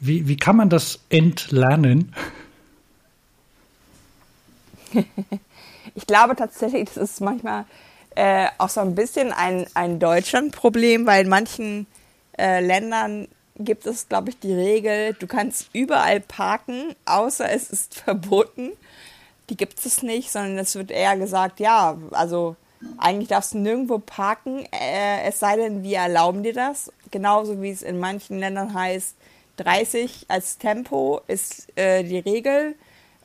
wie, 0.00 0.26
wie 0.26 0.36
kann 0.36 0.56
man 0.56 0.68
das 0.70 1.00
entlernen? 1.10 2.14
ich 5.94 6.06
glaube 6.06 6.34
tatsächlich, 6.36 6.88
das 6.88 6.96
ist 6.96 7.20
manchmal 7.20 7.66
äh, 8.16 8.48
auch 8.58 8.70
so 8.70 8.80
ein 8.80 8.94
bisschen 8.94 9.32
ein, 9.32 9.66
ein 9.74 9.98
Deutschland-Problem, 10.00 11.06
weil 11.06 11.24
in 11.24 11.30
manchen 11.30 11.86
äh, 12.38 12.60
Ländern 12.64 13.28
gibt 13.56 13.86
es, 13.86 14.08
glaube 14.08 14.30
ich, 14.30 14.38
die 14.38 14.52
Regel, 14.52 15.14
du 15.14 15.26
kannst 15.26 15.68
überall 15.74 16.20
parken, 16.20 16.94
außer 17.04 17.50
es 17.50 17.70
ist 17.70 17.94
verboten. 17.94 18.70
Die 19.50 19.56
gibt 19.56 19.84
es 19.84 20.02
nicht, 20.02 20.30
sondern 20.30 20.58
es 20.58 20.74
wird 20.76 20.90
eher 20.90 21.16
gesagt, 21.18 21.60
ja, 21.60 21.98
also 22.12 22.56
eigentlich 22.96 23.28
darfst 23.28 23.52
du 23.52 23.58
nirgendwo 23.58 23.98
parken, 23.98 24.64
äh, 24.72 25.22
es 25.28 25.38
sei 25.38 25.56
denn, 25.56 25.82
wir 25.82 25.98
erlauben 25.98 26.42
dir 26.42 26.54
das. 26.54 26.90
Genauso 27.10 27.60
wie 27.60 27.70
es 27.70 27.82
in 27.82 27.98
manchen 27.98 28.38
Ländern 28.38 28.72
heißt, 28.72 29.16
30 29.60 30.26
als 30.28 30.58
Tempo 30.58 31.20
ist 31.26 31.68
äh, 31.76 32.02
die 32.02 32.18
Regel. 32.18 32.74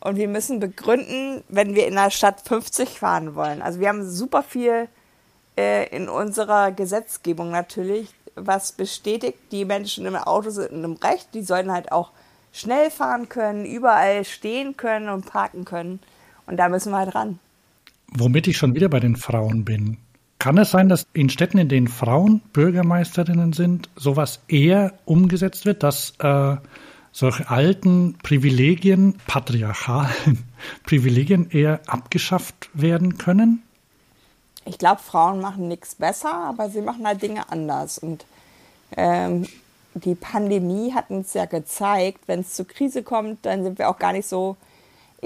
Und 0.01 0.17
wir 0.17 0.27
müssen 0.27 0.59
begründen, 0.59 1.43
wenn 1.49 1.73
wir 1.73 1.87
in 1.87 1.95
der 1.95 2.11
Stadt 2.11 2.41
50 2.41 2.99
fahren 2.99 3.35
wollen. 3.35 3.61
Also 3.61 3.79
wir 3.79 3.89
haben 3.89 4.07
super 4.07 4.43
viel 4.43 4.87
äh, 5.57 5.87
in 5.95 6.09
unserer 6.09 6.71
Gesetzgebung 6.71 7.49
natürlich, 7.49 8.09
was 8.35 8.73
bestätigt, 8.73 9.39
die 9.51 9.65
Menschen 9.65 10.05
im 10.05 10.15
Auto 10.15 10.49
sind 10.49 10.71
in 10.71 10.83
einem 10.83 10.93
Recht. 10.93 11.29
Die 11.33 11.41
sollen 11.41 11.71
halt 11.71 11.91
auch 11.91 12.11
schnell 12.51 12.91
fahren 12.91 13.29
können, 13.29 13.65
überall 13.65 14.25
stehen 14.25 14.77
können 14.77 15.09
und 15.09 15.25
parken 15.25 15.65
können. 15.65 15.99
Und 16.45 16.57
da 16.57 16.69
müssen 16.69 16.91
wir 16.91 16.97
halt 16.97 17.15
ran. 17.15 17.39
Womit 18.09 18.47
ich 18.47 18.57
schon 18.57 18.75
wieder 18.75 18.89
bei 18.89 18.99
den 18.99 19.15
Frauen 19.15 19.65
bin. 19.65 19.97
Kann 20.45 20.59
es 20.59 20.69
sein, 20.69 20.89
dass 20.89 21.07
in 21.13 21.31
Städten, 21.31 21.57
in 21.57 21.69
denen 21.69 21.87
Frauen 21.87 22.39
Bürgermeisterinnen 22.53 23.51
sind, 23.51 23.89
sowas 23.95 24.41
eher 24.47 24.93
umgesetzt 25.05 25.65
wird, 25.65 25.81
dass 25.81 26.13
äh, 26.19 26.57
solche 27.11 27.49
alten 27.49 28.15
Privilegien, 28.21 29.17
patriarchalen 29.25 30.45
Privilegien 30.83 31.49
eher 31.49 31.79
abgeschafft 31.87 32.69
werden 32.75 33.17
können? 33.17 33.63
Ich 34.65 34.77
glaube, 34.77 35.01
Frauen 35.01 35.41
machen 35.41 35.67
nichts 35.67 35.95
besser, 35.95 36.31
aber 36.31 36.69
sie 36.69 36.81
machen 36.81 37.07
halt 37.07 37.23
Dinge 37.23 37.49
anders. 37.49 37.97
Und 37.97 38.27
ähm, 38.95 39.47
die 39.95 40.13
Pandemie 40.13 40.93
hat 40.93 41.09
uns 41.09 41.33
ja 41.33 41.45
gezeigt, 41.45 42.19
wenn 42.27 42.41
es 42.41 42.53
zur 42.53 42.67
Krise 42.67 43.01
kommt, 43.01 43.47
dann 43.47 43.63
sind 43.63 43.79
wir 43.79 43.89
auch 43.89 43.97
gar 43.97 44.13
nicht 44.13 44.27
so 44.27 44.57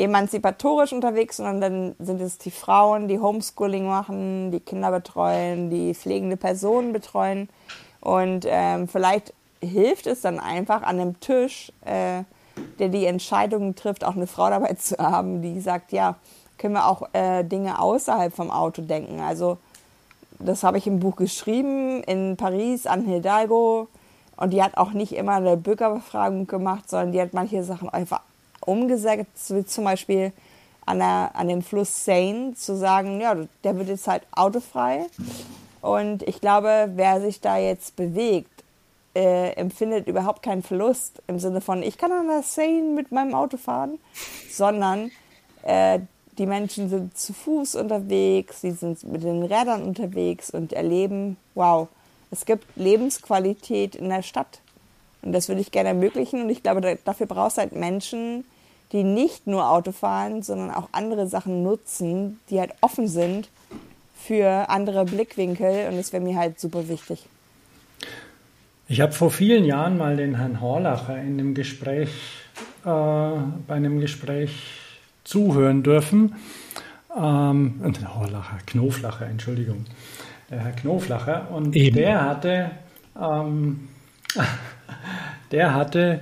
emanzipatorisch 0.04 0.94
unterwegs, 0.94 1.38
sondern 1.38 1.62
dann 1.62 1.96
sind 2.00 2.22
es 2.22 2.38
die 2.38 2.52
Frauen, 2.52 3.08
die 3.08 3.20
Homeschooling 3.20 3.86
machen, 3.88 4.52
die 4.52 4.60
Kinder 4.60 4.92
betreuen, 4.92 5.70
die 5.70 5.94
pflegende 5.94 6.38
Personen 6.38 6.94
betreuen. 6.94 7.50
Und 8.02 8.46
ähm, 8.48 8.88
vielleicht 8.88 9.34
hilft 9.62 10.08
es 10.08 10.22
dann 10.22 10.40
einfach 10.40 10.84
an 10.84 11.00
einem 11.00 11.20
Tisch, 11.20 11.72
äh, 11.86 12.24
der 12.80 12.90
die 12.90 13.06
Entscheidungen 13.06 13.76
trifft, 13.76 14.04
auch 14.04 14.16
eine 14.16 14.28
Frau 14.28 14.50
dabei 14.50 14.74
zu 14.74 14.98
haben, 14.98 15.42
die 15.42 15.60
sagt, 15.60 15.92
ja, 15.92 16.16
können 16.58 16.74
wir 16.74 16.88
auch 16.88 17.04
äh, 17.14 17.44
Dinge 17.44 17.80
außerhalb 17.80 18.34
vom 18.34 18.52
Auto 18.52 18.82
denken. 18.82 19.22
Also 19.22 19.58
das 20.40 20.64
habe 20.64 20.78
ich 20.78 20.88
im 20.88 21.00
Buch 21.00 21.16
geschrieben, 21.16 22.04
in 22.04 22.38
Paris 22.38 22.86
an 22.86 23.06
Hidalgo. 23.06 23.88
Und 24.38 24.52
die 24.52 24.64
hat 24.64 24.78
auch 24.78 24.92
nicht 24.92 25.14
immer 25.14 25.34
eine 25.34 25.58
Bürgerbefragung 25.58 26.48
gemacht, 26.48 26.90
sondern 26.90 27.12
die 27.12 27.22
hat 27.22 27.34
manche 27.34 27.64
Sachen 27.64 27.90
einfach 27.90 28.22
umgesetzt, 28.66 29.54
wie 29.54 29.66
zum 29.66 29.86
Beispiel 29.86 30.32
an, 30.86 31.00
der, 31.00 31.32
an 31.34 31.48
dem 31.48 31.62
Fluss 31.62 32.06
Seine 32.06 32.54
zu 32.56 32.76
sagen, 32.76 33.22
ja, 33.22 33.36
der 33.64 33.78
wird 33.78 33.90
jetzt 33.90 34.08
halt 34.08 34.24
autofrei. 34.32 35.06
Und 35.82 36.24
ich 36.24 36.42
glaube, 36.42 36.90
wer 36.96 37.22
sich 37.22 37.40
da 37.42 37.58
jetzt 37.58 37.96
bewegt, 37.96 38.64
äh, 39.16 39.52
empfindet 39.54 40.08
überhaupt 40.08 40.44
keinen 40.44 40.64
Verlust 40.64 41.22
im 41.28 41.40
Sinne 41.40 41.62
von, 41.62 41.84
ich 41.84 41.98
kann 41.98 42.12
an 42.12 42.28
der 42.28 42.44
Seine 42.44 42.94
mit 42.96 43.12
meinem 43.12 43.34
Auto 43.34 43.58
fahren, 43.58 44.00
sondern 44.50 45.12
äh, 45.64 46.00
die 46.38 46.46
Menschen 46.46 46.90
sind 46.90 47.18
zu 47.18 47.34
Fuß 47.34 47.76
unterwegs, 47.76 48.62
sie 48.62 48.72
sind 48.72 49.04
mit 49.04 49.24
den 49.24 49.44
Rädern 49.44 49.84
unterwegs 49.84 50.50
und 50.50 50.74
erleben, 50.74 51.38
wow, 51.54 51.88
es 52.32 52.46
gibt 52.46 52.66
Lebensqualität 52.76 53.96
in 53.96 54.10
der 54.10 54.22
Stadt. 54.22 54.62
Und 55.22 55.34
das 55.34 55.48
würde 55.48 55.62
ich 55.62 55.72
gerne 55.72 55.90
ermöglichen. 55.90 56.44
Und 56.44 56.50
ich 56.50 56.64
glaube, 56.64 56.98
dafür 57.04 57.28
brauchst 57.28 57.58
du 57.58 57.62
halt 57.62 57.74
Menschen, 57.74 58.46
die 58.92 59.04
nicht 59.04 59.48
nur 59.48 59.70
Auto 59.70 59.92
fahren, 59.92 60.42
sondern 60.42 60.72
auch 60.72 60.90
andere 60.92 61.28
Sachen 61.28 61.64
nutzen, 61.64 62.40
die 62.50 62.60
halt 62.60 62.74
offen 62.82 63.08
sind 63.08 63.50
für 64.16 64.70
andere 64.70 65.06
Blickwinkel 65.06 65.90
und 65.90 65.98
das 65.98 66.12
wäre 66.12 66.24
mir 66.24 66.38
halt 66.38 66.60
super 66.60 66.90
wichtig. 66.90 67.26
Ich 68.88 69.02
habe 69.02 69.12
vor 69.12 69.30
vielen 69.30 69.66
Jahren 69.66 69.98
mal 69.98 70.18
den 70.18 70.36
Herrn 70.36 70.62
Horlacher 70.62 71.18
in 71.20 71.40
einem 71.40 71.54
Gespräch, 71.54 72.10
äh, 72.84 72.90
bei 72.90 73.76
einem 73.76 74.00
Gespräch 74.00 74.52
zuhören 75.24 75.84
dürfen. 75.84 76.36
Ähm, 77.16 77.82
Horlacher, 78.16 78.58
Knoflacher, 78.66 79.28
Entschuldigung. 79.28 79.86
Der 80.50 80.60
Herr 80.60 80.72
Knoflacher. 80.72 81.52
Und 81.52 81.76
Eben. 81.76 81.98
der 81.98 82.26
hatte, 82.26 82.72
ähm, 83.20 83.90
der 85.52 85.74
hatte 85.74 86.22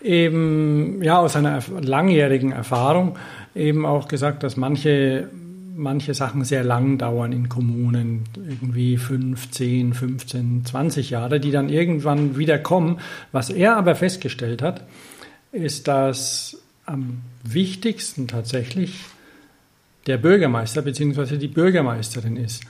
eben 0.00 1.02
ja 1.02 1.18
aus 1.18 1.36
einer 1.36 1.60
langjährigen 1.80 2.52
Erfahrung 2.52 3.16
eben 3.54 3.86
auch 3.86 4.08
gesagt, 4.08 4.42
dass 4.42 4.56
manche 4.56 5.28
manche 5.74 6.14
Sachen 6.14 6.44
sehr 6.44 6.64
lang 6.64 6.98
dauern 6.98 7.32
in 7.32 7.48
Kommunen, 7.48 8.24
irgendwie 8.36 8.96
5, 8.96 9.50
10, 9.50 9.94
15, 9.94 10.64
20 10.64 11.10
Jahre, 11.10 11.40
die 11.40 11.50
dann 11.50 11.68
irgendwann 11.68 12.36
wieder 12.36 12.58
kommen. 12.58 13.00
Was 13.32 13.50
er 13.50 13.76
aber 13.76 13.94
festgestellt 13.94 14.62
hat, 14.62 14.84
ist, 15.50 15.88
dass 15.88 16.62
am 16.84 17.22
wichtigsten 17.42 18.28
tatsächlich 18.28 19.00
der 20.06 20.18
Bürgermeister 20.18 20.82
bzw. 20.82 21.36
die 21.36 21.48
Bürgermeisterin 21.48 22.36
ist. 22.36 22.64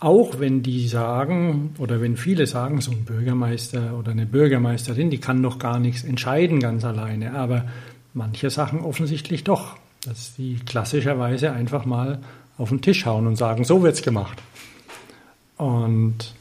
Auch 0.00 0.40
wenn 0.40 0.62
die 0.62 0.88
sagen 0.88 1.74
oder 1.78 2.00
wenn 2.00 2.16
viele 2.16 2.46
sagen, 2.46 2.80
so 2.80 2.90
ein 2.90 3.04
Bürgermeister 3.04 3.98
oder 3.98 4.12
eine 4.12 4.24
Bürgermeisterin, 4.24 5.10
die 5.10 5.18
kann 5.18 5.42
doch 5.42 5.58
gar 5.58 5.78
nichts 5.78 6.04
entscheiden 6.04 6.58
ganz 6.58 6.84
alleine, 6.84 7.34
aber 7.34 7.66
manche 8.14 8.48
Sachen 8.48 8.80
offensichtlich 8.80 9.44
doch, 9.44 9.76
dass 10.06 10.34
die 10.34 10.58
klassischerweise 10.64 11.52
einfach 11.52 11.84
mal 11.84 12.20
auf 12.56 12.70
den 12.70 12.80
Tisch 12.80 13.04
hauen 13.04 13.26
und 13.26 13.36
sagen, 13.36 13.64
so 13.64 13.82
wird's 13.82 14.00
gemacht. 14.00 14.42
Und 15.58 16.34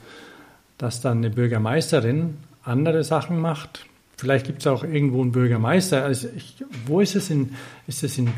dass 0.77 1.01
dann 1.01 1.17
eine 1.17 1.29
Bürgermeisterin 1.29 2.37
andere 2.63 3.03
Sachen 3.03 3.39
macht. 3.39 3.85
Vielleicht 4.15 4.45
gibt 4.45 4.61
es 4.61 4.67
auch 4.67 4.85
irgendwo 4.85 5.21
einen 5.21 5.33
Bürgermeister. 5.33 6.05
Also 6.05 6.29
ich, 6.35 6.63
wo 6.85 7.01
ist 7.01 7.15
es 7.15 7.29
in, 7.29 7.55
ist 7.87 8.03
es 8.03 8.17
in, 8.17 8.29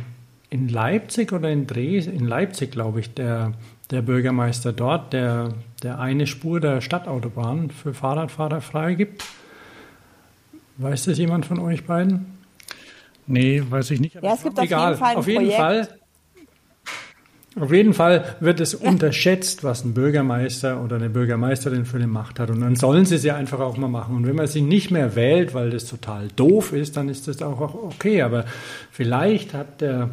in 0.49 0.67
Leipzig 0.67 1.31
oder 1.31 1.51
in 1.51 1.67
Dresden? 1.67 2.15
In 2.15 2.25
Leipzig, 2.25 2.71
glaube 2.71 2.99
ich, 2.99 3.13
der 3.13 3.53
der 3.91 4.01
Bürgermeister 4.01 4.71
dort, 4.73 5.13
der, 5.13 5.49
der 5.83 5.99
eine 5.99 6.25
Spur 6.25 6.59
der 6.59 6.81
Stadtautobahn 6.81 7.69
für 7.69 7.93
Fahrradfahrer 7.93 8.61
freigibt. 8.61 9.23
Weiß 10.77 11.05
das 11.05 11.17
jemand 11.17 11.45
von 11.45 11.59
euch 11.59 11.85
beiden? 11.85 12.37
Nee, 13.27 13.61
weiß 13.69 13.91
ich 13.91 13.99
nicht. 13.99 14.15
Ja, 14.15 14.33
es 14.33 14.43
gibt 14.43 14.57
auf 14.57 14.65
egal. 14.65 14.91
jeden 14.91 14.99
Fall 14.99 15.11
ein 15.11 15.17
auf 15.17 15.27
jeden 15.27 15.51
Fall. 15.51 15.87
Auf 17.59 17.73
jeden 17.73 17.93
Fall 17.93 18.37
wird 18.39 18.61
es 18.61 18.73
unterschätzt, 18.73 19.65
was 19.65 19.83
ein 19.83 19.93
Bürgermeister 19.93 20.81
oder 20.81 20.95
eine 20.95 21.09
Bürgermeisterin 21.09 21.83
für 21.83 21.97
eine 21.97 22.07
Macht 22.07 22.39
hat. 22.39 22.49
Und 22.49 22.61
dann 22.61 22.77
sollen 22.77 23.05
sie 23.05 23.17
sie 23.17 23.31
einfach 23.31 23.59
auch 23.59 23.75
mal 23.75 23.89
machen. 23.89 24.15
Und 24.15 24.25
wenn 24.25 24.37
man 24.37 24.47
sie 24.47 24.61
nicht 24.61 24.89
mehr 24.89 25.15
wählt, 25.17 25.53
weil 25.53 25.69
das 25.69 25.85
total 25.85 26.29
doof 26.37 26.71
ist, 26.71 26.95
dann 26.95 27.09
ist 27.09 27.27
das 27.27 27.41
auch 27.41 27.59
okay. 27.59 28.21
Aber 28.21 28.45
vielleicht 28.89 29.53
hat 29.53 29.81
der, 29.81 30.09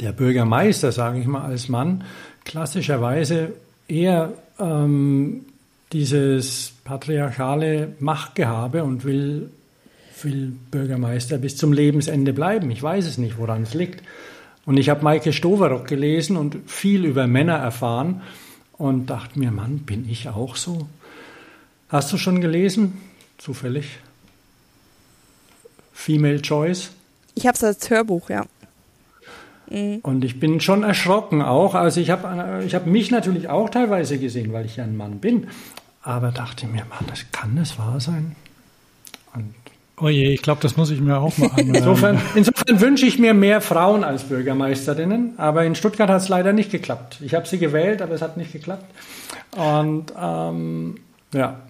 der 0.00 0.12
Bürgermeister, 0.12 0.92
sage 0.92 1.20
ich 1.20 1.26
mal, 1.26 1.40
als 1.40 1.70
Mann 1.70 2.04
klassischerweise 2.46 3.52
eher 3.88 4.32
ähm, 4.58 5.44
dieses 5.92 6.72
patriarchale 6.84 7.94
Machtgehabe 8.00 8.82
und 8.84 9.04
will, 9.04 9.50
will 10.22 10.52
Bürgermeister 10.70 11.36
bis 11.36 11.56
zum 11.58 11.72
Lebensende 11.72 12.32
bleiben. 12.32 12.70
Ich 12.70 12.82
weiß 12.82 13.06
es 13.06 13.18
nicht, 13.18 13.36
woran 13.36 13.64
es 13.64 13.74
liegt. 13.74 14.02
Und 14.64 14.78
ich 14.78 14.88
habe 14.88 15.04
Maike 15.04 15.32
Stoverock 15.32 15.86
gelesen 15.86 16.36
und 16.36 16.70
viel 16.70 17.04
über 17.04 17.26
Männer 17.26 17.56
erfahren 17.56 18.22
und 18.72 19.06
dachte 19.06 19.38
mir, 19.38 19.50
Mann, 19.50 19.80
bin 19.80 20.08
ich 20.08 20.28
auch 20.28 20.56
so? 20.56 20.88
Hast 21.88 22.12
du 22.12 22.16
schon 22.16 22.40
gelesen? 22.40 23.00
Zufällig? 23.38 23.98
Female 25.92 26.42
Choice? 26.42 26.90
Ich 27.34 27.46
habe 27.46 27.54
es 27.54 27.62
als 27.62 27.90
Hörbuch, 27.90 28.30
ja. 28.30 28.44
Mhm. 29.70 30.00
Und 30.02 30.24
ich 30.24 30.38
bin 30.40 30.60
schon 30.60 30.82
erschrocken 30.82 31.42
auch. 31.42 31.74
Also 31.74 32.00
ich 32.00 32.10
habe 32.10 32.62
ich 32.64 32.74
hab 32.74 32.86
mich 32.86 33.10
natürlich 33.10 33.48
auch 33.48 33.68
teilweise 33.70 34.18
gesehen, 34.18 34.52
weil 34.52 34.66
ich 34.66 34.76
ja 34.76 34.84
ein 34.84 34.96
Mann 34.96 35.18
bin. 35.18 35.48
Aber 36.02 36.30
dachte 36.30 36.66
mir, 36.66 36.84
Mann, 36.88 37.04
das 37.08 37.24
kann 37.32 37.56
das 37.56 37.78
wahr 37.78 38.00
sein? 38.00 38.36
Und 39.34 39.54
oh 40.00 40.08
je, 40.08 40.32
ich 40.32 40.42
glaube, 40.42 40.60
das 40.62 40.76
muss 40.76 40.90
ich 40.90 41.00
mir 41.00 41.18
auch 41.18 41.36
mal 41.36 41.50
anhören. 41.50 41.74
insofern, 41.74 42.22
insofern 42.34 42.80
wünsche 42.80 43.06
ich 43.06 43.18
mir 43.18 43.34
mehr 43.34 43.60
Frauen 43.60 44.04
als 44.04 44.24
Bürgermeisterinnen. 44.24 45.38
Aber 45.38 45.64
in 45.64 45.74
Stuttgart 45.74 46.08
hat 46.08 46.22
es 46.22 46.28
leider 46.28 46.52
nicht 46.52 46.70
geklappt. 46.70 47.18
Ich 47.22 47.34
habe 47.34 47.46
sie 47.46 47.58
gewählt, 47.58 48.02
aber 48.02 48.14
es 48.14 48.22
hat 48.22 48.36
nicht 48.36 48.52
geklappt. 48.52 48.84
Und 49.56 50.12
ähm, 50.20 50.96
ja. 51.32 51.60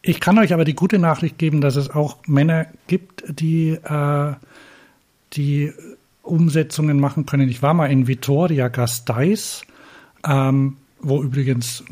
Ich 0.00 0.20
kann 0.20 0.38
euch 0.38 0.54
aber 0.54 0.64
die 0.64 0.74
gute 0.74 0.98
Nachricht 0.98 1.38
geben, 1.38 1.60
dass 1.60 1.76
es 1.76 1.90
auch 1.90 2.16
Männer 2.26 2.66
gibt, 2.86 3.24
die, 3.28 3.70
äh, 3.72 4.32
die 5.34 5.72
Umsetzungen 6.28 7.00
machen 7.00 7.26
können. 7.26 7.48
Ich 7.48 7.62
war 7.62 7.74
mal 7.74 7.86
in 7.86 8.06
Vitoria 8.06 8.68
Gasteiz, 8.68 9.62
ähm, 10.26 10.76
wo 11.00 11.22
übrigens 11.22 11.84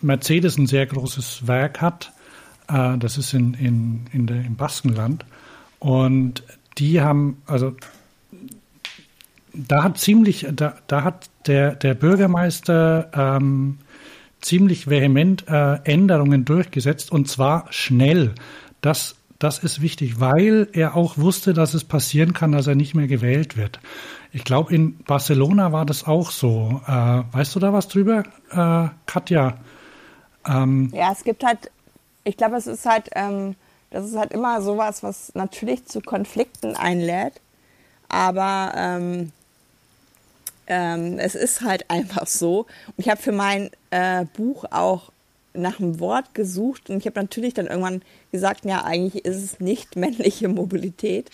Mercedes 0.00 0.58
ein 0.58 0.66
sehr 0.66 0.86
großes 0.86 1.46
Werk 1.46 1.80
hat. 1.80 2.12
Äh, 2.68 2.98
das 2.98 3.18
ist 3.18 3.34
in, 3.34 3.54
in, 3.54 4.06
in 4.12 4.26
der, 4.26 4.44
im 4.44 4.56
Baskenland. 4.56 5.24
Und 5.78 6.42
die 6.78 7.00
haben, 7.00 7.42
also 7.46 7.74
da 9.52 9.82
hat 9.84 9.98
ziemlich, 9.98 10.46
da, 10.52 10.76
da 10.86 11.04
hat 11.04 11.28
der, 11.46 11.74
der 11.74 11.94
Bürgermeister 11.94 13.10
ähm, 13.14 13.78
ziemlich 14.40 14.88
vehement 14.88 15.46
äh, 15.48 15.74
Änderungen 15.84 16.44
durchgesetzt 16.44 17.12
und 17.12 17.28
zwar 17.28 17.66
schnell. 17.70 18.34
Das 18.80 19.16
das 19.42 19.58
ist 19.58 19.80
wichtig, 19.80 20.20
weil 20.20 20.68
er 20.72 20.94
auch 20.94 21.18
wusste, 21.18 21.52
dass 21.52 21.74
es 21.74 21.84
passieren 21.84 22.32
kann, 22.32 22.52
dass 22.52 22.66
er 22.66 22.76
nicht 22.76 22.94
mehr 22.94 23.08
gewählt 23.08 23.56
wird. 23.56 23.80
Ich 24.32 24.44
glaube, 24.44 24.72
in 24.74 24.98
Barcelona 24.98 25.72
war 25.72 25.84
das 25.84 26.06
auch 26.06 26.30
so. 26.30 26.80
Äh, 26.86 27.22
weißt 27.32 27.54
du 27.54 27.58
da 27.58 27.72
was 27.72 27.88
drüber, 27.88 28.22
äh, 28.50 28.88
Katja? 29.06 29.58
Ähm, 30.46 30.90
ja, 30.94 31.10
es 31.12 31.24
gibt 31.24 31.44
halt, 31.44 31.70
ich 32.24 32.36
glaube, 32.36 32.56
es 32.56 32.66
ist 32.66 32.86
halt, 32.86 33.10
ähm, 33.14 33.56
das 33.90 34.06
ist 34.06 34.16
halt 34.16 34.32
immer 34.32 34.62
sowas, 34.62 35.02
was 35.02 35.34
natürlich 35.34 35.86
zu 35.86 36.00
Konflikten 36.00 36.76
einlädt. 36.76 37.40
Aber 38.08 38.72
ähm, 38.76 39.32
ähm, 40.68 41.18
es 41.18 41.34
ist 41.34 41.62
halt 41.62 41.84
einfach 41.90 42.28
so. 42.28 42.60
Und 42.60 42.94
ich 42.98 43.08
habe 43.08 43.20
für 43.20 43.32
mein 43.32 43.70
äh, 43.90 44.24
Buch 44.36 44.64
auch 44.70 45.10
nach 45.54 45.80
einem 45.80 46.00
Wort 46.00 46.34
gesucht 46.34 46.90
und 46.90 46.98
ich 46.98 47.06
habe 47.06 47.20
natürlich 47.20 47.54
dann 47.54 47.66
irgendwann 47.66 48.02
gesagt, 48.30 48.64
ja, 48.64 48.84
eigentlich 48.84 49.24
ist 49.24 49.42
es 49.42 49.60
nicht 49.60 49.96
männliche 49.96 50.48
Mobilität. 50.48 51.30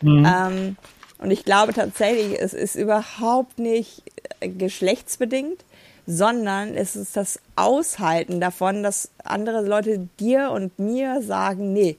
Mhm. 0.00 0.26
Ähm, 0.26 0.76
und 1.18 1.30
ich 1.30 1.44
glaube 1.44 1.72
tatsächlich, 1.72 2.40
es 2.40 2.54
ist 2.54 2.76
überhaupt 2.76 3.58
nicht 3.58 4.02
äh, 4.40 4.48
geschlechtsbedingt, 4.48 5.64
sondern 6.06 6.74
es 6.74 6.96
ist 6.96 7.16
das 7.16 7.40
Aushalten 7.56 8.40
davon, 8.40 8.82
dass 8.82 9.10
andere 9.24 9.60
Leute 9.60 10.08
dir 10.18 10.50
und 10.52 10.78
mir 10.78 11.20
sagen, 11.22 11.72
nee, 11.72 11.96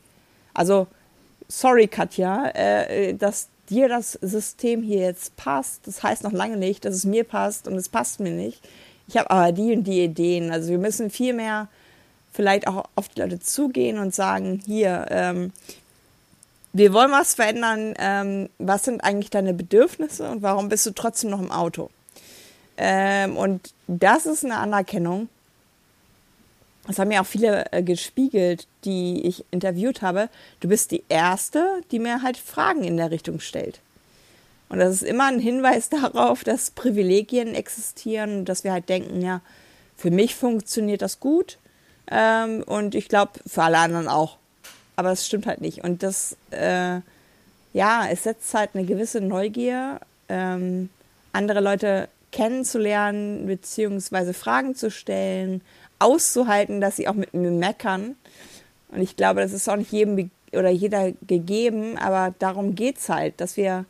also 0.54 0.88
sorry 1.48 1.88
Katja, 1.88 2.50
äh, 2.56 3.14
dass 3.14 3.50
dir 3.70 3.88
das 3.88 4.14
System 4.14 4.82
hier 4.82 5.02
jetzt 5.02 5.36
passt, 5.36 5.86
das 5.86 6.02
heißt 6.02 6.24
noch 6.24 6.32
lange 6.32 6.58
nicht, 6.58 6.86
dass 6.86 6.96
es 6.96 7.06
mir 7.06 7.24
passt 7.24 7.68
und 7.68 7.76
es 7.76 7.90
passt 7.90 8.20
mir 8.20 8.32
nicht. 8.32 8.68
Ich 9.10 9.18
habe 9.18 9.31
aber 9.31 9.52
die 9.52 9.73
und 9.73 9.86
die 9.86 10.03
Ideen. 10.03 10.52
Also 10.52 10.69
wir 10.69 10.77
müssen 10.77 11.10
viel 11.10 11.34
mehr 11.34 11.68
vielleicht 12.31 12.68
auch 12.68 12.86
auf 12.95 13.10
die 13.10 13.22
Leute 13.22 13.40
zugehen 13.40 13.98
und 13.98 14.14
sagen, 14.14 14.61
hier, 14.68 15.07
ähm, 15.10 15.52
wir 16.73 16.94
wollen 16.94 17.11
was 17.11 17.34
verändern. 17.34 17.95
Ähm, 17.98 18.49
was 18.60 18.84
sind 18.86 19.03
eigentlich 19.03 19.31
deine 19.31 19.56
Bedürfnisse 19.56 20.30
und 20.30 20.44
warum 20.44 20.69
bist 20.69 20.86
du 20.86 20.91
trotzdem 20.91 21.31
noch 21.31 21.41
im 21.41 21.52
Auto? 21.52 21.90
Ähm, 22.77 23.36
und 23.36 23.73
das 23.88 24.27
ist 24.27 24.45
eine 24.45 24.57
Anerkennung. 24.57 25.27
Das 26.86 26.99
haben 26.99 27.07
mir 27.07 27.22
auch 27.22 27.26
viele 27.26 27.65
äh, 27.72 27.81
gespiegelt, 27.81 28.68
die 28.86 29.26
ich 29.26 29.44
interviewt 29.49 30.03
habe. 30.03 30.30
Du 30.60 30.68
bist 30.68 30.91
die 30.91 31.03
Erste, 31.10 31.81
die 31.90 31.98
mir 31.98 32.22
halt 32.22 32.38
Fragen 32.38 32.84
in 32.84 32.98
der 32.98 33.10
Richtung 33.10 33.40
stellt. 33.40 33.80
Und 34.70 34.80
das 34.80 34.94
ist 34.94 35.04
immer 35.04 35.26
ein 35.26 35.40
Hinweis 35.40 35.90
darauf, 35.90 36.44
dass 36.44 36.72
Privilegien 36.72 37.56
existieren 37.56 38.46
dass 38.46 38.64
wir 38.64 38.72
halt 38.72 38.90
denken, 38.90 39.22
ja, 39.22 39.41
für 39.98 40.12
mich 40.12 40.36
funktioniert 40.36 41.02
das 41.02 41.20
gut 41.20 41.58
ähm, 42.10 42.64
und 42.66 42.96
ich 42.96 43.10
glaube 43.10 43.34
für 43.46 43.64
alle 43.64 43.80
anderen 43.80 44.08
auch. 44.08 44.38
Aber 44.96 45.12
es 45.12 45.26
stimmt 45.26 45.46
halt 45.48 45.62
nicht. 45.62 45.84
Und 45.84 46.04
das, 46.04 46.36
äh, 46.52 47.00
ja, 47.74 48.08
es 48.10 48.24
setzt 48.24 48.54
halt 48.54 48.72
eine 48.74 48.86
gewisse 48.86 49.22
Neugier, 49.22 50.00
ähm, 50.28 50.90
andere 51.32 51.62
Leute 51.62 52.10
kennenzulernen, 52.32 53.48
beziehungsweise 53.48 54.34
Fragen 54.34 54.76
zu 54.76 54.91
stellen, 54.91 55.62
auszuhalten, 56.00 56.82
dass 56.82 56.96
sie 56.96 57.08
auch 57.08 57.14
mit 57.14 57.34
mir 57.34 57.52
meckern. 57.52 58.16
Und 58.90 59.02
ich 59.02 59.16
glaube, 59.16 59.41
das 59.41 59.54
ist 59.54 59.70
auch 59.70 59.76
nicht 59.76 59.91
jedem 59.91 60.32
oder 60.52 60.70
jeder 60.70 61.12
gegeben, 61.28 61.98
aber 61.98 62.34
darum 62.40 62.76
geht 62.76 62.98
es 62.98 63.10
halt, 63.10 63.40
dass 63.40 63.56
wir 63.56 63.86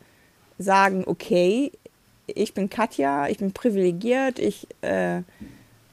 sagen, 0.59 1.03
okay, 1.07 1.71
ich 2.27 2.53
bin 2.53 2.69
Katja, 2.69 3.27
ich 3.27 3.39
bin 3.39 3.53
privilegiert, 3.53 4.37
ich, 4.37 4.67
äh, 4.81 5.23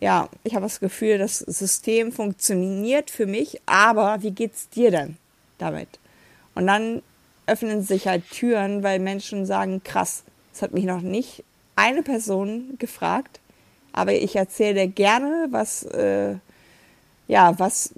ja, 0.00 0.28
ich 0.44 0.54
habe 0.54 0.66
das 0.66 0.80
Gefühl, 0.80 1.16
das 1.16 1.38
System 1.38 2.12
funktioniert 2.12 3.10
für 3.10 3.26
mich, 3.26 3.60
aber 3.64 4.22
wie 4.22 4.32
geht's 4.32 4.68
dir 4.68 4.90
denn 4.90 5.16
damit? 5.56 5.88
Und 6.54 6.66
dann 6.66 7.02
öffnen 7.46 7.82
sich 7.82 8.06
halt 8.08 8.28
Türen, 8.30 8.82
weil 8.82 8.98
Menschen 8.98 9.46
sagen, 9.46 9.82
krass, 9.82 10.24
es 10.52 10.62
hat 10.62 10.74
mich 10.74 10.84
noch 10.84 11.00
nicht 11.00 11.44
eine 11.76 12.02
Person 12.02 12.76
gefragt, 12.78 13.40
aber 13.92 14.12
ich 14.12 14.36
erzähle 14.36 14.88
gerne, 14.88 15.46
was, 15.50 15.84
äh, 15.84 16.36
ja, 17.28 17.58
was 17.58 17.92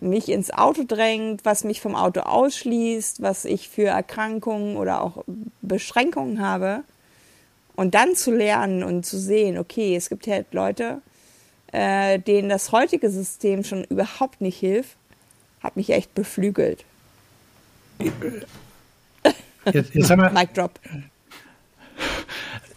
mich 0.00 0.28
ins 0.28 0.50
Auto 0.50 0.84
drängt, 0.86 1.44
was 1.44 1.64
mich 1.64 1.80
vom 1.80 1.94
Auto 1.94 2.20
ausschließt, 2.20 3.22
was 3.22 3.44
ich 3.44 3.68
für 3.68 3.86
Erkrankungen 3.86 4.76
oder 4.76 5.02
auch 5.02 5.24
Beschränkungen 5.62 6.40
habe. 6.40 6.82
Und 7.76 7.94
dann 7.94 8.16
zu 8.16 8.32
lernen 8.32 8.82
und 8.82 9.06
zu 9.06 9.18
sehen, 9.18 9.56
okay, 9.58 9.94
es 9.94 10.08
gibt 10.08 10.26
halt 10.26 10.52
Leute, 10.52 11.00
äh, 11.72 12.18
denen 12.18 12.48
das 12.48 12.72
heutige 12.72 13.10
System 13.10 13.62
schon 13.62 13.84
überhaupt 13.84 14.40
nicht 14.40 14.58
hilft, 14.58 14.96
hat 15.62 15.76
mich 15.76 15.90
echt 15.90 16.14
beflügelt. 16.14 16.84
Jetzt, 19.72 19.94
jetzt 19.94 20.10
haben 20.10 20.22
wir, 20.22 20.30
Mic 20.30 20.54
drop. 20.54 20.80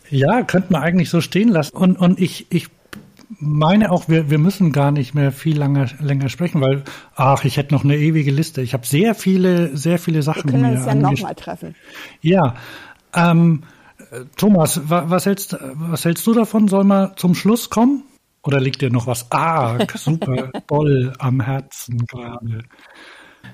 Ja, 0.09 0.43
könnte 0.43 0.73
man 0.73 0.83
eigentlich 0.83 1.09
so 1.09 1.21
stehen 1.21 1.49
lassen. 1.49 1.75
Und, 1.75 1.97
und 1.97 2.19
ich, 2.19 2.47
ich 2.49 2.67
meine 3.39 3.91
auch, 3.91 4.09
wir, 4.09 4.29
wir 4.29 4.37
müssen 4.37 4.71
gar 4.71 4.91
nicht 4.91 5.13
mehr 5.13 5.31
viel 5.31 5.57
länger, 5.57 5.87
länger 5.99 6.29
sprechen, 6.29 6.61
weil, 6.61 6.83
ach, 7.15 7.45
ich 7.45 7.57
hätte 7.57 7.73
noch 7.73 7.83
eine 7.83 7.97
ewige 7.97 8.31
Liste. 8.31 8.61
Ich 8.61 8.73
habe 8.73 8.85
sehr 8.85 9.15
viele, 9.15 9.75
sehr 9.75 9.99
viele 9.99 10.21
Sachen 10.21 10.45
Wir 10.45 10.51
können 10.51 10.73
mir 10.73 10.77
uns 10.77 10.85
ja 10.85 10.95
nochmal 10.95 11.35
treffen. 11.35 11.75
Ja, 12.21 12.55
ähm, 13.15 13.63
Thomas, 14.35 14.89
wa, 14.89 15.05
was 15.07 15.25
hältst, 15.25 15.57
was 15.73 16.05
hältst 16.05 16.25
du 16.27 16.33
davon? 16.33 16.67
Soll 16.67 16.83
man 16.83 17.15
zum 17.15 17.35
Schluss 17.35 17.69
kommen? 17.69 18.03
Oder 18.43 18.59
liegt 18.59 18.81
dir 18.81 18.89
noch 18.89 19.07
was 19.07 19.31
arg, 19.31 19.91
super, 19.97 20.51
toll 20.67 21.13
am 21.19 21.41
Herzen 21.41 22.05
gerade? 22.07 22.63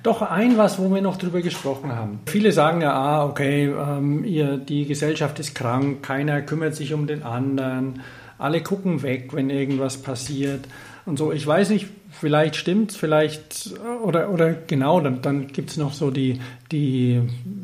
Doch 0.04 0.22
ein 0.22 0.58
was, 0.58 0.80
wo 0.80 0.94
wir 0.94 1.02
noch 1.02 1.18
drüber 1.18 1.42
gesprochen 1.42 1.94
haben. 1.94 2.20
Viele 2.26 2.52
sagen 2.52 2.82
ja, 2.82 2.94
ah, 2.94 3.26
okay, 3.26 3.66
ähm, 3.68 4.24
ihr, 4.24 4.58
die 4.58 4.86
Gesellschaft 4.86 5.40
ist 5.40 5.56
krank, 5.56 6.04
keiner 6.04 6.42
kümmert 6.42 6.76
sich 6.76 6.94
um 6.94 7.08
den 7.08 7.24
anderen, 7.24 8.02
alle 8.38 8.62
gucken 8.62 9.02
weg, 9.02 9.30
wenn 9.34 9.50
irgendwas 9.50 9.98
passiert 9.98 10.68
und 11.06 11.18
so. 11.18 11.32
Ich 11.32 11.46
weiß 11.46 11.70
nicht, 11.70 11.88
vielleicht 12.12 12.56
stimmt's, 12.56 12.96
vielleicht 12.96 13.74
oder 14.04 14.30
oder 14.30 14.54
genau, 14.54 15.00
dann, 15.02 15.22
dann 15.22 15.48
gibt's 15.48 15.78
noch 15.78 15.94
so 15.94 16.12
die 16.12 16.40
die 16.72 17.22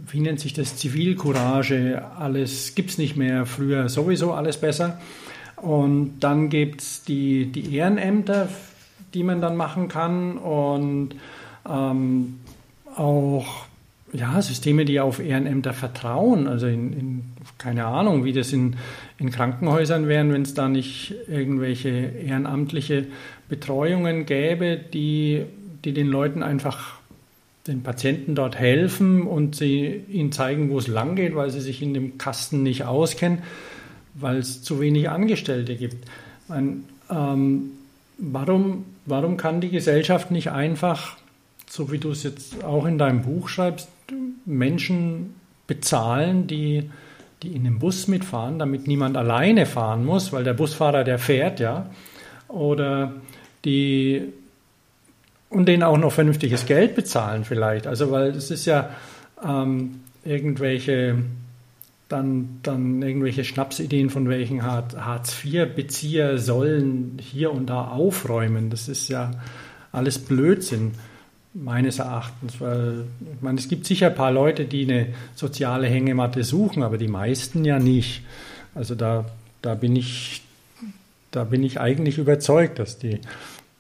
wie 0.10 0.20
nennt 0.20 0.40
sich 0.40 0.54
das 0.54 0.78
Zivilcourage, 0.78 2.04
alles 2.18 2.76
gibt's 2.76 2.98
nicht 2.98 3.16
mehr, 3.16 3.46
früher 3.46 3.90
sowieso 3.90 4.34
alles 4.34 4.58
besser. 4.58 5.00
Und 5.58 6.20
dann 6.20 6.50
gibt's 6.50 7.04
die 7.04 7.46
die 7.46 7.76
Ehrenämter, 7.76 8.50
die 9.14 9.24
man 9.24 9.42
dann 9.42 9.56
machen 9.56 9.88
kann 9.88 10.38
und 10.38 11.16
ähm, 11.70 12.40
auch 12.96 13.66
ja, 14.14 14.42
Systeme, 14.42 14.86
die 14.86 15.00
auf 15.00 15.20
Ehrenämter 15.20 15.74
vertrauen. 15.74 16.48
Also 16.48 16.68
in, 16.68 16.94
in 16.94 17.24
keine 17.58 17.86
Ahnung, 17.86 18.24
wie 18.24 18.34
das 18.34 18.54
in, 18.54 18.76
in 19.18 19.32
Krankenhäusern 19.32 20.08
wären, 20.08 20.32
wenn 20.32 20.44
es 20.44 20.54
da 20.54 20.70
nicht 20.70 21.16
irgendwelche 21.28 21.90
ehrenamtliche 21.90 23.08
Betreuungen 23.50 24.26
gäbe, 24.26 24.78
die, 24.78 25.44
die 25.84 25.94
den 25.94 26.08
Leuten 26.08 26.44
einfach 26.44 26.96
den 27.68 27.82
Patienten 27.82 28.36
dort 28.36 28.58
helfen 28.58 29.24
und 29.24 29.56
sie 29.56 30.04
ihnen 30.10 30.32
zeigen, 30.32 30.70
wo 30.70 30.78
es 30.78 30.88
lang 30.88 31.16
geht, 31.16 31.36
weil 31.36 31.50
sie 31.50 31.62
sich 31.62 31.82
in 31.82 31.94
dem 31.94 32.18
Kasten 32.18 32.62
nicht 32.62 32.84
auskennen, 32.84 33.40
weil 34.16 34.38
es 34.38 34.62
zu 34.62 34.80
wenig 34.80 35.10
Angestellte 35.10 35.76
gibt. 35.76 36.06
Meine, 36.48 36.82
ähm, 37.10 37.72
warum, 38.18 38.86
warum 39.06 39.38
kann 39.38 39.62
die 39.62 39.70
Gesellschaft 39.70 40.30
nicht 40.30 40.52
einfach 40.52 41.18
so 41.74 41.92
wie 41.92 41.98
du 41.98 42.12
es 42.12 42.22
jetzt 42.22 42.64
auch 42.64 42.86
in 42.86 43.00
deinem 43.00 43.24
Buch 43.24 43.50
schreibst, 43.50 43.90
Menschen 44.46 45.36
bezahlen, 45.68 46.48
die, 46.48 46.90
die 47.42 47.54
in 47.54 47.64
dem 47.64 47.80
Bus 47.80 48.08
mitfahren, 48.08 48.60
damit 48.60 48.88
niemand 48.88 49.18
alleine 49.18 49.66
fahren 49.66 50.06
muss, 50.06 50.34
weil 50.34 50.44
der 50.44 50.54
Busfahrer, 50.54 51.04
der 51.04 51.20
fährt, 51.20 51.60
ja. 51.60 51.90
Oder 52.48 53.14
die 53.66 54.34
und 55.50 55.68
denen 55.68 55.84
auch 55.84 55.98
noch 55.98 56.12
vernünftiges 56.12 56.66
Geld 56.66 56.96
bezahlen 56.96 57.44
vielleicht. 57.44 57.86
Also 57.86 58.12
weil 58.12 58.30
es 58.32 58.50
ist 58.50 58.66
ja 58.66 58.90
ähm, 59.44 60.02
irgendwelche 60.24 61.18
dann, 62.10 62.60
dann 62.64 63.02
irgendwelche 63.02 63.44
Schnapsideen 63.44 64.10
von 64.10 64.30
welchen 64.30 64.64
Hartz-IV-Bezieher 64.64 66.38
sollen 66.38 67.18
hier 67.20 67.52
und 67.52 67.68
da 67.68 67.88
aufräumen. 67.88 68.70
Das 68.70 68.88
ist 68.88 69.08
ja 69.08 69.32
alles 69.92 70.20
Blödsinn 70.20 70.92
meines 71.54 72.00
Erachtens, 72.00 72.60
weil 72.60 73.06
ich 73.36 73.42
meine, 73.42 73.60
es 73.60 73.68
gibt 73.68 73.86
sicher 73.86 74.08
ein 74.08 74.16
paar 74.16 74.32
Leute, 74.32 74.66
die 74.66 74.84
eine 74.84 75.08
soziale 75.36 75.88
Hängematte 75.88 76.44
suchen, 76.44 76.84
aber 76.84 76.98
die 76.98 77.08
meisten 77.08 77.64
ja 77.64 77.80
nicht. 77.80 78.24
Also 78.74 78.96
da, 78.96 79.26
da 79.62 79.76
bin 79.76 79.96
ich, 79.96 80.42
da 81.32 81.44
bin 81.44 81.64
ich 81.64 81.80
eigentlich 81.80 82.18
überzeugt, 82.18 82.80
dass 82.80 82.98
die 82.98 83.20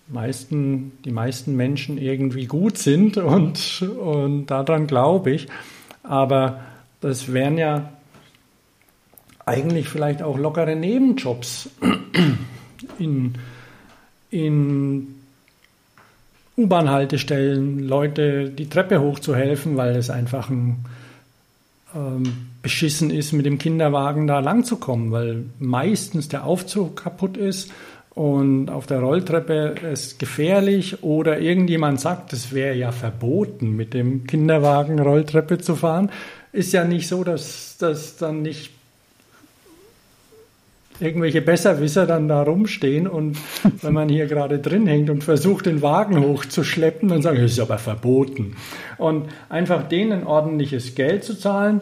meisten, 0.07 0.91
die 1.03 1.11
meisten 1.11 1.55
Menschen 1.55 1.97
irgendwie 1.97 2.45
gut 2.45 2.77
sind 2.77 3.17
und, 3.17 3.81
und 3.81 4.47
daran 4.47 4.85
glaube 4.85 5.31
ich. 5.31 5.47
Aber 6.03 6.59
das 7.01 7.33
wären 7.33 7.57
ja 7.57 7.91
eigentlich 9.45 9.89
vielleicht 9.89 10.21
auch 10.21 10.37
lockere 10.37 10.75
Nebenjobs 10.75 11.69
in, 12.99 13.33
in 14.29 15.22
U-Bahn-Haltestellen 16.57 17.79
Leute 17.79 18.49
die 18.49 18.69
Treppe 18.69 19.01
hochzuhelfen, 19.01 19.77
weil 19.77 19.95
es 19.95 20.09
einfach 20.09 20.49
ein 20.49 20.85
ähm, 21.95 22.23
beschissen 22.61 23.09
ist, 23.09 23.33
mit 23.33 23.45
dem 23.45 23.57
Kinderwagen 23.57 24.27
da 24.27 24.39
lang 24.39 24.63
zu 24.63 24.77
kommen, 24.77 25.11
weil 25.11 25.45
meistens 25.59 26.29
der 26.29 26.45
Aufzug 26.45 27.03
kaputt 27.03 27.37
ist 27.37 27.71
und 28.15 28.69
auf 28.69 28.85
der 28.85 28.99
Rolltreppe 28.99 29.75
ist 29.91 30.19
gefährlich 30.19 31.03
oder 31.03 31.39
irgendjemand 31.39 31.99
sagt, 31.99 32.31
es 32.33 32.53
wäre 32.53 32.75
ja 32.75 32.91
verboten, 32.91 33.75
mit 33.75 33.93
dem 33.93 34.27
Kinderwagen 34.27 34.99
Rolltreppe 34.99 35.57
zu 35.57 35.75
fahren. 35.75 36.11
Ist 36.51 36.73
ja 36.73 36.83
nicht 36.83 37.07
so, 37.07 37.23
dass 37.23 37.77
das 37.79 38.17
dann 38.17 38.43
nicht 38.43 38.71
irgendwelche 40.99 41.41
Besserwisser 41.41 42.05
dann 42.05 42.27
da 42.27 42.43
rumstehen 42.43 43.07
und 43.07 43.37
wenn 43.81 43.93
man 43.93 44.09
hier 44.09 44.27
gerade 44.27 44.59
drin 44.59 44.87
hängt 44.87 45.09
und 45.09 45.23
versucht, 45.23 45.65
den 45.65 45.81
Wagen 45.81 46.19
hochzuschleppen, 46.19 47.09
dann 47.09 47.21
sagen, 47.21 47.41
das 47.41 47.51
ist 47.51 47.59
aber 47.59 47.77
verboten. 47.77 48.55
Und 48.97 49.29
einfach 49.49 49.87
denen 49.87 50.25
ordentliches 50.25 50.95
Geld 50.95 51.23
zu 51.23 51.37
zahlen 51.37 51.81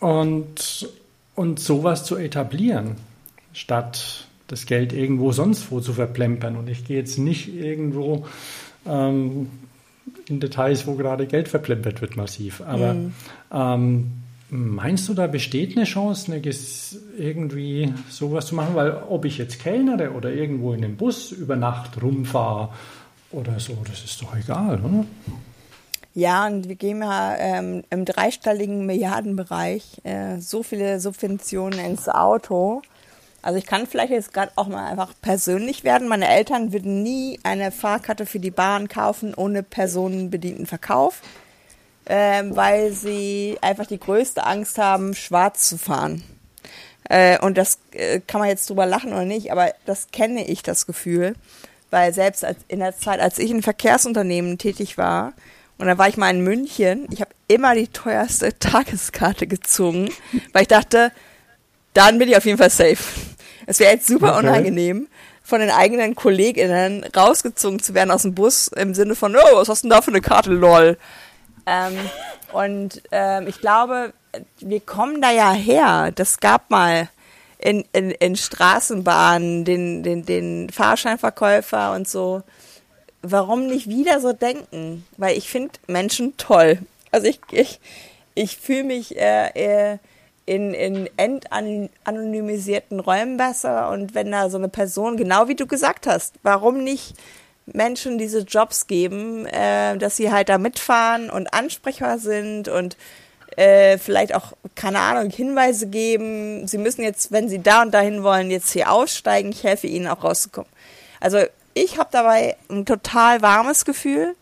und, 0.00 0.88
und 1.34 1.60
sowas 1.60 2.04
zu 2.04 2.16
etablieren, 2.16 2.96
statt 3.52 4.26
das 4.48 4.66
Geld 4.66 4.92
irgendwo 4.92 5.32
sonst 5.32 5.70
wo 5.70 5.80
zu 5.80 5.94
verplempern. 5.94 6.56
Und 6.56 6.68
ich 6.68 6.84
gehe 6.84 6.98
jetzt 6.98 7.18
nicht 7.18 7.54
irgendwo 7.54 8.26
ähm, 8.86 9.48
in 10.28 10.40
Details, 10.40 10.86
wo 10.86 10.94
gerade 10.94 11.26
Geld 11.26 11.48
verplempert 11.48 12.00
wird, 12.00 12.16
massiv. 12.16 12.60
Aber 12.66 12.94
mhm. 12.94 13.12
ähm, 13.52 14.10
Meinst 14.54 15.08
du, 15.08 15.14
da 15.14 15.28
besteht 15.28 15.78
eine 15.78 15.86
Chance, 15.86 16.30
eine, 16.30 16.42
irgendwie 17.16 17.94
sowas 18.10 18.44
zu 18.44 18.54
machen? 18.54 18.74
Weil 18.74 19.02
ob 19.08 19.24
ich 19.24 19.38
jetzt 19.38 19.58
kellnere 19.58 20.10
oder 20.10 20.30
irgendwo 20.30 20.74
in 20.74 20.82
dem 20.82 20.98
Bus 20.98 21.32
über 21.32 21.56
Nacht 21.56 22.02
rumfahre 22.02 22.68
oder 23.30 23.58
so, 23.58 23.78
das 23.88 24.04
ist 24.04 24.20
doch 24.20 24.36
egal, 24.36 24.78
oder? 24.80 25.06
Ja, 26.12 26.46
und 26.46 26.68
wir 26.68 26.74
geben 26.74 27.00
ja 27.00 27.34
ähm, 27.38 27.82
im 27.88 28.04
dreistelligen 28.04 28.84
Milliardenbereich 28.84 30.02
äh, 30.04 30.38
so 30.38 30.62
viele 30.62 31.00
Subventionen 31.00 31.78
ins 31.78 32.10
Auto. 32.10 32.82
Also 33.40 33.58
ich 33.58 33.64
kann 33.64 33.86
vielleicht 33.86 34.12
jetzt 34.12 34.34
gerade 34.34 34.52
auch 34.56 34.68
mal 34.68 34.86
einfach 34.86 35.14
persönlich 35.22 35.82
werden. 35.82 36.08
Meine 36.08 36.28
Eltern 36.28 36.74
würden 36.74 37.02
nie 37.02 37.40
eine 37.42 37.72
Fahrkarte 37.72 38.26
für 38.26 38.38
die 38.38 38.50
Bahn 38.50 38.88
kaufen 38.88 39.32
ohne 39.32 39.62
personenbedienten 39.62 40.66
Verkauf 40.66 41.22
ähm, 42.14 42.54
weil 42.54 42.92
sie 42.92 43.56
einfach 43.62 43.86
die 43.86 43.98
größte 43.98 44.44
Angst 44.44 44.76
haben, 44.76 45.14
schwarz 45.14 45.66
zu 45.66 45.78
fahren. 45.78 46.22
Äh, 47.08 47.38
und 47.38 47.56
das 47.56 47.78
äh, 47.92 48.20
kann 48.20 48.38
man 48.38 48.50
jetzt 48.50 48.68
drüber 48.68 48.84
lachen 48.84 49.14
oder 49.14 49.24
nicht, 49.24 49.50
aber 49.50 49.72
das 49.86 50.08
kenne 50.12 50.46
ich, 50.46 50.62
das 50.62 50.84
Gefühl. 50.84 51.32
Weil 51.88 52.12
selbst 52.12 52.44
als, 52.44 52.58
in 52.68 52.80
der 52.80 52.98
Zeit, 52.98 53.18
als 53.18 53.38
ich 53.38 53.50
in 53.50 53.62
Verkehrsunternehmen 53.62 54.58
tätig 54.58 54.98
war, 54.98 55.32
und 55.78 55.86
da 55.86 55.96
war 55.96 56.06
ich 56.06 56.18
mal 56.18 56.28
in 56.28 56.44
München, 56.44 57.08
ich 57.10 57.22
habe 57.22 57.30
immer 57.48 57.74
die 57.74 57.88
teuerste 57.88 58.58
Tageskarte 58.58 59.46
gezogen, 59.46 60.10
weil 60.52 60.62
ich 60.62 60.68
dachte, 60.68 61.12
dann 61.94 62.18
bin 62.18 62.28
ich 62.28 62.36
auf 62.36 62.44
jeden 62.44 62.58
Fall 62.58 62.68
safe. 62.68 63.02
Es 63.64 63.80
wäre 63.80 63.94
jetzt 63.94 64.06
super 64.06 64.36
okay. 64.36 64.46
unangenehm, 64.46 65.08
von 65.42 65.60
den 65.60 65.70
eigenen 65.70 66.14
KollegInnen 66.14 67.04
rausgezogen 67.16 67.80
zu 67.80 67.94
werden 67.94 68.10
aus 68.10 68.22
dem 68.22 68.34
Bus 68.34 68.68
im 68.68 68.94
Sinne 68.94 69.14
von, 69.14 69.34
oh, 69.34 69.56
was 69.56 69.70
hast 69.70 69.82
du 69.82 69.88
denn 69.88 69.96
da 69.96 70.02
für 70.02 70.10
eine 70.10 70.20
Karte, 70.20 70.50
lol. 70.50 70.98
Ähm, 71.66 71.98
und 72.52 73.02
ähm, 73.10 73.46
ich 73.46 73.60
glaube, 73.60 74.12
wir 74.60 74.80
kommen 74.80 75.20
da 75.20 75.30
ja 75.30 75.52
her. 75.52 76.12
Das 76.14 76.40
gab 76.40 76.70
mal 76.70 77.08
in, 77.58 77.84
in, 77.92 78.10
in 78.10 78.36
Straßenbahnen 78.36 79.64
den, 79.64 80.02
den, 80.02 80.24
den 80.24 80.70
Fahrscheinverkäufer 80.70 81.92
und 81.94 82.08
so. 82.08 82.42
Warum 83.22 83.66
nicht 83.66 83.88
wieder 83.88 84.20
so 84.20 84.32
denken? 84.32 85.06
Weil 85.16 85.38
ich 85.38 85.48
finde 85.48 85.72
Menschen 85.86 86.36
toll. 86.36 86.78
Also 87.12 87.28
ich, 87.28 87.40
ich, 87.52 87.80
ich 88.34 88.56
fühle 88.56 88.84
mich 88.84 89.16
äh, 89.16 89.92
äh, 89.92 89.98
in, 90.44 90.74
in 90.74 91.08
entanonymisierten 91.16 92.98
Räumen 92.98 93.36
besser 93.36 93.90
und 93.90 94.14
wenn 94.14 94.32
da 94.32 94.50
so 94.50 94.58
eine 94.58 94.68
Person, 94.68 95.16
genau 95.16 95.46
wie 95.46 95.54
du 95.54 95.66
gesagt 95.66 96.06
hast, 96.08 96.34
warum 96.42 96.82
nicht 96.82 97.14
Menschen 97.66 98.18
diese 98.18 98.40
Jobs 98.40 98.86
geben, 98.86 99.46
äh, 99.46 99.96
dass 99.96 100.16
sie 100.16 100.32
halt 100.32 100.48
da 100.48 100.58
mitfahren 100.58 101.30
und 101.30 101.52
ansprechbar 101.54 102.18
sind 102.18 102.68
und 102.68 102.96
äh, 103.56 103.98
vielleicht 103.98 104.34
auch, 104.34 104.52
keine 104.74 104.98
Ahnung, 104.98 105.30
Hinweise 105.30 105.86
geben. 105.86 106.66
Sie 106.66 106.78
müssen 106.78 107.02
jetzt, 107.02 107.32
wenn 107.32 107.48
Sie 107.48 107.62
da 107.62 107.82
und 107.82 107.92
dahin 107.92 108.22
wollen, 108.22 108.50
jetzt 108.50 108.72
hier 108.72 108.90
aussteigen. 108.90 109.50
Ich 109.50 109.62
helfe 109.62 109.86
Ihnen 109.86 110.06
auch 110.06 110.24
rauszukommen. 110.24 110.70
Also 111.20 111.38
ich 111.74 111.98
habe 111.98 112.08
dabei 112.10 112.56
ein 112.70 112.86
total 112.86 113.42
warmes 113.42 113.84
Gefühl, 113.84 114.34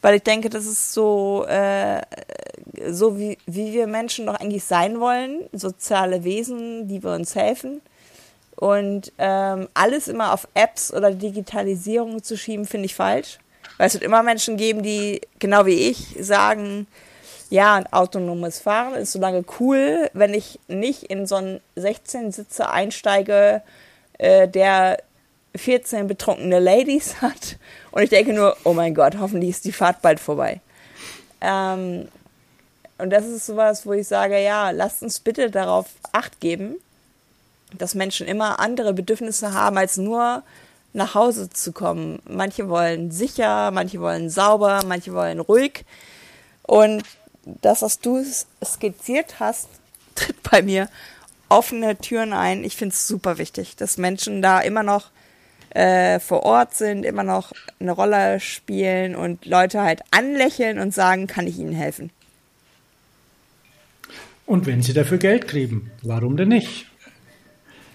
weil 0.00 0.16
ich 0.16 0.22
denke, 0.22 0.48
das 0.48 0.66
ist 0.66 0.92
so, 0.92 1.44
äh, 1.48 2.02
so 2.88 3.18
wie, 3.18 3.38
wie 3.46 3.72
wir 3.72 3.86
Menschen 3.86 4.26
doch 4.26 4.36
eigentlich 4.36 4.64
sein 4.64 5.00
wollen, 5.00 5.48
soziale 5.52 6.24
Wesen, 6.24 6.88
die 6.88 7.02
wir 7.02 7.12
uns 7.12 7.34
helfen. 7.34 7.80
Und 8.56 9.12
ähm, 9.18 9.68
alles 9.74 10.08
immer 10.08 10.32
auf 10.32 10.48
Apps 10.54 10.92
oder 10.92 11.10
Digitalisierung 11.10 12.22
zu 12.22 12.36
schieben, 12.36 12.64
finde 12.64 12.86
ich 12.86 12.94
falsch. 12.94 13.38
Weil 13.76 13.88
es 13.88 13.94
wird 13.94 14.04
immer 14.04 14.22
Menschen 14.22 14.56
geben, 14.56 14.82
die 14.82 15.20
genau 15.38 15.66
wie 15.66 15.90
ich 15.90 16.16
sagen, 16.20 16.86
ja, 17.50 17.74
ein 17.74 17.92
autonomes 17.92 18.58
Fahren 18.58 18.94
ist 18.94 19.12
so 19.12 19.20
lange 19.20 19.44
cool, 19.60 20.10
wenn 20.14 20.34
ich 20.34 20.58
nicht 20.68 21.04
in 21.04 21.26
so 21.26 21.36
einen 21.36 21.60
16-Sitzer 21.76 22.72
einsteige, 22.72 23.62
äh, 24.18 24.48
der 24.48 24.98
14 25.54 26.06
betrunkene 26.06 26.58
Ladies 26.58 27.20
hat. 27.22 27.58
Und 27.90 28.02
ich 28.02 28.10
denke 28.10 28.32
nur, 28.32 28.56
oh 28.64 28.72
mein 28.72 28.94
Gott, 28.94 29.18
hoffentlich 29.18 29.50
ist 29.50 29.64
die 29.64 29.72
Fahrt 29.72 30.02
bald 30.02 30.18
vorbei. 30.18 30.60
Ähm, 31.40 32.08
und 32.98 33.10
das 33.10 33.26
ist 33.26 33.46
sowas, 33.46 33.86
wo 33.86 33.92
ich 33.92 34.08
sage, 34.08 34.42
ja, 34.42 34.70
lasst 34.70 35.02
uns 35.02 35.20
bitte 35.20 35.50
darauf 35.50 35.86
acht 36.12 36.40
geben, 36.40 36.76
dass 37.76 37.94
Menschen 37.94 38.26
immer 38.26 38.60
andere 38.60 38.92
Bedürfnisse 38.92 39.52
haben, 39.52 39.76
als 39.78 39.96
nur 39.96 40.42
nach 40.92 41.14
Hause 41.14 41.50
zu 41.50 41.72
kommen. 41.72 42.20
Manche 42.28 42.68
wollen 42.68 43.10
sicher, 43.10 43.70
manche 43.70 44.00
wollen 44.00 44.30
sauber, 44.30 44.80
manche 44.86 45.12
wollen 45.12 45.40
ruhig. 45.40 45.84
Und 46.62 47.02
das, 47.44 47.82
was 47.82 48.00
du 48.00 48.24
skizziert 48.64 49.38
hast, 49.38 49.68
tritt 50.14 50.42
bei 50.50 50.62
mir 50.62 50.88
offene 51.48 51.96
Türen 51.96 52.32
ein. 52.32 52.64
Ich 52.64 52.76
finde 52.76 52.94
es 52.94 53.06
super 53.06 53.38
wichtig, 53.38 53.76
dass 53.76 53.98
Menschen 53.98 54.42
da 54.42 54.60
immer 54.60 54.82
noch 54.82 55.10
äh, 55.70 56.18
vor 56.20 56.42
Ort 56.42 56.74
sind, 56.74 57.04
immer 57.04 57.22
noch 57.22 57.52
eine 57.78 57.92
Rolle 57.92 58.40
spielen 58.40 59.14
und 59.14 59.44
Leute 59.46 59.82
halt 59.82 60.00
anlächeln 60.10 60.78
und 60.78 60.94
sagen, 60.94 61.26
kann 61.26 61.46
ich 61.46 61.58
ihnen 61.58 61.74
helfen. 61.74 62.10
Und 64.46 64.66
wenn 64.66 64.82
sie 64.82 64.92
dafür 64.92 65.18
Geld 65.18 65.48
kriegen, 65.48 65.90
warum 66.02 66.36
denn 66.36 66.48
nicht? 66.48 66.86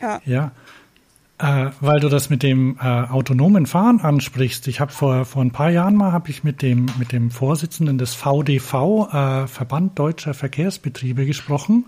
Ja. 0.01 0.21
Ja. 0.25 0.51
Äh, 1.37 1.71
weil 1.79 1.99
du 1.99 2.09
das 2.09 2.29
mit 2.29 2.43
dem 2.43 2.77
äh, 2.79 2.85
autonomen 2.85 3.65
Fahren 3.65 3.99
ansprichst. 3.99 4.67
Ich 4.67 4.79
habe 4.79 4.91
vor, 4.91 5.25
vor 5.25 5.41
ein 5.41 5.51
paar 5.51 5.71
Jahren 5.71 5.95
mal 5.95 6.11
habe 6.11 6.29
ich 6.29 6.43
mit 6.43 6.61
dem, 6.61 6.85
mit 6.99 7.11
dem 7.11 7.31
Vorsitzenden 7.31 7.97
des 7.97 8.13
VDV, 8.13 9.07
äh, 9.11 9.47
Verband 9.47 9.97
Deutscher 9.97 10.35
Verkehrsbetriebe, 10.35 11.25
gesprochen 11.25 11.85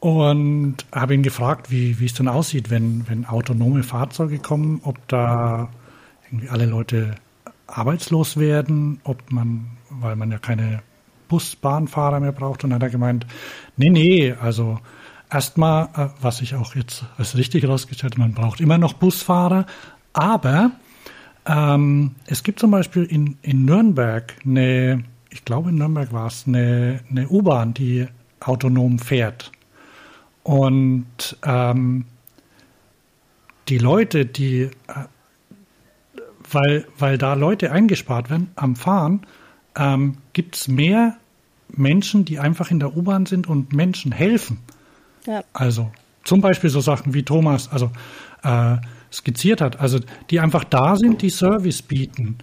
und 0.00 0.76
habe 0.92 1.14
ihn 1.14 1.22
gefragt, 1.22 1.70
wie, 1.70 1.96
es 2.04 2.14
denn 2.14 2.28
aussieht, 2.28 2.70
wenn, 2.70 3.08
wenn 3.08 3.24
autonome 3.24 3.82
Fahrzeuge 3.82 4.38
kommen, 4.38 4.80
ob 4.84 5.08
da 5.08 5.70
irgendwie 6.26 6.50
alle 6.50 6.66
Leute 6.66 7.14
arbeitslos 7.66 8.36
werden, 8.36 9.00
ob 9.04 9.32
man, 9.32 9.78
weil 9.88 10.14
man 10.14 10.30
ja 10.30 10.38
keine 10.38 10.82
Bus-Bahnfahrer 11.28 12.20
mehr 12.20 12.32
braucht. 12.32 12.64
Und 12.64 12.70
dann 12.70 12.76
hat 12.76 12.82
er 12.82 12.90
gemeint, 12.90 13.26
nee, 13.76 13.90
nee, 13.90 14.34
also 14.40 14.78
erstmal, 15.30 15.88
äh, 15.94 16.08
was 16.20 16.40
ich 16.40 16.54
auch 16.54 16.74
jetzt 16.74 17.04
als 17.16 17.36
richtig 17.36 17.62
herausgestellt 17.62 18.14
habe, 18.14 18.22
man 18.22 18.34
braucht 18.34 18.60
immer 18.60 18.78
noch 18.78 18.94
Busfahrer, 18.94 19.66
aber 20.12 20.72
ähm, 21.46 22.14
es 22.26 22.42
gibt 22.42 22.60
zum 22.60 22.70
Beispiel 22.70 23.04
in, 23.04 23.38
in 23.42 23.64
Nürnberg 23.64 24.34
eine, 24.44 25.04
ich 25.30 25.44
glaube 25.44 25.70
in 25.70 25.76
Nürnberg 25.76 26.12
war 26.12 26.26
es, 26.26 26.44
eine, 26.46 27.00
eine 27.10 27.28
U-Bahn, 27.28 27.74
die 27.74 28.06
autonom 28.40 28.98
fährt. 28.98 29.52
Und 30.42 31.36
ähm, 31.44 32.04
die 33.68 33.78
Leute, 33.78 34.26
die, 34.26 34.62
äh, 34.62 34.70
weil, 36.50 36.86
weil 36.98 37.18
da 37.18 37.34
Leute 37.34 37.72
eingespart 37.72 38.30
werden 38.30 38.50
am 38.56 38.76
Fahren, 38.76 39.26
ähm, 39.76 40.18
gibt 40.32 40.56
es 40.56 40.68
mehr 40.68 41.16
Menschen, 41.68 42.24
die 42.24 42.38
einfach 42.38 42.70
in 42.70 42.80
der 42.80 42.96
U-Bahn 42.96 43.26
sind 43.26 43.46
und 43.46 43.72
Menschen 43.72 44.12
helfen. 44.12 44.58
Ja. 45.28 45.44
Also 45.52 45.92
zum 46.24 46.40
Beispiel 46.40 46.70
so 46.70 46.80
Sachen 46.80 47.12
wie 47.14 47.22
Thomas 47.22 47.70
also 47.70 47.90
äh, 48.42 48.76
skizziert 49.12 49.60
hat, 49.60 49.78
also 49.78 50.00
die 50.30 50.40
einfach 50.40 50.64
da 50.64 50.96
sind, 50.96 51.22
die 51.22 51.30
Service 51.30 51.82
bieten. 51.82 52.38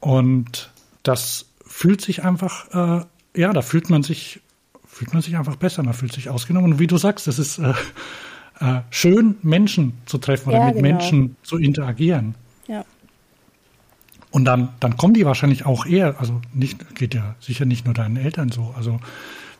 Und 0.00 0.70
das 1.02 1.46
fühlt 1.66 2.00
sich 2.00 2.24
einfach, 2.24 3.02
äh, 3.02 3.04
ja, 3.40 3.52
da 3.52 3.62
fühlt 3.62 3.90
man 3.90 4.02
sich, 4.02 4.40
fühlt 4.86 5.12
man 5.12 5.22
sich 5.22 5.36
einfach 5.36 5.56
besser, 5.56 5.82
man 5.82 5.94
fühlt 5.94 6.12
sich 6.12 6.28
ausgenommen. 6.30 6.74
Und 6.74 6.78
wie 6.78 6.86
du 6.86 6.96
sagst, 6.96 7.26
es 7.26 7.38
ist 7.38 7.58
äh, 7.58 7.72
äh, 8.60 8.80
schön, 8.90 9.36
Menschen 9.42 9.94
zu 10.06 10.18
treffen 10.18 10.50
oder 10.50 10.58
ja, 10.58 10.66
mit 10.66 10.76
genau. 10.76 10.88
Menschen 10.88 11.36
zu 11.42 11.58
interagieren. 11.58 12.36
Ja. 12.68 12.84
Und 14.30 14.44
dann, 14.44 14.70
dann 14.78 14.96
kommen 14.96 15.14
die 15.14 15.26
wahrscheinlich 15.26 15.66
auch 15.66 15.86
eher, 15.86 16.20
also 16.20 16.40
nicht, 16.54 16.94
geht 16.94 17.14
ja 17.14 17.34
sicher 17.40 17.64
nicht 17.64 17.84
nur 17.84 17.94
deinen 17.94 18.16
Eltern 18.16 18.50
so. 18.50 18.72
Also 18.76 19.00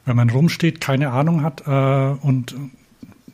wenn 0.05 0.17
man 0.17 0.31
rumsteht, 0.31 0.81
keine 0.81 1.11
Ahnung 1.11 1.43
hat 1.43 1.67
äh, 1.67 2.27
und 2.27 2.55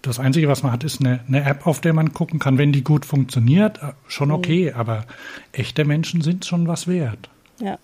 das 0.03 0.19
Einzige, 0.19 0.49
was 0.49 0.63
man 0.63 0.73
hat, 0.73 0.85
ist 0.85 1.01
eine, 1.01 1.21
eine, 1.27 1.45
App, 1.45 1.67
auf 1.67 1.81
der 1.81 1.93
man 1.93 2.13
gucken 2.13 2.39
kann. 2.39 2.59
Wenn 2.59 2.73
die 2.73 2.85
gut 2.85 3.05
funktioniert, 3.05 3.83
äh, 3.83 3.93
schon 4.07 4.31
okay, 4.31 4.71
mhm. 4.73 4.81
aber 4.81 5.05
echte 5.53 5.85
Menschen 5.85 6.21
sind 6.21 6.45
schon 6.45 6.69
was 6.69 6.87
wert. 6.87 7.29
Ja, 7.61 7.79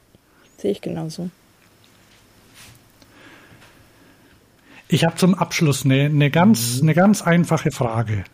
sehe 0.58 0.72
ich 0.72 0.80
genauso. 0.80 1.30
Ich 4.88 5.04
habe 5.04 5.16
zum 5.16 5.34
Abschluss 5.34 5.84
eine, 5.84 6.04
eine, 6.04 6.30
ganz, 6.30 6.76
mhm. 6.76 6.88
eine 6.88 6.94
ganz 6.94 7.22
einfache 7.22 7.70
Frage. 7.70 8.24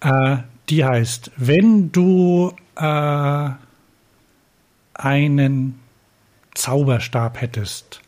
Äh, 0.00 0.38
die 0.68 0.84
heißt, 0.84 1.32
wenn 1.36 1.92
du 1.92 2.52
äh, 2.76 3.50
einen 4.94 5.80
Zauberstab 6.54 7.40
hättest, 7.40 8.00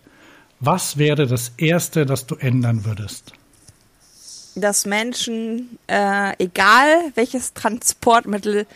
was 0.61 0.99
wäre 0.99 1.27
das 1.27 1.53
Erste, 1.57 2.07
das 2.07 2.27
du 2.27 2.35
ändern 2.37 2.85
würdest? 2.85 3.33
Dass 4.55 4.87
Menschen, 4.87 5.79
äh, 5.87 6.35
egal 6.43 7.13
welches 7.15 7.55
Transportmittel 7.55 8.67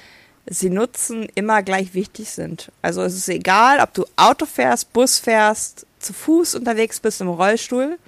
sie 0.46 0.70
nutzen, 0.70 1.28
immer 1.34 1.62
gleich 1.62 1.94
wichtig 1.94 2.30
sind. 2.30 2.70
Also 2.82 3.02
es 3.02 3.14
ist 3.14 3.28
egal, 3.28 3.80
ob 3.80 3.94
du 3.94 4.04
Auto 4.16 4.46
fährst, 4.46 4.92
Bus 4.92 5.18
fährst, 5.18 5.86
zu 5.98 6.12
Fuß 6.12 6.56
unterwegs 6.56 7.00
bist 7.00 7.20
im 7.20 7.28
Rollstuhl, 7.28 7.98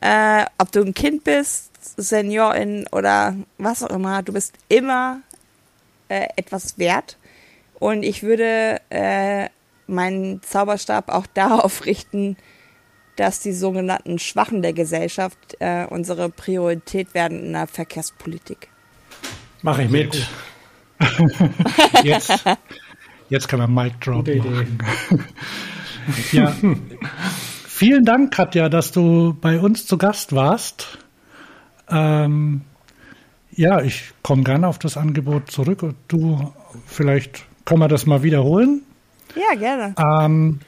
äh, 0.00 0.44
ob 0.58 0.70
du 0.72 0.80
ein 0.80 0.94
Kind 0.94 1.24
bist, 1.24 1.70
Seniorin 1.96 2.86
oder 2.92 3.34
was 3.56 3.82
auch 3.82 3.90
immer, 3.90 4.22
du 4.22 4.32
bist 4.32 4.54
immer 4.68 5.20
äh, 6.08 6.28
etwas 6.36 6.78
wert. 6.78 7.16
Und 7.78 8.02
ich 8.02 8.22
würde 8.22 8.80
äh, 8.90 9.48
meinen 9.86 10.42
Zauberstab 10.42 11.08
auch 11.08 11.26
darauf 11.34 11.86
richten, 11.86 12.36
dass 13.18 13.40
die 13.40 13.52
sogenannten 13.52 14.18
Schwachen 14.18 14.62
der 14.62 14.72
Gesellschaft 14.72 15.56
äh, 15.58 15.86
unsere 15.90 16.30
Priorität 16.30 17.14
werden 17.14 17.46
in 17.46 17.52
der 17.52 17.66
Verkehrspolitik. 17.66 18.68
Mache 19.62 19.82
ich 19.82 19.90
mit. 19.90 20.28
jetzt, 22.04 22.44
jetzt 23.28 23.48
kann 23.48 23.58
man 23.58 23.74
Mic 23.74 23.96
Drop 24.00 24.24
Gute 24.24 24.38
machen. 24.38 24.78
ja. 26.32 26.54
Vielen 27.66 28.04
Dank, 28.04 28.32
Katja, 28.32 28.68
dass 28.68 28.92
du 28.92 29.36
bei 29.40 29.58
uns 29.58 29.86
zu 29.86 29.98
Gast 29.98 30.32
warst. 30.32 30.98
Ähm, 31.88 32.62
ja, 33.50 33.82
ich 33.82 34.12
komme 34.22 34.44
gerne 34.44 34.68
auf 34.68 34.78
das 34.78 34.96
Angebot 34.96 35.50
zurück 35.50 35.82
und 35.82 35.96
du 36.06 36.52
vielleicht 36.86 37.44
können 37.64 37.80
wir 37.80 37.88
das 37.88 38.06
mal 38.06 38.22
wiederholen? 38.22 38.82
Ja, 39.34 39.58
gerne. 39.58 39.94
Ähm, 39.98 40.60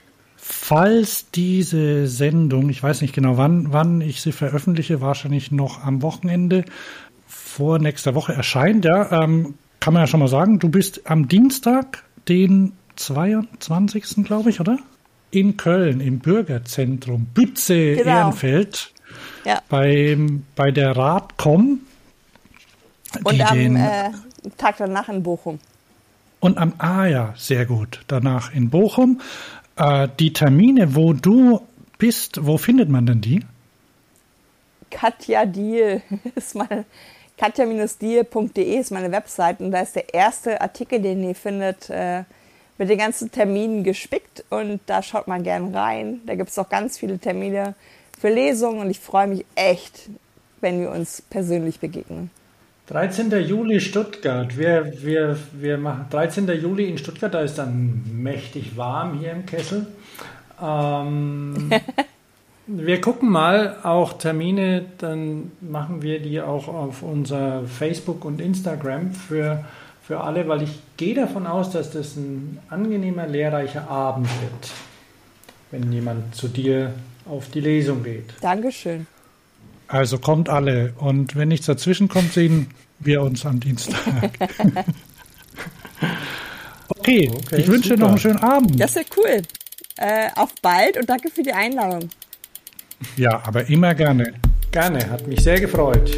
falls 0.42 1.30
diese 1.30 2.06
Sendung, 2.06 2.68
ich 2.70 2.82
weiß 2.82 3.02
nicht 3.02 3.14
genau 3.14 3.36
wann, 3.36 3.72
wann 3.72 4.00
ich 4.00 4.20
sie 4.22 4.32
veröffentliche, 4.32 5.00
wahrscheinlich 5.00 5.50
noch 5.52 5.84
am 5.84 6.02
Wochenende 6.02 6.64
vor 7.26 7.78
nächster 7.78 8.14
Woche 8.14 8.32
erscheint, 8.32 8.84
ja, 8.84 9.22
ähm, 9.22 9.54
kann 9.80 9.94
man 9.94 10.02
ja 10.02 10.06
schon 10.06 10.20
mal 10.20 10.28
sagen, 10.28 10.58
du 10.58 10.68
bist 10.68 11.02
am 11.10 11.28
Dienstag, 11.28 12.04
den 12.28 12.72
22. 12.96 14.24
glaube 14.24 14.50
ich, 14.50 14.60
oder? 14.60 14.78
in 15.32 15.56
Köln 15.56 16.00
im 16.00 16.18
Bürgerzentrum 16.18 17.26
Bütze 17.26 17.94
Genau. 17.94 18.10
Ehrenfeld 18.10 18.92
Ja. 19.44 19.60
beim, 19.68 20.44
bei 20.56 20.72
der 20.72 20.96
Radcom. 20.96 21.78
Und 23.22 23.40
am 23.40 23.56
den- 23.56 23.76
äh, 23.76 24.10
Tag 24.56 24.78
danach 24.78 25.08
in 25.08 25.22
Bochum. 25.22 25.60
Und 26.40 26.58
am, 26.58 26.72
ah 26.78 27.06
ja, 27.06 27.32
sehr 27.36 27.64
gut. 27.64 28.00
Danach 28.08 28.52
in 28.52 28.70
Bochum. 28.70 29.20
Äh, 29.80 30.08
die 30.18 30.32
Termine, 30.34 30.94
wo 30.94 31.14
du 31.14 31.62
bist, 31.96 32.44
wo 32.44 32.58
findet 32.58 32.90
man 32.90 33.06
denn 33.06 33.22
die? 33.22 33.40
Katja 34.90 35.46
Diel 35.46 36.02
ist 36.34 36.54
meine 36.54 36.84
katja-diel.de 37.38 38.78
ist 38.78 38.90
meine 38.90 39.10
Website 39.10 39.60
und 39.60 39.70
da 39.70 39.80
ist 39.80 39.96
der 39.96 40.12
erste 40.12 40.60
Artikel, 40.60 41.00
den 41.00 41.24
ihr 41.24 41.34
findet, 41.34 41.88
äh, 41.88 42.24
mit 42.76 42.90
den 42.90 42.98
ganzen 42.98 43.30
Terminen 43.30 43.82
gespickt 43.82 44.44
und 44.50 44.80
da 44.84 45.02
schaut 45.02 45.26
man 45.26 45.42
gern 45.42 45.74
rein. 45.74 46.20
Da 46.26 46.34
gibt 46.34 46.50
es 46.50 46.58
auch 46.58 46.68
ganz 46.68 46.98
viele 46.98 47.18
Termine 47.18 47.74
für 48.18 48.28
Lesungen 48.28 48.80
und 48.80 48.90
ich 48.90 49.00
freue 49.00 49.28
mich 49.28 49.46
echt, 49.54 50.10
wenn 50.60 50.82
wir 50.82 50.90
uns 50.90 51.22
persönlich 51.22 51.80
begegnen. 51.80 52.30
13. 52.90 53.30
Juli 53.46 53.78
Stuttgart. 53.78 54.58
Wir, 54.58 54.92
wir, 55.02 55.38
wir 55.52 55.78
machen 55.78 56.06
13. 56.10 56.48
Juli 56.48 56.88
in 56.88 56.98
Stuttgart, 56.98 57.32
da 57.32 57.40
ist 57.40 57.56
dann 57.56 58.02
mächtig 58.12 58.76
warm 58.76 59.20
hier 59.20 59.30
im 59.30 59.46
Kessel. 59.46 59.86
Ähm, 60.60 61.70
wir 62.66 63.00
gucken 63.00 63.30
mal 63.30 63.76
auch 63.84 64.14
Termine, 64.14 64.86
dann 64.98 65.52
machen 65.60 66.02
wir 66.02 66.18
die 66.18 66.40
auch 66.40 66.66
auf 66.66 67.04
unser 67.04 67.62
Facebook 67.62 68.24
und 68.24 68.40
Instagram 68.40 69.12
für, 69.12 69.64
für 70.02 70.22
alle, 70.22 70.48
weil 70.48 70.62
ich 70.62 70.80
gehe 70.96 71.14
davon 71.14 71.46
aus, 71.46 71.70
dass 71.70 71.92
das 71.92 72.16
ein 72.16 72.58
angenehmer, 72.70 73.28
lehrreicher 73.28 73.88
Abend 73.88 74.28
wird, 74.42 74.70
wenn 75.70 75.92
jemand 75.92 76.34
zu 76.34 76.48
dir 76.48 76.92
auf 77.24 77.48
die 77.50 77.60
Lesung 77.60 78.02
geht. 78.02 78.34
Dankeschön. 78.40 79.06
Also 79.90 80.18
kommt 80.18 80.48
alle. 80.48 80.94
Und 80.98 81.34
wenn 81.34 81.48
nichts 81.48 81.66
dazwischen 81.66 82.08
kommt, 82.08 82.32
sehen 82.32 82.68
wir 83.00 83.22
uns 83.22 83.44
am 83.44 83.58
Dienstag. 83.58 83.98
okay, 86.88 87.30
Okay, 87.34 87.56
ich 87.56 87.66
wünsche 87.66 87.90
dir 87.90 87.96
noch 87.96 88.10
einen 88.10 88.18
schönen 88.18 88.38
Abend. 88.38 88.80
Das 88.80 88.94
ist 88.94 88.96
ja 88.96 89.16
cool. 89.16 89.42
Äh, 89.96 90.28
auf 90.36 90.54
bald 90.62 90.96
und 90.96 91.10
danke 91.10 91.30
für 91.30 91.42
die 91.42 91.52
Einladung. 91.52 92.08
Ja, 93.16 93.42
aber 93.44 93.68
immer 93.68 93.94
gerne. 93.94 94.34
Gerne, 94.70 95.10
hat 95.10 95.26
mich 95.26 95.40
sehr 95.40 95.60
gefreut. 95.60 96.10